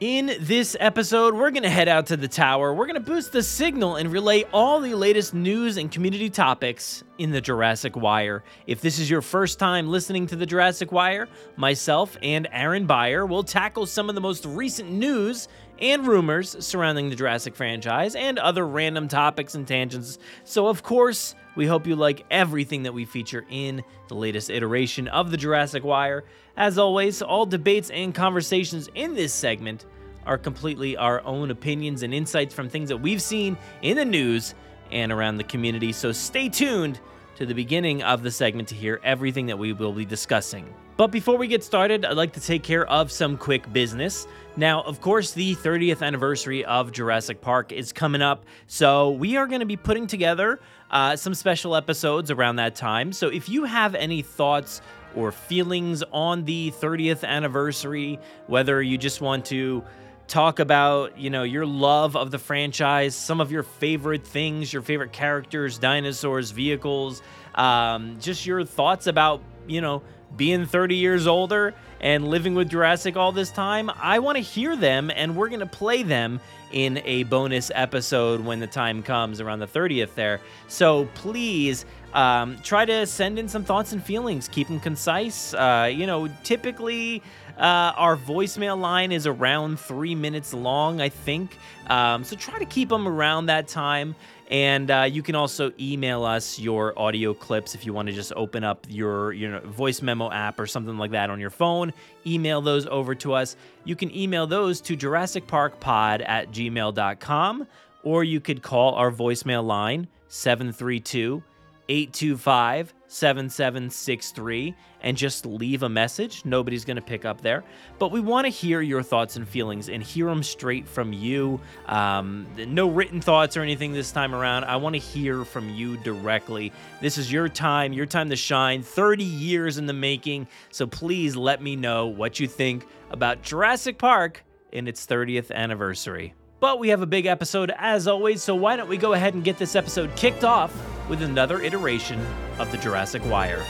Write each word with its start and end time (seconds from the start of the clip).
In 0.00 0.36
this 0.38 0.76
episode, 0.78 1.34
we're 1.34 1.50
going 1.50 1.64
to 1.64 1.68
head 1.68 1.88
out 1.88 2.06
to 2.06 2.16
the 2.16 2.28
tower. 2.28 2.72
We're 2.72 2.86
going 2.86 2.94
to 2.94 3.00
boost 3.00 3.32
the 3.32 3.42
signal 3.42 3.96
and 3.96 4.12
relay 4.12 4.44
all 4.52 4.78
the 4.78 4.94
latest 4.94 5.34
news 5.34 5.76
and 5.76 5.90
community 5.90 6.30
topics 6.30 7.02
in 7.18 7.32
the 7.32 7.40
Jurassic 7.40 7.96
Wire. 7.96 8.44
If 8.68 8.80
this 8.80 9.00
is 9.00 9.10
your 9.10 9.22
first 9.22 9.58
time 9.58 9.88
listening 9.88 10.28
to 10.28 10.36
the 10.36 10.46
Jurassic 10.46 10.92
Wire, 10.92 11.26
myself 11.56 12.16
and 12.22 12.46
Aaron 12.52 12.86
Beyer 12.86 13.26
will 13.26 13.42
tackle 13.42 13.86
some 13.86 14.08
of 14.08 14.14
the 14.14 14.20
most 14.20 14.44
recent 14.44 14.88
news 14.88 15.48
and 15.80 16.06
rumors 16.06 16.64
surrounding 16.64 17.10
the 17.10 17.16
Jurassic 17.16 17.56
franchise 17.56 18.14
and 18.14 18.38
other 18.38 18.68
random 18.68 19.08
topics 19.08 19.56
and 19.56 19.66
tangents. 19.66 20.18
So, 20.44 20.68
of 20.68 20.84
course, 20.84 21.34
we 21.56 21.66
hope 21.66 21.88
you 21.88 21.96
like 21.96 22.24
everything 22.30 22.84
that 22.84 22.94
we 22.94 23.04
feature 23.04 23.44
in 23.50 23.82
the 24.06 24.14
latest 24.14 24.48
iteration 24.48 25.08
of 25.08 25.32
the 25.32 25.36
Jurassic 25.36 25.82
Wire. 25.82 26.22
As 26.58 26.76
always, 26.76 27.22
all 27.22 27.46
debates 27.46 27.88
and 27.88 28.12
conversations 28.12 28.88
in 28.96 29.14
this 29.14 29.32
segment 29.32 29.86
are 30.26 30.36
completely 30.36 30.96
our 30.96 31.24
own 31.24 31.52
opinions 31.52 32.02
and 32.02 32.12
insights 32.12 32.52
from 32.52 32.68
things 32.68 32.88
that 32.88 32.96
we've 32.96 33.22
seen 33.22 33.56
in 33.82 33.96
the 33.96 34.04
news 34.04 34.56
and 34.90 35.12
around 35.12 35.36
the 35.36 35.44
community. 35.44 35.92
So 35.92 36.10
stay 36.10 36.48
tuned 36.48 36.98
to 37.36 37.46
the 37.46 37.54
beginning 37.54 38.02
of 38.02 38.24
the 38.24 38.30
segment 38.32 38.66
to 38.68 38.74
hear 38.74 39.00
everything 39.04 39.46
that 39.46 39.56
we 39.56 39.72
will 39.72 39.92
be 39.92 40.04
discussing. 40.04 40.74
But 40.96 41.12
before 41.12 41.36
we 41.36 41.46
get 41.46 41.62
started, 41.62 42.04
I'd 42.04 42.16
like 42.16 42.32
to 42.32 42.40
take 42.40 42.64
care 42.64 42.84
of 42.88 43.12
some 43.12 43.36
quick 43.36 43.72
business. 43.72 44.26
Now, 44.56 44.82
of 44.82 45.00
course, 45.00 45.30
the 45.30 45.54
30th 45.54 46.02
anniversary 46.04 46.64
of 46.64 46.90
Jurassic 46.90 47.40
Park 47.40 47.70
is 47.70 47.92
coming 47.92 48.20
up, 48.20 48.44
so 48.66 49.12
we 49.12 49.36
are 49.36 49.46
going 49.46 49.60
to 49.60 49.66
be 49.66 49.76
putting 49.76 50.08
together 50.08 50.58
uh, 50.90 51.14
some 51.14 51.34
special 51.34 51.76
episodes 51.76 52.32
around 52.32 52.56
that 52.56 52.74
time. 52.74 53.12
So 53.12 53.28
if 53.28 53.48
you 53.48 53.62
have 53.62 53.94
any 53.94 54.22
thoughts 54.22 54.80
or 55.18 55.32
feelings 55.32 56.04
on 56.12 56.44
the 56.44 56.70
30th 56.80 57.24
anniversary, 57.24 58.20
whether 58.46 58.80
you 58.80 58.96
just 58.96 59.20
want 59.20 59.44
to 59.46 59.82
talk 60.28 60.58
about 60.58 61.18
you 61.18 61.30
know 61.30 61.42
your 61.42 61.64
love 61.64 62.14
of 62.14 62.30
the 62.30 62.38
franchise 62.38 63.14
some 63.14 63.40
of 63.40 63.50
your 63.50 63.62
favorite 63.62 64.26
things 64.26 64.70
your 64.70 64.82
favorite 64.82 65.10
characters 65.10 65.78
dinosaurs 65.78 66.50
vehicles 66.50 67.22
um, 67.54 68.18
just 68.20 68.44
your 68.44 68.62
thoughts 68.62 69.06
about 69.06 69.40
you 69.66 69.80
know 69.80 70.02
being 70.36 70.66
30 70.66 70.96
years 70.96 71.26
older 71.26 71.74
and 72.00 72.28
living 72.28 72.54
with 72.54 72.70
jurassic 72.70 73.16
all 73.16 73.32
this 73.32 73.50
time. 73.50 73.90
I 73.96 74.18
want 74.18 74.36
to 74.36 74.42
hear 74.42 74.76
them 74.76 75.10
and 75.14 75.36
we're 75.36 75.48
going 75.48 75.60
to 75.60 75.66
play 75.66 76.02
them 76.02 76.40
in 76.70 77.00
a 77.04 77.22
bonus 77.24 77.70
episode 77.74 78.40
when 78.40 78.60
the 78.60 78.66
time 78.66 79.02
comes 79.02 79.40
around 79.40 79.60
the 79.60 79.66
30th 79.66 80.14
there. 80.14 80.40
So 80.68 81.06
please 81.14 81.86
um, 82.14 82.56
try 82.62 82.84
to 82.84 83.06
send 83.06 83.38
in 83.38 83.48
some 83.48 83.64
thoughts 83.64 83.92
and 83.92 84.02
feelings 84.02 84.48
keep 84.48 84.68
them 84.68 84.80
concise 84.80 85.54
uh, 85.54 85.90
you 85.92 86.06
know 86.06 86.28
typically 86.42 87.22
uh, 87.58 87.92
our 87.96 88.16
voicemail 88.16 88.80
line 88.80 89.10
is 89.10 89.26
around 89.26 89.80
three 89.80 90.14
minutes 90.14 90.54
long, 90.54 91.00
I 91.00 91.08
think. 91.08 91.58
Um, 91.88 92.22
so 92.22 92.36
try 92.36 92.58
to 92.58 92.64
keep 92.64 92.88
them 92.88 93.08
around 93.08 93.46
that 93.46 93.66
time. 93.66 94.14
And 94.50 94.90
uh, 94.90 95.08
you 95.10 95.22
can 95.22 95.34
also 95.34 95.72
email 95.78 96.24
us 96.24 96.58
your 96.58 96.98
audio 96.98 97.34
clips 97.34 97.74
if 97.74 97.84
you 97.84 97.92
want 97.92 98.08
to 98.08 98.14
just 98.14 98.32
open 98.34 98.64
up 98.64 98.86
your 98.88 99.32
you 99.32 99.50
know, 99.50 99.60
voice 99.60 100.00
memo 100.00 100.30
app 100.30 100.58
or 100.58 100.66
something 100.66 100.96
like 100.96 101.10
that 101.10 101.30
on 101.30 101.40
your 101.40 101.50
phone. 101.50 101.92
Email 102.26 102.62
those 102.62 102.86
over 102.86 103.14
to 103.16 103.34
us. 103.34 103.56
You 103.84 103.96
can 103.96 104.14
email 104.16 104.46
those 104.46 104.80
to 104.82 104.96
JurassicParkPod 104.96 106.26
at 106.26 106.50
gmail.com, 106.52 107.66
or 108.04 108.24
you 108.24 108.40
could 108.40 108.62
call 108.62 108.94
our 108.94 109.10
voicemail 109.10 109.64
line 109.64 110.06
732 110.28 111.42
825 111.88 112.94
7763 113.08 114.74
and 115.00 115.16
just 115.16 115.46
leave 115.46 115.82
a 115.82 115.88
message. 115.88 116.44
Nobody's 116.44 116.84
going 116.84 116.96
to 116.96 117.02
pick 117.02 117.24
up 117.24 117.40
there. 117.40 117.64
But 117.98 118.12
we 118.12 118.20
want 118.20 118.44
to 118.44 118.50
hear 118.50 118.80
your 118.80 119.02
thoughts 119.02 119.36
and 119.36 119.48
feelings 119.48 119.88
and 119.88 120.02
hear 120.02 120.26
them 120.26 120.42
straight 120.42 120.86
from 120.86 121.12
you. 121.12 121.60
Um, 121.86 122.46
no 122.56 122.90
written 122.90 123.20
thoughts 123.20 123.56
or 123.56 123.62
anything 123.62 123.92
this 123.92 124.12
time 124.12 124.34
around. 124.34 124.64
I 124.64 124.76
want 124.76 124.94
to 124.94 125.00
hear 125.00 125.44
from 125.44 125.70
you 125.70 125.96
directly. 125.98 126.72
This 127.00 127.16
is 127.16 127.32
your 127.32 127.48
time, 127.48 127.92
your 127.92 128.06
time 128.06 128.28
to 128.30 128.36
shine. 128.36 128.82
30 128.82 129.24
years 129.24 129.78
in 129.78 129.86
the 129.86 129.92
making. 129.92 130.48
So 130.70 130.86
please 130.86 131.36
let 131.36 131.62
me 131.62 131.76
know 131.76 132.06
what 132.06 132.38
you 132.38 132.46
think 132.46 132.86
about 133.10 133.42
Jurassic 133.42 133.98
Park 133.98 134.44
in 134.72 134.86
its 134.86 135.06
30th 135.06 135.50
anniversary. 135.50 136.34
But 136.60 136.80
we 136.80 136.88
have 136.88 137.02
a 137.02 137.06
big 137.06 137.26
episode 137.26 137.72
as 137.78 138.08
always, 138.08 138.42
so 138.42 138.52
why 138.54 138.74
don't 138.74 138.88
we 138.88 138.96
go 138.96 139.12
ahead 139.12 139.34
and 139.34 139.44
get 139.44 139.58
this 139.58 139.76
episode 139.76 140.14
kicked 140.16 140.42
off 140.42 140.74
with 141.08 141.22
another 141.22 141.62
iteration 141.62 142.20
of 142.58 142.70
the 142.72 142.78
Jurassic 142.78 143.24
Wire. 143.26 143.62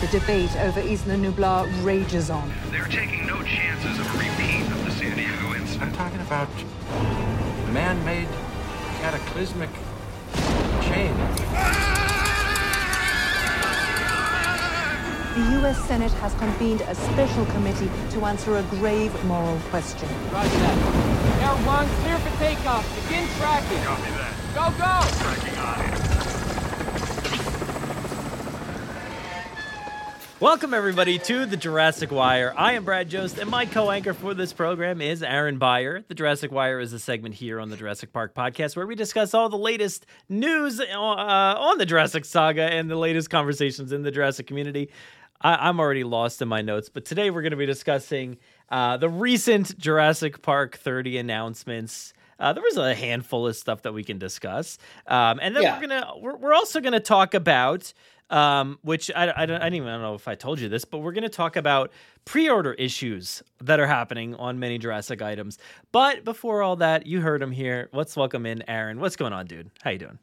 The 0.00 0.18
debate 0.18 0.56
over 0.56 0.80
Isla 0.80 1.14
Nublar 1.14 1.84
rages 1.84 2.30
on. 2.30 2.52
They're 2.72 2.84
taking 2.86 3.28
no 3.28 3.40
chances 3.44 3.96
of 4.00 4.12
a 4.12 4.18
repeat 4.18 4.66
of 4.72 4.84
the 4.84 4.90
San 4.90 5.16
Diego 5.16 5.54
incident. 5.54 5.82
I'm 5.82 5.92
talking 5.92 6.20
about 6.20 6.48
man-made 7.72 8.28
cataclysmic 9.00 9.70
change. 10.82 11.16
The 15.34 15.58
U.S. 15.60 15.82
Senate 15.86 16.12
has 16.12 16.34
convened 16.34 16.82
a 16.82 16.94
special 16.94 17.46
committee 17.46 17.90
to 18.10 18.24
answer 18.26 18.56
a 18.56 18.62
grave 18.64 19.12
moral 19.24 19.58
question. 19.70 20.08
Roger 20.30 20.48
that. 20.58 21.12
Air 21.42 21.56
one, 21.66 21.88
clear 22.02 22.18
for 22.18 22.38
takeoff. 22.38 22.84
Begin 23.08 23.26
tracking. 23.38 23.82
Copy 23.82 24.10
that. 24.10 24.34
Go, 24.54 24.70
go! 24.76 24.92
Tracking 25.22 25.58
on. 25.58 25.91
Welcome, 30.42 30.74
everybody, 30.74 31.20
to 31.20 31.46
the 31.46 31.56
Jurassic 31.56 32.10
Wire. 32.10 32.52
I 32.56 32.72
am 32.72 32.84
Brad 32.84 33.08
Jost, 33.08 33.38
and 33.38 33.48
my 33.48 33.64
co 33.64 33.92
anchor 33.92 34.12
for 34.12 34.34
this 34.34 34.52
program 34.52 35.00
is 35.00 35.22
Aaron 35.22 35.56
Beyer. 35.56 36.02
The 36.08 36.16
Jurassic 36.16 36.50
Wire 36.50 36.80
is 36.80 36.92
a 36.92 36.98
segment 36.98 37.36
here 37.36 37.60
on 37.60 37.70
the 37.70 37.76
Jurassic 37.76 38.12
Park 38.12 38.34
podcast 38.34 38.74
where 38.74 38.84
we 38.84 38.96
discuss 38.96 39.34
all 39.34 39.48
the 39.48 39.56
latest 39.56 40.04
news 40.28 40.80
uh, 40.80 40.84
on 40.96 41.78
the 41.78 41.86
Jurassic 41.86 42.24
saga 42.24 42.62
and 42.64 42.90
the 42.90 42.96
latest 42.96 43.30
conversations 43.30 43.92
in 43.92 44.02
the 44.02 44.10
Jurassic 44.10 44.48
community. 44.48 44.90
I- 45.40 45.68
am 45.68 45.78
already 45.78 46.02
lost 46.02 46.42
in 46.42 46.48
my 46.48 46.60
notes, 46.60 46.88
but 46.88 47.04
today 47.04 47.30
we're 47.30 47.42
going 47.42 47.52
to 47.52 47.56
be 47.56 47.64
discussing 47.64 48.36
uh, 48.68 48.96
the 48.96 49.08
recent 49.08 49.78
Jurassic 49.78 50.42
Park 50.42 50.76
30 50.76 51.18
announcements. 51.18 52.14
Uh, 52.40 52.52
there 52.52 52.64
was 52.64 52.76
a 52.76 52.96
handful 52.96 53.46
of 53.46 53.54
stuff 53.54 53.82
that 53.82 53.94
we 53.94 54.02
can 54.02 54.18
discuss, 54.18 54.76
um, 55.06 55.38
and 55.40 55.54
then 55.54 55.62
Yeah. 55.62 55.76
we're 55.78 55.86
gonna 55.86 56.12
we're, 56.18 56.36
we're 56.36 56.54
also 56.54 56.80
gonna 56.80 56.98
talk 56.98 57.34
about 57.34 57.92
um, 58.30 58.78
which 58.82 59.10
I, 59.14 59.32
I, 59.36 59.46
don't, 59.46 59.60
I 59.60 59.64
don't 59.64 59.74
even 59.74 60.00
know 60.00 60.14
if 60.14 60.26
I 60.28 60.34
told 60.34 60.60
you 60.60 60.68
this, 60.68 60.84
but 60.84 60.98
we're 60.98 61.12
going 61.12 61.22
to 61.22 61.28
talk 61.28 61.56
about 61.56 61.92
pre-order 62.24 62.72
issues 62.74 63.42
that 63.60 63.80
are 63.80 63.86
happening 63.86 64.34
on 64.36 64.58
many 64.58 64.78
Jurassic 64.78 65.20
items. 65.22 65.58
But 65.92 66.24
before 66.24 66.62
all 66.62 66.76
that, 66.76 67.06
you 67.06 67.20
heard 67.20 67.42
him 67.42 67.52
here. 67.52 67.90
Let's 67.92 68.16
welcome 68.16 68.46
in 68.46 68.68
Aaron. 68.68 69.00
What's 69.00 69.16
going 69.16 69.32
on, 69.32 69.46
dude? 69.46 69.70
How 69.82 69.90
you 69.90 69.98
doing? 69.98 70.18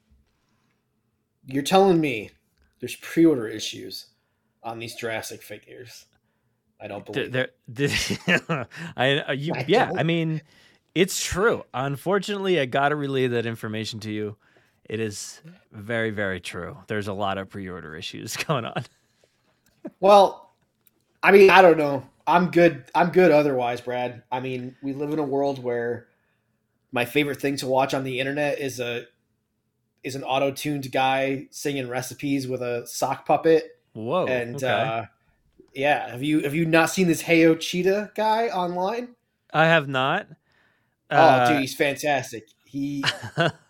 You're 1.46 1.64
telling 1.64 2.00
me 2.00 2.32
there's 2.80 2.96
pre-order 2.96 3.48
issues 3.48 4.08
on 4.64 4.80
these 4.80 4.96
Jurassic 4.96 5.42
figures. 5.42 6.06
I 6.82 6.88
don't 6.88 7.06
believe 7.06 7.32
There, 7.32 7.44
it. 7.46 7.56
there, 8.48 8.68
I, 8.96 9.20
uh, 9.20 9.32
you, 9.34 9.54
I 9.54 9.66
yeah, 9.68 9.86
don't. 9.86 10.00
I 10.00 10.04
mean, 10.04 10.42
it's 10.96 11.24
true. 11.24 11.64
Unfortunately, 11.74 12.60
I 12.60 12.66
got 12.66 12.90
to 12.90 12.96
relay 12.96 13.28
that 13.28 13.46
information 13.46 14.00
to 14.02 14.12
you. 14.12 14.38
It 14.90 15.00
is 15.00 15.42
very, 15.72 16.10
very 16.10 16.40
true. 16.40 16.76
There's 16.88 17.08
a 17.08 17.14
lot 17.14 17.38
of 17.38 17.50
pre-order 17.50 17.96
issues 17.96 18.36
going 18.48 18.66
on. 18.66 18.84
Well, 20.00 20.52
I 21.22 21.32
mean, 21.32 21.50
I 21.50 21.62
don't 21.62 21.78
know. 21.78 22.04
I'm 22.26 22.52
good. 22.52 22.86
I'm 22.94 23.10
good 23.10 23.32
otherwise, 23.32 23.82
Brad. 23.82 24.24
I 24.32 24.40
mean, 24.40 24.76
we 24.82 24.94
live 24.94 25.12
in 25.12 25.20
a 25.20 25.24
world 25.24 25.64
where 25.64 26.08
my 26.92 27.06
favorite 27.06 27.40
thing 27.40 27.56
to 27.58 27.68
watch 27.68 27.94
on 27.94 28.04
the 28.04 28.20
internet 28.20 28.60
is 28.60 28.80
a 28.80 29.06
is 30.04 30.16
an 30.16 30.24
auto-tuned 30.24 30.92
guy 30.92 31.48
singing 31.52 31.90
recipes 31.90 32.48
with 32.48 32.62
a 32.62 32.86
sock 32.88 33.26
puppet. 33.26 33.80
Whoa. 33.94 34.28
And 34.28 34.56
okay. 34.56 34.68
uh 34.68 35.06
yeah, 35.74 36.10
have 36.10 36.24
you 36.24 36.42
have 36.42 36.56
you 36.56 36.66
not 36.66 36.90
seen 36.90 37.08
this 37.08 37.24
Heyo 37.24 37.60
Cheetah 37.60 38.12
guy 38.16 38.48
online? 38.48 39.10
I 39.54 39.66
have 39.66 39.88
not. 39.88 40.28
oh, 41.12 41.16
Uh, 41.16 41.50
dude, 41.50 41.62
he's 41.62 41.76
fantastic. 41.76 42.48
He 42.66 43.04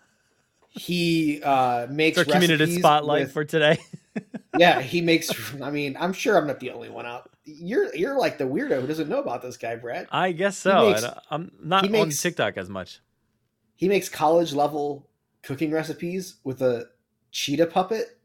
he 0.70 1.42
uh 1.44 1.88
makes 1.90 2.18
it's 2.18 2.28
our 2.30 2.34
community 2.34 2.78
spotlight 2.78 3.24
with- 3.24 3.32
for 3.34 3.44
today. 3.46 3.78
yeah, 4.58 4.82
he 4.82 5.02
makes. 5.02 5.30
I 5.62 5.72
mean, 5.72 5.96
I'm 6.00 6.14
sure 6.14 6.38
I'm 6.38 6.48
not 6.48 6.60
the 6.60 6.72
only 6.72 6.90
one 6.90 7.06
out. 7.06 7.30
You're 7.46 7.94
you're 7.96 8.18
like 8.18 8.38
the 8.38 8.44
weirdo 8.44 8.82
who 8.82 8.88
doesn't 8.88 9.10
know 9.10 9.20
about 9.20 9.42
this 9.42 9.58
guy, 9.58 9.76
Brad. 9.76 10.08
I 10.12 10.32
guess 10.32 10.58
so. 10.58 10.90
makes- 10.92 11.04
i'm 11.32 11.52
not 11.64 11.84
he 11.86 11.88
on 11.88 11.92
makes- 12.08 12.22
TikTok 12.22 12.58
as 12.58 12.70
much. 12.70 13.00
He 13.76 13.88
makes 13.88 14.10
college 14.10 14.54
level 14.54 15.08
cooking 15.42 15.72
recipes 15.72 16.36
with 16.44 16.62
a 16.62 16.88
cheetah 17.32 17.68
puppet, 17.68 18.18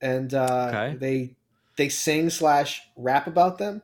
and 0.00 0.32
uh, 0.32 0.66
Okay. 0.70 0.96
they 0.98 1.36
they 1.76 1.88
sing 1.90 2.30
slash 2.30 2.80
rap 2.96 3.26
about 3.26 3.58
them 3.58 3.82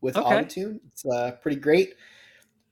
with 0.00 0.16
Okay. 0.16 0.28
autotune. 0.28 0.80
It's 0.90 1.04
uh, 1.06 1.32
pretty 1.42 1.60
great. 1.60 1.94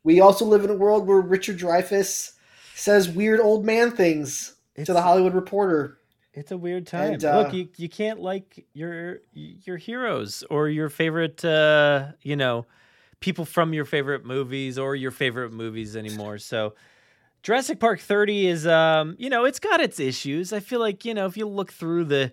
We 0.04 0.20
also 0.20 0.44
live 0.46 0.64
in 0.64 0.70
a 0.70 0.74
world 0.74 1.06
where 1.06 1.20
Richard 1.20 1.58
Dreyfuss 1.58 2.32
says 2.74 3.08
weird 3.08 3.38
old 3.40 3.64
man 3.66 3.90
things 3.92 4.54
to 4.86 4.92
the 4.92 5.02
Hollywood 5.02 5.34
Reporter. 5.34 5.98
It's 6.34 6.50
a 6.50 6.56
weird 6.56 6.86
time. 6.86 7.14
And, 7.14 7.24
uh, 7.24 7.38
Look, 7.42 7.52
you, 7.52 7.68
you 7.76 7.88
can't 7.88 8.20
like 8.20 8.66
your 8.72 9.20
your 9.32 9.76
heroes 9.76 10.42
or 10.48 10.68
your 10.68 10.88
favorite 10.88 11.44
uh, 11.44 12.12
you 12.22 12.36
know, 12.36 12.66
people 13.20 13.44
from 13.44 13.74
your 13.74 13.84
favorite 13.84 14.24
movies 14.24 14.78
or 14.78 14.96
your 14.96 15.10
favorite 15.10 15.52
movies 15.52 15.94
anymore. 15.94 16.38
So 16.38 16.74
Jurassic 17.42 17.80
Park 17.80 18.00
30 18.00 18.46
is 18.46 18.66
um, 18.66 19.16
you 19.18 19.28
know, 19.28 19.44
it's 19.44 19.58
got 19.58 19.80
its 19.80 20.00
issues. 20.00 20.52
I 20.52 20.60
feel 20.60 20.80
like, 20.80 21.04
you 21.04 21.12
know, 21.12 21.26
if 21.26 21.36
you 21.36 21.46
look 21.46 21.72
through 21.72 22.04
the 22.04 22.32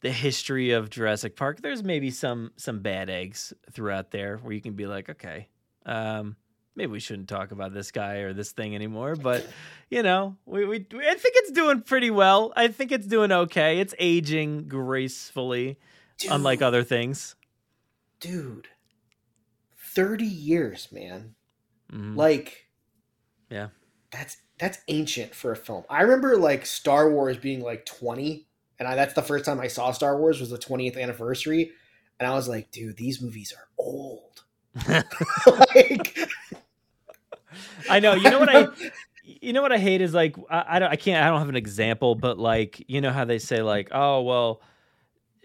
the 0.00 0.10
history 0.12 0.72
of 0.72 0.90
Jurassic 0.90 1.36
Park, 1.36 1.60
there's 1.60 1.84
maybe 1.84 2.10
some 2.10 2.52
some 2.56 2.80
bad 2.80 3.08
eggs 3.08 3.52
throughout 3.70 4.10
there 4.10 4.38
where 4.38 4.52
you 4.52 4.60
can 4.60 4.74
be 4.74 4.86
like, 4.86 5.08
okay, 5.10 5.48
um, 5.86 6.36
maybe 6.78 6.92
we 6.92 7.00
shouldn't 7.00 7.28
talk 7.28 7.50
about 7.50 7.74
this 7.74 7.90
guy 7.90 8.16
or 8.18 8.32
this 8.32 8.52
thing 8.52 8.74
anymore. 8.74 9.14
But 9.22 9.46
you 9.90 10.02
know, 10.02 10.36
we, 10.46 10.64
we, 10.64 10.86
we 10.92 11.06
I 11.06 11.14
think 11.14 11.34
it's 11.36 11.50
doing 11.52 11.82
pretty 11.82 12.10
well. 12.10 12.52
I 12.56 12.68
think 12.68 12.92
it's 12.92 13.06
doing 13.06 13.30
okay. 13.32 13.80
It's 13.80 13.94
aging 13.98 14.68
gracefully, 14.68 15.78
unlike 16.30 16.62
other 16.62 16.82
things. 16.84 17.34
Dude, 18.20 18.68
thirty 19.94 20.24
years, 20.26 20.88
man. 20.92 21.34
Mhm. 21.92 22.16
Like, 22.16 22.66
Yeah. 23.50 23.68
that's 24.10 24.36
that's 24.58 24.78
ancient 24.88 25.34
for 25.34 25.52
a 25.52 25.56
film. 25.56 25.84
I 25.88 26.02
remember 26.02 26.36
like 26.36 26.66
Star 26.66 27.10
Wars 27.10 27.36
being 27.36 27.60
like 27.60 27.86
twenty, 27.86 28.46
and 28.78 28.88
I, 28.88 28.94
that's 28.96 29.14
the 29.14 29.22
first 29.22 29.44
time 29.44 29.60
I 29.60 29.68
saw 29.68 29.92
Star 29.92 30.18
Wars 30.18 30.40
was 30.40 30.50
the 30.50 30.58
twentieth 30.58 30.96
anniversary, 30.96 31.70
and 32.18 32.26
I 32.28 32.34
was 32.34 32.48
like, 32.48 32.70
dude, 32.70 32.96
these 32.96 33.22
movies 33.22 33.54
are 33.56 33.68
old. 33.78 34.42
like, 35.46 36.18
I 37.90 38.00
know. 38.00 38.14
You 38.14 38.30
know 38.30 38.38
what 38.40 38.48
I. 38.54 38.66
You 39.42 39.52
know 39.52 39.60
what 39.60 39.72
I 39.72 39.78
hate 39.78 40.00
is 40.00 40.14
like 40.14 40.36
I, 40.48 40.64
I 40.66 40.78
don't 40.78 40.90
I 40.90 40.96
can't 40.96 41.22
I 41.22 41.28
don't 41.28 41.38
have 41.38 41.50
an 41.50 41.54
example, 41.54 42.14
but 42.14 42.38
like 42.38 42.82
you 42.88 43.02
know 43.02 43.12
how 43.12 43.26
they 43.26 43.38
say 43.38 43.60
like 43.60 43.88
oh 43.92 44.22
well, 44.22 44.62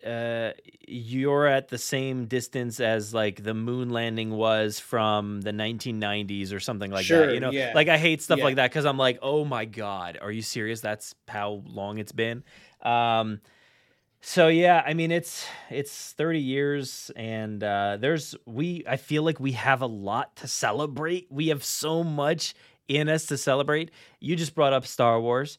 uh, 0.07 0.51
you're 0.88 1.45
at 1.48 1.68
the 1.68 1.78
same 1.78 2.25
distance 2.25 2.80
as 2.80 3.13
like 3.13 3.44
the 3.44 3.54
moon 3.54 3.90
landing 3.90 4.31
was 4.31 4.80
from 4.80 5.42
the 5.42 5.51
1990s 5.51 6.54
or 6.54 6.62
something 6.62 6.92
like 6.92 7.04
Sure, 7.06 7.28
that. 7.28 7.34
You 7.34 7.42
know, 7.42 7.51
yeah. 7.51 7.74
like 7.75 7.90
I 7.90 7.98
hate 7.98 8.22
stuff 8.22 8.38
Yeah. 8.40 8.45
like 8.45 8.56
that 8.56 8.72
because 8.72 8.86
I'm 8.86 8.98
like 8.98 9.19
oh 9.22 9.44
my 9.44 9.66
god, 9.66 10.18
are 10.22 10.31
you 10.31 10.42
serious? 10.42 10.80
That's 10.80 11.13
how 11.28 11.62
long 11.66 11.98
it's 11.98 12.13
been. 12.13 12.44
Um, 12.81 13.42
so 14.25 14.47
yeah, 14.47 14.81
I 14.85 14.93
mean 14.93 15.11
it's 15.11 15.45
it's 15.69 16.13
30 16.13 16.39
years 16.39 17.11
and 17.13 17.61
uh 17.61 17.97
there's 17.99 18.35
we 18.45 18.85
I 18.87 18.95
feel 18.95 19.21
like 19.21 19.37
we 19.37 19.51
have 19.51 19.81
a 19.81 19.85
lot 19.85 20.37
to 20.37 20.47
celebrate. 20.47 21.27
We 21.29 21.49
have 21.49 21.61
so 21.61 22.05
much 22.05 22.53
in 22.87 23.09
us 23.09 23.25
to 23.27 23.37
celebrate. 23.37 23.91
You 24.21 24.37
just 24.37 24.55
brought 24.55 24.71
up 24.71 24.87
Star 24.87 25.19
Wars. 25.19 25.57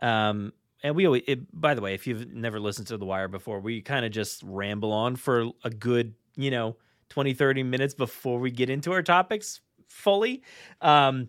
Um 0.00 0.54
and 0.82 0.96
we 0.96 1.04
always 1.04 1.24
it, 1.26 1.60
by 1.60 1.74
the 1.74 1.82
way, 1.82 1.92
if 1.92 2.06
you've 2.06 2.32
never 2.32 2.58
listened 2.58 2.86
to 2.86 2.96
The 2.96 3.04
Wire 3.04 3.28
before, 3.28 3.60
we 3.60 3.82
kind 3.82 4.06
of 4.06 4.12
just 4.12 4.42
ramble 4.44 4.92
on 4.92 5.16
for 5.16 5.50
a 5.62 5.68
good, 5.68 6.14
you 6.36 6.50
know, 6.50 6.76
20 7.10 7.34
30 7.34 7.64
minutes 7.64 7.92
before 7.92 8.38
we 8.38 8.50
get 8.50 8.70
into 8.70 8.92
our 8.92 9.02
topics 9.02 9.60
fully. 9.88 10.42
Um 10.80 11.28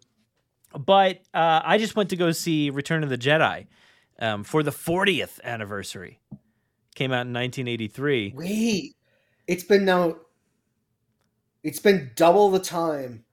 but 0.73 1.19
uh 1.33 1.61
I 1.65 1.79
just 1.79 1.97
went 1.97 2.11
to 2.11 2.15
go 2.15 2.31
see 2.31 2.69
Return 2.69 3.03
of 3.03 3.09
the 3.09 3.17
Jedi 3.17 3.67
um 4.19 4.45
for 4.45 4.63
the 4.63 4.71
40th 4.71 5.41
anniversary 5.43 6.21
came 6.97 7.11
out 7.13 7.25
in 7.27 7.33
1983. 7.33 8.33
wait, 8.35 8.95
it's 9.47 9.63
been 9.63 9.85
now. 9.85 10.17
It's 11.63 11.79
been 11.79 12.11
double 12.15 12.49
the 12.51 12.59
time. 12.59 13.23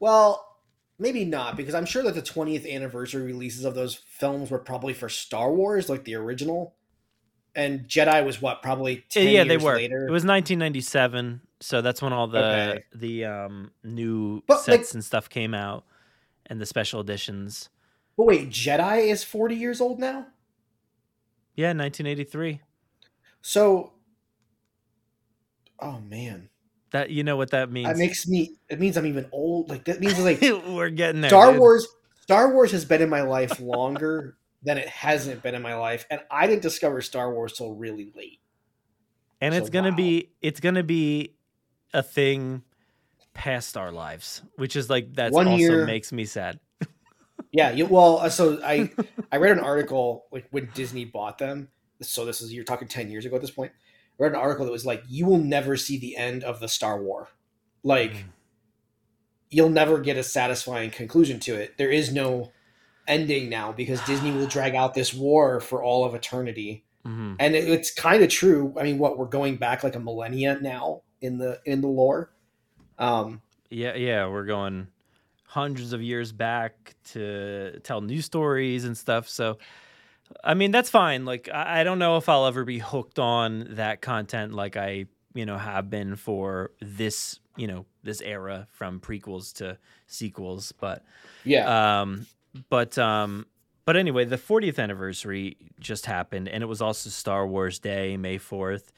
Well, 0.00 0.58
maybe 0.98 1.24
not 1.24 1.56
because 1.56 1.74
I'm 1.74 1.86
sure 1.86 2.02
that 2.04 2.14
the 2.14 2.22
20th 2.22 2.70
anniversary 2.72 3.22
releases 3.22 3.64
of 3.64 3.74
those 3.74 3.94
films 3.94 4.50
were 4.50 4.58
probably 4.58 4.92
for 4.92 5.08
Star 5.08 5.52
Wars, 5.52 5.88
like 5.88 6.04
the 6.04 6.14
original, 6.16 6.74
and 7.54 7.86
Jedi 7.88 8.24
was 8.24 8.42
what 8.42 8.62
probably 8.62 9.04
10 9.08 9.28
yeah, 9.28 9.44
they 9.44 9.56
were. 9.56 9.74
later. 9.76 10.06
It 10.06 10.10
was 10.12 10.24
1997, 10.24 11.40
so 11.60 11.80
that's 11.80 12.02
when 12.02 12.12
all 12.12 12.26
the 12.26 12.38
Okay. 12.38 12.84
the 12.94 13.24
um, 13.24 13.70
new 13.82 14.42
But, 14.46 14.60
sets 14.60 14.88
like- 14.90 14.94
and 14.94 15.04
stuff 15.04 15.28
came 15.28 15.54
out, 15.54 15.84
and 16.46 16.60
the 16.60 16.66
special 16.66 17.00
editions. 17.00 17.70
But 18.16 18.26
wait, 18.26 18.50
Jedi 18.50 19.08
is 19.08 19.24
40 19.24 19.54
years 19.56 19.80
old 19.80 19.98
now? 19.98 20.26
Yeah, 21.54 21.68
1983. 21.68 22.60
So 23.42 23.92
Oh 25.80 26.00
man. 26.00 26.48
That 26.92 27.10
you 27.10 27.24
know 27.24 27.36
what 27.36 27.50
that 27.50 27.70
means? 27.70 27.88
That 27.88 27.96
makes 27.96 28.26
me 28.26 28.56
it 28.68 28.78
means 28.80 28.96
I'm 28.96 29.06
even 29.06 29.26
old. 29.32 29.68
Like 29.68 29.84
that 29.84 30.00
means 30.00 30.18
like 30.20 30.40
We're 30.66 30.90
getting 30.90 31.20
there. 31.20 31.30
Star 31.30 31.52
dude. 31.52 31.60
Wars 31.60 31.86
Star 32.22 32.52
Wars 32.52 32.72
has 32.72 32.84
been 32.84 33.02
in 33.02 33.08
my 33.10 33.22
life 33.22 33.60
longer 33.60 34.36
than 34.62 34.78
it 34.78 34.88
hasn't 34.88 35.42
been 35.42 35.54
in 35.54 35.62
my 35.62 35.74
life 35.74 36.06
and 36.10 36.20
I 36.30 36.46
didn't 36.46 36.62
discover 36.62 37.00
Star 37.02 37.32
Wars 37.32 37.52
till 37.52 37.74
really 37.74 38.12
late. 38.16 38.40
and 39.40 39.52
so 39.52 39.58
it's 39.58 39.70
gonna 39.70 39.90
wow. 39.90 39.96
be 39.96 40.30
it's 40.40 40.60
gonna 40.60 40.82
be 40.82 41.34
a 41.92 42.02
thing 42.02 42.62
past 43.34 43.76
our 43.76 43.92
lives, 43.92 44.42
which 44.56 44.74
is 44.76 44.88
like 44.88 45.12
that's 45.12 45.34
One 45.34 45.48
also 45.48 45.58
year- 45.58 45.86
makes 45.86 46.12
me 46.12 46.24
sad. 46.24 46.60
Yeah, 47.56 47.70
you, 47.70 47.86
well, 47.86 48.18
uh, 48.18 48.28
so 48.28 48.60
I 48.64 48.90
I 49.32 49.36
read 49.36 49.52
an 49.52 49.60
article 49.64 50.24
like 50.32 50.46
when 50.50 50.68
Disney 50.74 51.04
bought 51.04 51.38
them. 51.38 51.68
So 52.02 52.24
this 52.24 52.40
is 52.42 52.52
you're 52.52 52.64
talking 52.64 52.88
ten 52.88 53.10
years 53.10 53.24
ago 53.24 53.36
at 53.36 53.40
this 53.42 53.52
point. 53.52 53.70
I 54.18 54.22
read 54.24 54.32
an 54.32 54.38
article 54.38 54.66
that 54.66 54.72
was 54.72 54.84
like, 54.84 55.02
you 55.08 55.24
will 55.26 55.38
never 55.38 55.76
see 55.76 55.96
the 55.98 56.16
end 56.16 56.42
of 56.44 56.58
the 56.60 56.68
Star 56.68 57.00
War. 57.00 57.28
Like, 57.84 58.12
Mm. 58.12 58.24
you'll 59.50 59.68
never 59.70 59.98
get 60.00 60.16
a 60.16 60.22
satisfying 60.22 60.90
conclusion 60.90 61.38
to 61.40 61.54
it. 61.54 61.76
There 61.78 61.90
is 61.90 62.12
no 62.12 62.50
ending 63.06 63.48
now 63.48 63.70
because 63.72 64.00
Disney 64.06 64.32
will 64.32 64.46
drag 64.46 64.74
out 64.74 64.94
this 64.94 65.14
war 65.14 65.60
for 65.60 65.82
all 65.82 66.04
of 66.04 66.14
eternity. 66.14 66.84
Mhm. 67.06 67.36
And 67.38 67.54
it, 67.54 67.68
it's 67.68 67.92
kind 67.94 68.22
of 68.22 68.30
true. 68.30 68.74
I 68.78 68.82
mean, 68.82 68.98
what 68.98 69.16
we're 69.18 69.26
going 69.26 69.56
back 69.56 69.84
like 69.84 69.94
a 69.94 70.00
millennia 70.00 70.58
now 70.60 71.02
in 71.20 71.38
the 71.38 71.60
in 71.64 71.80
the 71.82 71.88
lore. 71.88 72.32
Um, 72.98 73.42
Yeah, 73.70 73.94
yeah, 73.94 74.26
we're 74.26 74.46
going 74.46 74.88
hundreds 75.54 75.92
of 75.92 76.02
years 76.02 76.32
back 76.32 76.94
to 77.12 77.78
tell 77.84 78.00
new 78.00 78.20
stories 78.20 78.84
and 78.84 78.96
stuff. 78.98 79.28
So, 79.28 79.58
I 80.42 80.54
mean, 80.54 80.70
that's 80.72 80.90
fine. 80.90 81.24
Like, 81.24 81.48
I, 81.52 81.80
I 81.80 81.84
don't 81.84 81.98
know 81.98 82.16
if 82.16 82.28
I'll 82.28 82.46
ever 82.46 82.64
be 82.64 82.78
hooked 82.80 83.18
on 83.18 83.68
that 83.76 84.00
content 84.00 84.52
like 84.52 84.76
I, 84.76 85.06
you 85.34 85.46
know, 85.46 85.56
have 85.56 85.88
been 85.90 86.16
for 86.16 86.72
this, 86.80 87.38
you 87.56 87.66
know, 87.66 87.86
this 88.02 88.20
era 88.20 88.66
from 88.72 89.00
prequels 89.00 89.52
to 89.54 89.78
sequels. 90.06 90.72
But, 90.72 91.04
yeah, 91.44 92.00
um, 92.00 92.26
but, 92.68 92.98
um, 92.98 93.46
but 93.84 93.96
anyway, 93.96 94.24
the 94.24 94.36
40th 94.38 94.78
anniversary 94.78 95.56
just 95.78 96.06
happened, 96.06 96.48
and 96.48 96.62
it 96.62 96.66
was 96.66 96.80
also 96.80 97.10
Star 97.10 97.46
Wars 97.46 97.78
Day, 97.78 98.16
May 98.16 98.38
4th. 98.38 98.92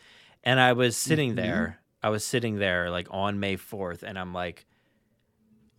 And 0.44 0.60
I 0.60 0.72
was 0.74 0.96
sitting 0.96 1.32
Mhm. 1.32 1.36
there, 1.36 1.80
I 2.02 2.08
was 2.10 2.24
sitting 2.24 2.56
there 2.58 2.88
like 2.90 3.08
on 3.10 3.40
May 3.40 3.56
4th, 3.56 4.02
and 4.04 4.18
I'm 4.18 4.32
like, 4.32 4.64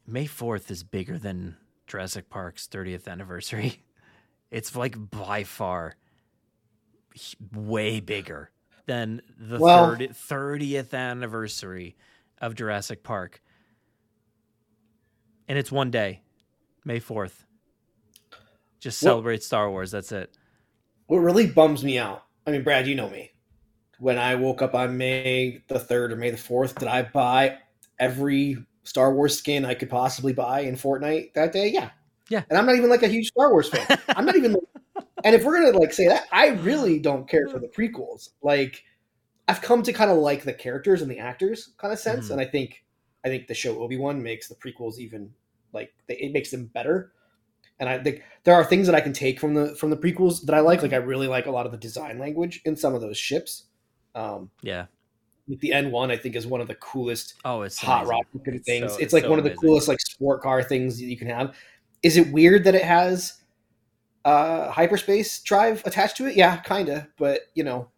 May 0.08 0.26
4th 0.26 0.72
is 0.72 0.84
bigger 0.84 1.20
than 1.20 1.58
Jurassic 1.86 2.30
Park's 2.30 2.68
30th 2.68 3.08
anniversary. 3.08 3.84
It's 4.50 4.78
like 4.78 4.96
by 5.12 5.44
far 5.44 5.96
way 7.54 8.00
bigger 8.00 8.50
than 8.86 9.22
the 9.38 9.60
Well- 9.60 9.90
30, 9.92 10.08
30th 10.08 10.94
anniversary 10.94 11.98
of 12.40 12.56
Jurassic 12.56 13.04
Park. 13.04 13.42
And 15.50 15.58
it's 15.60 15.70
one 15.70 15.92
day, 15.92 16.22
May 16.86 17.02
4th. 17.02 17.44
Just 18.80 19.00
celebrate 19.00 19.44
Star 19.44 19.70
Wars. 19.70 19.92
That's 19.92 20.14
it. 20.14 20.34
What 21.08 21.18
really 21.18 21.48
bums 21.48 21.84
me 21.84 22.00
out, 22.00 22.24
I 22.46 22.52
mean, 22.52 22.64
Brad, 22.64 22.88
you 22.88 22.96
know 22.96 23.10
me. 23.10 23.32
When 24.00 24.18
I 24.18 24.36
woke 24.36 24.62
up 24.62 24.76
on 24.76 24.98
May 24.98 25.62
the 25.68 25.76
3rd 25.78 26.12
or 26.12 26.16
May 26.16 26.30
the 26.32 26.38
4th, 26.38 26.76
did 26.80 26.88
I 26.88 27.02
buy 27.02 27.58
every 28.00 28.66
Star 28.88 29.14
Wars 29.14 29.38
skin 29.38 29.66
I 29.66 29.74
could 29.74 29.90
possibly 29.90 30.34
buy 30.34 30.62
in 30.62 30.76
Fortnite 30.76 31.34
that 31.34 31.52
day? 31.52 31.68
Yeah. 31.68 31.90
Yeah. 32.30 32.44
And 32.50 32.58
I'm 32.58 32.66
not 32.66 32.76
even 32.76 32.90
like 32.90 33.04
a 33.04 33.08
huge 33.08 33.28
Star 33.28 33.52
Wars 33.52 33.70
fan. 33.70 33.86
I'm 34.10 34.26
not 34.26 34.36
even 34.36 34.56
and 35.24 35.36
if 35.36 35.44
we're 35.44 35.60
gonna 35.62 35.78
like 35.78 35.94
say 35.94 36.08
that, 36.08 36.26
I 36.32 36.50
really 36.50 37.00
don't 37.00 37.28
care 37.30 37.48
for 37.48 37.60
the 37.60 37.68
prequels. 37.68 38.30
Like 38.42 38.84
I've 39.48 39.62
come 39.62 39.84
to 39.84 39.94
kind 39.94 40.12
of 40.12 40.18
like 40.18 40.44
the 40.44 40.54
characters 40.54 41.02
and 41.02 41.10
the 41.12 41.20
actors 41.20 41.74
kind 41.78 41.94
of 41.94 42.00
sense, 42.00 42.28
Mhm. 42.28 42.32
and 42.32 42.42
I 42.42 42.46
think 42.46 42.84
I 43.26 43.30
think 43.30 43.48
the 43.48 43.54
show 43.54 43.82
Obi 43.82 43.98
Wan 43.98 44.22
makes 44.24 44.48
the 44.48 44.56
prequels 44.56 45.00
even 45.00 45.34
like 45.74 45.92
they, 46.08 46.16
it 46.16 46.32
makes 46.34 46.52
them 46.52 46.66
better. 46.68 47.12
And 47.80 47.88
I 47.90 48.00
think 48.00 48.24
there 48.44 48.56
are 48.56 48.64
things 48.66 48.88
that 48.88 48.96
I 48.96 49.02
can 49.02 49.14
take 49.14 49.40
from 49.40 49.54
the 49.54 49.76
from 49.76 49.90
the 49.90 49.98
prequels 49.98 50.46
that 50.46 50.56
I 50.56 50.62
like. 50.62 50.82
Like 50.82 50.94
I 50.94 50.98
really 50.98 51.28
like 51.28 51.46
a 51.46 51.52
lot 51.52 51.66
of 51.66 51.72
the 51.72 51.78
design 51.78 52.20
language 52.20 52.62
in 52.66 52.76
some 52.76 52.96
of 52.96 53.02
those 53.02 53.18
ships. 53.18 53.66
Um, 54.16 54.50
Yeah. 54.62 54.86
Like 55.48 55.60
the 55.60 55.72
N 55.74 55.92
one, 55.92 56.12
I 56.12 56.18
think, 56.18 56.36
is 56.36 56.46
one 56.48 56.62
of 56.62 56.68
the 56.68 56.76
coolest 56.76 57.36
Oh, 57.46 57.62
it's 57.62 57.78
hot 57.78 58.02
amazing. 58.04 58.10
rod 58.12 58.26
looking 58.34 58.54
It's 58.56 58.66
things. 58.66 58.94
so- 58.94 59.00
it's 59.00 59.14
like 59.14 59.24
so 59.24 59.30
one 59.30 59.40
of 59.40 59.44
the 59.46 59.52
amazing. 59.52 59.62
coolest 59.70 59.88
like 59.88 60.00
sport 60.02 60.42
car 60.42 60.62
things 60.64 60.98
that 61.00 61.06
you 61.06 61.18
can 61.18 61.30
have. 61.30 61.56
Is 62.04 62.18
it 62.18 62.32
weird 62.32 62.64
that 62.66 62.76
it 62.76 62.84
has 62.84 63.34
uh 64.26 64.70
hyperspace 64.72 65.40
drive 65.42 65.82
attached 65.86 66.18
to 66.18 66.26
it? 66.28 66.36
Yeah, 66.36 66.58
kinda. 66.58 67.08
But 67.18 67.42
you 67.56 67.64
know, 67.64 67.90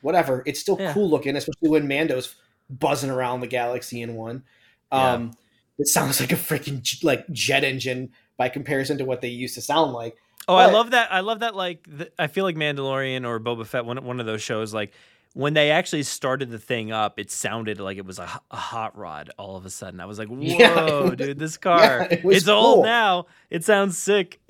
whatever. 0.00 0.42
It's 0.46 0.60
still 0.60 0.76
Yeah. 0.80 0.92
cool 0.92 1.08
looking, 1.08 1.36
especially 1.36 1.68
when 1.68 1.86
Mando's 1.86 2.34
buzzing 2.70 3.10
around 3.10 3.40
the 3.40 3.46
galaxy 3.46 4.02
in 4.02 4.14
one. 4.14 4.44
Yeah. 4.92 5.12
Um 5.12 5.32
it 5.78 5.86
sounds 5.86 6.20
like 6.20 6.32
a 6.32 6.36
freaking 6.36 6.82
like 7.04 7.28
jet 7.30 7.64
engine 7.64 8.10
by 8.36 8.48
comparison 8.48 8.98
to 8.98 9.04
what 9.04 9.20
they 9.20 9.28
used 9.28 9.54
to 9.54 9.60
sound 9.62 9.92
like. 9.92 10.16
Oh, 10.48 10.56
I 10.56 10.66
love 10.72 10.90
that. 10.90 11.12
I 11.12 11.20
love 11.20 11.38
that. 11.40 11.54
Like, 11.54 11.86
the, 11.88 12.10
I 12.18 12.26
feel 12.26 12.42
like 12.42 12.56
Mandalorian 12.56 13.24
or 13.24 13.38
Boba 13.38 13.64
Fett, 13.64 13.84
one 13.84 14.04
one 14.04 14.18
of 14.18 14.26
those 14.26 14.42
shows. 14.42 14.74
Like, 14.74 14.92
when 15.34 15.54
they 15.54 15.70
actually 15.70 16.02
started 16.02 16.50
the 16.50 16.58
thing 16.58 16.92
up, 16.92 17.18
it 17.18 17.30
sounded 17.30 17.80
like 17.80 17.96
it 17.96 18.04
was 18.04 18.18
a, 18.18 18.28
a 18.50 18.56
hot 18.56 18.96
rod. 18.96 19.30
All 19.38 19.56
of 19.56 19.64
a 19.64 19.70
sudden, 19.70 20.00
I 20.00 20.06
was 20.06 20.18
like, 20.18 20.28
"Whoa, 20.30 20.36
Yeah, 20.38 21.00
was- 21.02 21.16
dude, 21.16 21.38
this 21.38 21.56
car! 21.68 22.06
it 22.10 22.24
was 22.24 22.36
it's 22.38 22.48
old 22.48 22.84
now. 22.84 23.26
It 23.50 23.64
sounds 23.64 23.96
sick." 23.98 24.40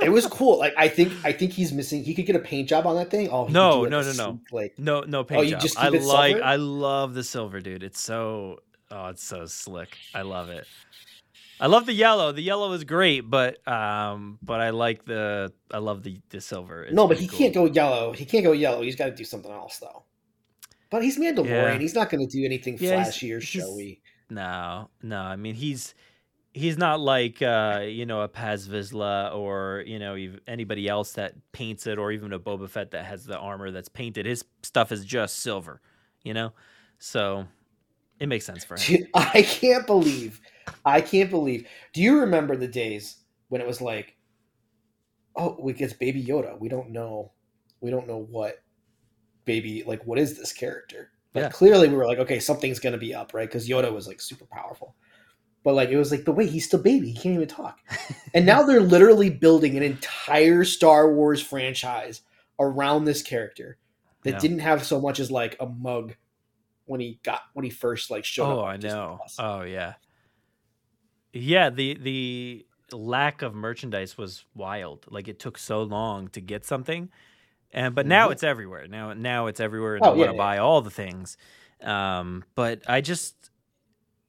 It 0.00 0.10
was 0.10 0.26
cool. 0.38 0.58
Like 0.58 0.74
I 0.76 0.88
think 0.88 1.12
I 1.24 1.32
think 1.32 1.52
he's 1.52 1.72
missing. 1.72 2.04
He 2.04 2.14
could 2.14 2.26
get 2.26 2.36
a 2.36 2.40
paint 2.40 2.68
job 2.68 2.86
on 2.86 2.96
that 2.96 3.10
thing. 3.10 3.28
Oh 3.30 3.46
No, 3.46 3.84
no, 3.84 4.02
no, 4.02 4.12
no. 4.12 4.40
Like 4.50 4.78
no, 4.78 5.00
no 5.00 5.20
oh, 5.20 5.24
paint 5.24 5.46
you 5.46 5.56
job. 5.56 5.70
I 5.76 5.88
like. 5.88 6.32
silver? 6.36 6.44
I 6.44 6.56
love 6.56 7.14
the 7.14 7.24
silver, 7.24 7.60
dude. 7.60 7.82
It's 7.82 8.00
so. 8.00 8.58
Oh, 8.90 9.06
it's 9.06 9.24
so 9.24 9.46
slick. 9.46 9.96
I 10.14 10.20
love 10.22 10.50
it. 10.50 10.66
I 11.62 11.66
love 11.66 11.86
the 11.86 11.92
yellow. 11.92 12.32
The 12.32 12.42
yellow 12.42 12.72
is 12.72 12.82
great, 12.82 13.20
but 13.20 13.66
um, 13.68 14.36
but 14.42 14.60
I 14.60 14.70
like 14.70 15.04
the. 15.04 15.52
I 15.70 15.78
love 15.78 16.02
the 16.02 16.20
the 16.30 16.40
silver. 16.40 16.82
It's 16.82 16.92
no, 16.92 17.06
but 17.06 17.18
he 17.18 17.28
cool. 17.28 17.38
can't 17.38 17.54
go 17.54 17.66
yellow. 17.66 18.12
He 18.12 18.24
can't 18.24 18.42
go 18.42 18.50
yellow. 18.50 18.82
He's 18.82 18.96
got 18.96 19.06
to 19.06 19.14
do 19.14 19.22
something 19.22 19.52
else 19.52 19.78
though. 19.78 20.02
But 20.90 21.04
he's 21.04 21.18
Mandalorian. 21.18 21.46
Yeah. 21.46 21.78
He's 21.78 21.94
not 21.94 22.10
going 22.10 22.26
to 22.26 22.30
do 22.30 22.44
anything 22.44 22.76
Yeah, 22.80 23.02
flashy 23.04 23.32
or 23.32 23.40
showy. 23.40 24.02
No, 24.28 24.90
no. 25.02 25.20
I 25.20 25.36
mean, 25.36 25.54
he's 25.54 25.94
he's 26.52 26.76
not 26.76 26.98
like 26.98 27.40
uh, 27.40 27.82
you 27.84 28.06
know 28.06 28.22
a 28.22 28.28
Paz 28.28 28.66
Vizsla 28.66 29.32
or 29.32 29.84
you 29.86 30.00
know 30.00 30.16
anybody 30.48 30.88
else 30.88 31.12
that 31.12 31.34
paints 31.52 31.86
it, 31.86 31.96
or 31.96 32.10
even 32.10 32.32
a 32.32 32.40
Boba 32.40 32.68
Fett 32.68 32.90
that 32.90 33.04
has 33.04 33.24
the 33.24 33.38
armor 33.38 33.70
that's 33.70 33.88
painted. 33.88 34.26
His 34.26 34.44
stuff 34.64 34.90
is 34.90 35.04
just 35.04 35.38
silver, 35.38 35.80
you 36.24 36.34
know. 36.34 36.54
So 36.98 37.46
it 38.18 38.26
makes 38.26 38.46
sense 38.46 38.64
for 38.64 38.74
him. 38.74 38.98
Dude, 38.98 39.08
I 39.14 39.42
can't 39.42 39.86
believe. 39.86 40.40
I 40.84 41.00
can't 41.00 41.30
believe. 41.30 41.66
Do 41.92 42.02
you 42.02 42.20
remember 42.20 42.56
the 42.56 42.68
days 42.68 43.16
when 43.48 43.60
it 43.60 43.66
was 43.66 43.80
like, 43.80 44.16
oh, 45.36 45.56
we 45.60 45.72
get 45.72 45.98
Baby 45.98 46.24
Yoda. 46.24 46.58
We 46.58 46.68
don't 46.68 46.90
know. 46.90 47.32
We 47.80 47.90
don't 47.90 48.06
know 48.06 48.26
what 48.30 48.62
baby 49.44 49.82
like. 49.86 50.04
What 50.06 50.18
is 50.18 50.36
this 50.38 50.52
character? 50.52 51.10
But 51.32 51.40
Yeah. 51.40 51.48
clearly 51.50 51.88
we 51.88 51.96
were 51.96 52.06
like, 52.06 52.18
okay, 52.18 52.38
something's 52.38 52.78
gonna 52.78 52.98
be 52.98 53.14
up, 53.14 53.34
right? 53.34 53.48
Because 53.48 53.68
Yoda 53.68 53.92
was 53.92 54.06
like 54.06 54.20
super 54.20 54.46
powerful. 54.46 54.94
But 55.64 55.74
like 55.74 55.90
it 55.90 55.96
was 55.96 56.10
like 56.10 56.24
the 56.24 56.32
way 56.32 56.46
he's 56.46 56.66
still 56.66 56.82
baby, 56.82 57.08
he 57.10 57.14
can't 57.14 57.34
even 57.34 57.48
talk. 57.48 57.80
and 58.34 58.46
now 58.46 58.62
they're 58.62 58.80
literally 58.80 59.30
building 59.30 59.76
an 59.76 59.82
entire 59.82 60.64
Star 60.64 61.12
Wars 61.12 61.42
franchise 61.42 62.22
around 62.58 63.04
this 63.04 63.22
character 63.22 63.78
that 64.24 64.32
Yeah. 64.32 64.38
didn't 64.38 64.58
have 64.60 64.84
so 64.84 65.00
much 65.00 65.18
as 65.18 65.30
like 65.30 65.56
a 65.60 65.66
mug 65.66 66.14
when 66.84 67.00
he 67.00 67.20
got 67.22 67.42
when 67.54 67.64
he 67.64 67.70
first 67.70 68.10
like 68.10 68.24
showed 68.24 68.46
oh, 68.46 68.60
up. 68.60 68.64
Oh, 68.64 68.64
I 68.64 68.76
know. 68.76 69.16
Plus. 69.18 69.36
Oh 69.38 69.62
yeah, 69.62 69.94
yeah. 71.32 71.70
The 71.70 71.94
the 71.94 72.66
lack 72.92 73.42
of 73.42 73.54
merchandise 73.54 74.18
was 74.18 74.44
wild. 74.54 75.06
Like 75.10 75.28
it 75.28 75.38
took 75.38 75.58
so 75.58 75.82
long 75.82 76.28
to 76.28 76.40
get 76.40 76.64
something, 76.64 77.10
and 77.72 77.94
but 77.94 78.06
now 78.06 78.30
Mhm. 78.30 78.32
it's 78.32 78.44
everywhere. 78.44 78.88
Now 78.88 79.12
now 79.14 79.46
it's 79.48 79.60
everywhere, 79.60 79.96
and 79.96 80.06
Oh, 80.06 80.12
I 80.12 80.14
want 80.14 80.28
yeah, 80.28 80.30
to 80.30 80.34
yeah. 80.34 80.46
buy 80.46 80.58
all 80.58 80.82
the 80.82 80.90
things. 80.90 81.36
Um, 81.82 82.44
but 82.56 82.82
I 82.88 83.00
just 83.02 83.50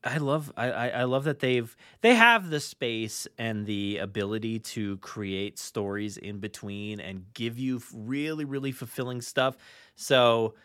I 0.03 0.17
love 0.17 0.51
I, 0.57 0.71
I 0.71 0.87
I 0.89 1.03
love 1.05 1.25
that 1.25 1.39
they've 1.39 1.75
they 2.01 2.15
have 2.15 2.49
the 2.49 2.59
space 2.59 3.27
and 3.37 3.65
the 3.65 3.99
ability 3.99 4.59
to 4.59 4.97
create 4.99 5.59
stories 5.59 6.17
in 6.17 6.39
between 6.39 6.99
and 6.99 7.33
give 7.33 7.59
you 7.59 7.81
really 7.93 8.45
really 8.45 8.71
fulfilling 8.73 9.21
stuff. 9.21 9.57
So 9.95 10.55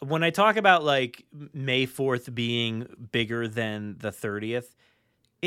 when 0.00 0.22
I 0.22 0.30
talk 0.30 0.56
about 0.56 0.84
like 0.84 1.24
May 1.52 1.86
4th 1.86 2.34
being 2.34 2.86
bigger 3.12 3.48
than 3.48 3.96
the 3.98 4.12
30th, 4.12 4.74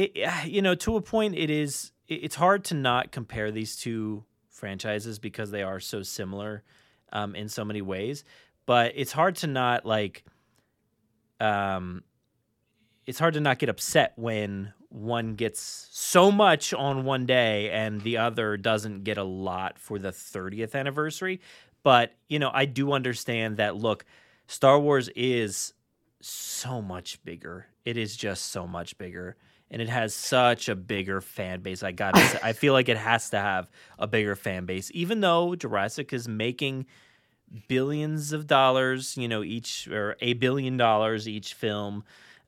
it 0.03 0.45
you 0.45 0.61
know 0.61 0.75
to 0.75 0.95
a 0.95 1.01
point 1.01 1.35
it 1.35 1.49
is 1.49 1.91
it's 2.07 2.35
hard 2.35 2.63
to 2.65 2.73
not 2.73 3.11
compare 3.11 3.51
these 3.51 3.75
two 3.75 4.23
franchises 4.49 5.19
because 5.19 5.51
they 5.51 5.61
are 5.61 5.79
so 5.79 6.01
similar 6.01 6.63
um, 7.11 7.35
in 7.35 7.47
so 7.47 7.63
many 7.63 7.81
ways, 7.81 8.23
but 8.65 8.93
it's 8.95 9.11
hard 9.11 9.35
to 9.37 9.47
not 9.47 9.85
like 9.85 10.23
um 11.39 12.03
it's 13.05 13.17
hard 13.17 13.33
to 13.33 13.39
not 13.39 13.57
get 13.57 13.69
upset 13.69 14.13
when 14.17 14.73
one 14.89 15.35
gets 15.35 15.87
so 15.91 16.31
much 16.31 16.73
on 16.73 17.05
one 17.05 17.25
day 17.25 17.71
and 17.71 18.01
the 18.01 18.17
other 18.17 18.57
doesn't 18.57 19.03
get 19.03 19.17
a 19.17 19.23
lot 19.23 19.79
for 19.79 19.97
the 19.97 20.09
30th 20.09 20.75
anniversary. 20.75 21.39
But, 21.81 22.13
you 22.27 22.37
know, 22.39 22.51
I 22.53 22.65
do 22.65 22.91
understand 22.91 23.57
that 23.57 23.75
look, 23.75 24.05
Star 24.47 24.79
Wars 24.79 25.09
is 25.15 25.73
so 26.21 26.81
much 26.81 27.23
bigger. 27.23 27.67
It 27.85 27.97
is 27.97 28.15
just 28.15 28.47
so 28.47 28.67
much 28.67 28.97
bigger. 28.97 29.37
And 29.71 29.81
it 29.81 29.89
has 29.89 30.15
such 30.15 30.67
a 30.67 30.75
bigger 30.75 31.21
fan 31.21 31.61
base. 31.61 31.83
I 31.83 31.91
got 31.91 32.15
to 32.15 32.39
I 32.43 32.53
feel 32.53 32.73
like 32.73 32.89
it 32.89 32.97
has 32.97 33.29
to 33.31 33.37
have 33.37 33.69
a 33.99 34.07
bigger 34.07 34.35
fan 34.35 34.65
base, 34.65 34.89
even 34.93 35.21
though 35.21 35.55
Jurassic 35.55 36.11
is 36.11 36.27
making 36.27 36.87
billions 37.67 38.33
of 38.33 38.47
dollars, 38.47 39.15
you 39.17 39.27
know, 39.27 39.43
each 39.43 39.87
or 39.87 40.15
a 40.21 40.33
billion 40.33 40.77
dollars 40.77 41.27
each 41.27 41.53
film. 41.53 42.03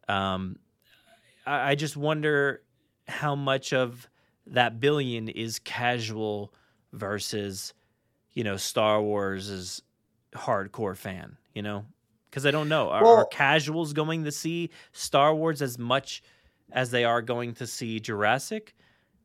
Um, 0.07 0.57
I, 1.45 1.71
I 1.71 1.75
just 1.75 1.95
wonder 1.95 2.63
how 3.07 3.35
much 3.35 3.73
of 3.73 4.09
that 4.47 4.79
billion 4.79 5.27
is 5.27 5.59
casual 5.59 6.53
versus, 6.93 7.73
you 8.33 8.43
know, 8.43 8.57
Star 8.57 9.01
Wars 9.01 9.49
is 9.49 9.81
hardcore 10.33 10.97
fan, 10.97 11.37
you 11.53 11.61
know? 11.61 11.85
Because 12.29 12.45
I 12.45 12.51
don't 12.51 12.69
know. 12.69 12.89
Are, 12.89 13.05
are 13.05 13.25
casuals 13.25 13.91
going 13.93 14.23
to 14.23 14.31
see 14.31 14.69
Star 14.93 15.35
Wars 15.35 15.61
as 15.61 15.77
much 15.77 16.23
as 16.71 16.91
they 16.91 17.03
are 17.03 17.21
going 17.21 17.53
to 17.55 17.67
see 17.67 17.99
Jurassic? 17.99 18.75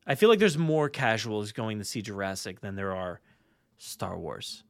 I 0.05 0.15
feel 0.15 0.29
like 0.29 0.39
there's 0.39 0.57
more 0.57 0.89
casuals 0.89 1.51
going 1.51 1.79
to 1.79 1.83
see 1.83 2.01
Jurassic 2.01 2.61
than 2.61 2.75
there 2.75 2.95
are 2.95 3.19
Star 3.77 4.17
Wars. 4.17 4.63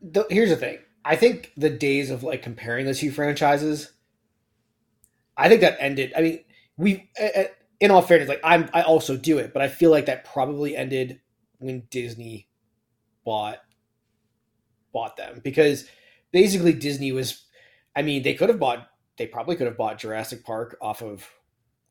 the, 0.00 0.26
here's 0.30 0.50
the 0.50 0.56
thing. 0.56 0.78
I 1.04 1.16
think 1.16 1.52
the 1.56 1.70
days 1.70 2.10
of 2.10 2.22
like 2.22 2.42
comparing 2.42 2.86
the 2.86 2.94
two 2.94 3.10
franchises, 3.10 3.92
I 5.36 5.48
think 5.48 5.62
that 5.62 5.76
ended. 5.80 6.12
I 6.16 6.20
mean, 6.20 6.44
we, 6.76 7.10
in 7.80 7.90
all 7.90 8.02
fairness, 8.02 8.28
like 8.28 8.40
I'm, 8.44 8.68
I 8.74 8.82
also 8.82 9.16
do 9.16 9.38
it, 9.38 9.52
but 9.52 9.62
I 9.62 9.68
feel 9.68 9.90
like 9.90 10.06
that 10.06 10.24
probably 10.24 10.76
ended 10.76 11.20
when 11.58 11.84
Disney 11.90 12.48
bought 13.24 13.58
bought 14.92 15.16
them 15.16 15.40
because 15.42 15.86
basically 16.32 16.72
Disney 16.72 17.12
was. 17.12 17.44
I 17.96 18.02
mean, 18.02 18.22
they 18.22 18.34
could 18.34 18.48
have 18.48 18.60
bought. 18.60 18.88
They 19.18 19.26
probably 19.26 19.56
could 19.56 19.66
have 19.66 19.76
bought 19.76 19.98
Jurassic 19.98 20.44
Park 20.44 20.76
off 20.80 21.02
of 21.02 21.28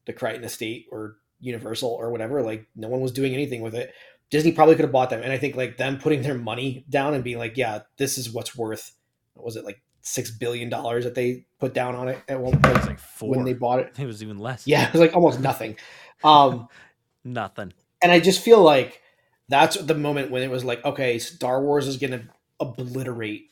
the 0.09 0.13
Crichton 0.13 0.43
Estate 0.43 0.87
or 0.91 1.17
Universal 1.39 1.91
or 1.91 2.09
whatever. 2.09 2.41
Like 2.41 2.67
no 2.75 2.87
one 2.87 2.99
was 2.99 3.11
doing 3.11 3.33
anything 3.33 3.61
with 3.61 3.75
it. 3.75 3.93
Disney 4.31 4.51
probably 4.51 4.75
could 4.75 4.85
have 4.85 4.91
bought 4.91 5.11
them, 5.11 5.21
and 5.21 5.31
I 5.31 5.37
think 5.37 5.55
like 5.55 5.77
them 5.77 5.99
putting 5.99 6.23
their 6.23 6.37
money 6.37 6.83
down 6.89 7.13
and 7.13 7.23
being 7.23 7.37
like, 7.37 7.57
"Yeah, 7.57 7.81
this 7.97 8.17
is 8.17 8.31
what's 8.31 8.55
worth." 8.55 8.93
What 9.33 9.45
was 9.45 9.55
it 9.55 9.65
like 9.65 9.81
six 10.01 10.31
billion 10.31 10.67
dollars 10.69 11.03
that 11.03 11.13
they 11.13 11.45
put 11.59 11.75
down 11.75 11.95
on 11.95 12.07
it 12.07 12.19
at 12.27 12.39
one 12.39 12.59
point 12.59 12.87
like 12.87 12.99
when 13.21 13.43
they 13.43 13.53
bought 13.53 13.79
it? 13.79 13.93
it 13.99 14.05
was 14.05 14.23
even 14.23 14.39
less. 14.39 14.65
Yeah, 14.65 14.87
it 14.87 14.93
was 14.93 14.99
like 14.99 15.15
almost 15.15 15.39
nothing. 15.39 15.77
Um, 16.23 16.67
Nothing. 17.23 17.73
and 18.01 18.11
I 18.11 18.19
just 18.19 18.41
feel 18.41 18.61
like 18.61 19.01
that's 19.49 19.77
the 19.77 19.93
moment 19.93 20.31
when 20.31 20.41
it 20.41 20.49
was 20.49 20.63
like, 20.63 20.83
okay, 20.85 21.19
Star 21.19 21.61
Wars 21.61 21.87
is 21.87 21.97
going 21.97 22.11
to 22.11 22.23
obliterate, 22.59 23.51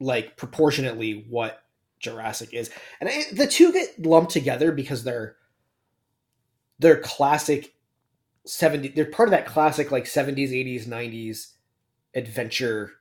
like 0.00 0.36
proportionately, 0.36 1.26
what 1.28 1.62
Jurassic 1.98 2.54
is, 2.54 2.70
and 3.00 3.08
I, 3.08 3.24
the 3.32 3.46
two 3.46 3.72
get 3.72 4.04
lumped 4.04 4.32
together 4.32 4.72
because 4.72 5.04
they're 5.04 5.36
they're 6.78 7.00
classic 7.00 7.74
70 8.46 8.88
they're 8.88 9.04
part 9.06 9.28
of 9.28 9.32
that 9.32 9.46
classic 9.46 9.90
like 9.90 10.04
70s 10.04 10.50
80s 10.52 10.86
90s 10.86 11.52
adventure 12.14 12.92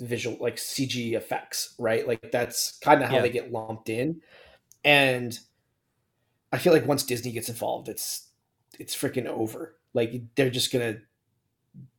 visual 0.00 0.36
like 0.40 0.56
cg 0.56 1.12
effects 1.14 1.74
right? 1.78 2.06
Like 2.06 2.30
that's 2.32 2.78
kind 2.78 3.02
of 3.02 3.08
how 3.08 3.16
Yeah. 3.16 3.22
they 3.22 3.30
get 3.30 3.52
lumped 3.52 3.88
in. 3.88 4.20
And 4.84 5.38
i 6.52 6.56
feel 6.56 6.72
like 6.72 6.86
once 6.86 7.02
disney 7.02 7.30
gets 7.32 7.48
involved 7.50 7.88
it's 7.88 8.28
it's 8.78 8.94
freaking 8.96 9.26
over. 9.26 9.74
Like 9.92 10.22
they're 10.34 10.50
just 10.50 10.72
gonna 10.72 10.98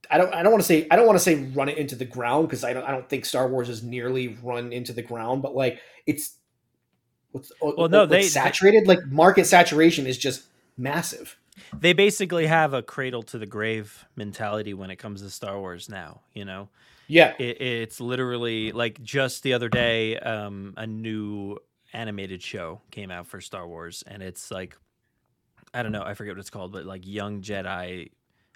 i 0.10 0.18
don't 0.18 0.34
i 0.34 0.42
don't 0.42 0.52
want 0.52 0.62
to 0.64 0.68
say 0.68 0.88
i 0.90 0.96
don't 0.96 1.06
want 1.06 1.18
to 1.18 1.24
say 1.24 1.36
run 1.54 1.70
it 1.70 1.78
into 1.78 1.96
the 1.96 2.06
ground 2.06 2.48
because 2.48 2.64
i 2.64 2.74
don't 2.74 2.84
i 2.86 2.92
don't 2.92 3.08
think 3.10 3.26
star 3.26 3.48
wars 3.48 3.70
is 3.70 3.84
nearly 3.84 4.38
run 4.42 4.72
into 4.74 4.92
the 4.94 5.02
ground 5.04 5.42
but 5.44 5.54
like 5.56 5.80
it's 6.08 6.36
what's 7.32 7.52
Well, 7.62 7.90
no, 7.90 8.06
they- 8.08 8.24
saturated? 8.24 8.88
Like 8.88 9.06
market 9.08 9.46
saturation 9.46 10.08
is 10.08 10.18
just 10.18 10.44
massive 10.80 11.38
they 11.78 11.92
basically 11.92 12.48
have 12.48 12.74
a 12.74 12.82
cradle 12.82 13.22
to 13.22 13.38
the 13.38 13.46
grave 13.46 14.06
mentality 14.16 14.74
when 14.74 14.90
it 14.90 14.96
comes 14.96 15.22
to 15.22 15.30
Star 15.30 15.60
Wars 15.60 15.90
now. 15.90 16.22
You 16.34 16.46
know, 16.46 16.70
yeah 17.08 17.34
it, 17.38 17.60
it's 17.62 18.00
literally 18.00 18.72
like 18.72 19.02
just 19.04 19.44
the 19.44 19.52
other 19.54 19.68
day, 19.68 20.18
um, 20.18 20.74
a 20.78 20.88
new 20.88 21.58
animated 21.92 22.42
show 22.42 22.80
came 22.92 23.12
out 23.12 23.28
for 23.28 23.42
Star 23.42 23.68
Wars, 23.68 24.06
and 24.08 24.24
it's 24.24 24.52
like, 24.52 24.78
I 25.74 25.84
don't 25.84 25.92
know, 25.92 26.02
I 26.04 26.14
forget 26.14 26.34
what 26.36 26.40
it's 26.40 26.50
called, 26.50 26.72
but 26.72 26.86
like 26.86 27.06
Young 27.06 27.42
Jedi 27.42 28.12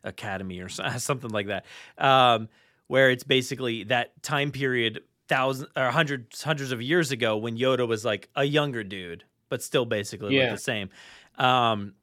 Academy 0.06 0.60
or 0.62 0.70
something 0.98 1.30
like 1.32 1.48
that, 1.48 1.66
um, 1.98 2.48
where 2.88 3.12
it's 3.12 3.26
basically 3.26 3.84
that 3.86 4.24
time 4.24 4.52
period, 4.52 5.02
thousands 5.28 5.70
or 5.76 5.92
hundreds 5.92 6.42
hundreds 6.42 6.72
of 6.72 6.82
years 6.82 7.12
ago 7.12 7.36
when 7.36 7.58
Yoda 7.58 7.86
was 7.86 8.06
like 8.06 8.30
a 8.34 8.46
younger 8.46 8.84
dude, 8.84 9.26
but 9.50 9.62
still 9.62 9.86
basically 9.86 10.38
Yeah. 10.38 10.52
the 10.52 10.58
same. 10.58 10.90
Um, 11.38 11.96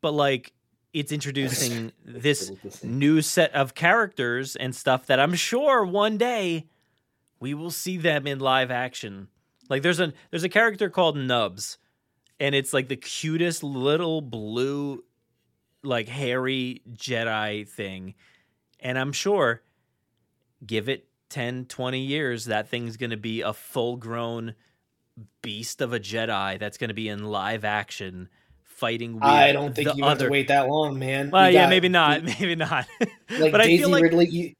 but 0.00 0.12
like 0.12 0.52
it's 0.92 1.12
introducing 1.12 1.92
this 2.04 2.52
new 2.82 3.22
set 3.22 3.54
of 3.54 3.74
characters 3.74 4.56
and 4.56 4.74
stuff 4.74 5.06
that 5.06 5.20
I'm 5.20 5.34
sure 5.34 5.84
one 5.84 6.16
day 6.18 6.66
we 7.38 7.54
will 7.54 7.70
see 7.70 7.96
them 7.96 8.26
in 8.26 8.38
live 8.38 8.70
action. 8.70 9.28
Like 9.68 9.82
there's 9.82 10.00
a 10.00 10.12
there's 10.30 10.44
a 10.44 10.48
character 10.48 10.90
called 10.90 11.16
Nubs, 11.16 11.78
and 12.38 12.54
it's 12.54 12.72
like 12.72 12.88
the 12.88 12.96
cutest 12.96 13.62
little 13.62 14.20
blue, 14.20 15.04
like 15.82 16.08
hairy 16.08 16.82
Jedi 16.92 17.68
thing. 17.68 18.14
And 18.80 18.98
I'm 18.98 19.12
sure 19.12 19.62
give 20.66 20.88
it 20.88 21.06
10, 21.30 21.66
20 21.66 22.00
years, 22.00 22.46
that 22.46 22.68
thing's 22.68 22.96
gonna 22.96 23.16
be 23.16 23.40
a 23.40 23.52
full 23.52 23.96
grown 23.96 24.54
beast 25.42 25.80
of 25.80 25.92
a 25.92 26.00
Jedi 26.00 26.58
that's 26.58 26.76
gonna 26.76 26.94
be 26.94 27.08
in 27.08 27.24
live 27.24 27.64
action 27.64 28.28
fighting 28.80 29.20
with 29.20 29.22
I 29.22 29.52
don't 29.52 29.74
think 29.74 29.94
you 29.94 30.04
have 30.04 30.18
to 30.18 30.28
wait 30.28 30.48
that 30.48 30.68
long, 30.68 30.98
man. 30.98 31.30
well, 31.30 31.46
We 31.48 31.54
yeah, 31.54 31.64
got- 31.64 31.70
maybe 31.70 31.88
not, 31.88 32.22
maybe 32.40 32.54
not. 32.56 32.86
Like 33.38 33.52
but 33.52 33.60
I 33.60 33.66
Daisy 33.66 33.78
feel 33.78 33.90
like 33.90 34.02
Ridley, 34.04 34.28
you, 34.28 34.54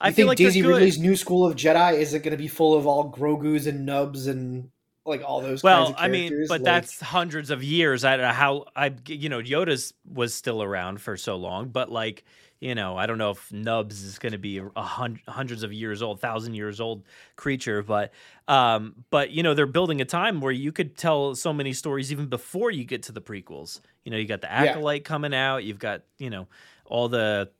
I 0.00 0.08
you 0.08 0.14
feel 0.14 0.14
think 0.14 0.28
like 0.28 0.38
Daisy. 0.38 0.62
Ridley's 0.62 0.98
new 0.98 1.16
school 1.16 1.46
of 1.46 1.56
Jedi 1.56 1.94
isn't 2.00 2.22
going 2.22 2.32
to 2.32 2.36
be 2.38 2.48
full 2.48 2.74
of 2.74 2.86
all 2.86 3.10
Grogu's 3.12 3.66
and 3.66 3.86
Nubs 3.86 4.26
and 4.26 4.70
like 5.04 5.22
all 5.24 5.40
those 5.40 5.62
Well, 5.62 5.86
kinds 5.86 5.96
of 5.96 6.04
I 6.04 6.08
mean, 6.08 6.46
but 6.48 6.62
Like, 6.62 6.62
that's 6.62 7.00
hundreds 7.00 7.50
of 7.50 7.62
years. 7.62 8.04
I 8.04 8.16
don't 8.16 8.26
know 8.26 8.32
how 8.32 8.66
I, 8.74 8.94
you 9.06 9.28
know, 9.28 9.40
Yoda's 9.40 9.94
was 10.04 10.34
still 10.34 10.62
around 10.62 11.00
for 11.00 11.16
so 11.16 11.36
long, 11.36 11.68
but 11.68 11.90
like, 11.92 12.24
you 12.60 12.74
know, 12.74 12.96
I 12.96 13.06
don't 13.06 13.18
know 13.18 13.30
if 13.30 13.52
Nubs 13.52 14.02
is 14.02 14.18
going 14.18 14.32
to 14.32 14.38
be 14.38 14.58
a 14.58 14.82
hundred, 14.82 15.22
hundreds 15.28 15.62
of 15.62 15.72
years 15.72 16.02
old, 16.02 16.20
thousand 16.20 16.54
years 16.54 16.80
old 16.80 17.04
creature, 17.36 17.82
but, 17.82 18.12
um, 18.48 19.04
but 19.10 19.30
you 19.30 19.42
know, 19.42 19.54
they're 19.54 19.66
building 19.66 20.00
a 20.00 20.04
time 20.04 20.40
where 20.40 20.52
you 20.52 20.72
could 20.72 20.96
tell 20.96 21.34
so 21.34 21.52
many 21.52 21.72
stories 21.72 22.10
even 22.12 22.26
before 22.26 22.70
you 22.70 22.84
get 22.84 23.02
to 23.04 23.12
the 23.12 23.20
prequels. 23.20 23.80
You 24.04 24.10
know, 24.12 24.16
you 24.18 24.26
got 24.26 24.40
the 24.40 24.46
Yeah. 24.48 24.64
acolyte 24.70 25.04
coming 25.04 25.34
out, 25.34 25.64
you've 25.64 25.78
got, 25.78 26.02
you 26.18 26.30
know, 26.30 26.46
all 26.86 27.08
the, 27.08 27.50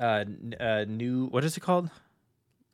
uh, 0.00 0.24
uh, 0.60 0.84
new, 0.88 1.26
what 1.26 1.44
is 1.44 1.56
it 1.56 1.60
called? 1.60 1.90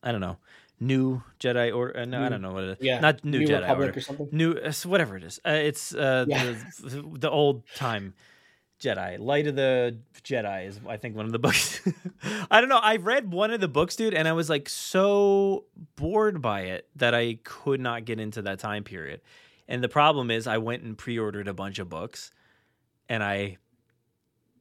I 0.02 0.10
don't 0.12 0.20
know. 0.20 0.38
New 0.80 1.22
Jedi 1.38 1.72
or 1.72 1.96
uh, 1.96 2.04
no, 2.04 2.22
I 2.22 2.28
don't 2.28 2.42
know 2.42 2.52
what 2.52 2.64
it 2.64 2.70
is. 2.70 2.76
yeah, 2.80 2.98
not 2.98 3.24
New, 3.24 3.38
New 3.38 3.46
Jedi 3.46 3.60
Republic 3.60 3.88
Order. 3.88 3.98
or 3.98 4.00
something. 4.00 4.28
New, 4.32 4.52
uh, 4.54 4.72
whatever 4.86 5.16
it 5.16 5.22
is. 5.22 5.38
Uh, 5.46 5.50
it's 5.50 5.94
uh, 5.94 6.24
Yeah. 6.26 6.54
the, 6.80 7.02
the 7.20 7.30
old 7.30 7.62
time 7.76 8.14
Jedi. 8.82 9.18
Light 9.18 9.46
of 9.46 9.54
the 9.56 9.96
Jedi 10.24 10.66
is, 10.66 10.80
I 10.88 10.96
think, 10.96 11.16
one 11.16 11.26
of 11.26 11.32
the 11.32 11.38
books. 11.46 11.80
I 12.50 12.60
don't 12.60 12.68
know. 12.68 12.80
I 12.82 12.96
read 12.96 13.32
one 13.32 13.50
of 13.52 13.60
the 13.60 13.68
books, 13.68 13.96
dude, 13.96 14.14
and 14.14 14.26
I 14.26 14.32
was 14.32 14.50
like 14.50 14.68
so 14.68 15.64
bored 15.96 16.42
by 16.42 16.62
it 16.62 16.88
that 16.96 17.14
I 17.14 17.38
could 17.44 17.80
not 17.80 18.04
get 18.04 18.18
into 18.18 18.42
that 18.42 18.58
time 18.58 18.84
period. 18.84 19.20
And 19.68 19.82
the 19.82 19.88
problem 19.88 20.30
is, 20.30 20.46
I 20.46 20.58
went 20.58 20.82
and 20.82 20.98
pre-ordered 20.98 21.48
a 21.48 21.54
bunch 21.54 21.78
of 21.78 21.88
books, 21.88 22.32
and 23.08 23.22
I 23.22 23.58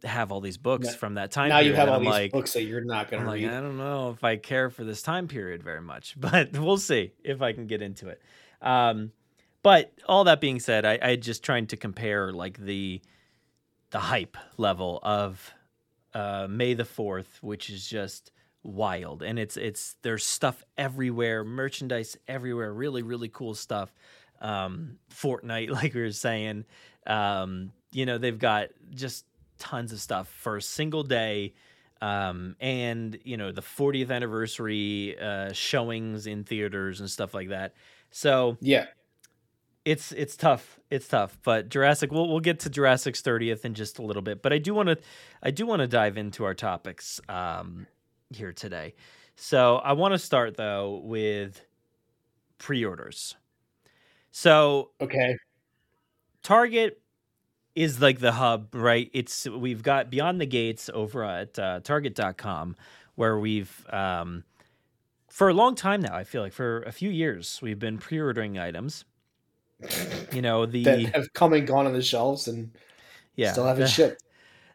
have 0.03 0.31
all 0.31 0.41
these 0.41 0.57
books 0.57 0.87
Now- 0.87 0.93
from 0.93 1.13
that 1.15 1.31
time. 1.31 1.49
Period. 1.49 1.63
Now 1.63 1.67
you 1.69 1.73
have 1.75 1.89
all 1.89 1.95
I'm 1.95 2.01
these 2.03 2.09
like, 2.09 2.31
books 2.31 2.53
that 2.53 2.63
you're 2.63 2.83
not 2.83 3.09
going 3.09 3.23
to 3.23 3.29
like, 3.29 3.41
read. 3.41 3.49
I 3.51 3.59
don't 3.61 3.77
know 3.77 4.11
if 4.11 4.23
I 4.23 4.35
care 4.37 4.69
for 4.69 4.83
this 4.83 5.01
time 5.01 5.27
period 5.27 5.63
very 5.63 5.81
much, 5.81 6.15
but 6.19 6.57
we'll 6.57 6.77
see 6.77 7.11
if 7.23 7.41
I 7.41 7.53
can 7.53 7.67
get 7.67 7.81
into 7.81 8.07
it. 8.09 8.21
Um, 8.61 9.11
but 9.63 9.91
all 10.07 10.23
that 10.23 10.41
being 10.41 10.59
said, 10.59 10.85
I, 10.85 10.99
I 11.01 11.15
just 11.17 11.43
trying 11.43 11.67
to 11.67 11.77
compare 11.77 12.31
like 12.31 12.57
the 12.57 13.01
the 13.91 13.99
hype 13.99 14.37
level 14.57 14.99
of 15.03 15.53
uh, 16.13 16.47
May 16.49 16.73
the 16.73 16.85
Fourth, 16.85 17.37
which 17.41 17.69
is 17.69 17.87
just 17.87 18.31
wild, 18.63 19.21
and 19.21 19.37
it's 19.39 19.57
it's 19.57 19.95
there's 20.01 20.25
stuff 20.25 20.63
everywhere, 20.77 21.43
merchandise 21.43 22.17
everywhere, 22.27 22.73
really 22.73 23.03
really 23.03 23.29
cool 23.29 23.55
stuff. 23.55 23.93
Um, 24.41 24.97
Fortnite, 25.13 25.69
like 25.81 25.93
we 25.93 26.01
were 26.01 26.11
saying, 26.11 26.65
um, 27.05 27.71
you 27.91 28.05
know 28.05 28.17
they've 28.17 28.39
got 28.39 28.69
just 28.91 29.25
tons 29.59 29.93
of 29.93 29.99
stuff 29.99 30.27
for 30.27 30.57
a 30.57 30.61
single 30.61 31.03
day 31.03 31.53
um, 32.01 32.55
and 32.59 33.19
you 33.23 33.37
know 33.37 33.51
the 33.51 33.61
40th 33.61 34.11
anniversary 34.11 35.17
uh, 35.19 35.53
showings 35.53 36.27
in 36.27 36.43
theaters 36.43 36.99
and 36.99 37.09
stuff 37.09 37.33
like 37.33 37.49
that. 37.49 37.73
So 38.09 38.57
Yeah. 38.59 38.87
It's 39.85 40.11
it's 40.11 40.35
tough. 40.35 40.79
It's 40.89 41.07
tough. 41.07 41.37
But 41.43 41.69
Jurassic, 41.69 42.11
we'll 42.11 42.27
we'll 42.29 42.39
get 42.39 42.59
to 42.61 42.69
Jurassic's 42.69 43.21
30th 43.21 43.65
in 43.65 43.73
just 43.73 43.99
a 43.99 44.01
little 44.03 44.21
bit. 44.21 44.41
But 44.41 44.53
I 44.53 44.57
do 44.57 44.73
want 44.73 44.89
to 44.89 44.97
I 45.41 45.51
do 45.51 45.65
want 45.65 45.81
to 45.81 45.87
dive 45.87 46.17
into 46.17 46.43
our 46.43 46.53
topics 46.53 47.19
um, 47.29 47.87
here 48.29 48.53
today. 48.53 48.93
So 49.35 49.77
I 49.77 49.93
want 49.93 50.13
to 50.13 50.19
start 50.19 50.57
though 50.57 51.01
with 51.03 51.61
pre-orders. 52.57 53.35
So 54.31 54.91
Okay. 55.01 55.35
Target 56.43 57.01
is 57.75 58.01
like 58.01 58.19
the 58.19 58.33
hub, 58.33 58.73
right? 58.75 59.09
It's 59.13 59.47
we've 59.47 59.83
got 59.83 60.09
Beyond 60.09 60.41
the 60.41 60.45
Gates 60.45 60.89
over 60.93 61.23
at 61.23 61.57
uh, 61.57 61.79
Target.com, 61.81 62.75
where 63.15 63.39
we've 63.39 63.85
um, 63.91 64.43
for 65.29 65.49
a 65.49 65.53
long 65.53 65.75
time 65.75 66.01
now. 66.01 66.15
I 66.15 66.23
feel 66.23 66.41
like 66.41 66.53
for 66.53 66.81
a 66.83 66.91
few 66.91 67.09
years 67.09 67.59
we've 67.61 67.79
been 67.79 67.97
pre-ordering 67.97 68.57
items. 68.59 69.05
You 70.31 70.41
know 70.41 70.65
the 70.65 70.83
That 70.83 71.15
have 71.15 71.33
come 71.33 71.53
and 71.53 71.65
gone 71.65 71.85
on 71.85 71.93
the 71.93 72.01
shelves 72.01 72.47
and 72.47 72.71
yeah 73.35 73.51
still 73.51 73.65
haven't 73.65 73.89
shipped. 73.89 74.23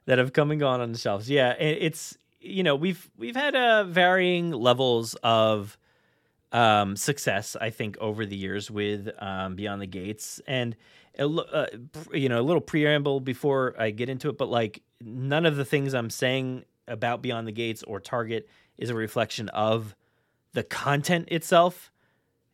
that 0.07 0.19
have 0.19 0.33
come 0.33 0.51
and 0.51 0.61
gone 0.61 0.81
on 0.81 0.93
the 0.93 0.99
shelves. 0.99 1.31
Yeah, 1.31 1.53
it's 1.53 2.17
you 2.41 2.63
know 2.63 2.77
we've 2.77 3.11
we've 3.17 3.37
had 3.37 3.55
uh, 3.55 3.85
varying 3.85 4.51
levels 4.51 5.15
of 5.23 5.77
um, 6.53 6.97
success, 6.97 7.57
I 7.61 7.71
think, 7.71 7.99
over 7.99 8.25
the 8.25 8.37
years 8.37 8.71
with 8.71 9.11
um, 9.19 9.57
Beyond 9.57 9.83
the 9.83 9.87
Gates, 9.87 10.41
and 10.47 10.77
a, 11.19 11.27
uh, 11.29 11.67
you 12.13 12.29
know 12.29 12.41
a 12.41 12.43
little 12.43 12.61
preamble 12.61 13.21
before 13.21 13.75
I 13.79 13.91
get 13.91 14.09
into 14.09 14.29
it, 14.29 14.39
but 14.39 14.49
like 14.49 14.83
none 15.01 15.47
of 15.47 15.57
the 15.57 15.65
things 15.65 15.95
I'm 15.95 16.11
saying 16.11 16.65
about 16.89 17.23
Beyond 17.23 17.47
the 17.47 17.53
Gates 17.53 17.83
or 17.83 18.01
Target 18.01 18.49
is 18.79 18.91
a 18.91 18.95
reflection 18.95 19.49
of 19.51 19.95
the 20.53 20.63
content 20.63 21.29
itself 21.31 21.91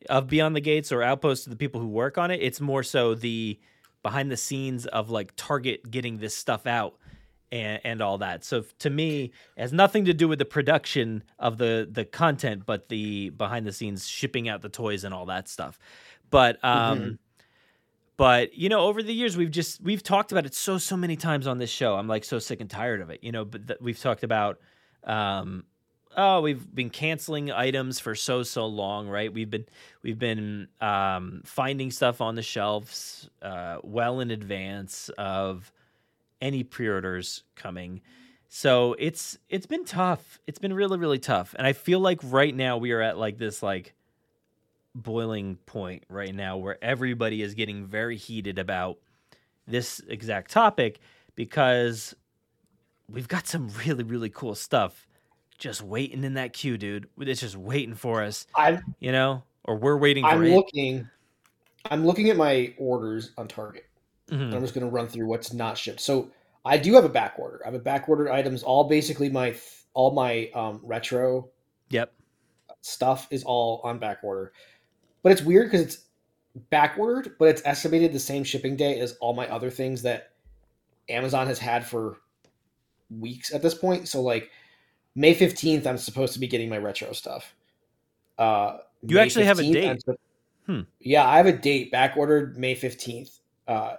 of 0.08 0.28
Beyond 0.28 0.54
the 0.56 0.60
Gates 0.60 0.92
or 0.92 1.02
Outpost 1.02 1.44
to 1.44 1.50
the 1.50 1.56
people 1.56 1.80
who 1.80 1.88
work 1.88 2.18
on 2.18 2.30
it. 2.30 2.40
It's 2.42 2.60
more 2.60 2.82
so 2.82 3.14
the 3.14 3.58
behind 4.02 4.30
the 4.30 4.36
scenes 4.36 4.86
of 4.86 5.10
like 5.10 5.32
Target 5.36 5.90
getting 5.90 6.18
this 6.18 6.34
stuff 6.36 6.66
out 6.66 6.94
and, 7.52 7.80
and 7.84 8.00
all 8.02 8.18
that. 8.18 8.44
So 8.44 8.64
to 8.80 8.90
me, 8.90 9.32
it 9.56 9.60
has 9.60 9.72
nothing 9.72 10.06
to 10.06 10.14
do 10.14 10.26
with 10.26 10.38
the 10.38 10.44
production 10.44 11.22
of 11.38 11.58
the 11.58 11.88
the 11.90 12.04
content, 12.04 12.64
but 12.66 12.88
the 12.88 13.30
behind 13.30 13.66
the 13.66 13.72
scenes 13.72 14.08
shipping 14.08 14.48
out 14.48 14.62
the 14.62 14.68
toys 14.68 15.04
and 15.04 15.12
all 15.14 15.26
that 15.26 15.48
stuff. 15.48 15.78
But 16.30 16.62
um 16.64 16.98
Mhm. 16.98 17.18
but 18.16 18.54
you 18.54 18.68
know, 18.68 18.80
over 18.80 19.02
the 19.02 19.12
years 19.14 19.36
we've 19.36 19.50
just 19.50 19.80
we've 19.82 20.02
talked 20.02 20.32
about 20.32 20.46
it 20.46 20.54
so 20.54 20.78
so 20.78 20.96
many 20.96 21.16
times 21.16 21.46
on 21.46 21.58
this 21.58 21.70
show. 21.70 21.94
I'm 21.96 22.08
like 22.08 22.24
so 22.24 22.38
sick 22.38 22.60
and 22.60 22.70
tired 22.70 23.00
of 23.00 23.10
it. 23.10 23.22
You 23.22 23.32
know, 23.32 23.44
but 23.44 23.66
th- 23.68 23.80
we've 23.80 23.98
talked 24.00 24.24
about 24.24 24.58
um 25.04 25.64
oh 26.16 26.40
we've 26.40 26.74
been 26.74 26.90
canceling 26.90 27.50
items 27.50 27.98
for 27.98 28.14
so 28.14 28.42
so 28.42 28.66
long 28.66 29.08
right? 29.08 29.32
We've 29.32 29.50
been 29.50 29.66
we've 30.02 30.18
been 30.18 30.68
um, 30.80 31.42
finding 31.44 31.90
stuff 31.90 32.20
on 32.20 32.34
the 32.34 32.42
shelves 32.42 33.28
uh, 33.40 33.78
well 33.82 34.20
in 34.20 34.30
advance 34.30 35.10
of 35.18 35.72
any 36.40 36.62
pre-orders 36.64 37.44
coming. 37.54 38.00
So 38.48 38.94
it's 38.98 39.38
it's 39.48 39.66
been 39.66 39.84
tough. 39.84 40.40
It's 40.46 40.58
been 40.58 40.74
really 40.74 40.98
really 40.98 41.18
tough. 41.18 41.54
And 41.56 41.66
i 41.66 41.72
feel 41.72 42.00
like 42.00 42.20
right 42.22 42.54
now 42.54 42.76
we 42.76 42.92
are 42.92 43.00
at 43.00 43.16
like 43.18 43.38
this 43.38 43.62
like 43.62 43.94
boiling 44.94 45.56
point 45.66 46.04
right 46.08 46.34
now 46.34 46.58
where 46.58 46.82
everybody 46.84 47.42
is 47.42 47.54
getting 47.54 47.86
very 47.86 48.16
heated 48.16 48.58
about 48.58 48.98
this 49.66 50.00
exact 50.06 50.50
topic 50.50 51.00
because 51.34 52.14
we've 53.08 53.28
got 53.28 53.46
some 53.46 53.70
really 53.86 54.04
really 54.04 54.28
cool 54.28 54.54
stuff 54.54 55.06
just 55.62 55.80
waiting 55.80 56.24
in 56.24 56.34
that 56.34 56.52
queue, 56.52 56.76
dude. 56.76 57.08
It's 57.20 57.40
just 57.40 57.56
waiting 57.56 57.94
for 57.94 58.20
us. 58.20 58.48
I'm 58.56 58.82
you 58.98 59.12
know, 59.12 59.44
or 59.62 59.76
we're 59.76 59.96
waiting 59.96 60.24
I'm 60.24 60.42
it. 60.44 60.52
looking 60.54 61.08
I'm 61.88 62.04
looking 62.04 62.30
at 62.30 62.36
my 62.36 62.74
orders 62.78 63.30
on 63.38 63.46
Target. 63.46 63.86
Mhm. 64.28 64.52
I'm 64.54 64.60
just 64.60 64.74
going 64.74 64.84
to 64.84 64.90
run 64.92 65.06
through 65.06 65.26
what's 65.26 65.52
not 65.52 65.78
shipped. 65.78 66.00
So 66.00 66.30
I 66.64 66.78
do 66.78 66.94
have 66.94 67.04
a 67.04 67.08
back 67.08 67.34
order. 67.38 67.60
I 67.64 67.68
have 67.68 67.74
a 67.74 67.78
back 67.78 68.08
ordered 68.08 68.28
items. 68.28 68.64
All 68.64 68.84
basically 68.84 69.28
my 69.30 69.54
all 69.94 70.10
my 70.10 70.50
um, 70.54 70.80
retro 70.82 71.48
Yep. 71.90 72.12
stuff 72.80 73.28
is 73.30 73.44
all 73.44 73.80
on 73.84 74.00
back 74.00 74.18
order. 74.24 74.52
But 75.22 75.30
it's 75.30 75.42
weird 75.42 75.70
because 75.70 75.86
it's 75.86 76.04
back 76.70 76.96
ordered, 76.98 77.36
but 77.38 77.46
it's 77.46 77.62
estimated 77.64 78.12
the 78.12 78.18
same 78.18 78.42
shipping 78.42 78.74
day 78.74 78.98
as 78.98 79.12
all 79.20 79.32
my 79.32 79.46
other 79.48 79.70
things 79.70 80.02
that 80.02 80.32
Amazon 81.08 81.46
has 81.46 81.60
had 81.60 81.86
for 81.86 82.18
weeks 83.10 83.54
at 83.54 83.62
this 83.62 83.74
point. 83.74 84.08
So 84.08 84.22
like 84.22 84.50
May 85.14 85.34
15th, 85.34 85.86
I'm 85.86 85.98
supposed 85.98 86.32
to 86.34 86.38
be 86.40 86.46
getting 86.46 86.68
my 86.68 86.78
retro 86.78 87.12
stuff. 87.12 87.54
Uh, 88.38 88.78
You 89.02 89.16
May 89.16 89.22
actually 89.22 89.44
have 89.44 89.58
a 89.58 89.62
date. 89.62 90.02
Hmm. 90.66 90.80
Yeah, 91.00 91.26
I 91.28 91.36
have 91.36 91.46
a 91.46 91.52
date 91.52 91.90
back 91.90 92.16
ordered 92.16 92.56
May 92.56 92.74
15th. 92.74 93.40
Uh, 93.68 93.96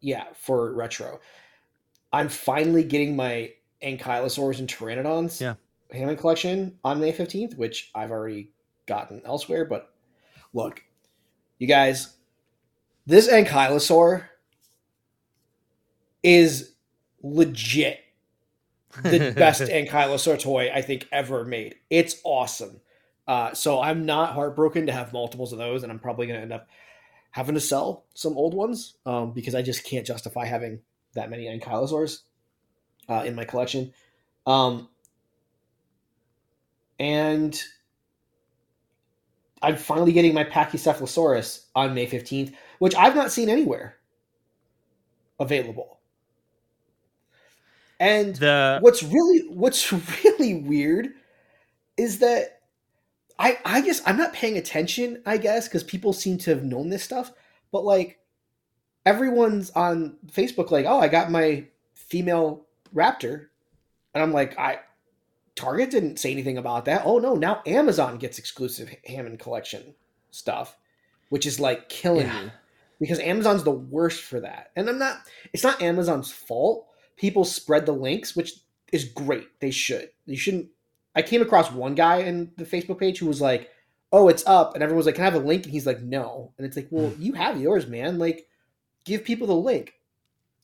yeah, 0.00 0.24
for 0.34 0.72
retro. 0.74 1.20
I'm 2.12 2.28
finally 2.28 2.84
getting 2.84 3.16
my 3.16 3.52
Ankylosaurs 3.82 4.58
and 4.58 4.68
Pteranodons 4.68 5.40
Yeah. 5.40 5.54
Hammond 5.92 6.18
collection 6.18 6.78
on 6.84 7.00
May 7.00 7.12
15th, 7.12 7.56
which 7.56 7.90
I've 7.94 8.10
already 8.10 8.50
gotten 8.86 9.22
elsewhere. 9.24 9.64
But 9.64 9.92
look, 10.52 10.82
you 11.58 11.66
guys, 11.66 12.16
this 13.06 13.28
Ankylosaur 13.28 14.24
is 16.22 16.74
legit 17.22 18.00
the 19.02 19.32
best 19.36 19.62
Ankylosaur 19.62 20.38
toy 20.38 20.70
I 20.72 20.82
think 20.82 21.06
ever 21.12 21.44
made. 21.44 21.76
It's 21.88 22.16
awesome. 22.24 22.80
Uh, 23.26 23.54
so 23.54 23.80
I'm 23.80 24.06
not 24.06 24.34
heartbroken 24.34 24.86
to 24.86 24.92
have 24.92 25.12
multiples 25.12 25.52
of 25.52 25.58
those, 25.58 25.82
and 25.82 25.92
I'm 25.92 26.00
probably 26.00 26.26
going 26.26 26.38
to 26.38 26.42
end 26.42 26.52
up 26.52 26.68
having 27.30 27.54
to 27.54 27.60
sell 27.60 28.04
some 28.14 28.36
old 28.36 28.54
ones 28.54 28.96
um, 29.06 29.32
because 29.32 29.54
I 29.54 29.62
just 29.62 29.84
can't 29.84 30.04
justify 30.04 30.46
having 30.46 30.80
that 31.14 31.30
many 31.30 31.44
Ankylosaurs 31.46 32.22
uh, 33.08 33.22
in 33.24 33.34
my 33.36 33.44
collection. 33.44 33.92
Um, 34.46 34.88
and 36.98 37.60
I'm 39.62 39.76
finally 39.76 40.12
getting 40.12 40.34
my 40.34 40.44
Pachycephalosaurus 40.44 41.66
on 41.74 41.94
May 41.94 42.06
15th, 42.06 42.52
which 42.78 42.94
I've 42.96 43.14
not 43.14 43.30
seen 43.30 43.48
anywhere 43.48 43.96
available. 45.38 45.99
And 48.00 48.34
The 48.36 48.78
what's 48.80 49.02
really 49.02 49.40
what's 49.48 49.92
really 50.24 50.54
weird 50.54 51.10
is 51.96 52.18
that 52.20 52.60
I 53.38 53.58
I 53.64 53.82
guess 53.82 54.00
I'm 54.06 54.16
not 54.16 54.32
paying 54.32 54.56
attention, 54.56 55.22
I 55.26 55.36
guess, 55.36 55.68
because 55.68 55.84
people 55.84 56.12
seem 56.12 56.38
to 56.38 56.50
have 56.50 56.64
known 56.64 56.88
this 56.88 57.04
stuff, 57.04 57.30
but 57.70 57.84
like 57.84 58.18
everyone's 59.06 59.70
on 59.70 60.16
Facebook 60.32 60.70
like, 60.70 60.86
oh, 60.86 60.98
I 60.98 61.08
got 61.08 61.30
my 61.30 61.66
female 61.94 62.66
raptor. 62.94 63.46
And 64.14 64.22
I'm 64.22 64.32
like, 64.32 64.58
I 64.58 64.80
Target 65.54 65.90
didn't 65.90 66.18
say 66.18 66.32
anything 66.32 66.56
about 66.58 66.86
that. 66.86 67.02
Oh 67.04 67.18
no, 67.18 67.34
now 67.34 67.62
Amazon 67.66 68.16
gets 68.16 68.38
exclusive 68.38 68.94
Hammond 69.06 69.38
collection 69.38 69.94
stuff, 70.30 70.76
which 71.28 71.44
is 71.46 71.60
like 71.60 71.88
killing 71.90 72.26
Yeah. 72.26 72.44
me. 72.44 72.50
Because 72.98 73.18
Amazon's 73.20 73.64
the 73.64 73.70
worst 73.70 74.22
for 74.22 74.40
that. 74.40 74.70
And 74.76 74.88
I'm 74.88 74.98
not 74.98 75.18
it's 75.52 75.62
not 75.62 75.82
Amazon's 75.82 76.30
fault. 76.30 76.86
People 77.20 77.44
spread 77.44 77.84
the 77.84 77.92
links, 77.92 78.34
which 78.34 78.54
is 78.92 79.04
great. 79.04 79.60
They 79.60 79.70
should. 79.70 80.08
You 80.24 80.38
shouldn't 80.38 80.70
I 81.14 81.22
came 81.22 81.42
across 81.42 81.70
one 81.70 81.94
guy 81.94 82.18
in 82.18 82.52
the 82.56 82.64
Facebook 82.64 82.98
page 82.98 83.18
who 83.18 83.26
was 83.26 83.42
like, 83.42 83.68
"Oh, 84.10 84.28
it's 84.28 84.46
up," 84.46 84.74
and 84.74 84.82
everyone 84.82 84.98
was 84.98 85.06
like, 85.06 85.16
"Can 85.16 85.22
I 85.24 85.30
have 85.30 85.42
a 85.42 85.46
link?" 85.46 85.64
And 85.64 85.72
he's 85.72 85.86
like, 85.86 86.00
"No." 86.00 86.52
And 86.56 86.66
it's 86.66 86.76
like, 86.76 86.88
"Well, 86.90 87.10
hmm. 87.10 87.22
you 87.22 87.32
have 87.34 87.60
yours, 87.60 87.86
man. 87.86 88.18
Like, 88.18 88.48
give 89.04 89.24
people 89.24 89.46
the 89.46 89.54
link." 89.54 89.94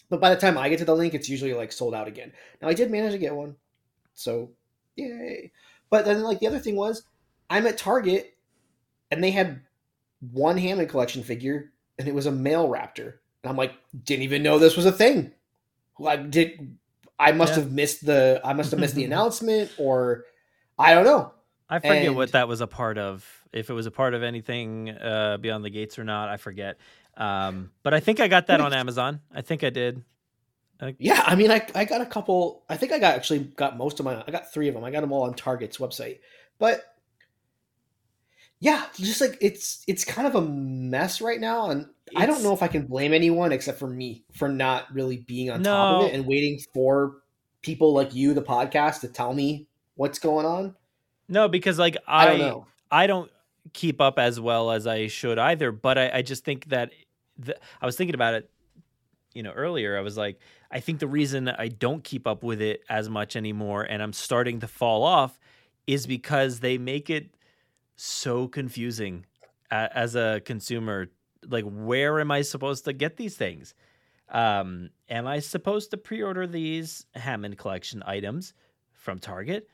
But 0.08 0.20
by 0.20 0.30
the 0.30 0.40
time 0.40 0.56
I 0.56 0.68
get 0.68 0.78
to 0.78 0.84
the 0.84 0.94
link, 0.94 1.14
it's 1.14 1.28
usually 1.28 1.52
like 1.52 1.72
sold 1.72 1.94
out 1.94 2.08
again. 2.08 2.32
Now 2.62 2.68
I 2.68 2.74
did 2.74 2.90
manage 2.90 3.12
to 3.12 3.18
get 3.18 3.34
one, 3.34 3.56
so 4.14 4.52
yay! 4.94 5.52
But 5.90 6.04
then 6.04 6.22
like 6.22 6.38
the 6.40 6.46
other 6.46 6.60
thing 6.60 6.76
was, 6.76 7.02
I'm 7.50 7.66
at 7.66 7.78
Target, 7.78 8.36
and 9.10 9.22
they 9.22 9.32
had 9.32 9.62
one 10.32 10.56
Hammond 10.56 10.88
collection 10.88 11.22
figure, 11.22 11.72
and 11.98 12.08
it 12.08 12.14
was 12.14 12.26
a 12.26 12.32
male 12.32 12.68
raptor, 12.68 13.14
and 13.42 13.50
I'm 13.50 13.56
like, 13.56 13.74
didn't 14.04 14.22
even 14.22 14.42
know 14.42 14.58
this 14.58 14.76
was 14.76 14.86
a 14.86 14.92
thing. 14.92 15.32
Like, 15.98 16.30
did 16.30 16.76
I 17.18 17.32
must 17.32 17.54
Yeah. 17.54 17.60
have 17.60 17.72
missed 17.72 18.04
the 18.06 18.40
I 18.44 18.52
must 18.52 18.70
have 18.72 18.80
missed 18.80 18.94
the 18.94 19.04
announcement, 19.10 19.72
or 19.78 20.24
I 20.78 20.94
don't 20.94 21.04
know. 21.04 21.32
I 21.68 21.78
forget 21.80 22.06
And- 22.06 22.16
what 22.16 22.32
that 22.32 22.46
was 22.48 22.60
a 22.60 22.66
part 22.66 22.98
of. 22.98 23.24
If 23.52 23.70
it 23.70 23.72
was 23.72 23.86
a 23.86 23.90
part 23.90 24.12
of 24.14 24.22
anything 24.22 24.90
uh, 24.90 25.38
Beyond 25.40 25.64
the 25.64 25.70
Gates 25.70 25.98
or 25.98 26.04
not, 26.04 26.28
I 26.28 26.36
forget. 26.36 26.76
Um, 27.16 27.70
but 27.82 27.94
I 27.94 28.00
think 28.00 28.20
I 28.20 28.28
got 28.28 28.48
that 28.48 28.60
on 28.60 28.74
Amazon. 28.74 29.20
I 29.34 29.40
think 29.40 29.64
I 29.64 29.70
did. 29.70 30.04
Yeah, 30.98 31.22
I 31.24 31.36
mean, 31.36 31.50
I, 31.50 31.66
I 31.74 31.86
got 31.86 32.02
a 32.02 32.06
couple. 32.06 32.64
I 32.68 32.76
think 32.76 32.92
I 32.92 32.98
got 32.98 33.14
actually 33.14 33.38
got 33.38 33.78
most 33.78 33.98
of 33.98 34.04
my. 34.04 34.22
I 34.26 34.30
got 34.30 34.52
three 34.52 34.68
of 34.68 34.74
them. 34.74 34.84
I 34.84 34.90
got 34.90 35.00
them 35.00 35.10
all 35.10 35.22
on 35.22 35.32
Target's 35.32 35.78
website. 35.78 36.18
But 36.58 36.84
yeah, 38.60 38.84
just 38.96 39.20
like 39.22 39.38
it's 39.40 39.82
it's 39.86 40.04
kind 40.04 40.26
of 40.28 40.34
a 40.34 40.42
mess 40.42 41.20
right 41.22 41.40
now, 41.40 41.70
I 42.14 42.26
don't 42.26 42.42
know 42.42 42.52
if 42.52 42.62
I 42.62 42.68
can 42.68 42.86
blame 42.86 43.12
anyone 43.12 43.52
except 43.52 43.78
for 43.78 43.88
me 43.88 44.24
for 44.32 44.48
not 44.48 44.92
really 44.92 45.16
being 45.16 45.50
on 45.50 45.62
top 45.62 46.02
of 46.02 46.08
it 46.08 46.14
and 46.14 46.26
waiting 46.26 46.60
for 46.72 47.22
people 47.62 47.92
like 47.92 48.14
you, 48.14 48.32
the 48.34 48.42
podcast, 48.42 49.00
to 49.00 49.08
tell 49.08 49.34
me 49.34 49.66
what's 49.96 50.18
going 50.18 50.46
on. 50.46 50.76
No, 51.28 51.48
because 51.48 51.78
like 51.78 51.96
I 52.06 52.26
I, 52.26 52.26
don't 52.28 52.38
know. 52.38 52.66
I 52.90 53.06
don't 53.06 53.30
keep 53.72 54.00
up 54.00 54.18
as 54.18 54.38
well 54.38 54.70
as 54.70 54.86
I 54.86 55.08
should 55.08 55.38
either. 55.38 55.72
But 55.72 55.98
I, 55.98 56.10
I 56.14 56.22
just 56.22 56.44
think 56.44 56.66
that 56.66 56.92
the, 57.38 57.56
I 57.80 57.86
was 57.86 57.96
thinking 57.96 58.14
about 58.14 58.34
it, 58.34 58.50
you 59.34 59.42
know, 59.42 59.52
earlier. 59.52 59.98
I 59.98 60.00
was 60.00 60.16
like, 60.16 60.38
I 60.70 60.80
think 60.80 61.00
the 61.00 61.08
reason 61.08 61.48
I 61.48 61.68
don't 61.68 62.04
keep 62.04 62.26
up 62.26 62.42
with 62.42 62.60
it 62.60 62.82
as 62.88 63.08
much 63.08 63.36
anymore, 63.36 63.82
and 63.82 64.02
I'm 64.02 64.12
starting 64.12 64.60
to 64.60 64.68
fall 64.68 65.02
off, 65.02 65.38
is 65.86 66.06
because 66.06 66.60
they 66.60 66.78
make 66.78 67.10
it 67.10 67.34
so 67.96 68.46
confusing 68.46 69.26
as 69.70 70.14
a 70.14 70.40
consumer. 70.44 71.08
Like, 71.48 71.64
where 71.64 72.20
am 72.20 72.30
I 72.30 72.42
supposed 72.42 72.84
to 72.86 72.92
get 72.92 73.16
these 73.16 73.36
things? 73.36 73.74
Um, 74.28 74.90
am 75.08 75.26
I 75.26 75.38
supposed 75.38 75.90
to 75.92 75.96
pre-order 75.96 76.46
these 76.46 77.06
Hammond 77.14 77.58
collection 77.58 78.02
items 78.06 78.54
from 78.92 79.18
Target? 79.18 79.68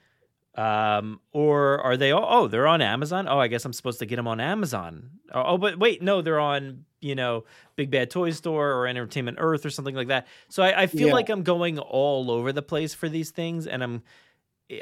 um 0.56 1.18
or 1.32 1.80
are 1.80 1.96
they 1.96 2.10
all 2.12 2.26
oh 2.28 2.46
they're 2.46 2.66
on 2.66 2.82
amazon 2.82 3.26
oh 3.26 3.38
i 3.38 3.48
guess 3.48 3.64
i'm 3.64 3.72
supposed 3.72 3.98
to 4.00 4.04
get 4.04 4.16
them 4.16 4.28
on 4.28 4.38
amazon 4.38 5.08
oh, 5.32 5.42
oh, 5.46 5.56
but 5.56 5.78
wait 5.78 6.02
no 6.02 6.20
they're 6.20 6.38
on 6.38 6.84
you 7.00 7.14
know 7.14 7.44
big 7.74 7.90
bad 7.90 8.10
toy 8.10 8.30
store 8.30 8.72
or 8.72 8.86
entertainment 8.86 9.38
earth 9.40 9.64
or 9.64 9.70
something 9.70 9.94
like 9.94 10.08
that 10.08 10.26
so 10.50 10.62
i, 10.62 10.82
I 10.82 10.86
feel 10.88 11.08
Yeah. 11.08 11.14
like 11.14 11.30
i'm 11.30 11.42
going 11.42 11.78
all 11.78 12.30
over 12.30 12.52
the 12.52 12.60
place 12.60 12.92
for 12.92 13.08
these 13.08 13.30
things 13.30 13.66
and 13.66 13.82
i'm 13.82 14.02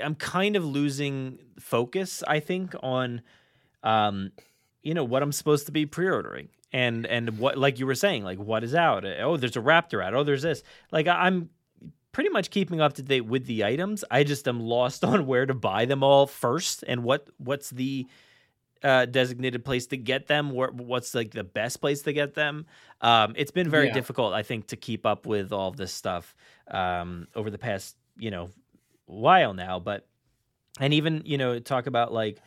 i'm 0.02 0.16
kind 0.16 0.56
of 0.56 0.64
losing 0.64 1.38
focus 1.60 2.24
i 2.26 2.40
think 2.40 2.74
on 2.82 3.22
um 3.84 4.32
you 4.82 4.92
know 4.94 5.04
what 5.04 5.22
i'm 5.22 5.30
supposed 5.30 5.66
to 5.66 5.72
be 5.72 5.86
pre-ordering 5.86 6.48
and 6.72 7.06
and 7.06 7.38
what 7.38 7.58
like 7.58 7.78
you 7.78 7.86
were 7.86 7.94
saying 7.94 8.22
like 8.24 8.38
what 8.38 8.62
is 8.64 8.74
out 8.74 9.04
oh 9.04 9.36
there's 9.36 9.56
a 9.56 9.60
raptor 9.60 10.04
out 10.04 10.14
oh 10.14 10.22
there's 10.22 10.42
this 10.42 10.62
like 10.92 11.06
i'm 11.08 11.50
pretty 12.12 12.30
much 12.30 12.50
keeping 12.50 12.80
up 12.80 12.94
to 12.94 13.02
date 13.04 13.20
with 13.20 13.46
the 13.46 13.64
items. 13.64 14.02
I 14.10 14.24
just 14.24 14.48
am 14.48 14.58
lost 14.58 15.04
on 15.12 15.26
where 15.26 15.46
to 15.46 15.54
buy 15.54 15.84
them 15.84 16.02
all 16.02 16.26
first 16.26 16.82
and 16.88 17.04
what 17.04 17.28
what's 17.38 17.70
the 17.70 18.06
uh, 18.82 19.04
designated 19.06 19.64
place 19.64 19.86
to 19.88 19.96
get 19.96 20.26
them. 20.26 20.50
Where, 20.50 20.70
what's 20.72 21.14
like 21.14 21.30
the 21.30 21.44
best 21.44 21.80
place 21.80 22.02
to 22.02 22.12
get 22.12 22.34
them? 22.34 22.66
Um, 23.00 23.34
it's 23.36 23.52
been 23.52 23.70
very 23.70 23.86
Yeah. 23.86 23.92
difficult, 23.94 24.32
I 24.34 24.42
think, 24.42 24.66
to 24.68 24.76
keep 24.76 25.06
up 25.06 25.24
with 25.24 25.52
all 25.52 25.70
this 25.70 25.92
stuff 25.92 26.34
um, 26.68 27.28
over 27.36 27.48
the 27.48 27.58
past 27.58 27.96
you 28.18 28.32
know 28.32 28.50
while 29.06 29.54
now. 29.54 29.78
But 29.78 30.04
and 30.80 30.92
even 30.92 31.22
you 31.24 31.38
know 31.38 31.60
talk 31.60 31.86
about 31.86 32.12
like 32.12 32.40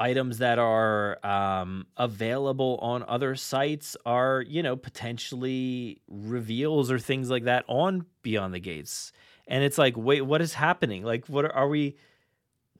items 0.00 0.38
that 0.38 0.58
are 0.58 1.24
um, 1.24 1.86
available 1.96 2.78
on 2.82 3.04
other 3.06 3.36
sites 3.36 3.96
are 4.04 4.42
you 4.48 4.62
know 4.62 4.74
potentially 4.74 6.00
reveals 6.08 6.90
or 6.90 6.98
things 6.98 7.30
like 7.30 7.44
that 7.44 7.64
on 7.68 8.06
beyond 8.22 8.52
the 8.52 8.58
gates 8.58 9.12
and 9.46 9.62
it's 9.62 9.78
like 9.78 9.96
wait 9.96 10.22
what 10.22 10.40
is 10.40 10.54
happening 10.54 11.04
like 11.04 11.26
what 11.26 11.44
are, 11.44 11.52
are 11.52 11.68
we 11.68 11.96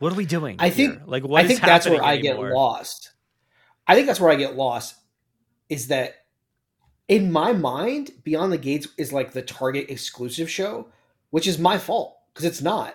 what 0.01 0.13
are 0.13 0.17
we 0.17 0.25
doing 0.25 0.57
I 0.59 0.71
think 0.71 1.03
like 1.07 1.23
what 1.23 1.45
I 1.45 1.47
think 1.47 1.61
that's 1.61 1.87
where 1.87 2.03
I 2.03 2.17
get 2.17 2.41
lost. 2.41 3.13
I 3.87 3.95
think 3.95 4.07
that's 4.07 4.21
where 4.21 4.31
I 4.31 4.37
get 4.37 4.57
lost. 4.57 4.97
Is 5.69 5.89
that 5.89 6.15
in 7.07 7.31
my 7.31 7.53
mind, 7.53 8.11
Beyond 8.25 8.53
the 8.53 8.59
Gates 8.59 8.89
is 8.97 9.13
like 9.13 9.33
the 9.33 9.43
Target 9.43 9.91
exclusive 9.91 10.51
show, 10.51 10.89
which 11.31 11.47
is 11.47 11.59
my 11.59 11.77
fault 11.77 12.17
because 12.33 12.45
it's 12.47 12.63
not. 12.63 12.95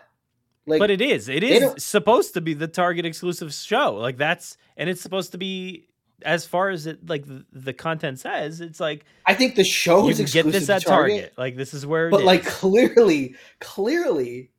Like, 0.67 0.80
but 0.80 0.89
it 0.89 1.01
is 1.01 1.30
it 1.30 1.43
is 1.43 1.84
supposed 1.84 2.34
to 2.34 2.41
be 2.41 2.56
the 2.56 2.67
target 2.67 3.06
exclusive 3.06 3.54
show 3.54 3.93
like 3.95 4.17
that's 4.17 4.58
and 4.78 4.89
it's 4.89 4.99
supposed 5.01 5.32
to 5.34 5.38
be 5.38 5.88
as 6.23 6.45
far 6.45 6.69
as 6.69 6.86
it 6.86 7.08
like 7.08 7.25
the, 7.25 7.45
the 7.51 7.73
content 7.73 8.19
says, 8.19 8.62
it's 8.62 8.80
like 8.80 9.06
I 9.25 9.34
think 9.34 9.56
the 9.56 9.63
show 9.63 10.08
is 10.10 10.17
get 10.17 10.45
exclusive 10.45 10.51
this 10.54 10.69
at 10.69 10.86
Target. 10.86 11.34
Like 11.38 11.56
this 11.56 11.73
is 11.73 11.86
where 11.86 12.10
but 12.10 12.21
is. 12.21 12.25
like 12.25 12.45
clearly, 12.45 13.36
clearly, 13.60 14.51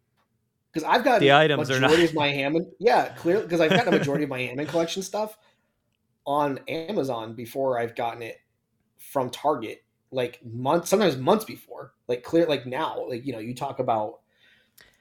because 0.73 0.87
I've 0.87 1.05
got 1.05 1.21
The 1.21 1.33
items 1.33 1.71
are 1.71 1.81
not- 1.81 1.99
of 1.99 2.15
my 2.15 2.29
Hammond. 2.29 2.67
Yeah, 2.79 3.09
clearly, 3.15 3.43
because 3.43 3.61
I've 3.61 3.71
got 3.71 3.89
a 3.89 3.91
majority 3.93 4.25
of 4.25 4.31
my 4.31 4.41
Hammond 4.43 4.69
collection 4.69 5.03
stuff 5.03 5.39
on 6.27 6.59
Amazon 6.69 7.35
before 7.35 7.79
I've 7.79 7.95
gotten 7.95 8.23
it 8.23 8.39
from 8.99 9.31
Target. 9.31 9.83
Like 10.11 10.41
months, 10.45 10.89
sometimes 10.89 11.17
months 11.17 11.45
before. 11.45 11.95
Like 12.07 12.23
clear, 12.23 12.47
like 12.47 12.67
now, 12.67 13.07
like 13.09 13.27
you 13.27 13.33
know, 13.33 13.39
you 13.39 13.55
talk 13.55 13.79
about 13.79 14.21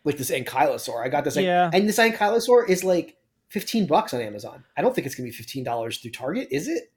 like 0.05 0.17
this 0.17 0.31
Ankylosaur. 0.31 1.03
I 1.03 1.09
got 1.09 1.23
this, 1.25 1.35
Yeah. 1.35 1.69
and 1.73 1.87
this 1.89 1.97
Ankylosaur 1.97 2.69
is 2.69 2.83
like 2.83 3.17
fifteen 3.49 3.85
bucks 3.87 4.13
on 4.13 4.21
Amazon. 4.21 4.63
I 4.77 4.81
don't 4.81 4.95
think 4.95 5.05
it's 5.07 5.15
gonna 5.15 5.27
be 5.27 5.31
fifteen 5.33 5.63
dollars 5.65 5.97
through 5.97 6.11
Target, 6.11 6.47
is 6.51 6.67
it? 6.69 6.91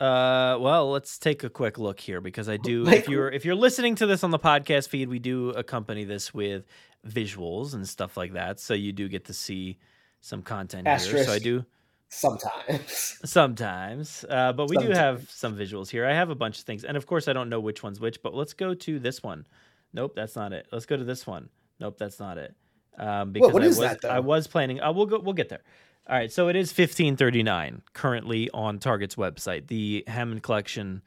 Uh, 0.00 0.58
well, 0.60 0.90
let's 0.90 1.18
take 1.18 1.44
a 1.44 1.50
quick 1.50 1.78
look 1.78 1.98
here 2.00 2.20
because 2.20 2.48
I 2.48 2.56
do. 2.56 2.84
Like- 2.84 2.98
if 3.00 3.08
you're 3.08 3.28
if 3.30 3.44
you're 3.44 3.54
listening 3.54 3.94
to 3.96 4.06
this 4.06 4.22
on 4.22 4.30
the 4.30 4.38
podcast 4.38 4.88
feed, 4.88 5.08
we 5.08 5.18
do 5.18 5.50
accompany 5.50 6.04
this 6.04 6.32
with 6.34 6.64
visuals 7.06 7.74
and 7.74 7.88
stuff 7.88 8.16
like 8.16 8.34
that, 8.34 8.60
so 8.60 8.74
you 8.74 8.92
do 8.92 9.08
get 9.08 9.24
to 9.26 9.32
see 9.32 9.78
some 10.20 10.42
content 10.42 10.86
here. 10.86 11.24
So 11.24 11.32
I 11.32 11.38
do 11.38 11.64
Sometimes. 12.08 13.18
sometimes, 13.24 14.24
uh, 14.28 14.52
but 14.52 14.68
we 14.68 14.76
do 14.76 14.90
have 14.90 15.30
some 15.30 15.56
visuals 15.56 15.88
here. 15.88 16.04
I 16.06 16.12
have 16.12 16.28
a 16.28 16.34
bunch 16.34 16.58
of 16.58 16.64
things, 16.66 16.84
and 16.84 16.96
of 16.96 17.06
course, 17.06 17.26
I 17.26 17.32
don't 17.32 17.48
know 17.48 17.58
which 17.58 17.82
one's 17.82 18.00
which. 18.00 18.22
But 18.22 18.34
let's 18.34 18.52
go 18.52 18.74
to 18.74 18.98
this 18.98 19.22
one. 19.22 19.46
Nope, 19.94 20.12
that's 20.14 20.36
not 20.36 20.52
it. 20.52 20.66
Let's 20.70 20.84
go 20.86 20.96
to 20.96 21.04
this 21.04 21.26
one. 21.26 21.48
Nope, 21.80 21.96
that's 21.98 22.20
not 22.20 22.38
it. 22.38 22.54
Um, 22.98 23.32
because 23.32 23.52
what 23.52 23.62
I 23.62 23.66
is 23.66 23.78
was, 23.78 23.88
that, 23.88 24.00
though? 24.02 24.08
I 24.08 24.20
was 24.20 24.46
planning. 24.46 24.80
Uh, 24.80 24.92
we'll 24.92 25.06
go. 25.06 25.18
We'll 25.18 25.34
get 25.34 25.48
there. 25.48 25.62
All 26.08 26.16
right, 26.16 26.32
so 26.32 26.48
it 26.48 26.56
is 26.56 26.72
fifteen 26.72 27.16
thirty 27.16 27.42
nine 27.42 27.82
currently 27.92 28.50
on 28.52 28.78
Target's 28.78 29.14
website. 29.14 29.68
The 29.68 30.04
Hammond 30.06 30.42
Collection 30.42 31.02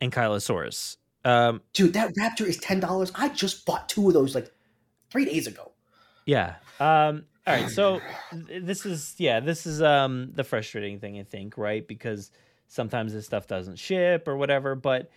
Ankylosaurus. 0.00 0.96
Um, 1.24 1.62
Dude, 1.72 1.92
that 1.94 2.14
Raptor 2.14 2.46
is 2.46 2.56
ten 2.58 2.80
dollars. 2.80 3.12
I 3.14 3.28
just 3.28 3.64
bought 3.64 3.88
two 3.88 4.08
of 4.08 4.14
those 4.14 4.34
like 4.34 4.50
three 5.10 5.24
days 5.24 5.46
ago. 5.46 5.72
Yeah. 6.26 6.56
Um 6.80 7.24
all 7.46 7.54
right, 7.54 7.70
so 7.70 8.00
this 8.32 8.84
is 8.84 9.14
yeah, 9.18 9.40
this 9.40 9.66
is 9.66 9.80
um 9.80 10.32
the 10.34 10.44
frustrating 10.44 11.00
thing 11.00 11.18
I 11.18 11.22
think, 11.22 11.56
right? 11.56 11.86
Because 11.86 12.30
sometimes 12.66 13.14
this 13.14 13.24
stuff 13.24 13.46
doesn't 13.46 13.78
ship 13.78 14.28
or 14.28 14.36
whatever, 14.36 14.74
but 14.74 15.10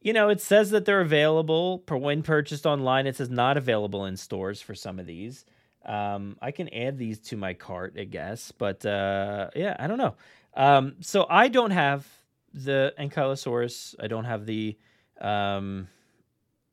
you 0.00 0.12
know, 0.12 0.28
it 0.28 0.40
says 0.40 0.70
that 0.70 0.84
they're 0.84 1.00
available 1.00 1.78
per 1.80 1.96
when 1.96 2.22
purchased 2.22 2.66
online. 2.66 3.06
It 3.06 3.16
says 3.16 3.30
not 3.30 3.56
available 3.56 4.04
in 4.04 4.16
stores 4.16 4.60
for 4.60 4.74
some 4.74 4.98
of 4.98 5.06
these. 5.06 5.44
Um 5.84 6.36
I 6.42 6.50
can 6.50 6.72
add 6.74 6.98
these 6.98 7.18
to 7.20 7.36
my 7.36 7.54
cart, 7.54 7.94
I 7.98 8.04
guess, 8.04 8.52
but 8.52 8.84
uh 8.84 9.50
yeah, 9.54 9.76
I 9.78 9.86
don't 9.86 9.98
know. 9.98 10.14
Um 10.54 10.96
so 11.00 11.26
I 11.28 11.48
don't 11.48 11.70
have 11.70 12.06
the 12.52 12.94
Ankylosaurus. 12.98 13.94
I 14.00 14.06
don't 14.08 14.24
have 14.24 14.46
the 14.46 14.76
um 15.20 15.88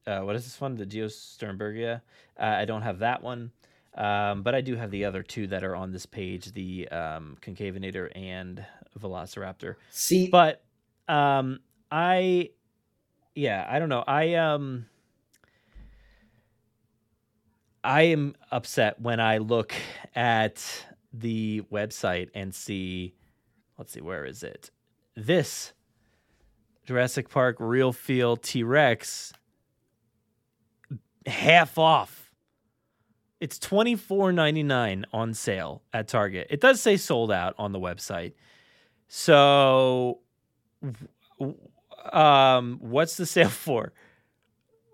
uh, 0.08 0.22
what 0.22 0.36
is 0.36 0.44
this 0.44 0.62
one? 0.62 0.76
The 0.76 0.86
Geosternbergia. 0.86 2.02
Uh, 2.40 2.44
I 2.44 2.66
don't 2.66 2.84
have 2.84 3.00
that 3.00 3.24
one, 3.24 3.52
um, 3.96 4.44
but 4.44 4.54
I 4.54 4.62
do 4.62 4.76
have 4.76 4.92
the 4.92 5.06
other 5.06 5.24
two 5.24 5.48
that 5.48 5.64
are 5.64 5.76
on 5.76 5.92
this 5.92 6.06
page: 6.06 6.54
the 6.54 6.88
um, 6.90 7.38
Concavinator 7.42 8.12
and 8.16 8.64
Velociraptor. 9.00 9.76
See, 9.90 10.28
But 10.28 10.64
um, 11.08 11.60
I, 11.92 12.52
yeah, 13.36 13.68
I 13.70 13.80
don't 13.80 13.90
know. 13.90 14.04
I 14.08 14.36
um, 14.36 14.86
I 17.84 18.04
am 18.04 18.36
upset 18.52 19.00
when 19.00 19.20
I 19.20 19.38
look 19.38 19.74
at 20.16 20.64
the 21.14 21.62
website 21.72 22.30
and 22.34 22.56
see. 22.56 23.14
Let's 23.78 23.92
see, 23.92 24.02
where 24.02 24.26
is 24.26 24.42
it? 24.42 24.72
This 25.16 25.74
Jurassic 26.86 27.30
Park 27.30 27.58
Real 27.60 27.92
Feel 27.92 28.38
T 28.38 28.64
Rex 28.64 29.34
half 31.26 31.78
off. 31.78 32.32
It's 33.42 33.60
twenty 33.60 33.96
four 33.96 34.32
ninety 34.32 34.64
nine 34.64 35.06
on 35.12 35.34
sale 35.34 35.84
at 35.94 36.08
Target. 36.08 36.48
It 36.50 36.62
does 36.62 36.80
say 36.82 36.96
sold 36.96 37.32
out 37.32 37.54
on 37.58 37.74
the 37.74 37.80
website. 37.80 38.34
So, 39.08 40.20
um, 42.14 42.78
what's 42.82 43.18
the 43.18 43.26
sale 43.26 43.50
for? 43.66 43.94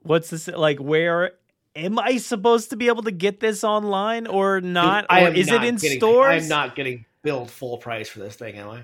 What's 0.03 0.29
the 0.29 0.39
sa- 0.39 0.57
like? 0.57 0.79
Where 0.79 1.31
am 1.75 1.99
I 1.99 2.17
supposed 2.17 2.69
to 2.71 2.75
be 2.75 2.87
able 2.87 3.03
to 3.03 3.11
get 3.11 3.39
this 3.39 3.63
online 3.63 4.27
or 4.27 4.61
not? 4.61 5.05
I 5.09 5.25
or 5.25 5.33
is 5.33 5.47
not 5.47 5.63
it 5.63 5.67
in 5.67 5.75
getting- 5.75 5.99
stores? 5.99 6.43
I'm 6.43 6.49
not 6.49 6.75
getting 6.75 7.05
billed 7.21 7.51
full 7.51 7.77
price 7.77 8.09
for 8.09 8.19
this 8.19 8.35
thing, 8.35 8.55
am 8.55 8.69
I? 8.69 8.83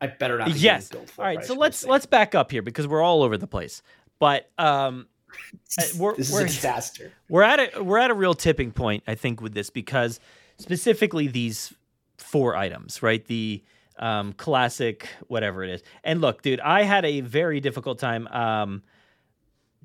I 0.00 0.06
better 0.08 0.36
not. 0.38 0.46
Be 0.46 0.52
yes. 0.54 0.90
All 0.94 1.24
right. 1.24 1.44
So 1.44 1.54
let's 1.54 1.84
let's 1.84 2.06
back 2.06 2.34
up 2.34 2.50
here 2.50 2.62
because 2.62 2.88
we're 2.88 3.02
all 3.02 3.22
over 3.22 3.36
the 3.36 3.46
place. 3.46 3.82
But 4.18 4.50
um, 4.58 5.06
uh, 5.78 5.82
we're, 5.98 6.16
this 6.16 6.28
is 6.28 6.34
we're 6.34 6.42
a 6.42 6.46
disaster. 6.46 7.12
we're 7.28 7.42
at 7.42 7.76
a 7.76 7.82
we're 7.82 7.98
at 7.98 8.10
a 8.10 8.14
real 8.14 8.34
tipping 8.34 8.70
point 8.70 9.02
i 9.06 9.14
think 9.14 9.40
with 9.40 9.54
this 9.54 9.70
because 9.70 10.20
specifically 10.58 11.26
these 11.26 11.72
four 12.18 12.54
items 12.54 13.02
right 13.02 13.24
the 13.26 13.62
um 14.02 14.32
classic 14.34 15.08
whatever 15.28 15.62
it 15.64 15.70
is 15.70 15.82
and 16.04 16.20
look 16.20 16.42
dude 16.42 16.60
i 16.60 16.82
had 16.82 17.04
a 17.04 17.20
very 17.20 17.60
difficult 17.60 17.98
time 17.98 18.26
um 18.28 18.82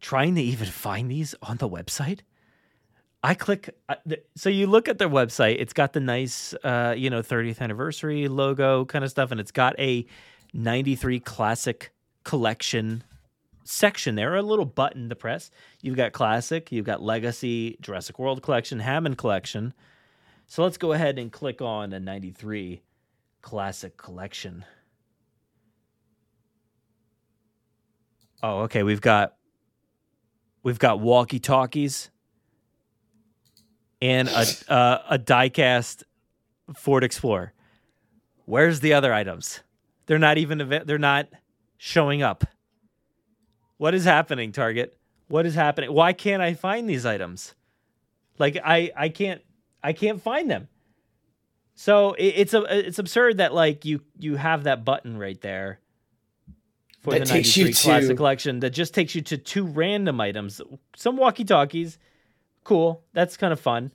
trying 0.02 0.36
to 0.36 0.42
even 0.42 0.68
find 0.68 1.10
these 1.10 1.36
on 1.42 1.58
the 1.58 1.70
website 1.70 2.20
i 3.24 3.34
click 3.34 3.70
uh, 3.90 3.96
so 4.36 4.50
you 4.50 4.68
look 4.68 4.88
at 4.88 4.98
their 4.98 5.10
website 5.10 5.56
it's 5.60 5.74
got 5.74 5.94
the 5.94 6.00
nice 6.00 6.54
uh 6.64 6.94
you 6.98 7.10
know 7.10 7.22
30th 7.22 7.62
anniversary 7.62 8.28
logo 8.28 8.86
kind 8.86 9.06
of 9.06 9.12
stuff 9.12 9.32
and 9.32 9.40
it's 9.40 9.52
got 9.52 9.80
a 9.80 10.06
93 10.54 11.20
classic 11.20 11.92
collection 12.24 13.04
section 13.68 14.16
there, 14.16 14.36
a 14.36 14.42
little 14.42 14.66
button 14.66 15.10
to 15.10 15.16
press. 15.16 15.52
You've 15.82 15.98
got 15.98 16.14
classic, 16.14 16.72
you've 16.72 16.86
got 16.86 17.02
legacy, 17.02 17.78
Jurassic 17.82 18.18
World 18.18 18.42
collection, 18.42 18.80
Hammond 18.80 19.18
collection. 19.18 19.74
So 20.48 20.64
let's 20.64 20.78
go 20.78 20.94
ahead 20.94 21.20
and 21.20 21.32
click 21.32 21.62
on 21.62 21.92
a 21.92 22.00
93 22.00 22.82
classic 23.42 23.98
collection. 23.98 24.66
Oh, 28.44 28.62
okay, 28.62 28.84
we've 28.84 29.02
got 29.02 29.36
we've 30.64 30.80
got 30.80 31.00
walkie-talkies 31.00 32.12
and 34.02 34.30
a 34.30 34.46
uh, 34.72 35.02
a 35.10 35.20
diecast 35.20 36.04
Ford 36.76 37.04
Explorer. 37.04 37.54
Where's 38.46 38.80
the 38.80 38.94
other 38.94 39.14
items? 39.14 39.62
They're 40.06 40.20
not 40.20 40.38
even 40.38 40.62
ava- 40.62 40.84
they're 40.86 40.98
not 40.98 41.28
showing 41.78 42.22
up. 42.22 42.44
What 43.78 43.94
is 43.94 44.06
happening, 44.06 44.52
Target? 44.52 44.98
What 45.28 45.46
is 45.46 45.56
happening? 45.56 45.92
Why 45.92 46.14
can't 46.14 46.42
I 46.42 46.54
find 46.54 46.90
these 46.90 47.06
items? 47.06 47.54
Like 48.40 48.58
I 48.64 48.92
I 48.96 49.10
can't 49.10 49.42
I 49.84 49.94
can't 49.94 50.22
find 50.22 50.50
them. 50.50 50.68
So 51.80 52.14
it, 52.14 52.34
it's 52.38 52.54
a 52.56 52.64
it's 52.88 52.98
absurd 52.98 53.38
that 53.38 53.54
like 53.54 53.86
you 53.86 54.02
you 54.18 54.36
have 54.36 54.64
that 54.64 54.84
button 54.84 55.16
right 55.16 55.40
there 55.42 55.80
for 57.04 57.12
That 57.12 57.20
the 57.20 57.26
takes 57.26 57.56
you 57.56 57.66
93 57.66 57.74
classic 57.92 58.10
to- 58.10 58.16
collection 58.16 58.60
that 58.62 58.72
just 58.72 58.96
takes 58.96 59.14
you 59.14 59.22
to 59.22 59.38
two 59.38 59.64
random 59.64 60.20
items. 60.20 60.60
Some 60.96 61.18
walkie-talkies. 61.18 62.00
Cool. 62.64 63.04
That's 63.14 63.38
kind 63.38 63.54
of 63.54 63.60
fun. 63.60 63.92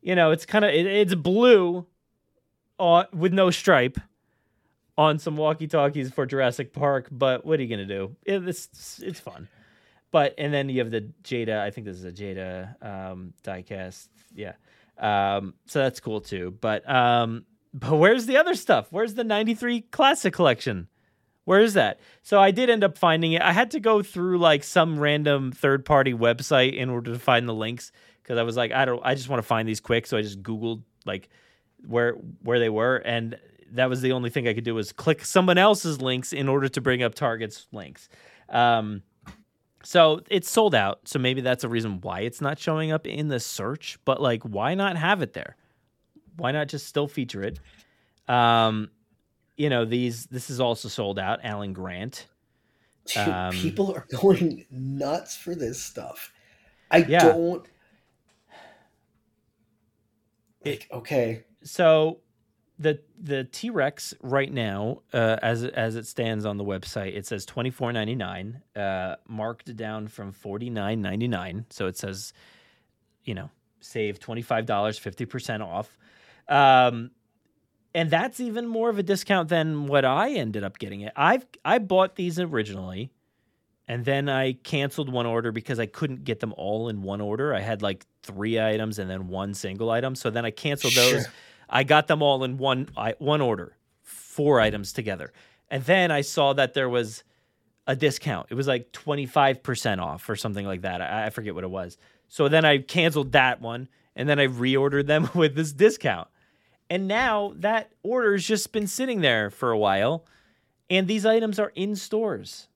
You 0.00 0.14
know, 0.14 0.30
it's 0.30 0.46
kind 0.46 0.64
of 0.64 0.70
it, 0.70 0.86
it's 0.86 1.14
blue 1.16 1.86
uh, 2.78 3.04
with 3.12 3.32
no 3.32 3.50
stripe 3.50 3.98
on 4.96 5.18
some 5.18 5.36
walkie-talkies 5.36 6.12
for 6.12 6.24
Jurassic 6.24 6.72
Park, 6.72 7.08
but 7.10 7.44
what 7.44 7.58
are 7.58 7.62
you 7.64 7.68
gonna 7.68 7.84
do? 7.84 8.14
It, 8.24 8.46
it's 8.46 9.00
it's 9.02 9.18
fun. 9.18 9.48
But 10.12 10.34
and 10.38 10.54
then 10.54 10.68
you 10.68 10.78
have 10.78 10.90
the 10.92 11.10
Jada. 11.24 11.58
I 11.58 11.70
think 11.72 11.84
this 11.88 11.96
is 11.96 12.04
a 12.04 12.12
Jada 12.12 12.80
um, 12.80 13.32
diecast. 13.42 14.06
Yeah. 14.36 14.52
Um, 15.00 15.54
so 15.66 15.80
that's 15.80 15.98
cool 15.98 16.20
too. 16.20 16.56
But 16.60 16.88
um, 16.88 17.46
but 17.74 17.96
where's 17.96 18.26
the 18.26 18.36
other 18.36 18.54
stuff? 18.54 18.88
Where's 18.90 19.14
the 19.14 19.24
'93 19.24 19.82
Classic 19.82 20.32
Collection? 20.32 20.88
Where 21.44 21.60
is 21.60 21.74
that? 21.74 21.98
So 22.22 22.38
I 22.40 22.50
did 22.50 22.70
end 22.70 22.84
up 22.84 22.96
finding 22.96 23.32
it. 23.32 23.42
I 23.42 23.52
had 23.52 23.72
to 23.72 23.80
go 23.80 24.02
through 24.02 24.38
like 24.38 24.62
some 24.62 25.00
random 25.00 25.50
third-party 25.50 26.12
website 26.14 26.76
in 26.76 26.90
order 26.90 27.12
to 27.12 27.18
find 27.18 27.48
the 27.48 27.54
links 27.54 27.90
because 28.22 28.38
I 28.38 28.42
was 28.42 28.56
like, 28.56 28.72
I 28.72 28.84
don't. 28.84 29.00
I 29.04 29.14
just 29.14 29.28
want 29.28 29.42
to 29.42 29.46
find 29.46 29.66
these 29.66 29.80
quick. 29.80 30.06
So 30.06 30.16
I 30.16 30.22
just 30.22 30.42
Googled 30.42 30.82
like 31.06 31.28
where 31.86 32.12
where 32.42 32.58
they 32.58 32.68
were, 32.68 32.96
and 32.98 33.38
that 33.72 33.88
was 33.88 34.02
the 34.02 34.12
only 34.12 34.30
thing 34.30 34.46
I 34.46 34.54
could 34.54 34.64
do 34.64 34.74
was 34.74 34.92
click 34.92 35.24
someone 35.24 35.58
else's 35.58 36.00
links 36.00 36.32
in 36.32 36.48
order 36.48 36.68
to 36.68 36.80
bring 36.80 37.02
up 37.02 37.14
Target's 37.14 37.66
links. 37.72 38.08
Um, 38.48 39.02
so 39.82 40.20
it's 40.30 40.50
sold 40.50 40.74
out. 40.74 41.00
So 41.08 41.18
maybe 41.18 41.40
that's 41.40 41.64
a 41.64 41.68
reason 41.68 42.00
why 42.00 42.20
it's 42.20 42.40
not 42.40 42.58
showing 42.58 42.92
up 42.92 43.06
in 43.06 43.28
the 43.28 43.40
search. 43.40 43.98
But 44.04 44.20
like, 44.20 44.42
why 44.42 44.74
not 44.74 44.96
have 44.96 45.22
it 45.22 45.32
there? 45.32 45.56
Why 46.36 46.52
not 46.52 46.68
just 46.68 46.86
still 46.86 47.08
feature 47.08 47.42
it? 47.42 47.60
Um, 48.28 48.90
you 49.56 49.68
know, 49.68 49.84
these 49.84 50.26
this 50.26 50.50
is 50.50 50.60
also 50.60 50.88
sold 50.88 51.18
out. 51.18 51.40
Alan 51.42 51.72
Grant. 51.72 52.26
Dude, 53.06 53.24
Um, 53.26 53.50
people 53.50 53.92
are 53.94 54.06
going 54.20 54.66
nuts 54.70 55.36
for 55.36 55.54
this 55.54 55.82
stuff. 55.82 56.32
I 56.90 57.00
Yeah. 57.00 57.32
don't. 57.32 57.66
Like, 60.64 60.86
okay, 60.92 61.44
So 61.62 62.20
the 62.80 62.98
the 63.20 63.44
T 63.44 63.68
Rex 63.68 64.14
right 64.22 64.50
now, 64.50 65.02
uh, 65.12 65.36
as 65.42 65.64
as 65.64 65.96
it 65.96 66.06
stands 66.06 66.46
on 66.46 66.56
the 66.56 66.64
website, 66.64 67.14
it 67.14 67.26
says 67.26 67.44
twenty 67.44 67.70
four 67.70 67.92
ninety 67.92 68.14
nine, 68.14 68.62
uh, 68.74 69.16
marked 69.28 69.76
down 69.76 70.08
from 70.08 70.32
forty 70.32 70.70
nine 70.70 71.02
ninety 71.02 71.28
nine. 71.28 71.66
So 71.68 71.86
it 71.86 71.98
says, 71.98 72.32
you 73.22 73.34
know, 73.34 73.50
save 73.80 74.18
twenty 74.18 74.40
five 74.40 74.64
dollars, 74.64 74.98
fifty 74.98 75.26
percent 75.26 75.62
off, 75.62 75.98
um, 76.48 77.10
and 77.94 78.10
that's 78.10 78.40
even 78.40 78.66
more 78.66 78.88
of 78.88 78.98
a 78.98 79.02
discount 79.02 79.50
than 79.50 79.86
what 79.86 80.06
I 80.06 80.32
ended 80.32 80.64
up 80.64 80.78
getting 80.78 81.02
it. 81.02 81.12
I've 81.14 81.46
I 81.62 81.80
bought 81.80 82.16
these 82.16 82.40
originally, 82.40 83.12
and 83.86 84.06
then 84.06 84.30
I 84.30 84.54
canceled 84.54 85.12
one 85.12 85.26
order 85.26 85.52
because 85.52 85.78
I 85.78 85.84
couldn't 85.84 86.24
get 86.24 86.40
them 86.40 86.54
all 86.56 86.88
in 86.88 87.02
one 87.02 87.20
order. 87.20 87.54
I 87.54 87.60
had 87.60 87.82
like 87.82 88.06
three 88.22 88.58
items 88.58 88.98
and 88.98 89.10
then 89.10 89.28
one 89.28 89.52
single 89.52 89.90
item, 89.90 90.14
so 90.14 90.30
then 90.30 90.46
I 90.46 90.50
canceled 90.50 90.94
those. 90.94 91.24
Sure. 91.24 91.32
I 91.70 91.84
got 91.84 92.08
them 92.08 92.22
all 92.22 92.44
in 92.44 92.58
one 92.58 92.88
I, 92.96 93.14
one 93.18 93.40
order, 93.40 93.76
four 94.02 94.60
items 94.60 94.92
together. 94.92 95.32
And 95.70 95.84
then 95.84 96.10
I 96.10 96.20
saw 96.22 96.52
that 96.54 96.74
there 96.74 96.88
was 96.88 97.22
a 97.86 97.96
discount. 97.96 98.48
It 98.50 98.54
was 98.54 98.66
like 98.66 98.92
25% 98.92 100.00
off 100.00 100.28
or 100.28 100.36
something 100.36 100.66
like 100.66 100.82
that. 100.82 101.00
I, 101.00 101.26
I 101.26 101.30
forget 101.30 101.54
what 101.54 101.64
it 101.64 101.70
was. 101.70 101.96
So 102.28 102.48
then 102.48 102.64
I 102.64 102.78
canceled 102.78 103.32
that 103.32 103.60
one 103.60 103.88
and 104.16 104.28
then 104.28 104.38
I 104.38 104.48
reordered 104.48 105.06
them 105.06 105.30
with 105.34 105.54
this 105.54 105.72
discount. 105.72 106.28
And 106.88 107.06
now 107.06 107.52
that 107.56 107.92
order's 108.02 108.46
just 108.46 108.72
been 108.72 108.86
sitting 108.88 109.20
there 109.20 109.48
for 109.50 109.70
a 109.70 109.78
while 109.78 110.26
and 110.88 111.06
these 111.06 111.24
items 111.24 111.58
are 111.58 111.72
in 111.74 111.94
stores. 111.94 112.66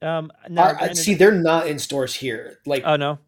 Um 0.00 0.30
now, 0.48 0.74
Are- 0.74 0.94
see, 0.94 1.14
they're 1.14 1.32
not 1.32 1.66
in 1.66 1.78
stores 1.78 2.14
here. 2.14 2.58
Like, 2.64 2.84
oh 2.86 2.96
no. 2.96 3.18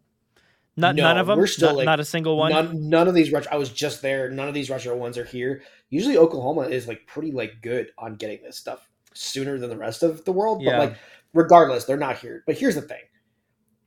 Not, 0.77 0.95
No, 0.95 1.03
none 1.03 1.17
of 1.17 1.27
them. 1.27 1.37
we're 1.37 1.47
still, 1.47 1.69
not, 1.69 1.75
like, 1.77 1.85
not 1.85 1.99
a 1.99 2.05
single 2.05 2.37
one. 2.37 2.51
none, 2.51 2.89
none 2.89 3.07
of 3.07 3.13
these 3.13 3.31
retro. 3.31 3.51
I 3.51 3.57
was 3.57 3.69
just 3.69 4.01
there. 4.01 4.29
None 4.29 4.47
of 4.47 4.53
these 4.53 4.69
retro 4.69 4.95
ones 4.95 5.17
are 5.17 5.25
here. 5.25 5.63
Usually, 5.89 6.17
Oklahoma 6.17 6.61
is 6.61 6.87
like 6.87 7.05
pretty 7.07 7.31
like 7.31 7.61
good 7.61 7.91
on 7.97 8.15
getting 8.15 8.41
this 8.41 8.57
stuff 8.57 8.89
sooner 9.13 9.57
than 9.59 9.69
the 9.69 9.77
rest 9.77 10.01
of 10.01 10.23
the 10.23 10.31
world. 10.31 10.61
Yeah. 10.61 10.77
But 10.77 10.79
like, 10.79 10.97
regardless, 11.33 11.83
they're 11.83 11.97
not 11.97 12.19
here. 12.19 12.43
But 12.47 12.57
here's 12.57 12.75
the 12.75 12.81
thing. 12.81 13.01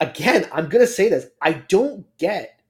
Again, 0.00 0.46
I'm 0.52 0.68
gonna 0.68 0.86
say 0.86 1.08
this. 1.08 1.26
I 1.40 1.52
don't 1.54 2.06
get. 2.18 2.60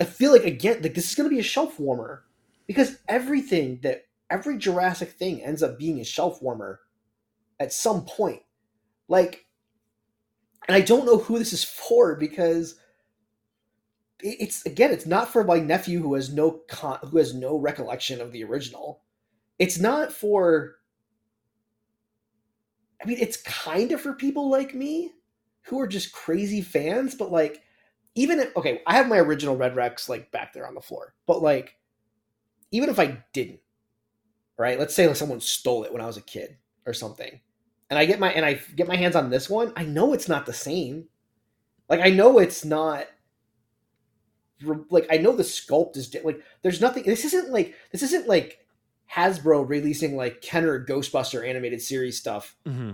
I 0.00 0.04
feel 0.04 0.32
like 0.32 0.44
again, 0.44 0.80
like 0.82 0.94
this 0.94 1.08
is 1.08 1.14
gonna 1.14 1.28
be 1.28 1.38
a 1.38 1.44
shelf 1.44 1.78
warmer 1.78 2.24
because 2.66 2.98
everything 3.08 3.80
that 3.82 4.06
every 4.30 4.56
Jurassic 4.56 5.10
thing 5.10 5.42
ends 5.42 5.62
up 5.62 5.78
being 5.78 6.00
a 6.00 6.04
shelf 6.04 6.40
warmer 6.40 6.80
at 7.60 7.72
some 7.72 8.04
point. 8.06 8.40
Like, 9.08 9.44
and 10.68 10.74
I 10.74 10.80
don't 10.80 11.04
know 11.06 11.18
who 11.18 11.38
this 11.38 11.52
is 11.52 11.62
for 11.64 12.16
because 12.16 12.76
it's 14.20 14.64
again 14.66 14.92
it's 14.92 15.06
not 15.06 15.28
for 15.28 15.44
my 15.44 15.58
nephew 15.58 16.00
who 16.00 16.14
has 16.14 16.32
no 16.32 16.60
con- 16.68 16.98
who 17.10 17.18
has 17.18 17.34
no 17.34 17.56
recollection 17.56 18.20
of 18.20 18.32
the 18.32 18.44
original. 18.44 19.02
It's 19.58 19.78
not 19.78 20.12
for 20.12 20.76
i 23.02 23.06
mean 23.06 23.18
it's 23.20 23.38
kind 23.38 23.92
of 23.92 24.00
for 24.00 24.14
people 24.14 24.50
like 24.50 24.74
me 24.74 25.12
who 25.66 25.80
are 25.80 25.86
just 25.86 26.12
crazy 26.12 26.62
fans 26.62 27.14
but 27.14 27.30
like 27.30 27.62
even 28.14 28.40
if 28.40 28.56
okay 28.56 28.80
i 28.86 28.94
have 28.96 29.08
my 29.08 29.18
original 29.18 29.56
red 29.56 29.76
rex 29.76 30.08
like 30.08 30.30
back 30.32 30.52
there 30.52 30.66
on 30.66 30.74
the 30.74 30.80
floor 30.80 31.14
but 31.26 31.42
like 31.42 31.76
even 32.70 32.88
if 32.88 32.98
i 32.98 33.22
didn't 33.32 33.60
right? 34.58 34.78
Let's 34.78 34.94
say 34.94 35.06
like 35.06 35.16
someone 35.16 35.40
stole 35.40 35.84
it 35.84 35.92
when 35.92 36.02
i 36.02 36.06
was 36.06 36.16
a 36.16 36.22
kid 36.22 36.56
or 36.86 36.94
something 36.94 37.40
and 37.90 37.98
i 37.98 38.06
get 38.06 38.18
my 38.18 38.30
and 38.32 38.44
i 38.44 38.60
get 38.74 38.88
my 38.88 38.96
hands 38.96 39.16
on 39.16 39.30
this 39.30 39.50
one 39.50 39.72
i 39.76 39.84
know 39.84 40.12
it's 40.12 40.28
not 40.28 40.46
the 40.46 40.52
same. 40.52 41.08
Like 41.88 42.00
i 42.00 42.10
know 42.10 42.38
it's 42.38 42.64
not 42.64 43.06
like 44.90 45.06
I 45.10 45.18
know 45.18 45.32
the 45.36 45.42
sculpt 45.42 45.96
is 45.96 46.14
like 46.24 46.40
there's 46.62 46.80
nothing. 46.80 47.02
This 47.04 47.24
isn't 47.24 47.50
like 47.50 47.74
this 47.92 48.02
isn't 48.02 48.26
like 48.28 48.58
Hasbro 49.12 49.68
releasing 49.68 50.16
like 50.16 50.40
Kenner 50.40 50.84
Ghostbuster 50.84 51.46
animated 51.48 51.80
series 51.82 52.18
stuff 52.18 52.56
hmm 52.66 52.92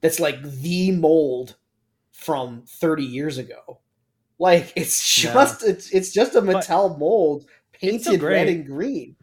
that's 0.00 0.18
like 0.20 0.40
the 0.42 0.92
mold 0.92 1.56
from 2.12 2.62
30 2.66 3.04
years 3.04 3.36
ago. 3.38 3.80
Like 4.38 4.72
it's 4.76 5.18
Yeah. 5.24 5.32
just 5.34 5.64
it's 5.64 5.90
it's 5.90 6.12
just 6.12 6.34
a 6.34 6.40
But 6.40 6.56
Mattel 6.64 6.98
mold 6.98 7.46
painted 7.72 8.22
red 8.22 8.48
and 8.48 8.66
green. 8.66 9.16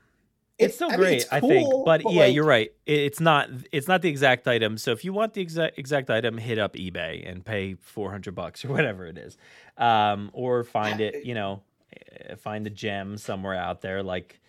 It's 0.59 0.73
It- 0.73 0.75
still 0.75 0.87
I 0.89 0.91
mean, 0.93 0.99
great, 0.99 1.13
it's 1.21 1.31
I 1.31 1.39
think. 1.39 1.69
cool, 1.69 1.83
But, 1.85 2.01
yeah, 2.11 2.25
like, 2.25 2.33
you're 2.33 2.43
right. 2.43 2.69
It, 2.87 2.99
it's 2.99 3.19
not. 3.19 3.49
It's 3.71 3.87
not 3.87 4.01
the 4.01 4.09
exact 4.09 4.47
item. 4.47 4.77
So 4.79 4.91
if 4.91 5.05
you 5.05 5.13
want 5.13 5.33
the 5.33 5.41
exact 5.41 5.77
exact 5.77 6.09
item, 6.09 6.37
hit 6.39 6.57
up 6.57 6.73
eBay 6.73 7.29
and 7.29 7.45
pay 7.45 7.75
four 7.75 8.11
hundred 8.11 8.33
bucks 8.35 8.65
or 8.65 8.69
whatever 8.73 9.05
it 9.05 9.17
is, 9.19 9.37
um, 9.77 10.29
or 10.33 10.63
find 10.63 10.99
it. 10.99 11.25
You 11.25 11.35
know, 11.35 11.61
find 12.37 12.65
a 12.67 12.69
gem 12.69 13.17
somewhere 13.17 13.55
out 13.55 13.81
there. 13.81 14.03
Like 14.03 14.39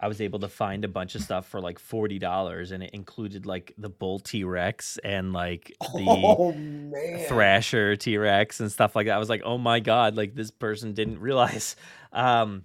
I 0.00 0.08
was 0.08 0.20
able 0.20 0.40
to 0.40 0.48
find 0.48 0.84
a 0.84 0.88
bunch 0.88 1.14
of 1.14 1.22
stuff 1.22 1.46
for 1.46 1.60
like 1.60 1.78
forty 1.78 2.18
dollars, 2.18 2.72
and 2.72 2.82
it 2.82 2.90
included 2.92 3.46
like 3.46 3.72
the 3.78 3.88
bull 3.88 4.18
T 4.18 4.44
Rex 4.44 4.98
and 5.04 5.32
like 5.32 5.74
the. 5.94 6.06
Oh. 6.08 7.26
Thrasher 7.28 7.96
T 7.96 8.16
Rex 8.18 8.60
and 8.60 8.70
stuff 8.70 8.94
like 8.94 9.06
that. 9.06 9.14
I 9.14 9.18
was 9.18 9.28
like, 9.28 9.42
oh 9.44 9.58
my 9.58 9.80
god, 9.80 10.16
like 10.16 10.34
this 10.34 10.50
person 10.50 10.92
didn't 10.92 11.20
realize. 11.20 11.76
Um, 12.12 12.62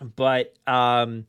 but 0.00 0.54
um, 0.64 1.26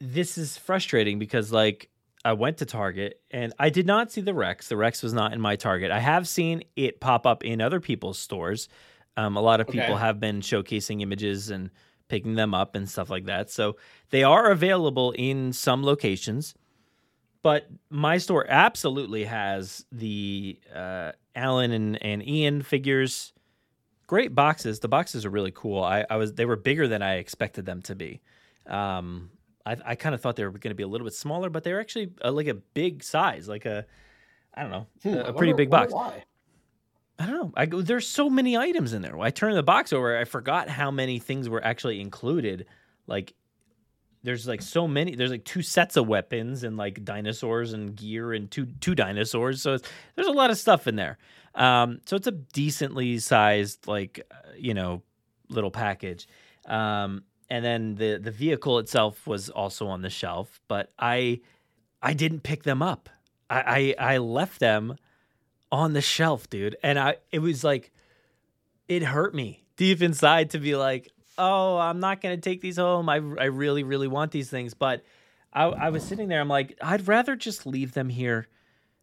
this 0.00 0.36
is 0.36 0.56
frustrating 0.58 1.20
because 1.20 1.52
like 1.52 1.90
I 2.24 2.32
went 2.32 2.58
to 2.58 2.66
Target 2.66 3.20
and 3.30 3.52
I 3.58 3.70
did 3.70 3.86
not 3.86 4.10
see 4.10 4.20
the 4.20 4.34
Rex. 4.34 4.68
The 4.68 4.76
Rex 4.76 5.02
was 5.02 5.12
not 5.12 5.32
in 5.32 5.40
my 5.40 5.56
Target. 5.56 5.90
I 5.90 6.00
have 6.00 6.26
seen 6.26 6.64
it 6.74 7.00
pop 7.00 7.26
up 7.26 7.44
in 7.44 7.60
other 7.60 7.80
people's 7.80 8.18
stores. 8.18 8.68
Um, 9.16 9.36
a 9.36 9.40
lot 9.40 9.60
of 9.60 9.66
people 9.68 9.94
Okay. 9.94 10.00
have 10.00 10.18
been 10.20 10.40
showcasing 10.40 11.00
images 11.02 11.50
and 11.50 11.70
picking 12.08 12.34
them 12.34 12.52
up 12.54 12.74
and 12.74 12.88
stuff 12.88 13.08
like 13.10 13.26
that. 13.26 13.50
So 13.50 13.76
they 14.10 14.22
are 14.24 14.50
available 14.50 15.12
in 15.12 15.52
some 15.52 15.82
locations 15.84 16.54
but 17.42 17.66
my 17.90 18.16
store 18.16 18.46
absolutely 18.48 19.24
has 19.24 19.84
the 19.92 20.58
uh, 20.74 21.12
Alan 21.36 21.72
and, 21.72 22.02
and 22.02 22.26
Ian 22.26 22.62
figures. 22.62 23.34
Great 24.06 24.34
boxes. 24.34 24.80
The 24.80 24.88
boxes 24.88 25.26
are 25.26 25.30
really 25.30 25.50
cool. 25.54 25.82
I, 25.84 26.06
I 26.08 26.16
was 26.16 26.32
they 26.32 26.46
were 26.46 26.56
bigger 26.56 26.88
than 26.88 27.02
I 27.02 27.16
expected 27.16 27.66
them 27.66 27.82
to 27.82 27.94
be. 27.94 28.22
Um, 28.66 29.28
I, 29.66 29.76
I 29.84 29.94
kind 29.94 30.14
of 30.14 30.22
thought 30.22 30.36
they 30.36 30.44
were 30.44 30.52
going 30.52 30.70
to 30.70 30.74
be 30.74 30.84
a 30.84 30.88
little 30.88 31.04
bit 31.04 31.12
smaller, 31.12 31.50
but 31.50 31.64
they're 31.64 31.80
actually 31.80 32.12
uh, 32.24 32.32
like 32.32 32.46
a 32.46 32.54
big 32.54 33.02
size, 33.04 33.46
like 33.46 33.66
a 33.66 33.84
I 34.54 34.62
don't 34.62 34.70
know, 34.70 34.86
Hmm, 35.02 35.08
a, 35.08 35.12
I 35.12 35.20
a 35.20 35.22
pretty 35.24 35.52
wonder- 35.52 35.54
big 35.56 35.70
box. 35.70 35.92
Why? 35.92 36.24
I 37.18 37.26
don't 37.26 37.36
know. 37.36 37.52
I 37.56 37.66
there's 37.66 38.08
so 38.08 38.28
many 38.28 38.56
items 38.56 38.92
in 38.92 39.02
there. 39.02 39.16
When 39.16 39.26
I 39.26 39.30
turned 39.30 39.56
the 39.56 39.62
box 39.62 39.92
over, 39.92 40.18
I 40.18 40.24
forgot 40.24 40.68
how 40.68 40.90
many 40.90 41.18
things 41.18 41.48
were 41.48 41.64
actually 41.64 42.00
included. 42.00 42.66
Like 43.06 43.34
there's 44.24 44.48
like 44.48 44.62
so 44.62 44.88
many. 44.88 45.14
There's 45.14 45.30
like 45.30 45.44
two 45.44 45.62
sets 45.62 45.96
of 45.96 46.08
weapons 46.08 46.64
and 46.64 46.76
like 46.76 47.04
dinosaurs 47.04 47.72
and 47.72 47.94
gear 47.94 48.32
and 48.32 48.50
two 48.50 48.66
two 48.80 48.94
dinosaurs. 48.94 49.62
So 49.62 49.78
there's 50.16 50.26
a 50.26 50.32
lot 50.32 50.50
of 50.50 50.58
stuff 50.58 50.88
in 50.88 50.96
there. 50.96 51.18
Um, 51.54 52.00
so 52.06 52.16
it's 52.16 52.26
a 52.26 52.32
decently 52.32 53.18
sized 53.20 53.86
like 53.86 54.26
uh, 54.30 54.50
you 54.56 54.74
know 54.74 55.02
little 55.50 55.70
package. 55.70 56.26
Um, 56.66 57.22
and 57.48 57.64
then 57.64 57.94
the 57.94 58.18
the 58.20 58.30
vehicle 58.32 58.78
itself 58.80 59.26
was 59.26 59.50
also 59.50 59.86
on 59.86 60.02
the 60.02 60.10
shelf, 60.10 60.60
but 60.66 60.90
I 60.98 61.42
I 62.02 62.14
didn't 62.14 62.40
pick 62.40 62.64
them 62.64 62.82
up. 62.82 63.08
I 63.48 63.94
I, 63.98 64.14
I 64.14 64.18
left 64.18 64.58
them 64.58 64.96
on 65.74 65.92
the 65.92 66.00
shelf, 66.00 66.48
dude. 66.48 66.76
And 66.82 66.98
I 66.98 67.16
it 67.30 67.40
was 67.40 67.64
like 67.64 67.92
it 68.88 69.02
hurt 69.02 69.34
me 69.34 69.64
deep 69.76 70.02
inside 70.02 70.50
to 70.50 70.58
be 70.58 70.76
like, 70.76 71.10
oh, 71.36 71.76
I'm 71.76 72.00
not 72.00 72.20
gonna 72.20 72.36
take 72.36 72.60
these 72.60 72.76
home. 72.76 73.08
I 73.08 73.16
I 73.16 73.46
really 73.46 73.82
really 73.82 74.08
want 74.08 74.30
these 74.30 74.48
things, 74.48 74.74
but 74.74 75.04
I 75.52 75.64
I 75.64 75.90
was 75.90 76.04
sitting 76.04 76.28
there. 76.28 76.40
I'm 76.40 76.48
like, 76.48 76.78
I'd 76.80 77.08
rather 77.08 77.36
just 77.36 77.66
leave 77.66 77.92
them 77.92 78.08
here. 78.08 78.46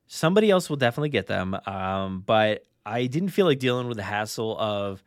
Somebody 0.08 0.50
else 0.50 0.70
will 0.70 0.78
definitely 0.78 1.10
get 1.10 1.28
them. 1.28 1.58
Um, 1.66 2.24
but 2.26 2.66
I 2.86 3.06
didn't 3.06 3.30
feel 3.30 3.46
like 3.46 3.60
dealing 3.60 3.88
with 3.88 3.98
the 3.98 4.04
hassle 4.04 4.58
of 4.58 5.04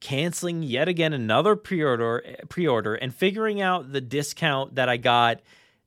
canceling 0.00 0.62
yet 0.62 0.86
again 0.86 1.14
another 1.14 1.56
pre-order 1.56 2.22
pre-order 2.50 2.94
and 2.94 3.14
figuring 3.14 3.62
out 3.62 3.90
the 3.90 4.02
discount 4.02 4.74
that 4.74 4.88
I 4.88 4.98
got 4.98 5.40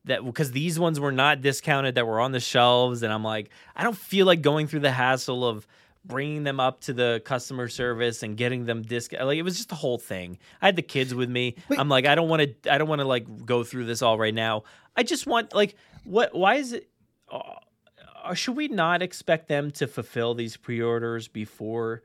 that 0.07 0.25
because 0.25 0.51
these 0.51 0.79
ones 0.79 0.99
were 0.99 1.11
not 1.11 1.41
discounted 1.41 1.95
that 1.95 2.05
were 2.07 2.19
on 2.19 2.31
the 2.31 2.39
shelves 2.39 3.03
and 3.03 3.13
I'm 3.13 3.23
like 3.23 3.49
I 3.75 3.83
don't 3.83 3.97
feel 3.97 4.25
like 4.25 4.41
going 4.41 4.67
through 4.67 4.81
the 4.81 4.91
hassle 4.91 5.47
of 5.47 5.67
bringing 6.05 6.43
them 6.43 6.59
up 6.59 6.79
to 6.81 6.93
the 6.93 7.21
customer 7.25 7.67
service 7.67 8.23
and 8.23 8.37
getting 8.37 8.65
them 8.65 8.81
discount 8.81 9.25
like 9.25 9.37
it 9.37 9.41
was 9.43 9.57
just 9.57 9.69
the 9.69 9.75
whole 9.75 9.97
thing. 9.97 10.37
I 10.61 10.67
had 10.67 10.75
the 10.77 10.81
kids 10.81 11.13
with 11.13 11.29
me. 11.29 11.55
Wait. 11.69 11.79
I'm 11.79 11.89
like 11.89 12.05
I 12.05 12.15
don't 12.15 12.29
want 12.29 12.41
to 12.63 12.73
I 12.73 12.77
don't 12.77 12.87
want 12.87 13.01
to 13.01 13.07
like 13.07 13.45
go 13.45 13.63
through 13.63 13.85
this 13.85 14.01
all 14.01 14.17
right 14.17 14.33
now. 14.33 14.63
I 14.95 15.03
just 15.03 15.27
want 15.27 15.53
like 15.53 15.75
what 16.05 16.33
why 16.33 16.55
is 16.55 16.73
it 16.73 16.89
uh, 17.29 18.33
should 18.33 18.55
we 18.55 18.67
not 18.67 19.01
expect 19.01 19.47
them 19.47 19.71
to 19.71 19.87
fulfill 19.87 20.33
these 20.33 20.57
pre-orders 20.57 21.27
before 21.27 22.03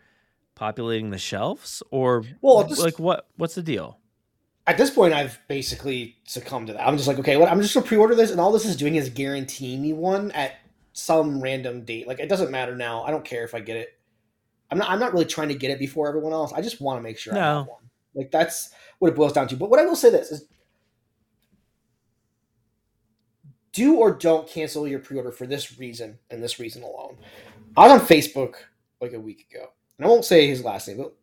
populating 0.55 1.11
the 1.11 1.19
shelves 1.19 1.83
or 1.91 2.25
Well, 2.41 2.67
just- 2.69 2.81
like 2.83 2.99
what 2.99 3.29
what's 3.37 3.55
the 3.55 3.63
deal? 3.63 3.99
At 4.67 4.79
this 4.79 4.91
point, 4.91 5.13
I've 5.13 5.41
basically 5.49 6.17
succumbed 6.25 6.69
to 6.69 6.73
that. 6.75 6.87
I'm 6.87 6.97
just 6.97 7.09
like, 7.09 7.19
okay, 7.19 7.37
what? 7.37 7.51
I'm 7.51 7.61
just 7.61 7.75
gonna 7.75 7.87
pre-order 7.87 8.15
this, 8.15 8.31
and 8.31 8.41
all 8.41 8.53
this 8.53 8.65
is 8.65 8.77
doing 8.77 8.95
is 8.95 9.09
guaranteeing 9.09 9.83
me 9.83 9.93
one 9.93 10.31
at 10.33 10.53
some 10.93 11.41
random 11.41 11.85
date. 11.85 12.07
Like, 12.07 12.21
it 12.21 12.29
doesn't 12.29 12.51
matter 12.51 12.77
now. 12.77 13.03
I 13.03 13.11
don't 13.11 13.25
care 13.25 13.45
if 13.45 13.55
I 13.55 13.61
get 13.61 13.77
it. 13.77 13.99
I'm 14.71 14.79
not. 14.79 14.89
I'm 14.89 15.01
not 15.01 15.13
really 15.13 15.25
trying 15.25 15.49
to 15.49 15.55
get 15.55 15.71
it 15.71 15.79
before 15.79 16.09
everyone 16.09 16.33
else. 16.33 16.53
I 16.53 16.61
just 16.63 16.81
want 16.81 16.99
to 16.99 17.03
make 17.03 17.19
sure 17.19 17.35
I 17.35 17.37
No. 17.37 17.59
have 17.59 17.67
one. 17.67 17.91
Like 18.15 18.31
that's 18.31 18.71
what 19.01 19.09
it 19.09 19.17
boils 19.17 19.33
down 19.33 19.49
to. 19.49 19.57
But 19.57 19.69
what 19.69 19.81
I 19.81 19.85
will 19.85 19.97
say 19.97 20.11
this 20.11 20.31
is, 20.31 20.47
do 23.73 23.97
or 23.97 24.13
don't 24.13 24.47
cancel 24.49 24.87
your 24.87 24.99
pre-order 25.01 25.33
for 25.33 25.47
this 25.47 25.79
reason 25.79 26.19
and 26.31 26.43
this 26.43 26.61
reason 26.61 26.83
alone. 26.83 27.17
I 27.77 27.89
was 27.89 28.01
on 28.01 28.07
Facebook 28.07 28.55
like 29.01 29.13
a 29.15 29.21
week 29.21 29.47
ago, 29.51 29.67
and 29.99 30.07
I 30.07 30.09
won't 30.09 30.25
say 30.25 30.47
his 30.47 30.63
last 30.63 30.87
name, 30.89 30.99
but 30.99 31.15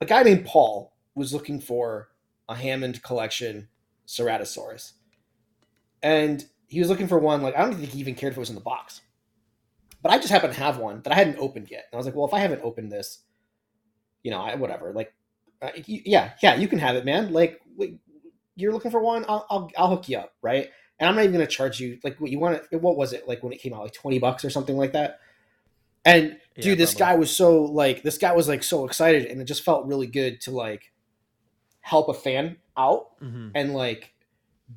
a 0.00 0.06
guy 0.06 0.22
named 0.22 0.46
Paul 0.46 0.94
was 1.14 1.34
looking 1.34 1.60
for 1.60 2.08
a 2.52 2.56
Hammond 2.56 3.02
collection 3.02 3.68
Ceratosaurus, 4.06 4.92
and 6.02 6.44
he 6.66 6.78
was 6.78 6.88
looking 6.88 7.08
for 7.08 7.18
one 7.18 7.42
like 7.42 7.56
I 7.56 7.62
don't 7.62 7.74
think 7.74 7.90
he 7.90 8.00
even 8.00 8.14
cared 8.14 8.32
if 8.32 8.36
it 8.36 8.40
was 8.40 8.48
in 8.50 8.54
the 8.54 8.60
box, 8.60 9.00
but 10.02 10.12
I 10.12 10.18
just 10.18 10.30
happened 10.30 10.54
to 10.54 10.60
have 10.60 10.78
one 10.78 11.02
that 11.02 11.12
I 11.12 11.16
hadn't 11.16 11.38
opened 11.38 11.70
yet, 11.70 11.84
and 11.90 11.94
I 11.94 11.96
was 11.96 12.06
like, 12.06 12.14
well, 12.14 12.26
if 12.26 12.34
I 12.34 12.38
haven't 12.38 12.62
opened 12.62 12.92
this, 12.92 13.20
you 14.22 14.30
know, 14.30 14.40
I, 14.40 14.54
whatever, 14.54 14.92
like, 14.92 15.12
uh, 15.60 15.70
yeah, 15.86 16.32
yeah, 16.42 16.54
you 16.56 16.68
can 16.68 16.78
have 16.78 16.96
it, 16.96 17.04
man. 17.04 17.32
Like, 17.32 17.60
wait, 17.76 17.98
you're 18.56 18.72
looking 18.72 18.90
for 18.90 19.00
one, 19.00 19.24
I'll, 19.28 19.46
I'll, 19.50 19.70
I'll 19.76 19.88
hook 19.88 20.08
you 20.08 20.18
up, 20.18 20.32
right? 20.42 20.68
And 20.98 21.08
I'm 21.08 21.16
not 21.16 21.22
even 21.22 21.34
going 21.34 21.46
to 21.46 21.50
charge 21.50 21.80
you 21.80 21.98
like 22.04 22.20
what 22.20 22.30
you 22.30 22.38
want. 22.38 22.62
To, 22.70 22.78
what 22.78 22.96
was 22.96 23.12
it 23.12 23.26
like 23.26 23.42
when 23.42 23.52
it 23.52 23.60
came 23.60 23.74
out, 23.74 23.82
like 23.82 23.92
twenty 23.94 24.20
bucks 24.20 24.44
or 24.44 24.50
something 24.50 24.76
like 24.76 24.92
that? 24.92 25.18
And 26.04 26.38
Yeah, 26.56 26.62
dude, 26.62 26.78
this 26.78 26.94
probably. 26.94 27.12
guy 27.14 27.18
was 27.18 27.34
so 27.34 27.62
like 27.62 28.02
this 28.02 28.18
guy 28.18 28.32
was 28.32 28.46
like 28.46 28.62
so 28.62 28.84
excited, 28.86 29.26
and 29.26 29.40
it 29.40 29.44
just 29.44 29.64
felt 29.64 29.86
really 29.86 30.06
good 30.06 30.40
to 30.42 30.52
like 30.52 30.91
help 31.82 32.08
a 32.08 32.14
fan 32.14 32.56
out 32.76 33.20
Mhm. 33.20 33.52
and 33.54 33.74
like 33.74 34.14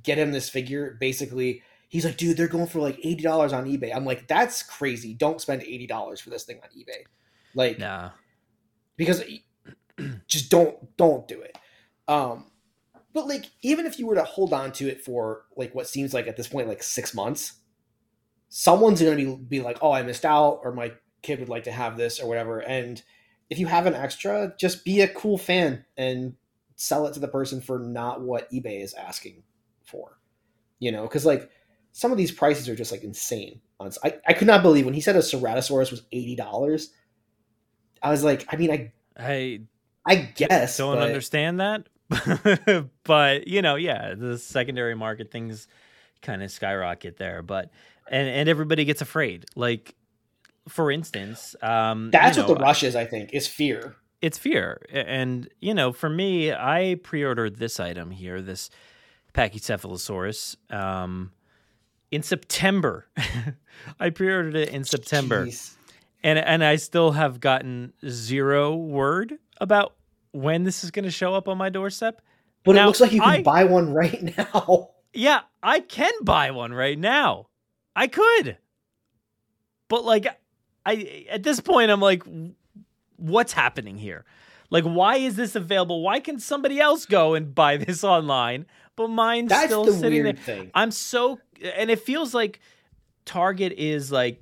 get 0.03 0.17
him 0.17 0.31
this 0.33 0.49
figure. 0.49 0.97
Basically, 0.99 1.61
he's 1.87 2.03
like, 2.05 2.17
dude, 2.17 2.35
they're 2.35 2.47
going 2.49 2.67
for 2.67 2.79
like 2.81 2.99
eighty 2.99 3.23
dollars 3.23 3.53
on 3.53 3.65
eBay. 3.65 3.95
I'm 3.95 4.05
like, 4.05 4.27
that's 4.27 4.61
crazy. 4.61 5.13
Don't 5.13 5.39
spend 5.39 5.63
eighty 5.63 5.87
dollars 5.87 6.19
for 6.19 6.29
this 6.29 6.43
thing 6.43 6.59
on 6.63 6.69
eBay. 6.77 7.05
Like, 7.55 7.79
Nah. 7.79 8.11
because 8.97 9.23
just 10.27 10.51
don't 10.51 10.97
don't 10.97 11.25
do 11.27 11.39
it 11.41 11.57
um 12.09 12.51
but 13.13 13.27
like 13.27 13.45
even 13.61 13.85
if 13.85 13.97
you 13.97 14.05
were 14.05 14.15
to 14.15 14.23
hold 14.25 14.51
on 14.51 14.71
to 14.73 14.89
it 14.89 15.01
for 15.03 15.43
like 15.55 15.73
what 15.73 15.87
seems 15.87 16.13
like 16.13 16.27
at 16.27 16.35
this 16.35 16.49
point 16.49 16.67
like 16.67 16.83
six 16.83 17.13
months 17.13 17.53
someone's 18.49 19.01
gonna 19.01 19.15
be 19.15 19.35
be 19.35 19.61
like 19.61 19.77
oh 19.81 19.91
i 19.91 20.01
missed 20.03 20.25
out 20.25 20.59
or 20.63 20.73
my 20.73 20.91
kid 21.21 21.39
would 21.39 21.49
like 21.49 21.63
to 21.63 21.71
have 21.71 21.95
this 21.97 22.19
or 22.19 22.27
whatever 22.27 22.59
and 22.59 23.01
if 23.49 23.57
you 23.57 23.67
have 23.67 23.85
an 23.85 23.93
extra 23.95 24.53
just 24.59 24.83
be 24.85 24.99
a 25.01 25.07
cool 25.07 25.37
fan 25.37 25.85
and 25.97 26.35
sell 26.75 27.07
it 27.07 27.13
to 27.13 27.19
the 27.19 27.27
person 27.27 27.61
for 27.61 27.79
not 27.79 28.21
what 28.21 28.51
ebay 28.51 28.83
is 28.83 28.93
asking 28.93 29.43
for 29.83 30.19
you 30.79 30.91
know 30.91 31.03
because 31.03 31.25
like 31.25 31.49
some 31.91 32.11
of 32.11 32.17
these 32.17 32.31
prices 32.31 32.67
are 32.67 32.75
just 32.75 32.91
like 32.91 33.03
insane 33.03 33.61
I, 34.03 34.15
I 34.25 34.33
could 34.33 34.47
not 34.47 34.61
believe 34.61 34.85
when 34.85 34.93
he 34.93 35.01
said 35.01 35.15
a 35.15 35.19
ceratosaurus 35.19 35.91
was 35.91 36.03
$80 36.13 36.87
i 38.01 38.09
was 38.09 38.23
like 38.23 38.45
i 38.51 38.55
mean 38.55 38.71
i 38.71 38.91
I 39.17 39.61
I 40.05 40.15
guess. 40.15 40.77
don't 40.77 40.97
but 40.97 41.03
understand 41.03 41.59
that. 41.59 41.87
but 43.03 43.47
you 43.47 43.61
know, 43.61 43.75
yeah, 43.75 44.13
the 44.15 44.37
secondary 44.37 44.95
market 44.95 45.31
things 45.31 45.67
kind 46.21 46.43
of 46.43 46.51
skyrocket 46.51 47.17
there. 47.17 47.41
But 47.41 47.71
and 48.09 48.27
and 48.29 48.49
everybody 48.49 48.85
gets 48.85 49.01
afraid. 49.01 49.45
Like 49.55 49.95
for 50.67 50.91
instance, 50.91 51.55
um, 51.61 52.11
That's 52.11 52.37
you 52.37 52.43
what 52.43 52.57
the 52.57 52.63
rush 52.63 52.83
is, 52.83 52.95
I 52.95 53.05
think, 53.05 53.31
is 53.33 53.47
fear. 53.47 53.95
It's 54.25 54.37
fear. 54.37 54.81
And, 54.91 55.47
you 55.61 55.73
know, 55.73 55.91
for 55.91 56.09
me, 56.09 56.51
I 56.51 56.97
pre 57.03 57.23
ordered 57.23 57.57
this 57.57 57.79
item 57.79 58.11
here, 58.11 58.41
this 58.41 58.69
Pachycephalosaurus, 59.33 60.55
um, 60.73 61.31
in 62.11 62.23
September. 62.23 63.07
I 63.99 64.09
pre 64.09 64.31
ordered 64.31 64.55
it 64.55 64.69
in 64.69 64.83
September. 64.83 65.45
Jeez. 65.45 65.75
And, 66.23 66.39
and 66.39 66.63
I 66.63 66.77
still 66.77 67.11
have 67.11 67.39
gotten 67.39 67.93
zero 68.07 68.75
word 68.75 69.35
about 69.61 69.93
when 70.31 70.63
this 70.63 70.83
is 70.83 70.89
going 70.91 71.05
to 71.05 71.11
show 71.11 71.35
up 71.35 71.47
on 71.47 71.57
my 71.57 71.69
doorstep. 71.69 72.21
But 72.63 72.73
Now, 72.75 72.83
it 72.83 72.87
looks 72.87 73.01
like 73.01 73.11
you 73.11 73.21
can 73.21 73.29
I- 73.29 73.43
buy 73.43 73.63
one 73.65 73.93
right 73.93 74.37
now. 74.37 74.89
Yeah, 75.13 75.41
I 75.61 75.79
can 75.79 76.11
buy 76.23 76.51
one 76.51 76.73
right 76.73 76.97
now. 76.97 77.47
I 77.95 78.07
could. 78.07 78.57
But 79.87 80.03
like 80.03 80.27
I 80.85 81.25
at 81.29 81.43
this 81.43 81.61
point 81.61 81.89
I'm 81.91 82.01
like 82.01 82.23
what's 83.27 83.53
happening 83.53 83.97
here? 83.97 84.25
Like 84.69 84.83
why 84.83 85.17
is 85.17 85.35
this 85.35 85.55
available? 85.55 86.01
Why 86.01 86.19
can 86.19 86.39
somebody 86.39 86.79
else 86.79 87.05
go 87.05 87.33
and 87.33 87.53
buy 87.53 87.77
this 87.85 88.03
online 88.03 88.65
but 88.95 89.09
mine's 89.09 89.49
That's 89.49 89.65
still 89.65 89.83
the 89.83 89.91
sitting 89.93 90.23
weird 90.23 90.37
there? 90.37 90.43
thing. 90.43 90.71
I'm 90.73 90.91
so 90.91 91.39
and 91.75 91.89
it 91.89 91.99
feels 91.99 92.33
like 92.33 92.59
Target 93.25 93.73
is 93.73 94.11
like 94.11 94.41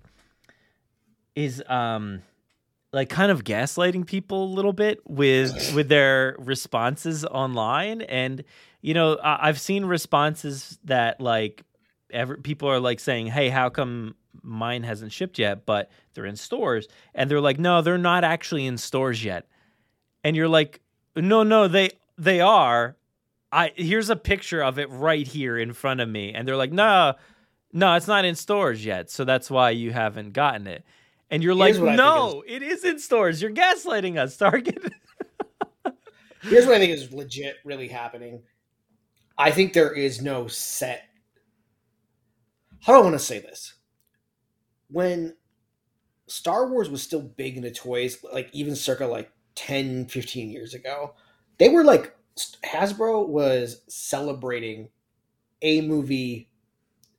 is 1.36 1.64
um 1.68 2.22
like 2.92 3.10
kind 3.10 3.32
of 3.32 3.44
gaslighting 3.44 4.06
people 4.06 4.44
a 4.44 4.52
little 4.54 4.74
bit 4.74 5.00
with 5.08 5.74
with 5.76 5.90
their 5.90 6.36
responses 6.38 7.26
online 7.26 8.02
and 8.04 8.44
you 8.82 8.94
know 8.94 9.16
I, 9.16 9.48
i've 9.50 9.60
seen 9.60 9.86
responses 9.86 10.78
that 10.84 11.20
like 11.20 11.64
every 12.12 12.38
people 12.38 12.70
are 12.70 12.80
like 12.80 13.00
saying 13.00 13.28
hey 13.28 13.50
how 13.50 13.70
come 13.70 14.14
mine 14.42 14.84
hasn't 14.84 15.12
shipped 15.12 15.38
yet 15.40 15.66
but 15.66 15.90
they're 16.14 16.26
in 16.26 16.36
stores. 16.36 16.88
And 17.14 17.30
they're 17.30 17.42
like 17.42 17.60
no 17.60 17.82
they're 17.82 17.98
not 17.98 18.24
actually 18.24 18.66
in 18.66 18.78
stores 18.78 19.24
yet. 19.24 19.48
And 20.24 20.36
you're 20.36 20.48
like 20.48 20.82
no 21.16 21.44
no 21.44 21.68
they 21.68 21.92
they 22.18 22.42
are. 22.42 22.96
I 23.52 23.72
here's 23.76 24.10
a 24.10 24.16
picture 24.16 24.64
of 24.64 24.80
it 24.80 24.90
right 24.90 25.28
here 25.28 25.58
in 25.58 25.74
front 25.74 26.02
of 26.02 26.10
me. 26.10 26.34
And 26.34 26.48
they're 26.48 26.58
like 26.58 26.72
no 26.72 27.16
no 27.72 27.96
it's 27.96 28.08
not 28.08 28.26
in 28.26 28.36
stores 28.36 28.84
yet. 28.86 29.10
So 29.10 29.26
that's 29.26 29.50
why 29.50 29.72
you 29.72 29.92
haven't 29.92 30.34
gotten 30.34 30.68
it. 30.68 30.84
And 31.30 31.44
you're 31.44 31.56
Here's 31.56 31.80
like 31.80 31.84
what 31.84 32.00
I 32.00 32.26
think 32.26 32.34
no 32.34 32.44
it 32.48 32.62
is 32.64 32.84
in 32.84 33.00
stores. 33.00 33.42
You're 33.42 33.52
gaslighting 33.52 34.18
us 34.18 34.38
target. 34.38 34.80
Here's 36.42 36.66
what 36.66 36.76
I 36.76 36.80
think 36.80 36.92
is 36.92 37.12
legit 37.14 37.56
really 37.64 37.88
happening. 37.88 38.42
I 39.38 39.52
think 39.52 39.74
there 39.74 39.94
is 39.94 40.22
no 40.22 40.48
set. 40.48 41.06
How 42.82 42.94
do 42.94 43.00
I 43.00 43.02
want 43.02 43.16
to 43.16 43.20
say 43.20 43.40
this? 43.40 43.74
When 44.94 45.36
Star 46.28 46.70
Wars 46.70 46.90
was 46.90 47.02
still 47.02 47.22
big 47.22 47.58
into 47.58 47.72
toys, 47.72 48.24
like 48.32 48.50
even 48.54 48.76
circa 48.76 49.06
like 49.06 49.32
10, 49.56 50.06
15 50.06 50.50
years 50.50 50.74
ago, 50.74 51.16
they 51.58 51.70
were 51.70 51.84
like, 51.84 52.16
Hasbro 52.66 53.28
was 53.28 53.82
celebrating 53.88 54.90
a 55.62 55.82
movie 55.82 56.50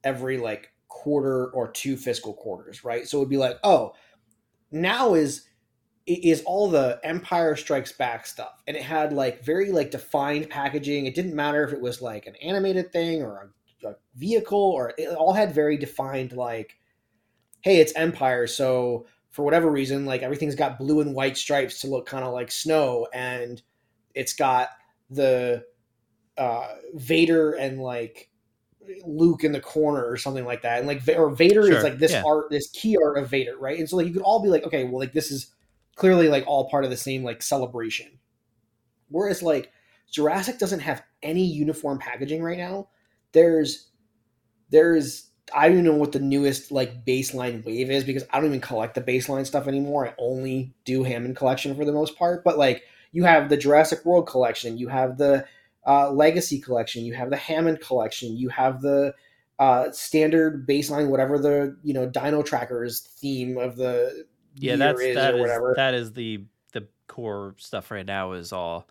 every 0.03 0.39
like 0.39 0.73
quarter 0.89 1.49
or 1.51 1.71
two 1.71 1.97
fiscal 1.97 2.33
quarters, 2.35 2.85
right? 2.85 3.07
So 3.07 3.19
it 3.19 3.21
would 3.21 3.29
be 3.29 3.37
like, 3.37 3.59
oh, 3.63 3.95
now 4.71 5.15
is 5.15 5.47
is 6.07 6.43
all 6.43 6.69
the 6.69 7.01
Empire 7.03 7.57
Strikes 7.57 7.93
Back 7.93 8.27
stuff, 8.27 8.63
and 8.67 8.77
it 8.77 8.83
had 8.83 9.13
like 9.13 9.43
very 9.43 9.71
like 9.73 9.91
defined 9.91 10.51
packaging. 10.51 11.07
It 11.07 11.15
didn't 11.15 11.35
matter 11.35 11.65
if 11.65 11.73
it 11.73 11.81
was 11.81 12.03
like 12.03 12.27
an 12.27 12.37
animated 12.37 12.93
thing 12.93 13.23
or 13.23 13.51
a, 13.83 13.89
a 13.89 13.97
vehicle, 14.15 14.59
or 14.59 14.93
it 14.99 15.09
all 15.17 15.33
had 15.33 15.55
very 15.55 15.79
defined 15.79 16.33
like, 16.33 16.77
hey, 17.65 17.79
it's 17.79 17.95
Empire, 17.97 18.47
so 18.47 19.07
for 19.31 19.43
whatever 19.43 19.71
reason, 19.71 20.05
like 20.05 20.23
everything's 20.23 20.55
got 20.55 20.79
blue 20.79 21.01
and 21.01 21.15
white 21.15 21.35
stripes 21.39 21.81
to 21.81 21.87
look 21.87 22.05
kind 22.05 22.23
of 22.23 22.35
like 22.35 22.51
snow, 22.51 23.09
and 23.15 23.63
it's 24.15 24.35
got 24.35 24.69
the 25.09 25.65
uh, 26.37 26.75
Vader 26.93 27.53
and 27.53 27.81
like 27.81 28.29
Luke 29.07 29.45
in 29.45 29.53
the 29.53 29.61
corner 29.61 30.05
or 30.07 30.19
something 30.19 30.45
like 30.45 30.61
that, 30.61 30.79
and 30.79 30.87
like 30.87 31.09
or 31.17 31.31
Vader 31.31 31.67
Sure, 31.67 31.79
is 31.79 31.83
like 31.83 31.99
this 31.99 32.13
yeah. 32.13 32.23
art, 32.27 32.51
this 32.51 32.71
key 32.71 32.99
art 33.03 33.17
of 33.17 33.31
Vader, 33.31 33.57
right? 33.59 33.79
And 33.79 33.89
so 33.89 33.97
like 33.97 34.07
you 34.07 34.13
could 34.13 34.23
all 34.23 34.43
be 34.43 34.51
like, 34.51 34.65
okay, 34.65 34.85
well, 34.85 34.99
like 34.99 35.15
this 35.15 35.31
is 35.31 35.51
clearly 35.97 36.29
like 36.29 36.45
all 36.47 36.69
part 36.69 36.85
of 36.85 36.91
the 36.91 36.97
same 36.99 37.25
like 37.25 37.43
celebration. 37.43 38.19
Whereas 39.09 39.43
like 39.43 39.73
Jurassic 40.13 40.59
doesn't 40.59 40.81
have 40.81 41.03
any 41.23 41.47
uniform 41.47 41.99
packaging 41.99 42.43
right 42.43 42.59
now. 42.59 42.89
There's 43.33 43.89
there's 44.69 45.31
I 45.53 45.69
don't 45.69 45.79
even 45.79 45.85
know 45.85 45.95
what 45.95 46.13
the 46.13 46.21
newest 46.21 46.73
like 46.73 47.05
baseline 47.05 47.65
wave 47.65 47.91
is 47.91 48.05
because 48.05 48.25
I 48.31 48.39
don't 48.39 48.49
even 48.49 48.61
collect 48.61 48.95
the 48.95 49.03
baseline 49.03 49.47
stuff 49.47 49.67
anymore. 49.67 50.09
I 50.09 50.15
only 50.19 50.73
do 50.85 51.03
Hammond 51.03 51.37
collection 51.37 51.75
for 51.77 51.85
the 51.85 51.93
most 51.93 52.17
part. 52.17 52.45
But 52.45 52.57
like 52.57 52.83
you 53.13 53.25
have 53.25 53.49
the 53.49 53.57
Jurassic 53.57 54.05
World 54.05 54.27
collection, 54.27 54.79
you 54.79 54.89
have 54.89 55.19
the 55.19 55.47
uh, 55.87 56.11
Legacy 56.11 56.61
collection, 56.61 57.05
you 57.05 57.15
have 57.15 57.31
the 57.31 57.37
Hammond 57.37 57.81
collection, 57.81 58.37
you 58.37 58.49
have 58.49 58.81
the 58.81 59.15
uh, 59.59 59.91
standard 59.93 60.67
baseline, 60.67 61.09
whatever 61.09 61.39
the 61.39 61.77
you 61.83 61.95
know 61.95 62.09
Dino 62.09 62.43
Trackers 62.43 63.01
theme 63.01 63.59
of 63.59 63.77
the 63.77 64.27
yeah 64.57 64.77
that's 64.77 65.01
is 65.01 65.15
that 65.15 65.35
is 65.35 65.41
whatever. 65.41 65.75
that 65.77 65.95
is 65.95 66.13
the 66.13 66.45
the 66.73 66.87
core 67.07 67.55
stuff 67.59 67.91
right 67.91 68.07
now 68.07 68.33
is 68.33 68.53
all 68.53 68.89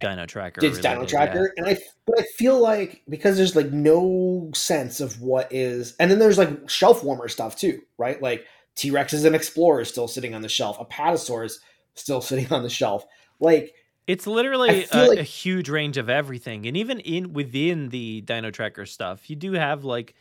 dino 0.00 0.26
tracker 0.26 0.64
it's 0.64 0.78
Dino 0.78 1.04
Tracker, 1.04 1.52
and 1.56 1.66
I 1.66 1.78
but 2.06 2.20
I 2.20 2.24
feel 2.36 2.58
like 2.58 3.02
because 3.08 3.36
there's 3.36 3.54
like 3.54 3.70
no 3.70 4.50
sense 4.54 5.00
of 5.00 5.20
what 5.20 5.52
is, 5.52 5.94
and 6.00 6.10
then 6.10 6.18
there's 6.18 6.38
like 6.38 6.68
shelf 6.68 7.04
warmer 7.04 7.28
stuff 7.28 7.56
too, 7.56 7.80
right? 7.98 8.20
Like 8.20 8.44
T 8.74 8.90
Rex 8.90 9.12
is 9.12 9.24
an 9.24 9.34
explorer 9.34 9.84
still 9.84 10.08
sitting 10.08 10.34
on 10.34 10.42
the 10.42 10.48
shelf, 10.48 10.78
Apatosaurus 10.78 11.54
still 11.94 12.20
sitting 12.22 12.52
on 12.52 12.62
the 12.62 12.70
shelf. 12.70 13.04
Like 13.38 13.74
It's 14.06 14.26
literally 14.26 14.86
a, 14.92 15.08
like- 15.08 15.18
a 15.18 15.22
huge 15.22 15.68
range 15.68 15.98
of 15.98 16.08
everything, 16.10 16.66
and 16.66 16.76
even 16.76 17.00
in 17.00 17.32
within 17.32 17.90
the 17.90 18.22
Dino 18.22 18.50
Tracker 18.50 18.86
stuff, 18.86 19.28
you 19.28 19.36
do 19.36 19.52
have 19.52 19.84
like 19.84 20.14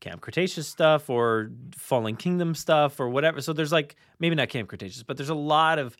Camp 0.00 0.20
Cretaceous 0.20 0.66
stuff 0.66 1.08
or 1.10 1.50
Fallen 1.76 2.16
Kingdom 2.16 2.54
stuff 2.54 3.00
or 3.00 3.08
whatever. 3.08 3.40
So 3.40 3.52
there's 3.52 3.72
like 3.72 3.96
maybe 4.18 4.34
not 4.34 4.48
Camp 4.48 4.68
Cretaceous, 4.68 5.02
but 5.02 5.16
there's 5.16 5.28
a 5.30 5.34
lot 5.34 5.78
of 5.78 5.96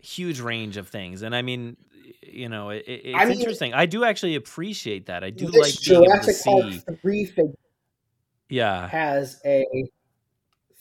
huge 0.00 0.40
range 0.40 0.76
of 0.76 0.88
things, 0.88 1.22
and 1.22 1.34
I 1.34 1.42
mean, 1.42 1.76
you 2.22 2.48
know, 2.48 2.70
it, 2.70 2.84
it- 2.86 3.00
it's 3.06 3.18
I 3.18 3.24
mean, 3.24 3.38
interesting. 3.38 3.74
I 3.74 3.86
do 3.86 4.04
actually 4.04 4.34
appreciate 4.36 5.06
that. 5.06 5.22
I 5.24 5.30
do 5.30 5.46
like 5.46 5.52
being 5.86 6.02
able 6.02 6.04
to 6.06 6.10
Jurassic 6.10 6.44
Park 6.44 6.72
see. 6.72 6.80
three 7.02 7.32
Yeah. 8.48 8.88
has 8.88 9.40
a 9.44 9.64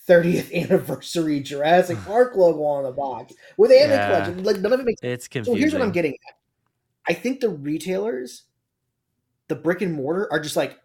30th 0.08 0.54
anniversary 0.54 1.40
Jurassic 1.40 1.98
Park 2.06 2.36
logo 2.36 2.64
on 2.64 2.84
the 2.84 2.92
box 2.92 3.34
with 3.58 3.72
Hammond 3.72 4.38
Yeah. 4.40 4.44
Like 4.44 4.60
none 4.60 4.74
of 4.74 4.80
it 4.80 4.86
makes 4.86 5.02
It's 5.02 5.28
So 5.46 5.54
here's 5.56 5.74
what 5.74 5.82
I'm 5.82 5.92
getting 5.92 6.12
at. 6.14 6.38
I 7.08 7.14
think 7.14 7.40
the 7.40 7.50
retailers, 7.50 8.44
the 9.48 9.56
brick 9.56 9.82
and 9.82 9.94
mortar, 9.94 10.28
are 10.32 10.40
just 10.40 10.56
like, 10.56 10.80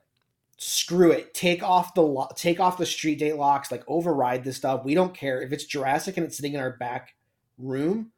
screw 0.58 1.10
it. 1.10 1.32
Take 1.32 1.62
off 1.62 1.94
the 1.94 2.02
lo- 2.02 2.28
take 2.36 2.60
off 2.60 2.76
the 2.76 2.84
street 2.84 3.18
date 3.18 3.36
locks. 3.36 3.70
Like 3.72 3.82
override 3.88 4.44
this 4.44 4.56
stuff. 4.58 4.84
We 4.84 4.94
don't 4.94 5.14
care 5.14 5.40
if 5.40 5.52
it's 5.52 5.64
Jurassic 5.64 6.16
and 6.18 6.26
it's 6.26 6.36
sitting 6.36 6.52
in 6.54 6.60
our 6.60 6.76
back 6.76 7.14
room. 7.58 8.12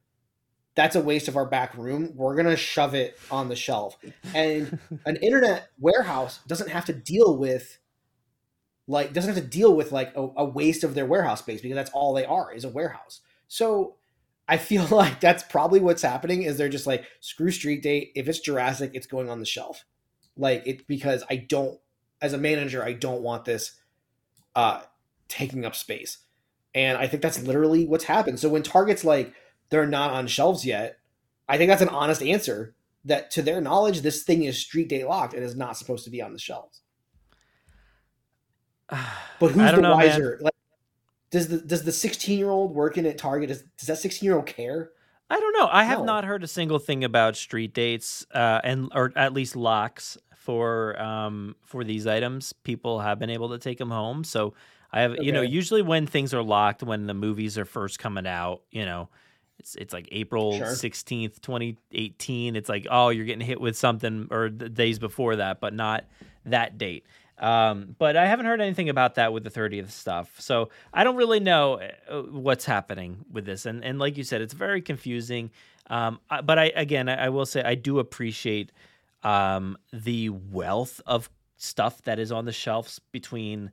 That's 0.74 0.96
a 0.96 1.00
waste 1.02 1.28
of 1.28 1.36
our 1.36 1.46
back 1.46 1.76
room. 1.76 2.12
We're 2.14 2.34
gonna 2.34 2.56
shove 2.56 2.94
it 2.94 3.18
on 3.30 3.48
the 3.48 3.56
shelf. 3.56 3.96
And 4.34 4.78
an 5.06 5.16
internet 5.16 5.68
warehouse 5.78 6.40
doesn't 6.46 6.70
have 6.70 6.86
to 6.86 6.92
deal 6.92 7.36
with 7.36 7.78
like 8.86 9.12
doesn't 9.12 9.34
have 9.34 9.42
to 9.42 9.48
deal 9.48 9.74
with 9.74 9.92
like 9.92 10.14
a, 10.16 10.28
a 10.36 10.44
waste 10.44 10.84
of 10.84 10.94
their 10.94 11.06
warehouse 11.06 11.40
space 11.40 11.60
because 11.60 11.76
that's 11.76 11.90
all 11.90 12.14
they 12.14 12.24
are 12.24 12.52
is 12.52 12.64
a 12.64 12.68
warehouse. 12.68 13.20
So 13.48 13.96
I 14.48 14.56
feel 14.56 14.86
like 14.90 15.20
that's 15.20 15.42
probably 15.42 15.80
what's 15.80 16.02
happening 16.02 16.42
is 16.42 16.56
they're 16.56 16.68
just 16.68 16.86
like 16.86 17.04
screw 17.20 17.50
street 17.50 17.82
date. 17.82 18.12
If 18.14 18.28
it's 18.28 18.40
Jurassic, 18.40 18.92
it's 18.94 19.06
going 19.06 19.30
on 19.30 19.40
the 19.40 19.46
shelf. 19.46 19.84
Like 20.36 20.66
it 20.66 20.86
because 20.86 21.22
I 21.30 21.36
don't 21.36 21.78
as 22.20 22.32
a 22.32 22.38
manager, 22.38 22.84
I 22.84 22.92
don't 22.92 23.22
want 23.22 23.44
this 23.44 23.72
uh 24.54 24.82
taking 25.28 25.64
up 25.64 25.74
space. 25.74 26.18
And 26.74 26.96
I 26.96 27.06
think 27.06 27.22
that's 27.22 27.42
literally 27.42 27.86
what's 27.86 28.04
happened. 28.04 28.40
So 28.40 28.48
when 28.48 28.62
Target's 28.62 29.04
like 29.04 29.34
they're 29.72 29.86
not 29.86 30.12
on 30.12 30.28
shelves 30.28 30.64
yet, 30.64 30.98
I 31.48 31.58
think 31.58 31.68
that's 31.68 31.82
an 31.82 31.88
honest 31.88 32.22
answer 32.22 32.74
that 33.04 33.32
to 33.32 33.42
their 33.42 33.60
knowledge, 33.60 34.02
this 34.02 34.22
thing 34.22 34.44
is 34.44 34.56
street 34.58 34.88
date 34.88 35.06
locked 35.08 35.34
and 35.34 35.42
is 35.42 35.56
not 35.56 35.76
supposed 35.76 36.04
to 36.04 36.10
be 36.10 36.22
on 36.22 36.32
the 36.32 36.38
shelves. 36.38 36.82
But 39.40 39.50
who's 39.50 39.72
the 39.72 39.80
know, 39.80 39.96
wiser? 39.96 40.38
Like, 40.40 40.54
does 41.30 41.48
the 41.48 41.58
does 41.58 41.82
the 41.82 41.90
sixteen 41.90 42.38
year 42.38 42.50
old 42.50 42.74
working 42.74 43.06
at 43.06 43.18
Target 43.18 43.48
does, 43.48 43.62
does 43.76 43.88
that 43.88 43.98
sixteen 43.98 44.28
year 44.28 44.36
old 44.36 44.46
care? 44.46 44.90
I 45.28 45.40
don't 45.40 45.52
know. 45.58 45.68
I 45.72 45.82
have 45.84 46.00
No. 46.00 46.04
not 46.04 46.24
heard 46.24 46.44
a 46.44 46.46
single 46.46 46.78
thing 46.78 47.02
about 47.02 47.36
street 47.36 47.74
dates, 47.74 48.24
uh, 48.32 48.60
and 48.62 48.92
or 48.94 49.12
at 49.16 49.32
least 49.32 49.56
locks 49.56 50.16
for 50.36 51.00
um 51.02 51.56
for 51.64 51.82
these 51.82 52.06
items. 52.06 52.52
People 52.52 53.00
have 53.00 53.18
been 53.18 53.30
able 53.30 53.48
to 53.48 53.58
take 53.58 53.78
them 53.78 53.90
home, 53.90 54.22
so 54.22 54.54
I 54.92 55.00
have 55.00 55.16
you 55.20 55.32
know 55.32 55.42
usually 55.42 55.82
when 55.82 56.06
things 56.06 56.32
are 56.34 56.42
locked 56.42 56.84
when 56.84 57.06
the 57.06 57.14
movies 57.14 57.58
are 57.58 57.64
first 57.64 57.98
coming 57.98 58.26
out, 58.28 58.62
you 58.70 58.84
know. 58.84 59.08
It's, 59.62 59.76
it's 59.76 59.94
like 59.94 60.08
April 60.10 60.58
Sure. 60.58 60.66
16th, 60.66 61.40
2018. 61.40 62.56
It's 62.56 62.68
like, 62.68 62.88
oh, 62.90 63.10
you're 63.10 63.24
getting 63.24 63.46
hit 63.46 63.60
with 63.60 63.76
something 63.76 64.26
or 64.32 64.50
the 64.50 64.68
days 64.68 64.98
before 64.98 65.36
that, 65.36 65.60
but 65.60 65.72
not 65.72 66.04
that 66.46 66.78
date. 66.78 67.06
Um, 67.38 67.94
but 67.96 68.16
I 68.16 68.26
haven't 68.26 68.46
heard 68.46 68.60
anything 68.60 68.88
about 68.88 69.14
that 69.14 69.32
with 69.32 69.44
the 69.44 69.50
30th 69.50 69.90
stuff. 69.92 70.32
So 70.40 70.70
I 70.92 71.04
don't 71.04 71.14
really 71.14 71.38
know 71.38 71.80
uh, 72.08 72.22
what's 72.22 72.64
happening 72.64 73.24
with 73.30 73.44
this. 73.44 73.64
And, 73.64 73.84
and 73.84 74.00
like 74.00 74.16
you 74.16 74.24
said, 74.24 74.42
it's 74.42 74.54
very 74.54 74.82
confusing. 74.82 75.50
Um, 75.88 76.18
but 76.44 76.58
I, 76.58 76.72
again, 76.74 77.08
I, 77.08 77.26
I 77.26 77.28
will 77.28 77.46
say 77.46 77.62
I 77.62 77.76
do 77.76 78.00
appreciate 78.00 78.72
um, 79.22 79.78
the 79.92 80.30
wealth 80.30 81.00
of 81.06 81.30
stuff 81.56 82.02
that 82.02 82.18
is 82.18 82.32
on 82.32 82.46
the 82.46 82.52
shelves 82.52 83.00
between 83.12 83.70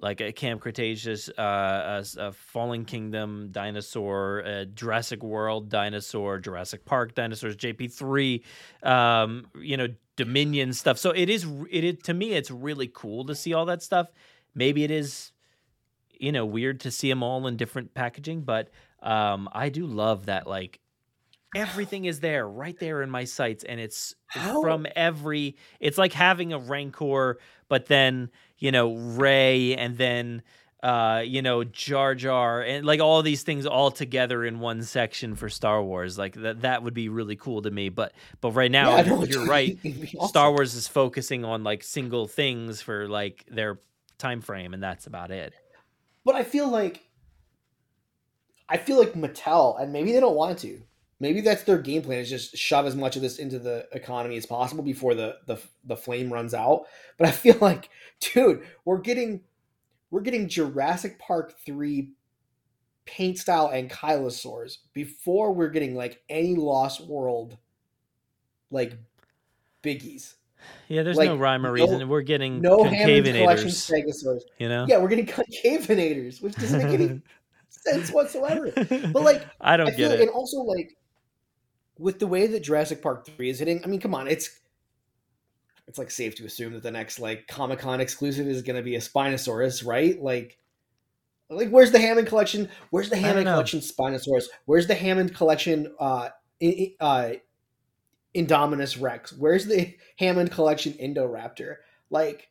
like 0.00 0.20
a 0.20 0.32
Camp 0.32 0.60
Cretaceous, 0.60 1.28
uh, 1.30 2.02
a, 2.02 2.04
a 2.18 2.32
Fallen 2.32 2.84
Kingdom 2.84 3.48
dinosaur, 3.50 4.40
a 4.40 4.66
Jurassic 4.66 5.22
World 5.22 5.68
dinosaur, 5.68 6.38
Jurassic 6.38 6.84
Park 6.84 7.14
dinosaurs, 7.14 7.56
JP 7.56 7.92
three, 7.92 8.44
um, 8.82 9.46
you 9.60 9.76
know, 9.76 9.88
Dominion 10.16 10.72
stuff. 10.72 10.98
So 10.98 11.10
it 11.10 11.28
is, 11.28 11.46
it 11.70 11.84
is 11.84 11.96
to 12.04 12.14
me, 12.14 12.32
it's 12.32 12.50
really 12.50 12.90
cool 12.92 13.24
to 13.26 13.34
see 13.34 13.52
all 13.52 13.66
that 13.66 13.82
stuff. 13.82 14.08
Maybe 14.54 14.84
it 14.84 14.90
is, 14.90 15.32
you 16.20 16.32
know, 16.32 16.46
weird 16.46 16.80
to 16.80 16.90
see 16.90 17.08
them 17.08 17.22
all 17.22 17.46
in 17.46 17.56
different 17.56 17.94
packaging, 17.94 18.42
but 18.42 18.70
um, 19.02 19.48
I 19.52 19.68
do 19.68 19.86
love 19.86 20.26
that 20.26 20.46
like 20.46 20.80
everything 21.54 22.04
is 22.04 22.20
there 22.20 22.48
right 22.48 22.78
there 22.78 23.02
in 23.02 23.10
my 23.10 23.24
sights 23.24 23.64
and 23.64 23.78
it's 23.78 24.14
How- 24.26 24.60
from 24.60 24.86
every 24.96 25.56
it's 25.78 25.98
like 25.98 26.12
having 26.12 26.52
a 26.52 26.58
rancor 26.58 27.38
but 27.68 27.86
then 27.86 28.30
you 28.64 28.72
know 28.72 28.94
ray 28.96 29.76
and 29.76 29.98
then 29.98 30.42
uh 30.82 31.22
you 31.24 31.42
know 31.42 31.64
jar 31.64 32.14
jar 32.14 32.62
and 32.62 32.86
like 32.86 33.00
all 33.00 33.22
these 33.22 33.42
things 33.42 33.66
all 33.66 33.90
together 33.90 34.42
in 34.44 34.58
one 34.58 34.82
section 34.82 35.34
for 35.34 35.48
star 35.50 35.82
wars 35.82 36.16
like 36.18 36.34
that 36.34 36.62
that 36.62 36.82
would 36.82 36.94
be 36.94 37.08
really 37.10 37.36
cool 37.36 37.60
to 37.60 37.70
me 37.70 37.90
but 37.90 38.12
but 38.40 38.52
right 38.52 38.70
now 38.70 38.96
Yeah, 38.96 39.12
what 39.12 39.28
you're 39.28 39.44
right 39.46 39.78
mean. 39.84 39.92
It'd 39.98 40.10
be 40.12 40.18
awesome. 40.18 40.28
star 40.28 40.50
wars 40.50 40.74
is 40.74 40.88
focusing 40.88 41.44
on 41.44 41.62
like 41.62 41.82
single 41.82 42.26
things 42.26 42.80
for 42.80 43.06
like 43.06 43.44
their 43.50 43.80
time 44.16 44.40
frame 44.40 44.72
and 44.72 44.82
that's 44.82 45.06
about 45.06 45.30
it 45.30 45.52
But 46.24 46.34
I 46.34 46.42
feel 46.42 46.68
like 46.68 47.02
I 48.66 48.78
feel 48.78 48.98
like 48.98 49.12
Mattel, 49.12 49.78
and 49.80 49.92
maybe 49.92 50.12
they 50.12 50.20
don't 50.20 50.36
want 50.36 50.58
to. 50.60 50.80
Maybe 51.24 51.40
that's 51.40 51.62
their 51.62 51.78
game 51.78 52.02
plan 52.02 52.18
is 52.18 52.28
just 52.28 52.54
shove 52.56 52.84
as 52.86 52.94
much 52.94 53.16
of 53.16 53.22
this 53.22 53.38
into 53.38 53.58
the 53.58 53.88
economy 53.92 54.36
as 54.36 54.44
possible 54.46 54.84
before 54.84 55.14
the 55.14 55.38
the, 55.46 55.56
the 55.84 55.96
flame 55.96 56.30
runs 56.30 56.52
out. 56.52 56.84
But 57.18 57.28
I 57.28 57.30
feel 57.30 57.56
like, 57.60 57.88
dude, 58.20 58.62
we're 58.84 58.98
getting 59.00 59.40
we're 60.10 60.20
getting 60.20 60.48
Jurassic 60.48 61.18
Park 61.18 61.54
three 61.64 62.10
paint 63.06 63.38
style 63.38 63.70
ankylosaurs 63.70 64.78
before 64.92 65.52
we're 65.52 65.68
getting 65.70 65.94
like 65.94 66.22
any 66.28 66.56
Lost 66.56 67.00
World 67.06 67.56
like 68.70 68.92
biggies. 69.82 70.34
yeah 70.88 71.02
there's 71.02 71.16
Like, 71.16 71.28
no 71.28 71.36
rhyme 71.36 71.64
or 71.66 71.68
no- 71.76 71.84
reason 71.84 72.08
we're 72.08 72.22
getting 72.22 72.60
No 72.60 72.78
Collection 72.78 73.08
concavenators 73.08 73.64
Stegosaurs. 73.90 74.40
you 74.58 74.68
know 74.68 74.86
Yeah, 74.88 74.98
we're 74.98 75.08
getting 75.08 75.26
concavenators, 75.26 76.40
which 76.42 76.54
doesn't 76.54 76.82
make 76.82 77.00
any 77.00 77.20
sense 77.68 78.10
whatsoever. 78.10 78.70
But 79.12 79.22
like, 79.22 79.46
i 79.60 79.76
don't 79.76 79.88
I 79.88 79.90
get 79.92 80.10
like, 80.10 80.20
it 80.20 80.22
and 80.22 80.30
also 80.30 80.58
like 80.62 80.96
with 81.98 82.18
the 82.18 82.26
way 82.26 82.46
that 82.46 82.62
Jurassic 82.62 83.02
Park 83.02 83.26
three 83.26 83.50
is 83.50 83.58
hitting. 83.58 83.82
I 83.84 83.86
mean, 83.86 84.00
come 84.00 84.14
on, 84.14 84.28
it's 84.28 84.60
it's 85.86 85.98
like 85.98 86.10
safe 86.10 86.34
to 86.36 86.46
assume 86.46 86.72
that 86.72 86.82
the 86.82 86.90
next 86.90 87.18
like 87.18 87.46
Comic 87.46 87.78
Con 87.80 88.00
exclusive 88.00 88.46
is 88.46 88.62
going 88.62 88.76
to 88.76 88.82
be 88.82 88.96
a 88.96 89.00
Spinosaurus, 89.00 89.86
right? 89.86 90.20
Like, 90.20 90.58
like 91.50 91.68
where's 91.68 91.92
the 91.92 91.98
Hammond 91.98 92.26
collection? 92.26 92.68
Where's 92.90 93.10
the 93.10 93.16
Hammond 93.16 93.46
collection 93.46 93.80
Spinosaurus? 93.80 94.44
Where's 94.64 94.86
the 94.86 94.94
Hammond 94.94 95.34
collection? 95.34 95.94
Uh, 96.00 96.30
uh, 97.00 97.32
Indominus 98.34 99.00
Rex. 99.00 99.32
Where's 99.32 99.66
the 99.66 99.94
Hammond 100.18 100.50
collection 100.50 100.94
Indoraptor? 100.94 101.76
Like, 102.10 102.48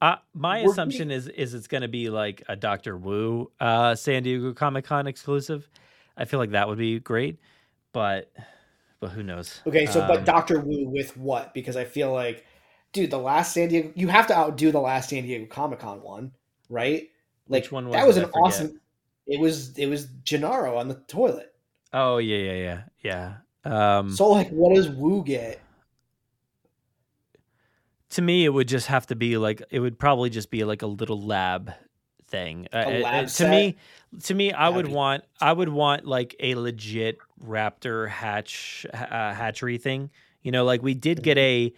Uh, 0.00 0.16
my 0.34 0.58
assumption 0.58 1.10
is 1.10 1.26
is 1.28 1.54
it's 1.54 1.66
going 1.66 1.82
to 1.82 1.88
be 1.88 2.10
like 2.10 2.42
a 2.48 2.54
Doctor 2.54 2.96
Wu 2.96 3.50
uh, 3.58 3.94
San 3.94 4.22
Diego 4.22 4.52
Comic 4.52 4.84
Con 4.84 5.06
exclusive. 5.06 5.68
I 6.16 6.26
feel 6.26 6.38
like 6.38 6.50
that 6.50 6.68
would 6.68 6.78
be 6.78 7.00
great, 7.00 7.38
but 7.96 8.30
but 9.00 9.08
who 9.12 9.22
knows? 9.22 9.62
Okay, 9.66 9.86
so 9.86 10.02
Um, 10.02 10.08
but 10.08 10.26
Doctor 10.26 10.60
Wu 10.60 10.86
with 10.90 11.16
what? 11.16 11.54
Because 11.54 11.76
I 11.78 11.86
feel 11.86 12.12
like, 12.12 12.44
dude, 12.92 13.10
the 13.10 13.18
last 13.18 13.54
San 13.54 13.68
Diego, 13.70 13.90
you 13.94 14.08
have 14.08 14.26
to 14.26 14.36
outdo 14.36 14.70
the 14.70 14.80
last 14.80 15.08
San 15.08 15.22
Diego 15.22 15.46
Comic 15.46 15.78
Con 15.78 16.02
one, 16.02 16.32
right? 16.68 17.08
Like 17.48 17.62
Which 17.62 17.72
one 17.72 17.90
that 17.92 18.06
was 18.06 18.16
was 18.16 18.16
it? 18.18 18.24
an 18.24 18.30
awesome. 18.32 18.80
It 19.26 19.40
was 19.40 19.78
it 19.78 19.86
was 19.86 20.08
Gennaro 20.24 20.76
on 20.76 20.88
the 20.88 20.96
toilet. 21.08 21.54
Oh 21.94 22.18
yeah 22.18 22.36
yeah 22.52 22.82
yeah 23.02 23.36
yeah. 23.64 23.98
Um, 23.98 24.10
So 24.10 24.28
like, 24.28 24.50
what 24.50 24.74
does 24.74 24.90
Wu 24.90 25.24
get? 25.24 25.58
to 28.10 28.22
me, 28.22 28.44
it 28.44 28.50
would 28.50 28.68
just 28.68 28.88
have 28.88 29.06
to 29.06 29.16
be 29.16 29.38
like 29.38 29.62
it 29.70 29.80
would 29.80 29.98
probably 29.98 30.28
just 30.28 30.50
be 30.50 30.64
like 30.64 30.82
a 30.82 30.86
little 30.86 31.20
lab 31.20 31.72
thing. 32.28 32.68
Uh, 32.74 32.76
A 32.86 32.98
uh, 33.00 33.02
lab 33.04 33.28
to 33.28 33.48
me, 33.48 33.76
to 34.24 34.34
me, 34.34 34.52
I 34.52 34.64
That'd 34.70 34.76
would 34.76 34.86
be- 34.86 34.92
want 34.92 35.24
I 35.40 35.52
would 35.52 35.70
want 35.70 36.04
like 36.06 36.36
a 36.40 36.54
legit 36.56 37.18
raptor 37.44 38.08
hatch 38.08 38.86
uh, 38.92 38.98
hatchery 39.34 39.78
thing. 39.78 40.10
You 40.42 40.52
know, 40.52 40.64
like 40.64 40.82
we 40.82 40.94
did 40.94 41.22
get 41.22 41.38
a 41.38 41.72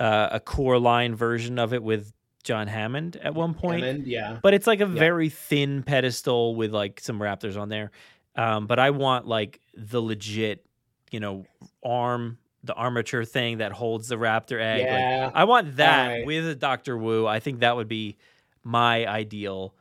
uh, 0.00 0.28
a 0.32 0.40
core 0.40 0.78
line 0.78 1.14
version 1.14 1.58
of 1.58 1.72
it 1.72 1.82
with 1.82 2.12
John 2.42 2.66
Hammond 2.66 3.16
at 3.16 3.34
one 3.34 3.54
point, 3.54 3.82
Hammond, 3.84 4.06
yeah. 4.06 4.38
but 4.42 4.52
it's 4.52 4.66
like 4.66 4.80
a 4.80 4.86
Yeah. 4.86 4.98
very 4.98 5.28
thin 5.30 5.82
pedestal 5.82 6.54
with 6.56 6.72
like 6.72 7.00
some 7.00 7.18
raptors 7.18 7.58
on 7.58 7.68
there. 7.68 7.90
Um, 8.36 8.66
but 8.66 8.78
I 8.78 8.90
want 8.90 9.26
like 9.26 9.60
the 9.74 10.02
legit, 10.02 10.66
you 11.10 11.20
know, 11.20 11.46
arm, 11.82 12.38
the 12.64 12.74
armature 12.74 13.24
thing 13.24 13.58
that 13.58 13.72
holds 13.72 14.08
the 14.08 14.16
raptor 14.16 14.60
egg. 14.60 14.80
Like, 14.80 14.88
Yeah. 14.90 15.30
I 15.32 15.44
want 15.44 15.76
that 15.76 16.08
Alright. 16.08 16.26
with 16.26 16.46
a 16.48 16.54
Doctor 16.54 16.98
Wu. 16.98 17.26
I 17.26 17.38
think 17.40 17.60
that 17.60 17.76
would 17.76 17.88
be 17.88 18.16
my 18.64 19.06
ideal, 19.06 19.74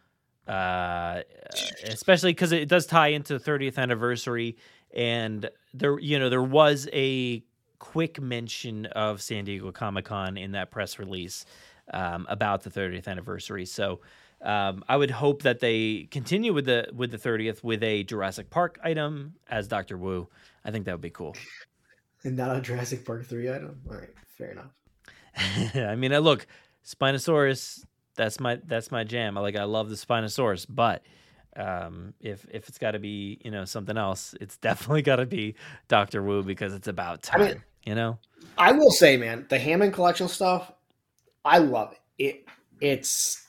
uh, 0.47 1.21
especially 1.85 2.31
because 2.31 2.51
it 2.51 2.69
does 2.69 2.85
tie 2.85 3.07
into 3.07 3.37
the 3.37 3.43
30th 3.43 3.77
anniversary, 3.77 4.55
and 4.93 5.49
there, 5.73 5.99
you 5.99 6.19
know, 6.19 6.29
there 6.29 6.43
was 6.43 6.87
a 6.93 7.43
quick 7.79 8.21
mention 8.21 8.85
of 8.87 9.21
San 9.21 9.45
Diego 9.45 9.71
Comic 9.71 10.05
Con 10.05 10.37
in 10.37 10.51
that 10.53 10.71
press 10.71 10.99
release 10.99 11.45
um, 11.93 12.25
about 12.29 12.63
the 12.63 12.69
30th 12.69 13.07
anniversary. 13.07 13.65
So. 13.65 14.01
Um, 14.41 14.83
I 14.89 14.97
would 14.97 15.09
hope 15.09 15.43
that 15.43 15.61
they 15.61 16.09
continue 16.11 16.51
with 16.51 16.65
the 16.65 16.89
with 16.93 17.11
the 17.11 17.17
30th 17.17 17.63
with 17.63 17.81
a 17.81 18.03
Jurassic 18.03 18.49
Park 18.49 18.77
item 18.83 19.35
as 19.49 19.69
Doctor 19.69 19.97
Wu. 19.97 20.27
I 20.65 20.71
think 20.71 20.83
that 20.83 20.91
would 20.91 20.99
be 20.99 21.11
cool. 21.11 21.37
And 22.23 22.37
not 22.37 22.55
a 22.55 22.61
Jurassic 22.61 23.05
Park 23.05 23.25
three 23.25 23.49
item. 23.49 23.81
All 23.89 23.97
right, 23.97 24.09
fair 24.37 24.51
enough. 24.51 24.71
I 25.75 25.95
mean, 25.95 26.13
uh, 26.13 26.19
look, 26.19 26.47
Spinosaurus, 26.85 27.83
that's 28.15 28.39
my 28.39 28.59
that's 28.65 28.91
my 28.91 29.03
jam. 29.03 29.37
I 29.37 29.41
like 29.41 29.55
I 29.55 29.63
love 29.63 29.89
the 29.89 29.95
Spinosaurus, 29.95 30.65
but 30.69 31.03
um, 31.55 32.13
if 32.19 32.45
if 32.51 32.67
it's 32.69 32.77
got 32.77 32.91
to 32.91 32.99
be 32.99 33.39
you 33.43 33.51
know 33.51 33.65
something 33.65 33.97
else, 33.97 34.35
it's 34.41 34.57
definitely 34.57 35.01
got 35.03 35.17
to 35.17 35.25
be 35.25 35.55
Doctor 35.87 36.21
Wu 36.21 36.43
because 36.43 36.73
it's 36.73 36.87
about 36.87 37.23
time. 37.23 37.41
I 37.41 37.45
mean- 37.45 37.63
you 37.85 37.95
know, 37.95 38.17
I 38.57 38.71
will 38.71 38.91
say, 38.91 39.17
man, 39.17 39.45
the 39.49 39.59
Hammond 39.59 39.93
collection 39.93 40.29
stuff, 40.29 40.71
I 41.43 41.57
love 41.57 41.91
it. 41.91 41.99
It 42.17 42.45
it's 42.79 43.45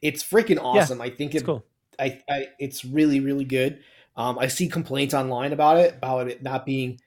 it's 0.00 0.22
freaking 0.22 0.58
awesome. 0.58 1.00
I 1.00 1.10
think 1.10 1.34
it's 1.34 1.42
it, 1.42 1.46
cool. 1.46 1.64
I, 1.98 2.22
I 2.28 2.48
it's 2.58 2.84
really 2.84 3.20
really 3.20 3.44
good. 3.44 3.80
Um, 4.16 4.38
I 4.38 4.46
see 4.46 4.68
complaints 4.68 5.12
online 5.12 5.52
about 5.52 5.78
it 5.78 5.94
about 5.94 6.28
it 6.28 6.42
not 6.42 6.64
being 6.64 7.00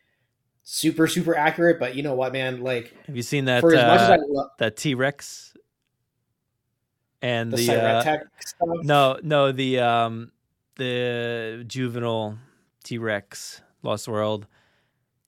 super 0.64 1.08
super 1.08 1.36
accurate, 1.36 1.80
but 1.80 1.95
you 1.95 2.04
know 2.04 2.14
what, 2.14 2.32
man? 2.34 2.62
Like 2.62 2.93
Have 3.08 3.16
you 3.16 3.24
seen 3.24 3.45
that 3.45 3.62
for 3.62 3.74
as 3.74 3.88
much 3.88 4.02
as 4.02 4.10
I 4.10 4.16
uh, 4.16 4.28
love 4.28 4.50
that 4.60 4.78
T 4.78 4.93
Rex 4.93 5.56
and 7.22 7.52
the, 7.52 7.58
the, 7.58 7.82
uh, 7.82 8.02
stuff, 8.02 8.20
no 8.84 9.20
no 9.24 9.52
the 9.52 9.80
um 9.80 10.32
the 10.78 11.64
juvenile 11.68 12.38
T 12.84 12.98
Rex 12.98 13.62
Lost 13.84 14.08
World 14.08 14.48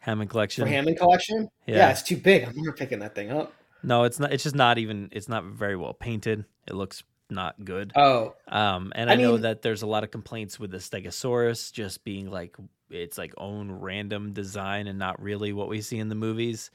Hammond 0.02 0.30
collection? 0.30 0.64
for 0.64 0.70
Hammond 0.70 0.97
collection, 0.97 1.50
Yeah. 1.66 1.76
yeah. 1.76 1.89
it's 1.91 2.02
too 2.04 2.18
big. 2.18 2.43
I'm 2.45 2.56
never 2.56 2.72
picking 2.76 3.00
that 3.00 3.16
thing 3.16 3.32
up. 3.32 3.54
No, 3.84 4.04
it's 4.04 4.20
not. 4.20 4.34
It's 4.34 4.43
just 4.43 4.56
not 4.56 4.78
even. 4.78 5.10
It's 5.12 5.30
not 5.30 5.43
very 5.45 5.76
well 5.76 5.93
painted. 5.93 6.45
It 6.68 6.74
looks 6.76 7.04
not 7.30 7.64
good. 7.64 7.93
Oh, 7.95 8.36
Um, 8.47 8.91
and 8.95 9.10
I, 9.10 9.14
I 9.14 9.16
know 9.16 9.34
mean- 9.34 9.41
that 9.41 9.62
there's 9.62 9.84
a 9.84 9.88
lot 9.88 10.04
of 10.04 10.12
complaints 10.12 10.60
with 10.60 10.72
the 10.72 10.78
Stegosaurus 10.80 11.72
just 11.72 12.04
being 12.04 12.30
like 12.30 12.58
its 12.89 13.18
like 13.18 13.34
own 13.38 13.72
random 13.72 14.34
design 14.34 14.88
and 14.88 14.97
not 14.97 15.22
really 15.22 15.54
what 15.54 15.70
we 15.70 15.80
see 15.82 16.00
in 16.00 16.10
the 16.10 16.16
movies. 16.16 16.72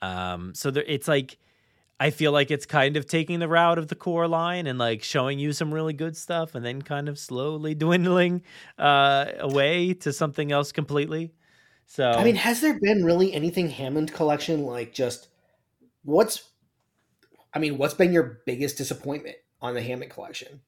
Um, 0.00 0.54
so 0.54 0.70
there, 0.70 0.84
it's 0.86 1.08
like 1.08 1.36
I 2.00 2.10
feel 2.10 2.30
like 2.30 2.50
it's 2.50 2.66
kind 2.66 2.96
of 2.96 3.06
taking 3.06 3.40
the 3.40 3.48
route 3.48 3.78
of 3.78 3.88
the 3.88 3.96
core 3.96 4.28
line 4.28 4.66
and 4.66 4.78
like 4.78 5.02
showing 5.02 5.38
you 5.38 5.52
some 5.52 5.74
really 5.74 5.92
good 5.92 6.16
stuff, 6.16 6.54
and 6.54 6.64
then 6.64 6.82
kind 6.82 7.08
of 7.08 7.18
slowly 7.18 7.74
dwindling 7.76 8.42
uh, 8.78 9.26
away 9.38 9.94
to 9.94 10.12
something 10.12 10.52
else 10.52 10.72
completely. 10.72 11.32
So 11.86 12.10
I 12.10 12.22
mean, 12.22 12.36
has 12.36 12.60
there 12.60 12.78
been 12.78 13.04
really 13.04 13.32
anything 13.32 13.70
Hammond 13.70 14.12
collection 14.12 14.64
like 14.64 14.92
just 14.92 15.28
what's? 16.04 16.50
I 17.52 17.58
mean, 17.58 17.78
what's 17.78 17.94
been 17.94 18.12
your 18.12 18.40
biggest 18.46 18.76
disappointment 18.76 19.36
on 19.60 19.74
the 19.74 19.82
Hammond 19.82 20.10
collection? 20.10 20.60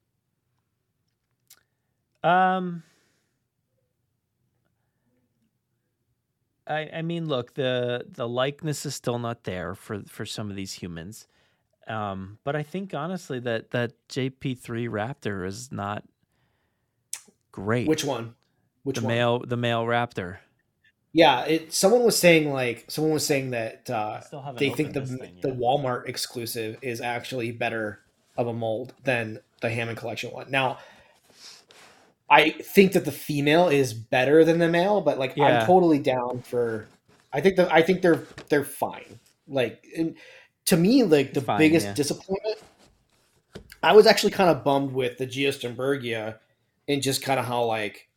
Um, 2.22 2.82
I 6.70 6.88
I 6.94 7.02
mean, 7.02 7.28
look 7.28 7.54
the 7.54 8.06
the 8.08 8.28
likeness 8.28 8.86
is 8.86 8.94
still 8.94 9.18
not 9.18 9.44
there 9.44 9.74
for 9.74 10.02
for 10.06 10.24
some 10.24 10.50
of 10.50 10.56
these 10.56 10.72
humans, 10.72 11.26
um, 11.86 12.38
but 12.44 12.54
I 12.54 12.62
think 12.62 12.94
honestly 12.94 13.40
that 13.40 13.72
that 13.72 13.92
JP 14.08 14.58
three 14.58 14.86
Raptor 14.86 15.46
is 15.46 15.72
not 15.72 16.04
great. 17.50 17.88
Which 17.88 18.04
one? 18.04 18.34
Which 18.84 18.96
the 18.96 19.02
one? 19.02 19.14
male 19.14 19.38
the 19.40 19.56
male 19.56 19.84
Raptor? 19.84 20.38
Yeah, 21.12 21.44
it. 21.44 21.72
Someone 21.72 22.04
was 22.04 22.16
saying 22.16 22.52
like 22.52 22.84
someone 22.88 23.12
was 23.12 23.26
saying 23.26 23.50
that 23.50 23.90
uh, 23.90 24.20
they 24.56 24.70
think 24.70 24.92
the 24.92 25.04
thing 25.04 25.38
the. 25.42 25.48
Walmart 25.48 26.08
exclusive 26.08 26.78
is 26.82 27.00
actually 27.00 27.50
better 27.50 28.00
of 28.36 28.46
a 28.46 28.52
mold 28.52 28.94
than 29.02 29.40
the 29.60 29.70
Hammond 29.70 29.98
collection 29.98 30.30
one. 30.30 30.50
Now, 30.50 30.78
I 32.30 32.50
think 32.50 32.92
that 32.92 33.04
the 33.04 33.12
female 33.12 33.68
is 33.68 33.92
better 33.92 34.44
than 34.44 34.58
the 34.58 34.68
male, 34.68 35.00
but 35.00 35.18
like 35.18 35.34
Yeah. 35.36 35.60
I'm 35.60 35.66
totally 35.66 35.98
down 35.98 36.42
for. 36.42 36.86
I 37.32 37.40
think 37.40 37.56
that 37.56 37.72
I 37.72 37.82
think 37.82 38.02
they're 38.02 38.24
they're 38.48 38.64
fine. 38.64 39.18
Like 39.48 39.84
and 39.96 40.16
to 40.66 40.76
me, 40.76 41.02
like 41.02 41.34
the 41.34 41.40
Fine, 41.40 41.58
biggest 41.58 41.86
yeah. 41.86 41.94
disappointment. 41.94 42.58
I 43.82 43.92
was 43.92 44.06
actually 44.06 44.32
kind 44.32 44.50
of 44.50 44.62
bummed 44.62 44.92
with 44.92 45.18
the 45.18 45.26
Geosternbergia 45.26 46.36
and 46.86 47.02
just 47.02 47.22
kind 47.22 47.40
of 47.40 47.46
how 47.46 47.64
like 47.64 48.08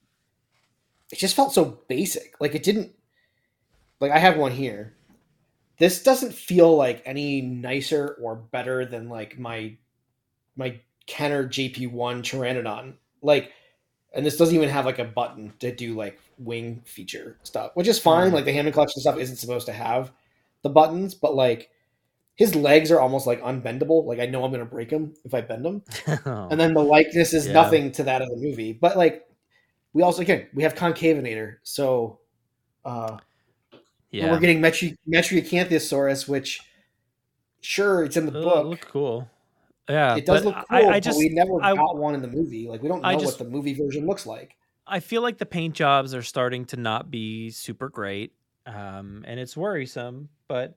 it 1.12 1.18
just 1.18 1.36
felt 1.36 1.54
so 1.54 1.80
basic. 1.88 2.36
Like 2.40 2.54
it 2.54 2.64
didn't 2.64 2.92
like 4.00 4.12
I 4.12 4.20
have 4.20 4.38
one 4.38 4.52
here. 4.52 4.94
This 5.80 6.04
doesn't 6.04 6.34
feel 6.34 6.76
like 6.76 7.02
any 7.06 7.42
nicer 7.42 8.18
or 8.22 8.36
better 8.36 8.86
than 8.86 9.10
like 9.10 9.40
my 9.40 9.78
my 10.56 10.80
Kenner 11.08 11.48
JP1 11.48 12.22
Pteranodon. 12.22 12.94
Like 13.22 13.52
and 14.14 14.26
this 14.26 14.38
doesn't 14.38 14.56
even 14.56 14.70
have 14.70 14.86
like 14.86 15.00
a 15.00 15.06
button 15.06 15.54
to 15.60 15.74
do 15.74 15.96
like 15.96 16.20
wing 16.38 16.82
feature 16.86 17.38
stuff, 17.44 17.72
which 17.76 17.88
is 17.88 18.00
fine. 18.00 18.30
Mhm. 18.32 18.34
Like 18.34 18.46
the 18.46 18.54
Hammond 18.54 18.74
collection 18.74 19.02
stuff 19.02 19.18
isn't 19.18 19.38
supposed 19.38 19.66
to 19.68 19.74
have 19.74 20.12
the 20.64 20.70
buttons, 20.70 21.14
but 21.16 21.36
like 21.36 21.70
his 22.36 22.56
legs 22.56 22.92
are 22.92 23.00
almost 23.00 23.28
like 23.28 23.42
unbendable. 23.44 24.06
Like 24.06 24.20
I 24.20 24.26
know 24.26 24.44
I'm 24.44 24.52
gonna 24.52 24.66
break 24.66 24.90
them 24.90 25.14
if 25.26 25.34
I 25.34 25.42
bend 25.42 25.66
them 25.66 25.84
and 26.26 26.60
then 26.60 26.74
the 26.74 26.82
likeness 26.84 27.34
is 27.34 27.48
Yeah. 27.48 27.54
nothing 27.54 27.92
to 27.94 28.04
that 28.04 28.22
of 28.22 28.30
the 28.30 28.38
movie. 28.38 28.74
But 28.74 28.98
like, 28.98 29.28
we 29.94 30.02
also 30.04 30.22
again 30.24 30.48
we 30.54 30.64
have 30.64 30.76
Concavenator, 30.76 31.58
so 31.64 32.20
uh, 32.86 33.18
and 33.18 33.22
yeah, 34.12 34.32
we're 34.32 34.40
getting 34.40 34.62
Metri- 34.62 34.98
Metriacanthosaurus, 35.08 36.28
which 36.28 36.62
sure 37.62 38.04
it's 38.04 38.18
in 38.18 38.26
the 38.28 38.32
It'll 38.38 38.44
book. 38.50 38.66
look 38.68 38.82
cool. 38.92 39.30
Yeah, 39.90 40.16
it 40.16 40.26
does 40.26 40.46
look 40.46 40.56
cool, 40.56 40.64
I, 40.70 40.82
I 40.84 40.92
but 40.94 41.04
just 41.04 41.18
we 41.18 41.30
never 41.30 41.62
I- 41.62 41.76
got 41.76 41.98
one 41.98 42.16
in 42.16 42.22
the 42.22 42.28
movie. 42.28 42.68
Like 42.68 42.82
we 42.82 42.88
don't 42.90 43.02
know 43.02 43.12
just- 43.14 43.26
what 43.26 43.38
the 43.38 43.46
movie 43.52 43.74
version 43.74 44.06
looks 44.06 44.26
like. 44.26 44.56
I 44.86 45.00
feel 45.00 45.22
like 45.22 45.38
the 45.38 45.46
paint 45.46 45.76
jobs 45.76 46.14
are 46.14 46.22
starting 46.24 46.66
to 46.66 46.78
not 46.78 47.10
be 47.10 47.50
super 47.52 47.88
great, 47.88 48.34
um, 48.66 49.24
and 49.26 49.40
it's 49.40 49.56
worrisome. 49.56 50.30
But 50.48 50.76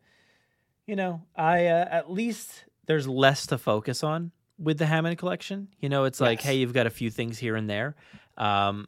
you 0.86 0.94
know, 0.96 1.22
I 1.36 1.66
uh, 1.66 1.86
at 1.90 2.10
least 2.10 2.64
there's 2.86 3.08
less 3.08 3.46
to 3.48 3.58
focus 3.58 4.04
on 4.04 4.30
with 4.58 4.78
the 4.78 4.86
Hammond 4.86 5.18
collection. 5.18 5.68
You 5.80 5.88
know, 5.88 6.04
it's 6.04 6.20
like, 6.20 6.40
hey, 6.40 6.54
you've 6.56 6.72
got 6.72 6.86
a 6.86 6.90
few 6.90 7.10
things 7.10 7.36
here 7.38 7.56
and 7.56 7.68
there, 7.68 7.96
um, 8.38 8.86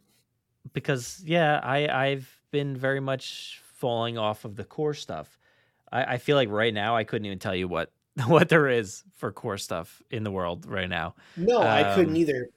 because 0.73 1.21
yeah, 1.27 1.61
I 1.62 1.89
I've 1.89 2.33
been 2.53 2.77
very 2.77 3.01
much 3.01 3.61
falling 3.75 4.19
off 4.19 4.45
of 4.45 4.55
the 4.57 4.64
core 4.64 4.95
stuff. 4.95 5.39
I, 5.91 6.14
I 6.14 6.19
feel 6.19 6.37
like 6.37 6.49
right 6.49 6.73
now 6.75 6.97
I 6.97 7.05
couldn't 7.05 7.27
even 7.27 7.39
tell 7.39 7.55
you 7.57 7.66
what 7.69 7.91
what 8.27 8.49
there 8.49 8.69
is 8.69 9.05
for 9.16 9.33
core 9.33 9.59
stuff 9.59 10.03
in 10.11 10.25
the 10.25 10.31
world 10.31 10.66
right 10.66 10.89
now. 10.89 11.14
No, 11.37 11.61
I 11.62 11.95
couldn't 11.95 12.11
Um, 12.12 12.16
either. 12.16 12.49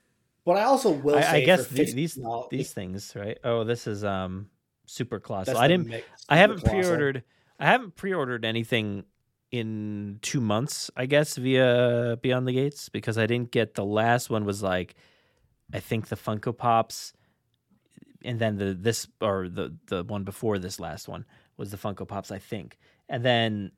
But 0.44 0.58
I 0.58 0.64
also 0.64 0.90
will 0.90 1.16
I, 1.16 1.34
I 1.34 1.42
guess 1.46 1.68
the- 1.68 1.86
these 1.94 2.18
these 2.50 2.74
things, 2.74 3.14
right? 3.16 3.38
Oh, 3.44 3.64
this 3.64 3.86
is 3.86 4.04
um 4.04 4.50
super 4.88 5.20
colossal. 5.20 5.58
I 5.58 5.68
didn't. 5.68 5.88
mix- 5.88 6.08
I 6.30 6.38
haven't 6.38 6.62
Colossal. 6.64 6.82
pre-ordered. 6.82 7.24
I 7.60 7.66
haven't 7.68 7.96
pre-ordered 7.96 8.44
anything 8.44 9.06
in 9.52 10.18
two 10.24 10.42
months. 10.42 10.90
I 10.98 11.06
guess 11.06 11.36
via 11.38 12.18
Beyond 12.22 12.48
the 12.48 12.54
Gates 12.54 12.90
because 12.90 13.18
I 13.20 13.28
didn't 13.28 13.52
get 13.52 13.76
the 13.76 13.86
last 13.86 14.30
one. 14.32 14.46
Was 14.46 14.64
like, 14.64 14.96
I 15.74 15.80
think 15.80 16.08
the 16.08 16.16
Funko 16.16 16.58
Pops, 16.58 17.14
and 18.26 18.40
then 18.40 18.58
the 18.58 18.74
this 18.74 19.08
or 19.22 19.48
the 19.48 19.76
the 19.88 20.04
one 20.04 20.24
before 20.24 20.58
this 20.58 20.80
last 20.80 21.08
one 21.08 21.24
was 21.58 21.70
the 21.70 21.78
Funko 21.78 22.08
Pops. 22.08 22.32
I 22.32 22.40
think, 22.40 22.80
and 23.10 23.24
then 23.24 23.72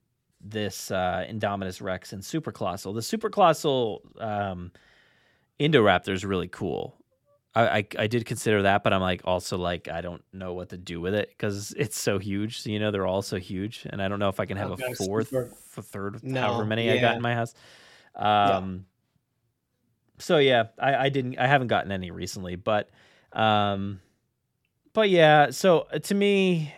this 0.43 0.91
uh 0.91 1.25
Indominus 1.29 1.81
Rex 1.81 2.13
and 2.13 2.23
Super 2.23 2.51
Colossal. 2.51 2.93
The 2.93 3.01
Super 3.01 3.29
Colossal 3.29 4.01
um, 4.19 4.71
Indoraptor 5.59 6.09
is 6.09 6.25
really 6.25 6.47
cool. 6.47 6.97
I, 7.55 7.79
I 7.79 7.87
I 7.99 8.07
did 8.07 8.25
consider 8.25 8.63
that, 8.63 8.83
but 8.83 8.93
I'm 8.93 9.01
like 9.01 9.21
also 9.25 9.57
like 9.57 9.87
I 9.87 10.01
don't 10.01 10.23
know 10.33 10.53
what 10.53 10.69
to 10.69 10.77
do 10.77 10.99
with 10.99 11.13
it 11.13 11.29
because 11.29 11.71
it's 11.77 11.97
so 11.99 12.17
huge. 12.19 12.61
So, 12.61 12.69
you 12.71 12.79
know, 12.79 12.91
they're 12.91 13.05
all 13.05 13.21
so 13.21 13.37
huge, 13.37 13.85
and 13.89 14.01
I 14.01 14.07
don't 14.07 14.19
know 14.19 14.29
if 14.29 14.39
I 14.39 14.45
can 14.45 14.57
have 14.57 14.71
Okay, 14.71 14.91
a 14.91 14.95
fourth, 14.95 15.31
a 15.77 15.81
third, 15.81 16.21
No, 16.23 16.41
however 16.41 16.65
many 16.65 16.89
I 16.91 16.97
got 16.97 17.15
in 17.15 17.21
my 17.21 17.35
house. 17.35 17.53
Um. 18.15 18.85
So 20.19 20.37
yeah, 20.37 20.65
I 20.79 20.95
I 20.95 21.09
didn't 21.09 21.37
I 21.37 21.47
haven't 21.47 21.67
gotten 21.67 21.91
any 21.91 22.11
recently, 22.11 22.55
but 22.55 22.89
um, 23.33 23.99
but 24.93 25.09
yeah. 25.09 25.49
So 25.51 25.87
uh, 25.91 25.99
to 25.99 26.15
me, 26.15 26.73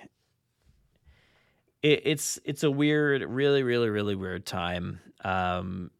it, 1.85 2.01
it's 2.05 2.39
it's 2.43 2.63
a 2.63 2.71
weird, 2.71 3.21
really, 3.21 3.61
really, 3.61 3.89
really 3.89 4.15
weird 4.15 4.45
time. 4.45 4.99
Um, 5.23 5.91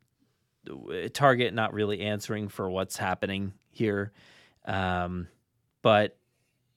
Target 1.14 1.54
not 1.54 1.74
really 1.74 2.02
answering 2.02 2.48
for 2.48 2.68
what's 2.68 2.98
happening 2.98 3.54
here. 3.70 4.12
Um, 4.66 5.28
but 5.84 6.18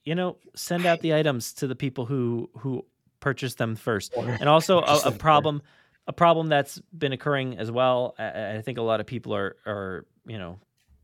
you 0.04 0.14
know, 0.14 0.36
send 0.54 0.84
out 0.84 1.00
the 1.00 1.14
items 1.14 1.54
to 1.54 1.66
the 1.66 1.74
people 1.74 2.04
who 2.04 2.50
who 2.58 2.84
purchase 3.18 3.54
them 3.54 3.76
first. 3.76 4.14
And 4.14 4.48
also 4.48 4.80
a, 4.80 5.00
a 5.06 5.12
problem 5.12 5.62
a 6.06 6.12
problem 6.12 6.48
that's 6.48 6.78
been 6.96 7.12
occurring 7.12 7.58
as 7.58 7.70
well. 7.70 8.14
I, 8.18 8.56
I 8.56 8.62
think 8.62 8.76
a 8.76 8.82
lot 8.82 9.00
of 9.00 9.06
people 9.06 9.34
are 9.34 9.56
are, 9.64 10.04
you 10.26 10.36
know, 10.36 10.58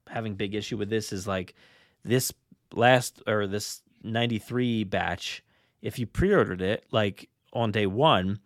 having 0.08 0.34
big 0.34 0.54
issue 0.54 0.76
with 0.76 0.90
this 0.90 1.10
is 1.10 1.26
like 1.26 1.54
this 2.04 2.34
last 2.74 3.22
or 3.26 3.46
this 3.46 3.80
93 4.02 4.84
batch 4.84 5.42
if 5.80 5.98
you 5.98 6.06
pre-ordered 6.06 6.60
it 6.60 6.84
like 6.90 7.30
on 7.54 7.72
day 7.72 7.86
1 7.86 8.38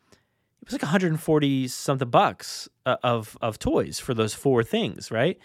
it 0.60 0.66
was 0.66 0.72
like 0.72 0.82
140 0.82 1.68
something 1.68 2.10
bucks 2.10 2.68
uh, 2.84 2.96
of 3.02 3.38
of 3.40 3.58
toys 3.58 3.98
for 3.98 4.12
those 4.14 4.34
four 4.34 4.62
things, 4.62 5.10
right? 5.10 5.38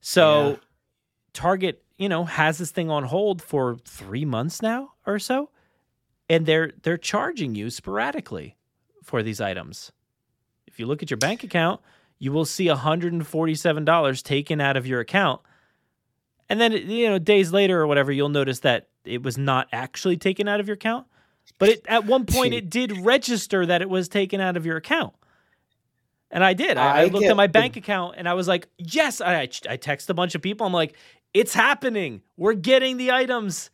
So 0.00 0.50
Yeah. 0.50 0.56
Target, 1.32 1.82
you 1.96 2.08
know, 2.08 2.24
has 2.24 2.58
this 2.58 2.70
thing 2.70 2.90
on 2.90 3.04
hold 3.04 3.40
for 3.40 3.76
3 3.86 4.24
months 4.26 4.60
now 4.60 4.92
or 5.06 5.18
so, 5.18 5.50
and 6.28 6.46
they're 6.46 6.72
they're 6.82 6.98
charging 6.98 7.54
you 7.54 7.70
sporadically 7.70 8.56
for 9.02 9.22
these 9.22 9.40
items. 9.40 9.90
If 10.66 10.78
you 10.78 10.86
look 10.86 11.02
at 11.02 11.10
your 11.10 11.18
bank 11.18 11.42
account, 11.42 11.80
you 12.18 12.30
will 12.32 12.44
see 12.44 12.66
$147 12.66 14.22
taken 14.22 14.60
out 14.60 14.76
of 14.76 14.86
your 14.86 15.00
account. 15.00 15.40
And 16.48 16.60
then, 16.60 16.72
you 16.72 17.08
know, 17.08 17.18
days 17.18 17.52
later 17.52 17.80
or 17.80 17.86
whatever, 17.86 18.12
you'll 18.12 18.28
notice 18.28 18.60
that 18.60 18.88
it 19.04 19.22
was 19.22 19.36
not 19.36 19.68
actually 19.72 20.16
taken 20.16 20.46
out 20.48 20.60
of 20.60 20.68
your 20.68 20.74
account. 20.74 21.06
But 21.58 21.68
it, 21.68 21.86
at 21.88 22.06
one 22.06 22.26
point, 22.26 22.54
it 22.54 22.70
did 22.70 23.04
register 23.04 23.64
that 23.66 23.82
it 23.82 23.88
was 23.88 24.08
taken 24.08 24.40
out 24.40 24.56
of 24.56 24.66
your 24.66 24.76
account. 24.76 25.14
And 26.30 26.42
I 26.42 26.54
did. 26.54 26.78
I, 26.78 26.86
I, 26.86 27.00
I 27.02 27.04
looked 27.06 27.26
at 27.26 27.36
my 27.36 27.46
bank 27.46 27.76
account 27.76 28.14
and 28.16 28.26
I 28.26 28.34
was 28.34 28.48
like, 28.48 28.66
yes. 28.78 29.20
I, 29.20 29.48
I 29.68 29.76
text 29.76 30.08
a 30.08 30.14
bunch 30.14 30.34
of 30.34 30.40
people. 30.40 30.66
I'm 30.66 30.72
like, 30.72 30.96
it's 31.34 31.52
happening. 31.52 32.22
We're 32.38 32.54
getting 32.54 32.96
the 32.96 33.12
items. 33.12 33.70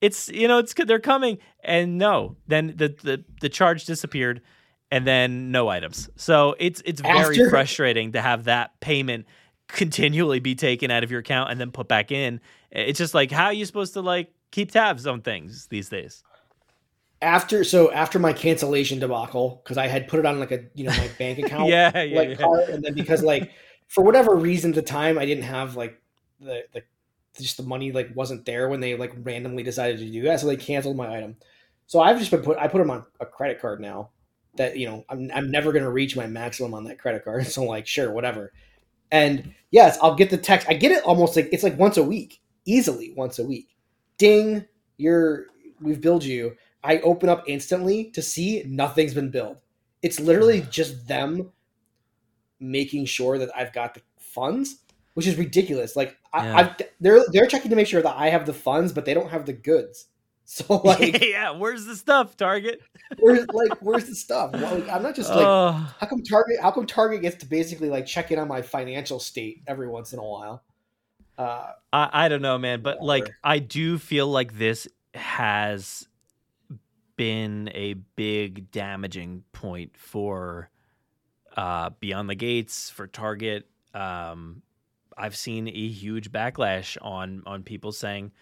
It's, 0.00 0.28
you 0.28 0.48
know, 0.48 0.58
it's 0.58 0.74
they're 0.74 0.98
coming. 0.98 1.38
And 1.62 1.96
no, 1.96 2.36
then 2.48 2.74
the, 2.76 2.88
the, 2.88 3.24
the 3.40 3.48
charge 3.48 3.84
disappeared 3.84 4.42
and 4.90 5.06
then 5.06 5.52
no 5.52 5.68
items. 5.68 6.10
So 6.16 6.56
it's, 6.58 6.82
it's 6.84 7.00
very 7.00 7.36
After- 7.36 7.50
frustrating 7.50 8.12
to 8.12 8.20
have 8.20 8.44
that 8.44 8.78
payment 8.80 9.26
continually 9.68 10.40
be 10.40 10.54
taken 10.54 10.90
out 10.90 11.04
of 11.04 11.10
your 11.10 11.20
account 11.20 11.50
and 11.50 11.60
then 11.60 11.70
put 11.70 11.88
back 11.88 12.10
in. 12.10 12.40
It's 12.70 12.98
just 12.98 13.14
like, 13.14 13.30
how 13.30 13.46
are 13.46 13.52
you 13.52 13.64
supposed 13.64 13.94
to 13.94 14.02
like 14.02 14.32
keep 14.50 14.72
tabs 14.72 15.06
on 15.06 15.22
things 15.22 15.68
these 15.68 15.88
days? 15.88 16.24
After 17.22 17.64
so 17.64 17.90
after 17.92 18.18
my 18.18 18.32
cancellation 18.32 18.98
debacle 18.98 19.60
because 19.62 19.78
I 19.78 19.86
had 19.86 20.08
put 20.08 20.20
it 20.20 20.26
on 20.26 20.38
like 20.40 20.52
a 20.52 20.64
you 20.74 20.84
know 20.84 20.90
my 20.90 21.08
bank 21.18 21.38
account 21.44 21.68
yeah, 21.68 22.02
yeah, 22.02 22.18
like 22.18 22.28
yeah. 22.30 22.34
card 22.36 22.68
and 22.68 22.84
then 22.84 22.94
because 22.94 23.22
like 23.22 23.50
for 23.88 24.04
whatever 24.04 24.34
reason 24.34 24.70
at 24.72 24.74
the 24.74 24.82
time 24.82 25.18
I 25.18 25.26
didn't 25.26 25.44
have 25.44 25.76
like 25.76 26.00
the 26.40 26.64
the 26.72 26.82
just 27.38 27.56
the 27.56 27.62
money 27.62 27.92
like 27.92 28.14
wasn't 28.14 28.44
there 28.44 28.68
when 28.68 28.80
they 28.80 28.96
like 28.96 29.12
randomly 29.22 29.62
decided 29.62 29.98
to 29.98 30.10
do 30.10 30.22
that 30.22 30.40
so 30.40 30.46
they 30.46 30.56
canceled 30.56 30.96
my 30.96 31.16
item. 31.16 31.36
So 31.86 32.00
I've 32.00 32.18
just 32.18 32.30
been 32.30 32.42
put 32.42 32.58
I 32.58 32.68
put 32.68 32.78
them 32.78 32.90
on 32.90 33.04
a 33.20 33.26
credit 33.26 33.60
card 33.60 33.80
now 33.80 34.10
that 34.56 34.76
you 34.76 34.86
know 34.86 35.04
I'm 35.08 35.30
I'm 35.34 35.50
never 35.50 35.72
gonna 35.72 35.90
reach 35.90 36.16
my 36.16 36.26
maximum 36.26 36.74
on 36.74 36.84
that 36.84 36.98
credit 36.98 37.24
card 37.24 37.46
so 37.48 37.64
like 37.64 37.86
sure 37.86 38.10
whatever. 38.10 38.52
And 39.10 39.54
yes 39.70 39.98
I'll 40.00 40.14
get 40.14 40.30
the 40.30 40.38
text 40.38 40.68
I 40.68 40.74
get 40.74 40.92
it 40.92 41.04
almost 41.04 41.36
like 41.36 41.48
it's 41.52 41.62
like 41.62 41.78
once 41.78 41.96
a 41.96 42.04
week 42.04 42.40
easily 42.64 43.12
once 43.16 43.38
a 43.38 43.44
week. 43.44 43.68
Ding 44.18 44.64
you're 44.96 45.46
we've 45.80 46.00
billed 46.00 46.24
you 46.24 46.56
I 46.84 46.98
open 46.98 47.30
up 47.30 47.44
instantly 47.48 48.10
to 48.10 48.22
see 48.22 48.62
nothing's 48.66 49.14
been 49.14 49.30
billed. 49.30 49.56
It's 50.02 50.20
literally 50.20 50.60
just 50.70 51.08
them 51.08 51.50
making 52.60 53.06
sure 53.06 53.38
that 53.38 53.50
I've 53.56 53.72
got 53.72 53.94
the 53.94 54.02
funds, 54.18 54.76
which 55.14 55.26
is 55.26 55.36
ridiculous. 55.36 55.96
Like 55.96 56.18
yeah. 56.34 56.56
I, 56.56 56.60
I've, 56.60 56.76
they're 57.00 57.24
they're 57.32 57.46
checking 57.46 57.70
to 57.70 57.76
make 57.76 57.86
sure 57.86 58.02
that 58.02 58.14
I 58.16 58.28
have 58.28 58.46
the 58.46 58.52
funds, 58.52 58.92
but 58.92 59.06
they 59.06 59.14
don't 59.14 59.30
have 59.30 59.46
the 59.46 59.54
goods. 59.54 60.06
So 60.46 60.74
like, 60.84 61.24
yeah, 61.24 61.52
where's 61.52 61.86
the 61.86 61.96
stuff, 61.96 62.36
Target? 62.36 62.82
where's 63.18 63.48
like, 63.48 63.78
where's 63.80 64.04
the 64.04 64.14
stuff? 64.14 64.52
Well, 64.52 64.74
like, 64.74 64.90
I'm 64.90 65.02
not 65.02 65.14
just 65.14 65.30
like, 65.30 65.38
how 65.38 66.06
come 66.06 66.22
Target? 66.22 66.58
How 66.60 66.70
come 66.70 66.84
Target 66.84 67.22
gets 67.22 67.36
to 67.36 67.46
basically 67.46 67.88
like 67.88 68.04
check 68.04 68.30
in 68.30 68.38
on 68.38 68.46
my 68.46 68.60
financial 68.60 69.18
state 69.18 69.62
every 69.66 69.88
once 69.88 70.12
in 70.12 70.18
a 70.18 70.22
while? 70.22 70.62
Uh, 71.38 71.70
I 71.94 72.10
I 72.12 72.28
don't 72.28 72.42
know, 72.42 72.58
man, 72.58 72.82
but 72.82 73.00
whatever. 73.00 73.24
like, 73.24 73.34
I 73.42 73.58
do 73.58 73.96
feel 73.96 74.26
like 74.26 74.58
this 74.58 74.86
has 75.14 76.06
been 77.16 77.70
a 77.74 77.94
big 78.16 78.70
damaging 78.70 79.44
point 79.52 79.96
for 79.96 80.70
uh, 81.56 81.90
Beyond 82.00 82.28
the 82.28 82.34
Gates 82.34 82.90
for 82.90 83.06
Target. 83.06 83.68
Um, 83.92 84.62
I've 85.16 85.36
seen 85.36 85.68
a 85.68 85.88
huge 85.88 86.32
backlash 86.32 86.96
on 87.00 87.42
on 87.46 87.62
people 87.62 87.92
saying, 87.92 88.32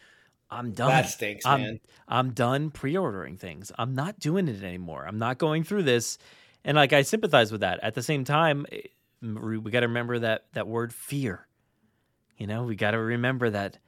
"I'm 0.50 0.72
done. 0.72 0.88
That 0.88 1.08
stinks, 1.08 1.44
I'm, 1.44 1.60
man. 1.60 1.80
I'm 2.08 2.30
done 2.30 2.70
pre-ordering 2.70 3.36
things. 3.36 3.70
I'm 3.78 3.94
not 3.94 4.18
doing 4.18 4.48
it 4.48 4.62
anymore. 4.62 5.06
I'm 5.06 5.18
not 5.18 5.38
going 5.38 5.64
through 5.64 5.82
this." 5.82 6.18
And 6.64 6.76
like 6.76 6.92
I 6.92 7.02
sympathize 7.02 7.52
with 7.52 7.60
that. 7.60 7.80
At 7.82 7.94
the 7.94 8.02
same 8.02 8.24
time, 8.24 8.66
eh, 8.72 8.82
we 9.20 9.70
got 9.70 9.80
to 9.80 9.88
remember 9.88 10.20
that 10.20 10.46
that 10.54 10.66
word 10.66 10.94
fear. 10.94 11.46
You 12.38 12.46
know, 12.46 12.64
we 12.64 12.76
got 12.76 12.92
to 12.92 12.98
remember 12.98 13.50
that 13.50 13.78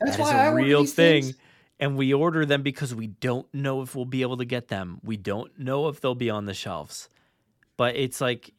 That's 0.00 0.16
that 0.16 0.48
is 0.48 0.52
a 0.52 0.54
real 0.54 0.84
thing. 0.84 1.22
Things 1.22 1.36
and 1.80 1.96
we 1.96 2.14
order 2.14 2.46
them 2.46 2.62
because 2.62 2.94
we 2.94 3.08
don't 3.08 3.52
know 3.52 3.82
if 3.82 3.94
we'll 3.94 4.04
be 4.04 4.22
able 4.22 4.36
to 4.36 4.44
get 4.44 4.68
them. 4.68 5.00
We 5.02 5.16
don't 5.16 5.58
know 5.58 5.88
if 5.88 6.00
they'll 6.00 6.14
be 6.14 6.30
on 6.30 6.46
the 6.46 6.54
shelves. 6.54 7.08
But 7.76 7.96
it's 7.96 8.20
like, 8.20 8.52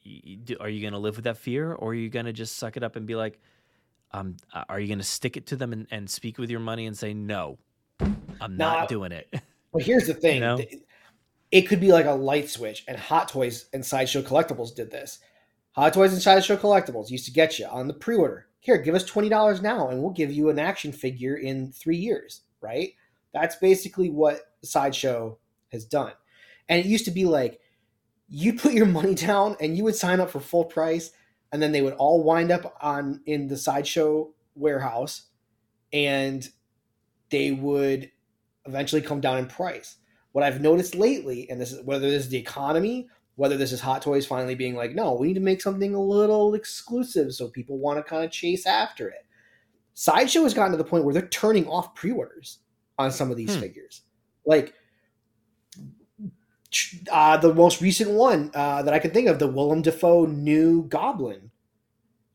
are 0.59 0.69
you 0.69 0.81
going 0.81 0.93
to 0.93 0.99
live 0.99 1.15
with 1.15 1.23
that 1.23 1.37
fear, 1.37 1.73
or 1.73 1.91
are 1.91 1.93
you 1.93 2.09
going 2.09 2.25
to 2.25 2.33
just 2.33 2.57
suck 2.57 2.75
it 2.75 2.83
up 2.83 2.97
and 2.97 3.05
be 3.05 3.15
like, 3.15 3.39
um, 4.11 4.35
are 4.69 4.79
you 4.79 4.87
going 4.87 4.99
to 4.99 5.05
stick 5.05 5.37
it 5.37 5.47
to 5.47 5.55
them 5.55 5.73
and, 5.73 5.87
and, 5.91 6.09
speak 6.09 6.37
with 6.37 6.49
your 6.49 6.59
money 6.59 6.85
and 6.85 6.97
say, 6.97 7.13
no, 7.13 7.57
I'm 7.99 8.57
not 8.57 8.87
doing 8.87 9.11
it? 9.11 9.33
But 9.73 9.83
here's 9.83 10.07
the 10.07 10.13
thing: 10.13 10.35
you 10.35 10.39
know? 10.39 10.57
it 11.51 11.63
could 11.63 11.81
be 11.81 11.91
like 11.91 12.05
a 12.05 12.13
light 12.13 12.49
switch, 12.49 12.85
and 12.87 12.97
Hot 12.97 13.27
Toys 13.27 13.65
and 13.73 13.85
Sideshow 13.85 14.21
Collectibles 14.21 14.73
did 14.73 14.89
this. 14.89 15.19
Hot 15.73 15.91
Toys 15.91 16.13
and 16.13 16.21
Sideshow 16.21 16.55
Collectibles 16.55 17.09
used 17.09 17.25
to 17.25 17.31
get 17.31 17.59
you 17.59 17.65
on 17.65 17.87
the 17.87 17.93
pre-order. 17.93 18.47
Here, 18.61 18.77
give 18.77 18.95
us 18.95 19.03
twenty 19.03 19.27
dollars 19.27 19.61
now, 19.61 19.89
and 19.89 20.01
we'll 20.01 20.13
give 20.13 20.31
you 20.31 20.47
an 20.47 20.59
action 20.59 20.93
figure 20.93 21.35
in 21.35 21.73
three 21.73 21.97
years. 21.97 22.43
Right? 22.61 22.93
That's 23.35 23.57
basically 23.57 24.09
what 24.09 24.39
Sideshow 24.63 25.37
has 25.73 25.83
done. 25.83 26.13
And 26.69 26.79
it 26.79 26.85
used 26.85 27.03
to 27.03 27.11
be 27.11 27.25
like 27.25 27.59
you 28.29 28.53
put 28.53 28.71
your 28.71 28.85
money 28.85 29.13
down 29.27 29.57
and 29.59 29.77
you 29.77 29.83
would 29.83 29.95
sign 29.95 30.21
up 30.21 30.31
for 30.31 30.39
full 30.39 30.63
price, 30.63 31.11
and 31.51 31.61
then 31.61 31.73
they 31.73 31.81
would 31.81 31.95
all 31.95 32.23
wind 32.23 32.49
up 32.49 32.77
on 32.81 33.19
in 33.25 33.47
the 33.47 33.57
Sideshow 33.57 34.33
warehouse, 34.55 35.23
and 35.91 36.47
they 37.29 37.51
would 37.51 38.09
eventually 38.65 39.01
come 39.01 39.19
down 39.19 39.37
in 39.37 39.47
price. 39.47 39.97
What 40.31 40.45
I've 40.45 40.61
noticed 40.61 40.95
lately, 40.95 41.49
and 41.49 41.59
this 41.59 41.73
is 41.73 41.83
whether 41.83 42.09
this 42.09 42.23
is 42.23 42.29
the 42.29 42.37
economy, 42.37 43.09
whether 43.35 43.57
this 43.57 43.73
is 43.73 43.81
Hot 43.81 44.01
Toys 44.01 44.25
finally 44.25 44.55
being 44.55 44.75
like, 44.75 44.95
no, 44.95 45.13
we 45.13 45.27
need 45.27 45.33
to 45.33 45.41
make 45.41 45.61
something 45.61 45.93
a 45.93 46.01
little 46.01 46.53
exclusive 46.53 47.33
so 47.33 47.49
people 47.49 47.79
want 47.79 47.99
to 47.99 48.03
kind 48.03 48.23
of 48.23 48.31
chase 48.31 48.65
after 48.65 49.09
it. 49.09 49.25
Sideshow 49.93 50.43
has 50.43 50.53
gotten 50.53 50.71
to 50.71 50.77
the 50.77 50.85
point 50.85 51.03
where 51.03 51.13
they're 51.13 51.27
turning 51.27 51.67
off 51.67 51.95
pre-orders 51.95 52.59
on 52.97 53.11
some 53.11 53.31
of 53.31 53.37
these 53.37 53.53
hmm. 53.53 53.61
figures. 53.61 54.01
Like 54.45 54.73
uh, 57.11 57.37
the 57.37 57.53
most 57.53 57.81
recent 57.81 58.11
one 58.11 58.51
uh, 58.53 58.83
that 58.83 58.93
I 58.93 58.99
can 58.99 59.11
think 59.11 59.27
of, 59.27 59.39
the 59.39 59.47
Willem 59.47 59.81
Dafoe 59.81 60.25
new 60.25 60.83
Goblin. 60.83 61.51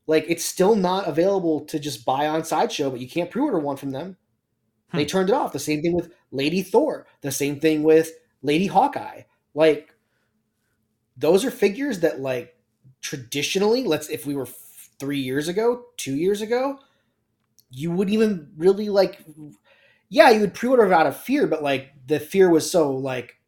Like 0.07 0.25
it's 0.27 0.45
still 0.45 0.75
not 0.75 1.07
available 1.07 1.61
to 1.65 1.79
just 1.79 2.05
buy 2.05 2.27
on 2.27 2.43
Sideshow, 2.43 2.89
but 2.89 2.99
you 2.99 3.07
can't 3.07 3.31
pre-order 3.31 3.59
one 3.59 3.77
from 3.77 3.91
them. 3.91 4.17
Hmm. 4.89 4.97
They 4.97 5.05
turned 5.05 5.29
it 5.29 5.35
off. 5.35 5.53
The 5.53 5.59
same 5.59 5.81
thing 5.81 5.93
with 5.93 6.13
Lady 6.31 6.61
Thor. 6.61 7.07
The 7.21 7.31
same 7.31 7.59
thing 7.59 7.83
with 7.83 8.11
Lady 8.41 8.67
Hawkeye. 8.67 9.21
Like 9.53 9.93
those 11.17 11.45
are 11.45 11.51
figures 11.51 11.99
that 11.99 12.19
like 12.19 12.55
traditionally, 13.01 13.83
let's 13.83 14.09
if 14.09 14.25
we 14.25 14.35
were 14.35 14.47
three 14.99 15.19
years 15.19 15.47
ago, 15.47 15.85
two 15.97 16.15
years 16.15 16.41
ago, 16.41 16.79
you 17.69 17.91
wouldn't 17.91 18.13
even 18.13 18.49
really 18.57 18.89
like 18.89 19.23
yeah, 20.11 20.29
you 20.29 20.41
would 20.41 20.53
pre-order 20.53 20.93
out 20.93 21.07
of 21.07 21.15
fear, 21.15 21.47
but 21.47 21.63
like 21.63 21.93
the 22.05 22.19
fear 22.19 22.49
was 22.49 22.69
so 22.69 22.91
like 22.91 23.39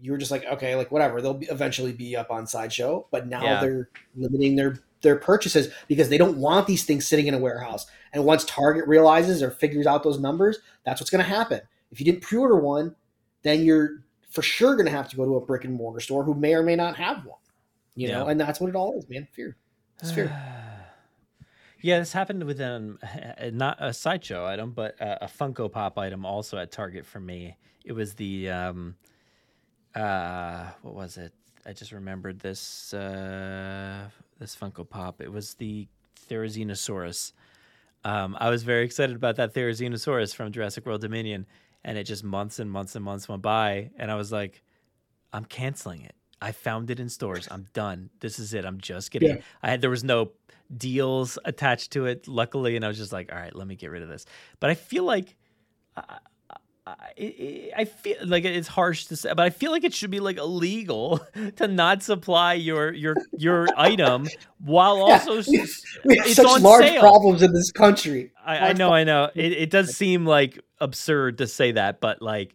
you 0.00 0.12
were 0.12 0.18
just 0.18 0.30
like, 0.30 0.44
okay, 0.46 0.74
like 0.76 0.90
whatever, 0.90 1.20
they'll 1.20 1.34
be, 1.34 1.46
eventually 1.46 1.92
be 1.92 2.16
up 2.16 2.30
on 2.30 2.46
sideshow, 2.46 3.06
but 3.10 3.28
now 3.28 3.44
yeah. 3.44 3.60
they're 3.60 3.90
limiting 4.16 4.56
their 4.56 4.78
their 5.02 5.16
purchases 5.16 5.68
because 5.86 6.08
they 6.08 6.16
don't 6.16 6.38
want 6.38 6.66
these 6.66 6.84
things 6.84 7.06
sitting 7.06 7.26
in 7.26 7.34
a 7.34 7.38
warehouse. 7.38 7.86
And 8.14 8.24
once 8.24 8.46
Target 8.46 8.88
realizes 8.88 9.42
or 9.42 9.50
figures 9.50 9.86
out 9.86 10.02
those 10.02 10.18
numbers, 10.18 10.58
that's 10.86 11.02
what's 11.02 11.10
going 11.10 11.22
to 11.22 11.30
happen. 11.30 11.60
If 11.92 12.00
you 12.00 12.06
didn't 12.06 12.22
pre-order 12.22 12.56
one, 12.56 12.96
then 13.42 13.62
you're 13.62 14.04
for 14.30 14.40
sure 14.40 14.76
going 14.76 14.86
to 14.86 14.90
have 14.90 15.10
to 15.10 15.16
go 15.16 15.26
to 15.26 15.36
a 15.36 15.40
brick 15.42 15.66
and 15.66 15.74
mortar 15.74 16.00
store 16.00 16.24
who 16.24 16.32
may 16.34 16.54
or 16.54 16.62
may 16.62 16.76
not 16.76 16.96
have 16.96 17.26
one. 17.26 17.38
You 17.94 18.08
know, 18.08 18.26
and 18.26 18.40
that's 18.40 18.58
what 18.58 18.70
it 18.70 18.74
all 18.74 18.98
is, 18.98 19.06
man. 19.10 19.28
Fear. 19.32 19.54
It's 20.00 20.10
fear. 20.10 20.34
Yeah, 21.84 21.98
this 21.98 22.14
happened 22.14 22.44
with 22.44 22.62
um, 22.62 22.98
not 23.52 23.76
a 23.78 23.92
sideshow 23.92 24.46
item, 24.46 24.70
but 24.70 24.98
a, 25.00 25.26
a, 25.26 25.28
Funko 25.28 25.70
Pop 25.70 25.98
item 25.98 26.24
also 26.24 26.56
at 26.56 26.72
Target 26.72 27.04
for 27.04 27.20
me. 27.20 27.58
It 27.84 27.92
was 27.92 28.14
the 28.14 28.48
um, 28.48 28.94
uh, 29.94 30.70
what 30.80 30.94
was 30.94 31.18
it? 31.18 31.34
I 31.66 31.74
just 31.74 31.92
remembered 31.92 32.40
this 32.40 32.94
uh, 32.94 34.08
this 34.38 34.56
Funko 34.56 34.88
Pop. 34.88 35.20
It 35.20 35.30
was 35.30 35.56
the 35.56 35.86
Therizinosaurus. 36.30 37.32
Um, 38.02 38.34
I 38.40 38.48
was 38.48 38.62
very 38.62 38.86
excited 38.86 39.14
about 39.14 39.36
that 39.36 39.52
Therizinosaurus 39.52 40.34
from 40.34 40.52
Jurassic 40.52 40.86
World 40.86 41.02
Dominion, 41.02 41.44
and 41.84 41.98
it 41.98 42.04
just 42.04 42.24
months 42.24 42.60
and 42.60 42.70
months 42.70 42.96
and 42.96 43.04
months 43.04 43.28
went 43.28 43.42
by, 43.42 43.90
and 43.98 44.10
I 44.10 44.14
was 44.14 44.32
like, 44.32 44.62
I'm 45.34 45.44
canceling 45.44 46.00
it. 46.00 46.14
I 46.40 46.52
found 46.52 46.90
it 46.90 47.00
in 47.00 47.08
stores. 47.08 47.48
I'm 47.50 47.66
done. 47.72 48.10
This 48.20 48.38
is 48.38 48.54
it. 48.54 48.64
I'm 48.64 48.80
just 48.80 49.10
getting. 49.10 49.30
Yeah. 49.30 49.42
I 49.62 49.70
had 49.70 49.80
there 49.80 49.90
was 49.90 50.04
no 50.04 50.32
deals 50.76 51.38
attached 51.44 51.92
to 51.92 52.06
it, 52.06 52.28
luckily, 52.28 52.76
and 52.76 52.84
I 52.84 52.88
was 52.88 52.98
just 52.98 53.12
like, 53.12 53.32
all 53.32 53.38
right, 53.38 53.54
let 53.54 53.66
me 53.66 53.76
get 53.76 53.90
rid 53.90 54.02
of 54.02 54.08
this. 54.08 54.26
But 54.60 54.70
I 54.70 54.74
feel 54.74 55.04
like. 55.04 55.36
I, 55.96 56.18
I, 56.86 57.70
I 57.76 57.84
feel 57.86 58.16
like 58.26 58.44
it's 58.44 58.68
harsh 58.68 59.06
to 59.06 59.16
say, 59.16 59.30
but 59.30 59.40
I 59.40 59.50
feel 59.50 59.70
like 59.70 59.84
it 59.84 59.94
should 59.94 60.10
be 60.10 60.20
like 60.20 60.36
illegal 60.36 61.18
to 61.56 61.66
not 61.66 62.02
supply 62.02 62.54
your 62.54 62.92
your 62.92 63.14
your 63.38 63.68
item 63.76 64.28
while 64.58 64.96
also 65.02 65.40
yeah, 65.50 65.64
we 66.04 66.18
have 66.18 66.28
such 66.28 66.60
large 66.60 66.84
sale. 66.84 67.00
problems 67.00 67.42
in 67.42 67.54
this 67.54 67.72
country. 67.72 68.32
I, 68.44 68.58
I 68.58 68.72
know, 68.74 68.92
I 68.92 69.04
know. 69.04 69.30
It, 69.34 69.52
it 69.52 69.70
does 69.70 69.96
seem 69.96 70.26
like 70.26 70.60
absurd 70.78 71.38
to 71.38 71.46
say 71.46 71.72
that, 71.72 72.00
but 72.00 72.20
like 72.20 72.54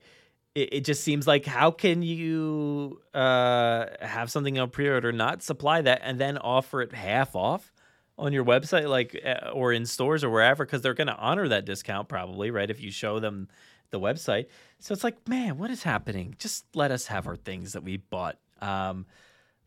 it, 0.60 0.70
it 0.74 0.86
just 0.86 1.03
seems 1.03 1.28
like 1.28 1.45
how 1.45 1.72
can 1.72 2.01
you 2.01 3.01
uh, 3.14 3.86
have 4.01 4.32
something 4.32 4.57
on 4.60 4.70
pre-order, 4.70 5.12
not 5.12 5.41
supply 5.41 5.82
that, 5.82 6.01
and 6.03 6.20
then 6.20 6.38
offer 6.38 6.82
it 6.82 6.93
half 6.93 7.36
off 7.36 7.72
on 8.18 8.34
your 8.34 8.43
website, 8.43 8.89
like 8.89 9.20
uh, 9.26 9.49
or 9.51 9.72
in 9.74 9.86
stores 9.86 10.24
or 10.24 10.30
wherever, 10.30 10.66
because 10.66 10.82
they're 10.82 10.93
going 10.93 11.07
to 11.07 11.16
honor 11.16 11.47
that 11.47 11.66
discount 11.66 12.10
probably, 12.10 12.51
right? 12.51 12.70
If 12.70 12.82
you 12.82 12.91
show 12.91 13.20
them 13.20 13.47
the 13.91 13.99
website, 13.99 14.47
so 14.80 14.93
it's 14.93 15.03
like, 15.03 15.28
man, 15.28 15.57
what 15.57 15.72
is 15.72 15.84
happening? 15.84 16.36
Just 16.38 16.66
let 16.76 16.91
us 16.91 17.07
have 17.07 17.28
our 17.28 17.36
things 17.36 17.74
that 17.74 17.84
we 17.84 17.97
bought. 17.97 18.38
Um, 18.62 19.05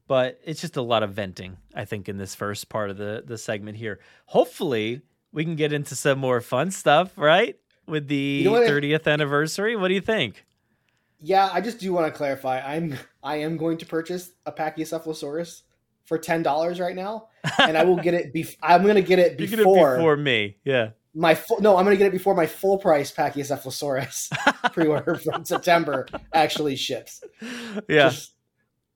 but 0.07 0.40
it's 0.45 0.61
just 0.61 0.76
a 0.76 0.82
lot 0.82 1.03
of 1.03 1.12
venting, 1.14 1.57
I 1.74 1.86
think, 1.86 2.09
in 2.09 2.18
this 2.18 2.34
first 2.34 2.68
part 2.68 2.90
of 2.90 2.97
the 2.99 3.22
the 3.26 3.38
segment 3.38 3.78
here. 3.78 4.01
Hopefully, 4.26 5.01
we 5.32 5.45
can 5.45 5.57
get 5.57 5.72
into 5.72 5.95
some 5.97 6.18
more 6.18 6.40
fun 6.40 6.70
stuff, 6.70 7.16
right? 7.16 7.57
With 7.86 8.07
the 8.09 8.14
You 8.16 8.45
know 8.45 8.53
what? 8.53 8.68
30th 8.68 9.07
anniversary. 9.11 9.74
What 9.76 9.88
do 9.88 9.95
you 9.95 10.01
think? 10.01 10.45
Yeah, 11.23 11.49
I 11.53 11.61
just 11.61 11.79
do 11.79 11.93
want 11.93 12.12
to 12.12 12.16
clarify. 12.16 12.61
I'm 12.61 12.99
I 13.23 13.37
am 13.37 13.57
going 13.57 13.79
to 13.79 13.87
purchase 13.87 14.33
a 14.45 14.53
Pachycephalosaurus 14.53 15.62
for 16.05 16.18
ten 16.18 16.43
dollars 16.43 16.81
right 16.81 16.97
now, 16.97 17.29
and 17.61 17.79
I 17.79 17.85
will 17.85 17.97
get 17.97 18.14
it. 18.14 18.35
Bef- 18.35 18.57
I'm 18.62 18.83
going 18.83 18.97
to 18.97 19.03
get 19.03 19.18
it 19.20 19.39
before, 19.39 19.97
before 19.97 20.16
me. 20.16 20.57
Yeah. 20.64 20.91
my 21.14 21.35
full. 21.37 21.61
No, 21.61 21.77
I'm 21.77 21.85
going 21.85 21.95
to 21.95 21.99
get 21.99 22.09
it 22.09 22.12
before 22.12 22.35
my 22.35 22.47
full 22.47 22.77
price 22.79 23.12
Pachycephalosaurus 23.12 24.73
pre-order 24.73 25.14
from 25.14 25.45
September 25.45 26.09
actually 26.35 26.75
ships. 26.77 27.23
Yeah. 27.89 28.11
Just- 28.11 28.33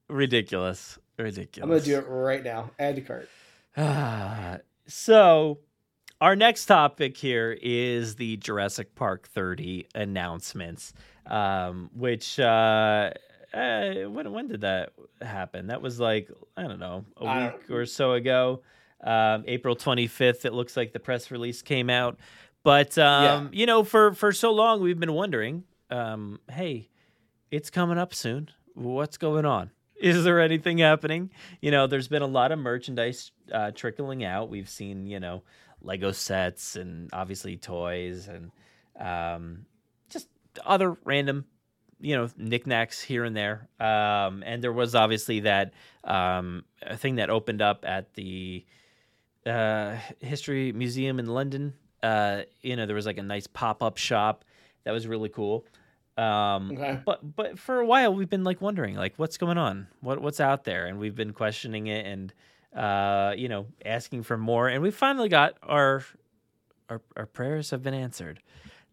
Ridiculous. 0.09 0.99
Ridiculous. 1.17 1.63
I'm 1.63 1.69
going 1.69 1.81
to 1.81 1.85
do 1.85 1.97
it 1.97 2.07
right 2.09 2.43
now. 2.43 2.71
Add 2.79 2.95
to 2.97 3.01
cart. 3.01 4.61
So, 4.89 5.59
our 6.19 6.35
next 6.35 6.65
topic 6.65 7.17
here 7.17 7.57
is 7.61 8.15
the 8.15 8.37
Jurassic 8.37 8.95
Park 8.95 9.27
30 9.27 9.87
announcements, 9.93 10.93
um, 11.25 11.89
which 11.93 12.39
uh, 12.39 13.11
uh, 13.53 13.93
when 14.09 14.31
when 14.31 14.47
did 14.47 14.61
that 14.61 14.93
happen? 15.21 15.67
That 15.67 15.81
was 15.81 15.99
like 15.99 16.29
I 16.55 16.63
don't 16.63 16.79
know 16.79 17.05
a 17.17 17.25
I 17.25 17.45
week 17.45 17.69
or 17.69 17.85
so 17.85 18.13
ago. 18.13 18.61
Um, 19.03 19.43
April 19.47 19.75
25th. 19.75 20.45
It 20.45 20.53
looks 20.53 20.75
like 20.75 20.91
the 20.91 20.99
press 20.99 21.29
release 21.29 21.61
came 21.61 21.89
out, 21.89 22.17
but 22.63 22.97
um, 22.97 23.51
you 23.53 23.65
know, 23.65 23.83
for 23.83 24.13
for 24.13 24.31
so 24.31 24.51
long 24.51 24.81
we've 24.81 24.99
been 24.99 25.13
wondering, 25.13 25.65
um, 25.91 26.39
hey, 26.49 26.89
it's 27.51 27.69
coming 27.69 27.97
up 27.97 28.13
soon. 28.13 28.49
What's 28.73 29.17
going 29.17 29.45
on? 29.45 29.71
Is 29.99 30.23
there 30.23 30.39
anything 30.39 30.77
happening? 30.77 31.31
You 31.61 31.71
know, 31.71 31.87
there's 31.87 32.07
been 32.07 32.21
a 32.21 32.27
lot 32.27 32.51
of 32.51 32.59
merchandise 32.59 33.31
uh, 33.51 33.71
trickling 33.71 34.23
out. 34.23 34.49
We've 34.49 34.69
seen, 34.69 35.07
you 35.07 35.19
know, 35.19 35.41
Lego 35.81 36.11
sets 36.11 36.75
and 36.75 37.09
obviously 37.13 37.57
toys 37.57 38.27
and 38.27 38.51
um, 38.99 39.65
just 40.09 40.27
other 40.65 40.97
random, 41.03 41.45
you 41.99 42.15
know, 42.15 42.29
knickknacks 42.37 43.01
here 43.01 43.23
and 43.23 43.35
there. 43.35 43.67
Um, 43.79 44.43
and 44.45 44.63
there 44.63 44.73
was 44.73 44.95
obviously 44.95 45.41
that 45.41 45.73
um, 46.03 46.63
a 46.81 46.97
thing 46.97 47.15
that 47.15 47.29
opened 47.29 47.61
up 47.61 47.85
at 47.87 48.13
the 48.15 48.65
uh, 49.45 49.95
History 50.19 50.71
Museum 50.71 51.19
in 51.19 51.27
London. 51.27 51.73
Uh, 52.03 52.41
you 52.61 52.75
know, 52.75 52.85
there 52.85 52.95
was 52.95 53.05
like 53.05 53.17
a 53.17 53.23
nice 53.23 53.47
pop 53.47 53.81
up 53.81 53.97
shop 53.97 54.43
that 54.83 54.91
was 54.91 55.07
really 55.07 55.29
cool. 55.29 55.65
Um, 56.17 56.71
Okay. 56.71 56.99
but 57.05 57.35
but 57.35 57.59
for 57.59 57.79
a 57.79 57.85
while 57.85 58.11
we've 58.13 58.29
been 58.29 58.43
like 58.43 58.59
wondering 58.59 58.95
like 58.95 59.13
what's 59.17 59.37
going 59.37 59.59
on, 59.59 59.87
what 60.01 60.19
what's 60.19 60.39
out 60.39 60.63
there, 60.63 60.87
and 60.87 60.97
we've 60.97 61.13
been 61.15 61.31
questioning 61.31 61.85
it 61.87 62.07
and 62.07 62.33
uh, 62.75 63.33
you 63.37 63.49
know 63.49 63.67
asking 63.85 64.23
for 64.23 64.37
more, 64.37 64.67
and 64.67 64.81
we 64.81 64.91
finally 64.91 65.29
got 65.29 65.55
our 65.63 66.03
our 66.89 67.01
our 67.15 67.25
prayers 67.25 67.71
have 67.71 67.83
been 67.83 67.93
answered. 67.93 68.39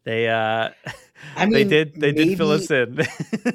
They 0.05 0.29
uh, 0.29 0.70
I 1.37 1.47
mean, 1.47 1.53
they 1.53 1.64
did 1.64 2.01
they 2.01 2.12
did 2.12 2.37
fill 2.37 2.53
us 2.53 2.70
in. 2.70 3.01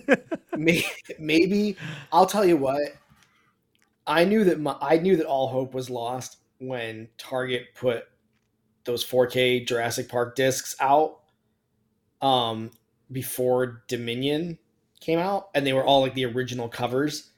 May- 0.57 0.85
maybe 1.19 1.77
I'll 2.11 2.25
tell 2.25 2.45
you 2.45 2.57
what. 2.57 2.81
I 4.07 4.25
knew 4.25 4.43
that 4.45 4.59
my, 4.59 4.75
I 4.81 4.97
knew 4.97 5.17
that 5.17 5.27
all 5.27 5.47
hope 5.47 5.73
was 5.75 5.89
lost 5.89 6.37
when 6.57 7.09
Target 7.17 7.75
put 7.75 8.05
those 8.83 9.05
4K 9.05 9.67
Jurassic 9.67 10.09
Park 10.09 10.35
discs 10.35 10.75
out 10.79 11.19
um 12.21 12.71
before 13.11 13.83
Dominion 13.87 14.57
came 14.99 15.19
out 15.19 15.49
and 15.55 15.65
they 15.65 15.73
were 15.73 15.83
all 15.83 16.01
like 16.01 16.15
the 16.15 16.25
original 16.25 16.67
covers. 16.67 17.28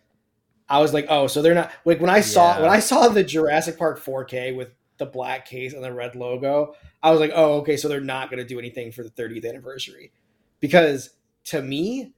I 0.71 0.79
was 0.79 0.93
like, 0.93 1.05
"Oh, 1.09 1.27
so 1.27 1.41
they're 1.41 1.53
not 1.53 1.71
like 1.85 1.99
when 1.99 2.09
I 2.09 2.21
saw 2.21 2.55
Yeah. 2.55 2.61
when 2.61 2.71
I 2.71 2.79
saw 2.79 3.07
the 3.09 3.23
Jurassic 3.23 3.77
Park 3.77 3.99
4K 3.99 4.55
with 4.55 4.73
the 4.97 5.05
black 5.05 5.45
case 5.45 5.73
and 5.73 5.83
the 5.83 5.93
red 5.93 6.15
logo, 6.15 6.75
I 7.03 7.11
was 7.11 7.19
like, 7.19 7.31
"Oh, 7.35 7.55
okay, 7.59 7.75
so 7.77 7.87
they're 7.87 7.99
not 8.01 8.29
going 8.29 8.39
to 8.39 8.47
do 8.47 8.57
anything 8.57 8.91
for 8.91 9.03
the 9.03 9.09
30th 9.09 9.45
anniversary." 9.45 10.11
Because 10.59 11.11
to 11.45 11.61
me, 11.61 12.13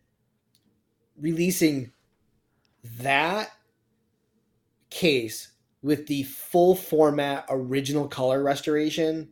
releasing 1.17 1.91
that 2.99 3.51
case 4.89 5.53
with 5.81 6.07
the 6.07 6.23
full 6.23 6.75
format 6.75 7.45
original 7.49 8.07
color 8.07 8.43
restoration 8.43 9.29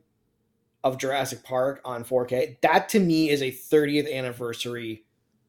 of 0.83 0.97
Jurassic 0.97 1.43
Park 1.43 1.79
on 1.85 2.03
4K, 2.03 2.57
that 2.61 2.89
to 2.89 2.99
me 2.99 3.29
is 3.29 3.41
a 3.41 3.51
30th 3.51 4.11
anniversary 4.11 5.05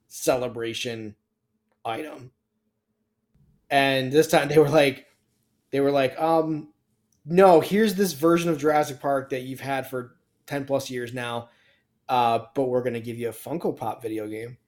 celebration 0.08 1.16
item. 1.84 2.32
And 3.72 4.12
this 4.12 4.28
time 4.28 4.48
they 4.48 4.58
were 4.58 4.68
like 4.68 5.06
they 5.72 5.80
were 5.80 5.90
like, 5.90 6.16
um 6.20 6.68
no, 7.24 7.60
here's 7.60 7.94
this 7.94 8.12
version 8.12 8.50
of 8.50 8.58
Jurassic 8.58 9.00
Park 9.00 9.30
that 9.30 9.42
you've 9.42 9.60
had 9.60 9.88
for 9.88 10.16
10 10.46 10.64
plus 10.64 10.90
years 10.90 11.14
now. 11.14 11.48
Uh, 12.08 12.40
but 12.54 12.64
we're 12.64 12.82
gonna 12.82 13.00
give 13.00 13.18
you 13.18 13.28
a 13.28 13.32
Funko 13.32 13.76
Pop 13.76 14.02
video 14.02 14.28
game. 14.28 14.58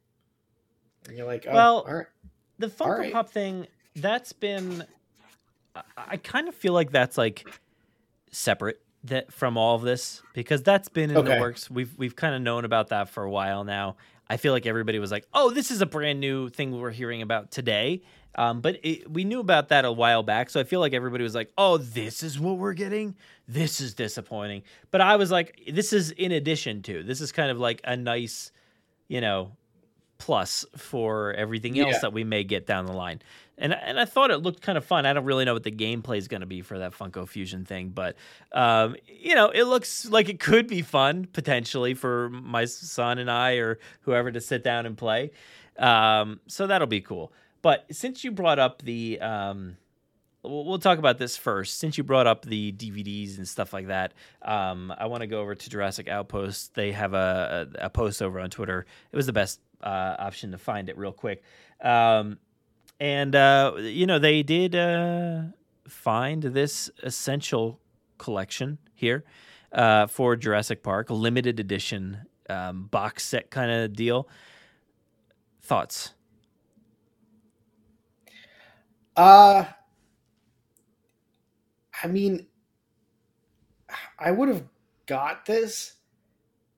And 1.07 1.17
you're 1.17 1.27
like, 1.27 1.47
oh, 1.49 1.53
Well, 1.53 1.79
all 1.87 1.95
right. 1.95 2.07
the 2.59 2.69
Funko 2.69 2.99
right. 2.99 3.13
Pop 3.13 3.29
thing, 3.29 3.67
that's 3.97 4.33
been. 4.33 4.85
I, 5.75 5.83
I 5.97 6.17
kind 6.17 6.49
of 6.49 6.55
feel 6.55 6.73
like 6.73 6.91
that's 6.91 7.19
like 7.19 7.47
separate 8.31 8.81
that 9.05 9.33
from 9.33 9.59
all 9.59 9.77
of 9.77 9.83
this 9.83 10.23
because 10.33 10.63
that's 10.63 10.89
been 10.89 11.11
in 11.11 11.25
the 11.25 11.41
works. 11.41 11.71
We've 11.71 11.93
we've 11.99 12.17
kind 12.17 12.35
of 12.35 12.41
known 12.41 12.65
about 12.65 12.89
that 12.89 13.11
for 13.11 13.23
a 13.23 13.31
while 13.31 13.65
now. 13.65 13.97
I 14.31 14.39
feel 14.39 14.53
like 14.53 14.65
everybody 14.65 14.99
was 14.99 15.11
like, 15.11 15.27
"Oh, 15.35 15.51
this 15.51 15.71
is 15.71 15.83
a 15.83 15.87
brand 15.87 16.21
new 16.21 16.49
thing 16.49 16.81
we're 16.81 16.91
hearing 16.91 17.21
about 17.21 17.51
today." 17.51 18.03
Um, 18.37 18.61
but 18.61 18.79
it, 18.83 19.11
we 19.11 19.25
knew 19.25 19.41
about 19.41 19.69
that 19.69 19.85
a 19.85 19.93
while 19.93 20.23
back, 20.23 20.51
so 20.51 20.61
I 20.61 20.65
feel 20.65 20.81
like 20.81 20.93
everybody 20.93 21.23
was 21.25 21.35
like, 21.35 21.53
"Oh, 21.57 21.79
this 21.79 22.23
is 22.23 22.39
what 22.41 22.59
we're 22.59 22.73
getting. 22.75 23.15
This 23.49 23.81
is 23.81 23.95
disappointing." 23.95 24.63
But 24.91 25.01
I 25.01 25.17
was 25.17 25.31
like, 25.31 25.61
"This 25.71 25.93
is 25.93 26.11
in 26.13 26.33
addition 26.33 26.83
to. 26.83 27.03
This 27.03 27.21
is 27.21 27.33
kind 27.33 27.51
of 27.51 27.59
like 27.59 27.81
a 27.85 27.97
nice, 27.97 28.51
you 29.09 29.21
know, 29.21 29.53
plus 30.19 30.65
for 30.77 31.33
everything 31.35 31.79
else 31.79 31.95
Yeah. 31.95 31.99
that 32.01 32.13
we 32.13 32.25
may 32.25 32.45
get 32.45 32.67
down 32.67 32.87
the 32.87 32.93
line. 32.93 33.21
And 33.57 33.73
and 33.73 34.01
I 34.01 34.05
thought 34.05 34.31
it 34.33 34.39
looked 34.39 34.63
kind 34.63 34.77
of 34.77 34.85
fun. 34.85 35.07
I 35.07 35.13
don't 35.13 35.25
really 35.25 35.45
know 35.45 35.55
what 35.55 35.63
the 35.63 35.71
gameplay 35.71 36.19
is 36.19 36.27
going 36.27 36.41
to 36.41 36.47
be 36.47 36.61
for 36.63 36.79
that 36.81 36.93
Funko 36.93 37.29
Fusion 37.29 37.65
thing, 37.65 37.91
but 37.91 38.17
um, 38.53 38.97
you 39.07 39.35
know, 39.37 39.51
it 39.51 39.65
looks 39.65 40.07
like 40.07 40.29
it 40.29 40.41
could 40.41 40.67
be 40.67 40.83
fun 40.83 41.29
potentially 41.33 41.95
for 41.95 42.31
my 42.31 42.65
son 42.65 43.19
and 43.19 43.31
I 43.31 43.55
or 43.57 43.79
whoever 44.01 44.33
to 44.33 44.41
sit 44.41 44.65
down 44.65 44.87
and 44.87 44.97
play. 44.97 45.31
Um, 45.79 46.41
so 46.49 46.67
that'll 46.67 46.87
be 46.89 47.01
cool. 47.01 47.33
But 47.65 47.87
since 47.91 48.25
you 48.25 48.31
brought 48.31 48.59
up 48.59 48.83
the 48.83 49.19
um, 49.23 49.79
we'll, 50.43 50.79
talk 50.79 50.99
about 50.99 51.17
this 51.17 51.39
first. 51.39 51.79
Since 51.79 51.97
you 51.97 52.05
brought 52.05 52.27
up 52.27 52.45
the 52.45 52.73
DVDs 52.73 53.39
and 53.39 53.49
stuff 53.49 53.73
like 53.73 53.87
that, 53.87 54.13
um, 54.43 54.93
I 54.99 55.07
want 55.07 55.23
to 55.23 55.27
go 55.27 55.41
over 55.41 55.55
to 55.55 55.71
Jurassic 55.71 56.07
Outpost. 56.07 56.75
They 56.75 56.93
have 56.93 57.15
a, 57.15 57.67
a, 57.81 57.87
a 57.87 57.89
post 57.89 58.21
over 58.21 58.39
on 58.39 58.51
Twitter. 58.51 58.85
It 59.11 59.17
was 59.17 59.25
the 59.25 59.33
best 59.33 59.61
uh, 59.83 60.15
option 60.19 60.51
to 60.51 60.59
find 60.59 60.91
it 60.91 60.99
real 60.99 61.11
quick. 61.11 61.43
Um, 61.81 62.37
and, 63.01 63.35
uh, 63.35 63.77
you 63.79 64.05
know, 64.05 64.19
they 64.19 64.43
did 64.43 64.75
uh, 64.75 65.45
find 65.89 66.43
this 66.43 66.91
essential 67.03 67.81
collection 68.19 68.77
here 68.93 69.25
uh, 69.73 70.07
for 70.07 70.37
Jurassic 70.37 70.83
Park, 70.83 71.09
limited 71.09 71.59
edition 71.59 72.27
um, 72.51 72.89
box 72.91 73.25
set 73.25 73.51
kind 73.51 73.71
of 73.71 73.95
deal. 73.95 74.29
Thoughts? 75.63 76.13
Uh 79.17 79.65
I 82.03 82.07
mean 82.07 82.47
I 84.19 84.31
would 84.31 84.49
have 84.49 84.65
got 85.07 85.47
this 85.47 85.95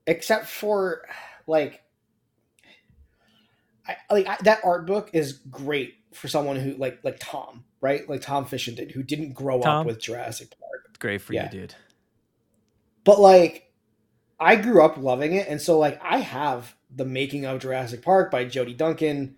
except 0.06 0.46
for 0.46 1.02
like 1.46 1.82
I 3.86 3.96
like 4.10 4.26
I, 4.26 4.36
that 4.42 4.60
art 4.64 4.86
book 4.86 5.10
is 5.12 5.32
great 5.32 5.94
for 6.12 6.28
someone 6.28 6.56
who 6.56 6.74
like 6.74 6.98
like 7.04 7.18
Tom, 7.20 7.64
right? 7.80 8.08
Like 8.08 8.20
Tom 8.20 8.44
Fishington 8.46 8.90
who 8.90 9.02
didn't 9.02 9.32
grow 9.32 9.60
Tom? 9.60 9.80
up 9.80 9.86
with 9.86 10.00
Jurassic 10.00 10.50
Park. 10.58 10.98
Great 10.98 11.20
for 11.22 11.32
Yeah. 11.32 11.44
you, 11.44 11.50
dude. 11.60 11.74
But 13.04 13.20
like 13.20 13.72
I 14.38 14.56
grew 14.56 14.82
up 14.84 14.98
loving 14.98 15.34
it 15.34 15.48
and 15.48 15.60
so 15.60 15.78
like 15.78 15.98
I 16.02 16.18
have 16.18 16.74
the 16.94 17.04
making 17.04 17.46
of 17.46 17.60
Jurassic 17.60 18.02
Park 18.02 18.30
by 18.30 18.44
Jody 18.44 18.74
Duncan 18.74 19.36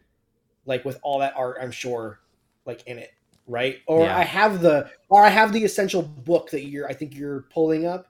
like 0.67 0.85
with 0.85 0.99
all 1.03 1.19
that 1.21 1.35
art 1.37 1.59
I'm 1.61 1.71
sure 1.71 2.21
like 2.69 2.85
in 2.87 2.99
it, 2.99 3.11
right? 3.49 3.79
Or 3.89 4.05
Yeah. 4.05 4.17
I 4.17 4.23
have 4.23 4.63
the 4.63 4.89
or 5.09 5.25
I 5.25 5.29
have 5.31 5.53
the 5.53 5.65
essential 5.65 6.03
book 6.03 6.51
that 6.51 6.67
you're 6.67 6.87
I 6.89 6.93
think 6.93 7.17
you're 7.17 7.47
pulling 7.53 7.85
up, 7.87 8.07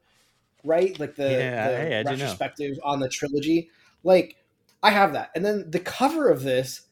right? 0.64 0.98
Like 1.00 1.14
the, 1.16 1.30
Yeah, 1.30 1.70
the 1.70 1.76
hey, 1.78 1.98
I 2.00 2.02
know. 2.02 2.11
retrospective 2.11 2.78
on 2.84 3.00
the 3.00 3.09
trilogy. 3.09 3.70
Like 4.04 4.36
I 4.82 4.90
have 4.90 5.14
that. 5.14 5.30
And 5.34 5.42
then 5.44 5.70
the 5.70 5.80
cover 5.80 6.28
of 6.28 6.42
this 6.42 6.82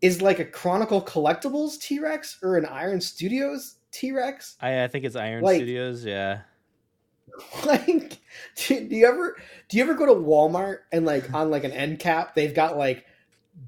is 0.00 0.22
like 0.22 0.38
a 0.38 0.44
Chronicle 0.44 1.02
Collectibles 1.02 1.80
T 1.80 1.98
Rex 1.98 2.38
or 2.42 2.56
an 2.56 2.66
Iron 2.66 3.00
Studios 3.00 3.76
T 3.90 4.12
Rex. 4.12 4.56
I, 4.60 4.84
I 4.84 4.88
think 4.88 5.04
it's 5.04 5.16
Iron 5.16 5.42
Like- 5.42 5.56
Studios. 5.56 6.04
Yeah. 6.04 6.42
Like, 7.66 8.20
do, 8.54 8.88
do 8.88 8.94
you 8.94 9.06
ever 9.08 9.36
do 9.68 9.76
you 9.76 9.82
ever 9.82 9.94
go 9.94 10.06
to 10.06 10.12
Walmart 10.14 10.80
and 10.92 11.04
like 11.04 11.32
on 11.34 11.50
like 11.50 11.64
an 11.64 11.72
end 11.72 11.98
cap 11.98 12.34
they've 12.36 12.54
got 12.54 12.76
like 12.76 13.04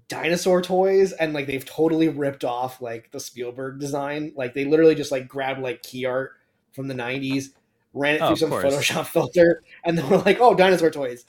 dinosaur 0.09 0.63
toys 0.63 1.13
and 1.13 1.33
like 1.33 1.47
they've 1.47 1.65
totally 1.65 2.09
ripped 2.09 2.45
off 2.45 2.81
like 2.81 3.11
the 3.13 3.21
Spielberg 3.21 3.79
design. 3.81 4.33
Like 4.37 4.55
they 4.55 4.65
literally 4.65 4.95
just 4.95 5.13
like 5.13 5.29
grabbed 5.29 5.61
like 5.61 5.83
key 5.83 6.05
art 6.07 6.33
from 6.73 6.89
the 6.89 6.95
'90s, 6.95 7.51
ran 7.95 8.17
it 8.17 8.21
Oh, 8.23 8.29
through 8.29 8.37
some 8.37 8.51
course. 8.51 8.65
Photoshop 8.65 9.07
filter, 9.13 9.63
and 9.85 9.97
then 9.97 10.09
we're 10.09 10.19
like, 10.19 10.39
"Oh, 10.41 10.55
dinosaur 10.55 10.91
toys." 10.91 11.25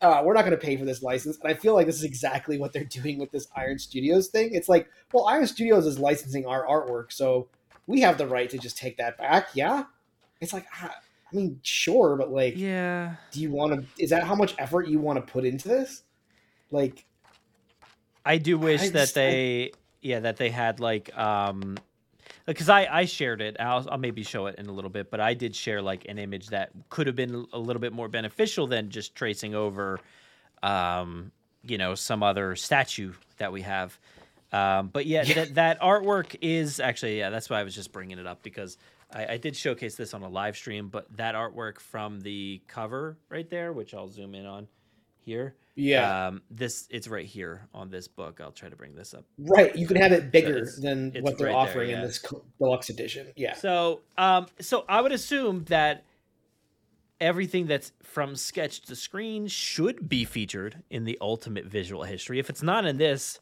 Uh, 0.00 0.22
we're 0.24 0.32
not 0.34 0.42
going 0.42 0.52
to 0.56 0.64
pay 0.64 0.76
for 0.76 0.84
this 0.84 1.02
license, 1.02 1.38
and 1.42 1.50
I 1.50 1.54
feel 1.54 1.74
like 1.74 1.86
this 1.86 1.96
is 1.96 2.04
exactly 2.04 2.56
what 2.56 2.72
they're 2.72 2.84
doing 3.02 3.18
with 3.18 3.32
this 3.32 3.48
Iron 3.56 3.78
Studios 3.80 4.28
thing. 4.28 4.50
It's 4.54 4.68
like, 4.68 4.88
well, 5.12 5.26
Iron 5.26 5.46
Studios 5.48 5.86
is 5.86 5.98
licensing 5.98 6.46
our 6.46 6.64
artwork, 6.66 7.10
so 7.12 7.48
we 7.88 8.00
have 8.02 8.16
the 8.16 8.26
right 8.26 8.48
to 8.50 8.58
just 8.58 8.78
take 8.78 8.96
that 8.98 9.18
back. 9.18 9.48
Yeah, 9.54 9.84
it's 10.40 10.52
like, 10.52 10.66
ah, 10.80 10.94
I 11.32 11.36
mean, 11.36 11.58
sure, 11.64 12.14
but 12.16 12.30
like, 12.30 12.56
Yeah. 12.56 13.16
do 13.32 13.40
you 13.40 13.50
want 13.50 13.72
to? 13.74 14.02
Is 14.02 14.10
that 14.10 14.22
how 14.22 14.36
much 14.36 14.54
effort 14.58 14.86
you 14.86 15.00
want 15.00 15.16
to 15.24 15.32
put 15.32 15.44
into 15.44 15.66
this? 15.66 16.04
Like, 16.70 17.04
I 18.28 18.38
do 18.38 18.58
wish 18.58 18.82
I 18.82 18.88
that 18.90 18.92
just- 19.00 19.18
I- 19.18 19.20
they, 19.20 19.72
yeah, 20.02 20.20
that 20.20 20.36
they 20.36 20.50
had 20.50 20.80
like, 20.80 21.16
um, 21.18 21.76
because 22.46 22.68
I 22.68 22.86
I 22.86 23.04
shared 23.06 23.40
it. 23.42 23.56
I'll, 23.58 23.86
I'll 23.90 23.98
maybe 23.98 24.22
show 24.22 24.46
it 24.46 24.56
in 24.58 24.66
a 24.66 24.72
little 24.72 24.90
bit, 24.90 25.10
but 25.10 25.20
I 25.20 25.34
did 25.34 25.54
share 25.56 25.82
like 25.82 26.06
an 26.08 26.18
image 26.18 26.48
that 26.48 26.70
could 26.88 27.06
have 27.06 27.16
been 27.16 27.46
a 27.52 27.58
little 27.58 27.80
bit 27.80 27.92
more 27.92 28.08
beneficial 28.08 28.66
than 28.66 28.90
just 28.90 29.14
tracing 29.14 29.54
over, 29.54 29.98
um, 30.62 31.30
you 31.62 31.78
know, 31.78 31.94
some 31.94 32.22
other 32.22 32.56
statue 32.56 33.12
that 33.38 33.52
we 33.52 33.62
have. 33.62 33.98
Um, 34.52 34.88
but 34.88 35.04
yeah, 35.06 35.24
that 35.24 35.54
that 35.56 35.80
artwork 35.80 36.36
is 36.40 36.80
actually 36.80 37.18
yeah. 37.18 37.28
That's 37.30 37.50
why 37.50 37.60
I 37.60 37.64
was 37.64 37.74
just 37.74 37.92
bringing 37.92 38.18
it 38.18 38.26
up 38.26 38.42
because 38.42 38.78
I, 39.12 39.34
I 39.34 39.36
did 39.36 39.54
showcase 39.56 39.96
this 39.96 40.14
on 40.14 40.22
a 40.22 40.28
live 40.28 40.56
stream. 40.56 40.88
But 40.88 41.14
that 41.18 41.34
artwork 41.34 41.80
from 41.80 42.20
the 42.20 42.62
cover 42.66 43.18
right 43.28 43.48
there, 43.50 43.72
which 43.74 43.92
I'll 43.94 44.08
zoom 44.08 44.34
in 44.34 44.46
on 44.46 44.66
here. 45.20 45.54
Yeah. 45.74 46.26
Um, 46.26 46.42
this 46.50 46.88
it's 46.90 47.06
right 47.06 47.24
here 47.26 47.68
on 47.72 47.90
this 47.90 48.08
book. 48.08 48.40
I'll 48.40 48.50
try 48.50 48.68
to 48.68 48.76
bring 48.76 48.94
this 48.96 49.14
up. 49.14 49.24
right? 49.38 49.74
You 49.76 49.86
can 49.86 49.96
have 49.96 50.12
it 50.12 50.32
bigger 50.32 50.58
it's- 50.58 50.80
than 50.80 51.12
what 51.20 51.38
they're 51.38 51.46
right 51.46 51.52
there, 51.52 51.56
offering 51.56 51.90
yeah. 51.90 51.96
in 51.96 52.02
this 52.02 52.24
deluxe 52.58 52.90
edition. 52.90 53.28
Yeah. 53.36 53.54
So, 53.54 54.00
um, 54.16 54.46
so 54.60 54.84
I 54.88 55.00
would 55.00 55.12
assume 55.12 55.64
that 55.64 56.04
everything 57.20 57.66
that's 57.66 57.92
from 58.02 58.36
sketch 58.36 58.80
to 58.82 58.96
screen 58.96 59.46
should 59.46 60.08
be 60.08 60.24
featured 60.24 60.82
in 60.90 61.04
the 61.04 61.18
ultimate 61.20 61.66
visual 61.66 62.02
history. 62.04 62.38
If 62.38 62.50
it's 62.50 62.62
not 62.62 62.84
in 62.86 62.98
this, 62.98 63.40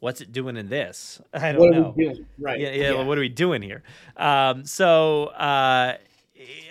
what's 0.00 0.20
it 0.20 0.32
doing 0.32 0.56
in 0.56 0.68
this? 0.68 1.20
I 1.34 1.52
don't 1.52 1.70
know. 1.70 1.84
are 1.88 1.92
we 1.96 2.04
doing? 2.04 2.26
Right. 2.38 2.60
Yeah, 2.60 2.70
yeah, 2.72 2.90
well, 2.92 3.06
what 3.06 3.16
are 3.16 3.22
we 3.22 3.28
doing 3.28 3.62
here? 3.62 3.82
Um, 4.16 4.64
so 4.64 5.26
uh, 5.26 5.96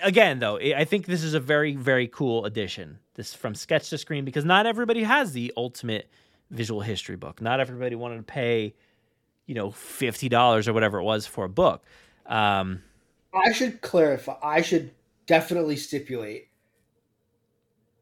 again, 0.02 0.40
though, 0.40 0.58
I 0.58 0.86
think 0.86 1.06
this 1.06 1.24
is 1.24 1.34
a 1.34 1.40
very, 1.40 1.76
very 1.76 2.08
cool 2.08 2.46
addition. 2.46 3.00
This 3.20 3.34
from 3.34 3.54
sketch 3.54 3.90
to 3.90 3.98
screen 3.98 4.24
because 4.24 4.46
not 4.46 4.66
everybody 4.66 5.04
has 5.04 5.34
the 5.34 5.52
ultimate 5.58 6.10
visual 6.52 6.80
history 6.80 7.18
book. 7.18 7.42
Not 7.42 7.60
everybody 7.60 7.94
wanted 7.94 8.16
to 8.16 8.24
pay, 8.24 8.74
you 9.46 9.56
know, 9.56 9.72
fifty 9.72 10.30
dollars 10.30 10.70
or 10.70 10.74
whatever 10.74 11.00
it 11.00 11.04
was 11.04 11.26
for 11.28 11.44
a 11.44 11.50
book. 11.50 11.84
Um, 12.28 12.82
I 13.34 13.52
should 13.52 13.82
clarify. 13.82 14.36
I 14.42 14.62
should 14.62 14.92
definitely 15.26 15.76
stipulate. 15.76 16.48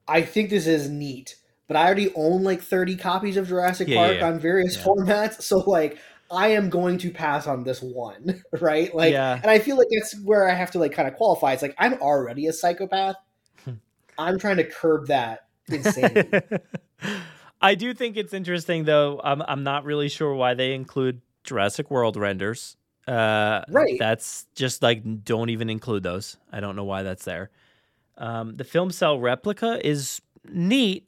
I 0.08 0.22
think 0.22 0.52
this 0.52 0.68
is 0.68 0.88
neat, 0.88 1.36
but 1.68 1.76
I 1.76 1.86
already 1.86 2.14
own 2.14 2.44
like 2.44 2.62
30 2.62 2.96
copies 2.98 3.38
of 3.38 3.48
Jurassic 3.48 3.88
Yeah, 3.88 3.96
yeah, 3.96 4.06
Park 4.08 4.18
yeah. 4.20 4.28
on 4.28 4.40
various 4.40 4.78
Yeah. 4.78 4.84
formats. 4.84 5.42
So 5.42 5.58
like 5.58 5.98
I 6.30 6.50
am 6.50 6.70
going 6.70 7.00
to 7.00 7.10
pass 7.10 7.48
on 7.48 7.64
this 7.64 7.82
one, 7.82 8.44
right? 8.62 8.94
Like 8.94 9.14
Yeah. 9.14 9.40
and 9.42 9.50
I 9.50 9.58
feel 9.58 9.78
like 9.78 9.88
that's 9.92 10.16
where 10.22 10.48
I 10.48 10.54
have 10.54 10.70
to 10.72 10.80
like 10.80 10.92
kind 10.92 11.08
of 11.08 11.16
qualify. 11.16 11.54
It's 11.54 11.64
like 11.64 11.74
I'm 11.80 11.96
already 11.96 12.46
a 12.46 12.54
psychopath. 12.54 13.16
I'm 14.18 14.38
trying 14.40 14.58
to 14.58 14.64
curb 14.64 15.08
that 15.08 15.48
insanity. 15.68 16.42
I 17.62 17.76
do 17.76 17.94
think 17.94 18.18
it's 18.18 18.34
interesting, 18.34 18.84
though. 18.84 19.20
I'm 19.24 19.42
I'm 19.42 19.64
not 19.64 19.84
really 19.84 20.10
sure 20.10 20.34
why 20.34 20.54
they 20.54 20.74
include 20.74 21.22
Jurassic 21.44 21.90
World 21.90 22.16
renders. 22.18 22.78
Uh, 23.08 23.62
Right. 23.70 23.98
That's 23.98 24.46
just 24.54 24.82
like 24.84 25.24
don't 25.24 25.50
even 25.50 25.70
include 25.70 26.04
those. 26.04 26.38
I 26.52 26.60
don't 26.60 26.76
know 26.76 26.84
why 26.84 27.04
that's 27.04 27.26
there. 27.26 27.50
Um, 28.18 28.58
the 28.58 28.64
film 28.64 28.92
cell 28.92 29.20
replica 29.20 29.80
is 29.86 30.22
neat, 30.50 31.08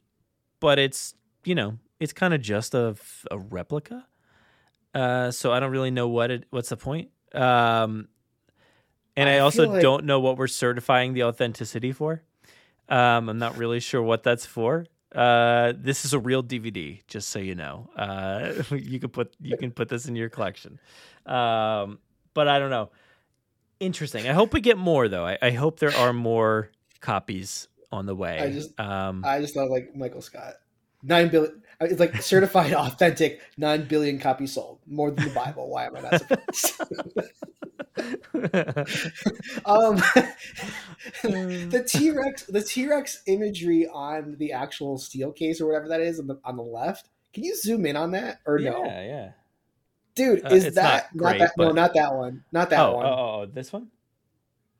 but 0.60 0.78
it's 0.78 1.14
you 1.44 1.54
know 1.54 1.78
it's 2.00 2.12
kind 2.12 2.32
of 2.34 2.40
just 2.40 2.74
a 2.74 2.96
replica. 3.32 4.06
Uh, 4.94 5.30
so 5.30 5.52
I 5.52 5.60
don't 5.60 5.70
really 5.70 5.90
know 5.92 6.08
what 6.08 6.30
it 6.30 6.44
what's 6.50 6.70
the 6.70 6.76
point. 6.76 7.10
Um, 7.32 8.08
and 9.16 9.28
I, 9.28 9.34
I 9.34 9.38
also 9.40 9.68
like- 9.68 9.82
don't 9.82 10.04
know 10.04 10.18
what 10.20 10.36
we're 10.36 10.46
certifying 10.48 11.12
the 11.14 11.24
authenticity 11.24 11.92
for. 11.92 12.22
Um, 12.90 13.28
I'm 13.28 13.38
not 13.38 13.56
really 13.56 13.80
sure 13.80 14.02
what 14.02 14.22
that's 14.22 14.44
for. 14.44 14.84
Uh, 15.14 15.72
this 15.76 16.04
is 16.04 16.12
a 16.12 16.18
real 16.18 16.42
DVD, 16.42 17.00
just 17.06 17.28
so 17.30 17.38
you 17.38 17.54
know. 17.54 17.88
Uh, 17.96 18.52
you 18.76 18.98
can 19.00 19.10
put 19.10 19.34
you 19.40 19.56
can 19.56 19.70
put 19.70 19.88
this 19.88 20.06
in 20.06 20.16
your 20.16 20.28
collection. 20.28 20.78
Um, 21.26 21.98
but 22.34 22.48
I 22.48 22.58
don't 22.58 22.70
know. 22.70 22.90
Interesting. 23.80 24.28
I 24.28 24.32
hope 24.32 24.52
we 24.52 24.60
get 24.60 24.76
more 24.76 25.08
though. 25.08 25.24
I, 25.24 25.38
I 25.40 25.50
hope 25.52 25.78
there 25.80 25.94
are 25.96 26.12
more 26.12 26.70
copies 27.00 27.68
on 27.90 28.06
the 28.06 28.14
way. 28.14 28.38
I 28.38 28.50
just- 28.52 28.78
um, 28.78 29.24
I 29.24 29.40
just 29.40 29.54
thought 29.54 29.70
like 29.70 29.94
Michael 29.96 30.20
Scott. 30.22 30.54
Nine 31.02 31.28
billion. 31.28 31.62
It's 31.80 31.98
like 31.98 32.20
certified 32.22 32.72
authentic. 32.74 33.40
Nine 33.56 33.86
billion 33.88 34.18
copies 34.18 34.52
sold. 34.52 34.80
More 34.86 35.10
than 35.10 35.28
the 35.28 35.34
Bible. 35.34 35.68
Why 35.70 35.86
am 35.86 35.96
I 35.96 36.00
not 36.02 36.20
surprised? 36.54 36.80
um, 37.96 39.96
the 41.22 41.84
T 41.86 42.10
Rex, 42.10 42.44
the 42.44 42.62
T 42.62 42.86
Rex 42.86 43.22
imagery 43.26 43.88
on 43.88 44.36
the 44.38 44.52
actual 44.52 44.98
steel 44.98 45.32
case 45.32 45.60
or 45.60 45.66
whatever 45.66 45.88
that 45.88 46.00
is 46.00 46.20
on 46.20 46.26
the 46.26 46.38
on 46.44 46.56
the 46.56 46.62
left. 46.62 47.08
Can 47.32 47.44
you 47.44 47.56
zoom 47.56 47.86
in 47.86 47.96
on 47.96 48.12
that 48.12 48.40
or 48.46 48.58
no, 48.58 48.84
yeah, 48.84 49.04
yeah. 49.04 49.30
dude? 50.14 50.44
Uh, 50.44 50.54
Is 50.54 50.66
it's 50.66 50.76
that 50.76 51.14
not 51.14 51.14
not, 51.14 51.30
great, 51.30 51.38
that? 51.40 51.52
No, 51.58 51.72
not 51.72 51.94
that 51.94 52.14
one. 52.14 52.44
Not 52.52 52.70
that 52.70 52.80
oh, 52.80 52.96
one. 52.96 53.06
oh, 53.06 53.08
oh, 53.08 53.40
oh, 53.42 53.46
this 53.46 53.72
one. 53.72 53.88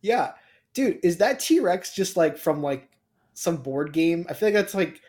Yeah, 0.02 0.32
dude, 0.72 1.00
is 1.02 1.18
that 1.18 1.40
T 1.40 1.60
Rex 1.60 1.94
just 1.94 2.16
like 2.16 2.38
from 2.38 2.62
like 2.62 2.88
some 3.34 3.56
board 3.56 3.92
game? 3.92 4.26
I 4.28 4.34
feel 4.34 4.48
like 4.48 4.54
that's 4.54 4.74
like 4.74 5.00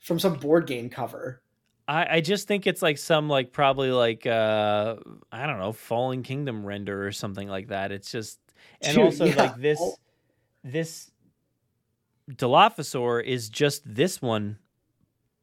from 0.00 0.18
some 0.18 0.34
board 0.34 0.66
game 0.66 0.88
cover. 0.88 1.42
I, 1.86 2.16
I 2.16 2.20
just 2.20 2.48
think 2.48 2.66
it's 2.66 2.80
like 2.82 2.96
some 2.98 3.28
like 3.28 3.52
probably 3.52 3.90
like 3.90 4.26
uh 4.26 4.96
I 5.30 5.46
don't 5.46 5.58
know 5.58 5.72
Fallen 5.72 6.22
Kingdom 6.22 6.64
render 6.64 7.06
or 7.06 7.12
something 7.12 7.48
like 7.48 7.68
that. 7.68 7.92
It's 7.92 8.10
just 8.10 8.38
and 8.80 8.96
Dude, 8.96 9.04
also 9.04 9.24
yeah. 9.26 9.34
like 9.36 9.56
this 9.56 9.80
this 10.62 11.10
Dilophosaur 12.30 13.22
is 13.22 13.50
just 13.50 13.82
this 13.84 14.22
one, 14.22 14.58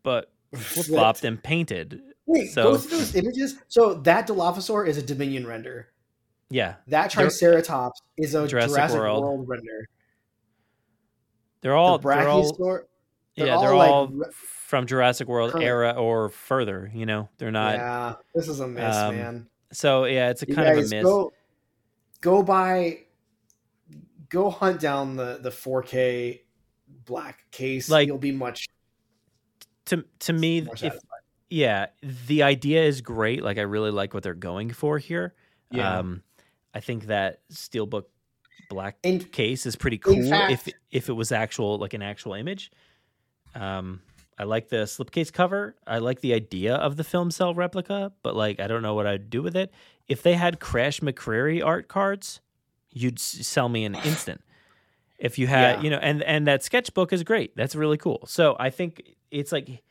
but 0.04 0.32
flip 0.56 0.86
flopped 0.88 1.24
and 1.24 1.42
painted. 1.42 2.02
Wait, 2.26 2.52
So- 2.52 2.72
go 2.74 2.78
through 2.78 2.98
those 2.98 3.16
images. 3.16 3.60
So 3.68 3.94
that 3.96 4.28
Dilophosaur 4.28 4.88
is 4.88 4.98
a 4.98 5.04
Dominion 5.04 5.46
render. 5.46 5.90
Yeah, 6.50 6.76
That 6.88 7.10
Triceratops 7.12 8.02
is 8.18 8.36
a 8.36 8.46
Jurassic 8.46 8.72
Jurassic, 8.72 9.00
World. 9.00 9.24
World. 9.24 9.48
render. 9.48 9.88
they're 11.62 11.76
all 11.76 11.98
the 11.98 12.10
they're 12.10 12.28
all 12.28 12.52
Brachiosaur. 12.52 12.80
They're 13.38 13.48
yeah 13.48 13.58
they're 13.60 13.74
all, 13.74 13.78
like, 13.78 13.90
all 13.90 14.32
from 14.32 14.88
Jurassic 14.88 15.28
World 15.28 15.52
current. 15.52 15.66
era 15.66 15.92
or 15.92 16.30
further. 16.30 16.92
You 16.94 17.06
know 17.06 17.30
they're 17.38 17.52
not. 17.52 17.76
yeah, 17.76 18.16
this 18.36 18.48
is 18.48 18.60
a 18.60 18.68
miss, 18.68 18.96
um, 18.96 19.16
man. 19.16 19.48
So 19.74 20.06
yeah, 20.06 20.30
it's 20.30 20.44
a 20.44 20.48
You 20.48 20.56
kind 20.56 20.70
of 20.70 20.78
a 20.78 20.82
miss. 20.82 21.04
go 21.04 21.32
go 22.22 22.44
buy, 22.44 23.00
go 24.30 24.50
hunt 24.50 24.80
down 24.80 25.16
the 25.16 25.40
the 25.42 25.50
4K 25.50 26.42
black 27.06 27.46
case. 27.52 27.90
Like- 27.90 28.08
you'll 28.08 28.18
be 28.18 28.32
much 28.32 28.68
to 29.86 30.06
to 30.20 30.34
me 30.34 30.60
if 30.82 30.96
yeah 31.50 31.88
the 32.28 32.44
idea 32.44 32.84
is 32.84 33.02
great 33.02 33.44
like 33.44 33.58
i 33.58 33.62
really 33.62 33.92
like 33.92 34.14
what 34.14 34.24
they're 34.24 34.34
going 34.36 34.70
for 34.72 34.98
here 35.00 35.34
Yeah. 35.72 35.98
um 36.00 36.22
i 36.74 36.80
think 36.80 37.08
that 37.08 37.40
steelbook 37.52 38.04
black 38.70 38.98
And- 39.04 39.30
case 39.34 39.66
is 39.66 39.76
pretty 39.76 39.98
cool 39.98 40.16
if 40.50 40.70
if 40.92 41.10
it 41.10 41.14
was 41.14 41.32
actual 41.34 41.78
like 41.78 41.94
an 41.94 42.02
actual 42.04 42.36
image 42.36 42.72
um 43.56 44.02
i 44.38 44.44
like 44.44 44.70
the 44.70 44.84
slipcase 44.86 45.32
cover. 45.32 45.76
I 45.86 46.00
like 46.00 46.22
the 46.22 46.34
idea 46.34 46.76
of 46.76 46.98
the 46.98 47.04
film 47.04 47.32
cell 47.32 47.54
replica 47.54 48.12
but 48.24 48.36
like 48.36 48.60
i 48.60 48.68
don't 48.68 48.82
know 48.82 48.94
what 48.94 49.08
i'd 49.08 49.30
do 49.30 49.42
with 49.42 49.56
it. 49.56 49.72
If 50.08 50.24
they 50.24 50.34
had 50.34 50.60
Crash 50.60 51.00
McCreery 51.00 51.64
art 51.66 51.88
cards 51.88 52.42
you'd 52.92 53.18
s- 53.20 53.48
sell 53.48 53.70
me 53.70 53.86
an 53.86 53.96
instant. 53.96 54.42
If 55.18 55.38
you 55.40 55.48
had 55.48 55.78
Yeah. 55.78 55.82
you 55.84 55.90
know 55.92 55.98
and 56.00 56.24
and 56.24 56.48
that 56.48 56.64
sketchbook 56.64 57.14
is 57.14 57.24
great. 57.24 57.56
That's 57.56 57.76
really 57.76 57.98
cool. 57.98 58.24
So 58.28 58.56
i 58.60 58.70
think 58.70 59.16
it's 59.30 59.52
like 59.52 59.82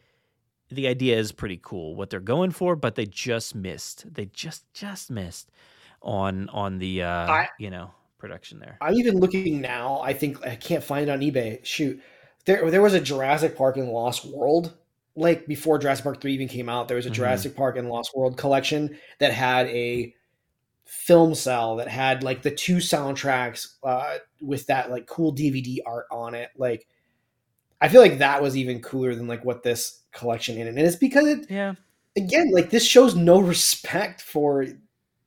the 0.71 0.87
idea 0.87 1.17
is 1.19 1.33
pretty 1.33 1.59
cool 1.63 1.95
what 1.97 2.11
they're 2.11 2.21
going 2.21 2.51
for 2.53 2.77
but 2.77 2.95
they 2.95 3.07
just 3.07 3.55
missed 3.55 4.05
they 4.15 4.27
just 4.27 4.65
just 4.73 5.11
missed 5.11 5.51
on 6.03 6.49
on 6.51 6.79
the 6.79 7.03
uh 7.03 7.09
I- 7.09 7.49
you 7.59 7.71
know 7.71 7.91
production 8.19 8.59
there. 8.59 8.77
I'm 8.83 8.95
even 8.95 9.19
looking 9.19 9.61
now. 9.63 10.01
I 10.03 10.13
think 10.13 10.45
I 10.47 10.55
can't 10.57 10.85
find 10.85 11.09
it 11.09 11.13
on 11.13 11.21
eBay. 11.21 11.65
Shoot, 11.65 12.03
there 12.47 12.70
there 12.70 12.82
was 12.82 12.95
a 12.95 13.01
Jurassic 13.01 13.57
Park 13.57 13.76
and 13.76 13.88
Lost 13.91 14.24
World 14.24 14.74
like 15.16 15.47
before 15.47 15.78
Jurassic 15.78 16.05
Park 16.05 16.20
3 16.20 16.32
even 16.32 16.49
came 16.49 16.68
out, 16.68 16.86
there 16.88 16.97
was 16.97 17.05
a 17.07 17.11
Mhm. 17.11 17.14
Jurassic 17.14 17.57
Park 17.57 17.76
and 17.76 17.88
Lost 17.88 18.16
World 18.16 18.36
collection 18.38 18.97
that 19.18 19.32
had 19.32 19.66
a 19.66 20.14
film 20.84 21.34
cell 21.34 21.76
that 21.76 21.88
had 21.88 22.22
like 22.22 22.43
the 22.43 22.51
two 22.51 22.76
soundtracks 22.76 23.74
uh, 23.82 24.18
with 24.41 24.66
that 24.68 24.91
like 24.91 25.07
cool 25.07 25.32
DVD 25.34 25.80
art 25.84 26.07
on 26.11 26.34
it. 26.34 26.51
Like, 26.57 26.86
I 27.80 27.88
feel 27.88 28.01
like 28.01 28.18
that 28.18 28.41
was 28.41 28.57
even 28.57 28.80
cooler 28.80 29.14
than 29.14 29.26
like 29.26 29.45
what 29.45 29.62
this 29.62 30.01
collection 30.12 30.57
in, 30.59 30.68
and 30.68 30.78
it's 30.78 30.97
because 30.97 31.26
it 31.26 31.51
Yeah. 31.51 31.74
again 32.16 32.51
like 32.53 32.70
this 32.70 32.86
shows 32.86 33.14
no 33.16 33.41
respect 33.41 34.22
for 34.22 34.64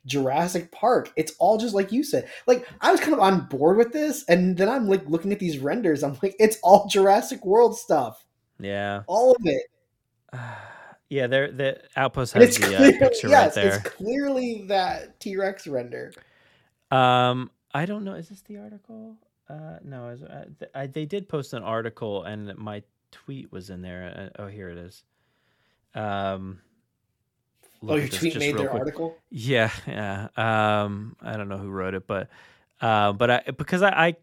Jurassic 0.05 0.71
Park. 0.71 1.11
It's 1.15 1.33
all 1.39 1.57
just 1.57 1.73
like 1.73 1.91
you 1.91 2.03
said. 2.03 2.29
Like 2.47 2.67
I 2.81 2.91
was 2.91 2.99
kind 2.99 3.13
of 3.13 3.19
on 3.19 3.45
board 3.47 3.77
with 3.77 3.91
this, 3.93 4.23
and 4.27 4.57
then 4.57 4.69
I'm 4.69 4.87
like 4.87 5.07
looking 5.07 5.31
at 5.31 5.39
these 5.39 5.59
renders. 5.59 6.03
I'm 6.03 6.17
like, 6.21 6.35
it's 6.39 6.57
all 6.63 6.87
Jurassic 6.87 7.45
World 7.45 7.77
stuff, 7.77 8.25
Yeah. 8.59 9.03
all 9.07 9.31
of 9.31 9.41
it. 9.45 9.63
Yeah, 11.09 11.27
there 11.27 11.51
the 11.51 11.79
outpost 11.95 12.33
has 12.33 12.57
the 12.57 12.75
uh, 12.75 12.91
picture 12.97 13.27
yes, 13.27 13.55
right 13.55 13.63
there. 13.63 13.75
it's 13.75 13.87
clearly 13.89 14.65
that 14.69 15.19
T 15.19 15.37
Rex 15.37 15.67
render. 15.67 16.11
Um, 16.89 17.51
I 17.71 17.85
don't 17.85 18.03
know. 18.03 18.13
Is 18.15 18.29
this 18.29 18.41
the 18.41 18.57
article? 18.57 19.17
Uh, 19.47 19.77
no. 19.83 20.09
Is, 20.09 20.23
uh, 20.23 20.45
th- 20.57 20.71
I, 20.73 20.87
they 20.87 21.05
did 21.05 21.29
post 21.29 21.53
an 21.53 21.61
article, 21.61 22.23
and 22.23 22.57
my 22.57 22.81
tweet 23.11 23.51
was 23.51 23.69
in 23.69 23.83
there. 23.83 24.31
Uh, 24.37 24.41
oh, 24.41 24.47
here 24.47 24.69
it 24.69 24.77
is. 24.79 25.03
Um, 25.93 26.61
Oh, 27.87 27.95
your 27.95 28.07
tweet 28.07 28.37
made 28.37 28.55
their 28.57 28.67
quick. 28.69 28.79
article. 28.81 29.17
Yeah, 29.29 29.69
yeah. 29.87 30.27
Um, 30.37 31.15
I 31.21 31.35
don't 31.37 31.49
know 31.49 31.57
who 31.57 31.69
wrote 31.69 31.93
it, 31.93 32.07
but 32.07 32.29
uh, 32.81 33.13
but 33.13 33.29
I 33.31 33.41
because 33.57 33.81
I, 33.81 33.89
I 34.07 34.15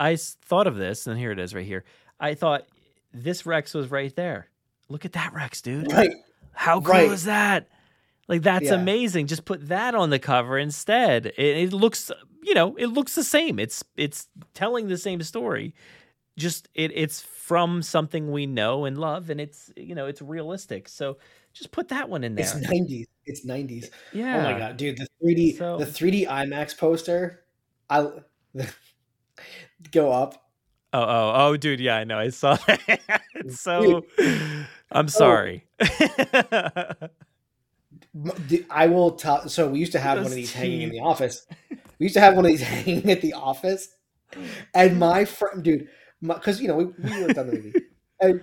I 0.00 0.16
thought 0.16 0.66
of 0.66 0.76
this, 0.76 1.06
and 1.06 1.18
here 1.18 1.30
it 1.32 1.38
is 1.38 1.54
right 1.54 1.64
here. 1.66 1.84
I 2.18 2.34
thought 2.34 2.66
this 3.12 3.44
Rex 3.46 3.74
was 3.74 3.90
right 3.90 4.14
there. 4.16 4.48
Look 4.88 5.04
at 5.04 5.12
that 5.12 5.32
Rex, 5.34 5.60
dude. 5.62 5.92
Right. 5.92 6.10
How 6.52 6.80
cool 6.80 6.92
Right. 6.94 7.10
is 7.10 7.24
that? 7.24 7.68
Like 8.28 8.42
that's 8.42 8.66
Yeah. 8.66 8.74
amazing. 8.74 9.26
Just 9.26 9.44
put 9.44 9.68
that 9.68 9.94
on 9.94 10.10
the 10.10 10.18
cover 10.18 10.56
instead. 10.58 11.26
It, 11.26 11.38
it 11.38 11.72
looks, 11.72 12.10
you 12.42 12.54
know, 12.54 12.76
it 12.76 12.86
looks 12.86 13.14
the 13.14 13.24
same. 13.24 13.58
It's 13.58 13.82
it's 13.96 14.28
telling 14.54 14.88
the 14.88 14.96
same 14.98 15.20
story. 15.22 15.74
Just 16.38 16.68
it 16.74 16.92
it's 16.94 17.20
from 17.20 17.82
something 17.82 18.30
we 18.32 18.46
know 18.46 18.84
and 18.86 18.96
love, 18.96 19.28
and 19.28 19.40
it's 19.40 19.70
you 19.76 19.94
know 19.94 20.06
it's 20.06 20.22
realistic. 20.22 20.88
So 20.88 21.18
just 21.52 21.70
put 21.70 21.88
that 21.88 22.08
one 22.08 22.24
in 22.24 22.34
there. 22.34 22.44
It's 22.44 22.54
nineties. 22.54 23.06
It's 23.24 23.44
nineties. 23.44 23.90
yeah. 24.12 24.38
Oh 24.38 24.52
my 24.52 24.58
god, 24.58 24.76
dude! 24.76 24.98
The 24.98 25.06
three 25.20 25.34
D, 25.34 25.56
So- 25.56 25.78
the 25.78 25.86
three 25.86 26.10
D 26.10 26.26
IMAX 26.26 26.76
poster. 26.76 27.44
I 27.90 28.08
go 29.90 30.12
up. 30.12 30.38
Oh, 30.94 31.00
oh, 31.00 31.32
oh, 31.34 31.56
dude, 31.56 31.80
yeah, 31.80 31.96
I 31.96 32.04
know. 32.04 32.18
I 32.18 32.28
saw 32.28 32.54
that. 32.66 33.22
So. 33.48 34.04
I'm 34.92 35.06
oh. 35.06 35.08
sorry. 35.08 35.64
I 38.70 38.86
will 38.88 39.12
tell. 39.12 39.48
So 39.48 39.68
we 39.68 39.78
used 39.78 39.92
to 39.92 39.98
have 39.98 40.18
one 40.18 40.26
of 40.26 40.30
Those 40.30 40.36
these 40.36 40.52
hanging 40.52 40.82
in 40.82 40.90
the 40.90 41.00
office. 41.00 41.46
We 41.70 42.04
used 42.06 42.14
to 42.14 42.20
have 42.20 42.34
one 42.34 42.44
of 42.44 42.50
these 42.50 42.60
hanging 42.62 43.10
at 43.10 43.22
the 43.22 43.32
office, 43.32 43.88
and 44.74 44.98
my 44.98 45.24
friend, 45.24 45.62
dude, 45.62 45.88
because 46.20 46.60
you 46.60 46.68
know 46.68 46.76
we, 46.76 46.84
we 46.84 47.22
worked 47.22 47.38
on 47.38 47.46
the 47.46 47.52
movie, 47.52 47.72
and 48.20 48.42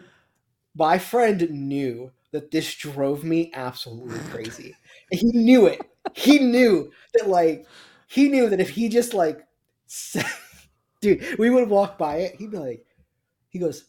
my 0.76 0.98
friend 0.98 1.48
knew 1.52 2.12
that 2.32 2.52
this 2.52 2.76
drove 2.76 3.24
me 3.24 3.52
absolutely 3.54 4.20
crazy. 4.32 4.76
He 5.12 5.32
knew 5.32 5.66
it. 5.66 5.82
He 6.16 6.40
knew 6.40 6.92
that, 7.14 7.28
like, 7.28 7.66
he 8.08 8.28
knew 8.30 8.50
that 8.50 8.60
if 8.60 8.70
he 8.70 8.90
just 8.90 9.14
like, 9.14 9.46
dude, 11.02 11.38
we 11.38 11.50
would 11.50 11.70
walk 11.70 11.98
by 11.98 12.18
it. 12.18 12.36
He'd 12.36 12.52
be 12.52 12.58
like, 12.58 12.86
he 13.50 13.60
goes, 13.60 13.86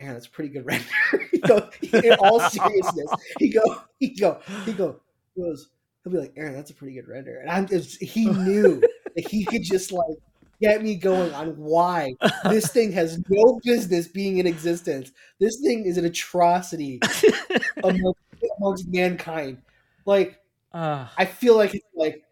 "Man, 0.00 0.14
that's 0.14 0.26
pretty 0.26 0.50
good 0.50 0.66
render." 0.66 0.86
he 1.30 1.38
go, 1.38 1.70
in 1.92 2.14
all 2.20 2.40
seriousness, 2.40 3.08
he 3.38 3.48
go, 3.48 3.82
he 3.98 4.10
go, 4.10 4.40
he 4.64 4.72
go, 4.72 5.00
he 5.34 5.42
goes. 5.42 5.68
He'll 6.02 6.12
be 6.12 6.18
like, 6.18 6.34
"Aaron, 6.36 6.54
that's 6.54 6.70
a 6.70 6.74
pretty 6.74 6.94
good 6.94 7.08
render," 7.08 7.38
and 7.40 7.50
I'm 7.50 7.66
just, 7.66 8.00
he 8.02 8.26
knew 8.26 8.80
that 9.14 9.28
he 9.28 9.44
could 9.44 9.62
just 9.62 9.92
like 9.92 10.16
get 10.60 10.82
me 10.82 10.94
going 10.96 11.32
on 11.34 11.56
why 11.56 12.14
this 12.44 12.68
thing 12.72 12.92
has 12.92 13.18
no 13.28 13.60
business 13.64 14.08
being 14.08 14.38
in 14.38 14.46
existence. 14.46 15.12
This 15.38 15.60
thing 15.60 15.84
is 15.84 15.98
an 15.98 16.04
atrocity 16.04 17.00
amongst, 17.84 18.20
amongst 18.58 18.88
mankind. 18.88 19.58
Like, 20.04 20.40
Uh, 20.72 21.06
I 21.16 21.24
feel 21.24 21.56
like 21.56 21.74
it's 21.74 21.86
like, 21.94 22.22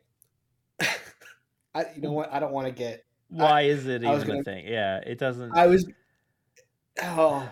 I, 1.74 1.86
you 1.94 2.02
know 2.02 2.12
what? 2.12 2.32
I 2.32 2.38
don't 2.38 2.52
want 2.52 2.66
to 2.68 2.72
get. 2.72 3.04
why 3.28 3.62
is 3.62 3.86
it 3.86 4.04
I 4.04 4.14
even 4.14 4.22
a 4.22 4.26
gonna- 4.26 4.44
thing? 4.44 4.66
Yeah, 4.66 4.98
it 4.98 5.18
doesn't. 5.18 5.56
I 5.56 5.66
was. 5.66 5.86
Oh, 7.02 7.48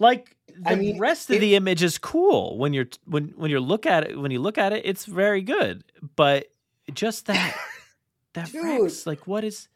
like 0.00 0.36
the 0.48 0.70
I 0.70 0.74
mean, 0.74 0.98
rest 0.98 1.30
of 1.30 1.36
it- 1.36 1.40
the 1.40 1.54
image 1.54 1.82
is 1.82 1.96
cool 1.98 2.58
when 2.58 2.72
you're 2.72 2.88
when 3.04 3.28
when 3.36 3.50
you 3.50 3.60
look 3.60 3.86
at 3.86 4.04
it 4.04 4.18
when 4.18 4.30
you 4.32 4.40
look 4.40 4.58
at 4.58 4.72
it 4.72 4.84
it's 4.84 5.04
very 5.06 5.40
good 5.42 5.84
but 6.16 6.46
just 6.92 7.26
that 7.26 7.56
that 8.32 8.50
Dude. 8.50 8.92
Like 9.06 9.26
what 9.28 9.44
is 9.44 9.68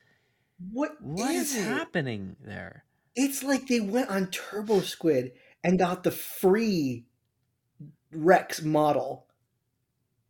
what 0.73 0.97
what 1.01 1.35
is, 1.35 1.55
is 1.55 1.65
happening 1.65 2.37
there? 2.45 2.85
It's 3.15 3.43
like 3.43 3.67
they 3.69 3.81
went 3.81 4.11
on 4.11 4.29
Turbo 4.29 4.81
Squid 4.81 5.33
and 5.65 5.79
got 5.79 6.03
the 6.03 6.11
free 6.11 7.05
Rex 8.13 8.63
model, 8.63 9.27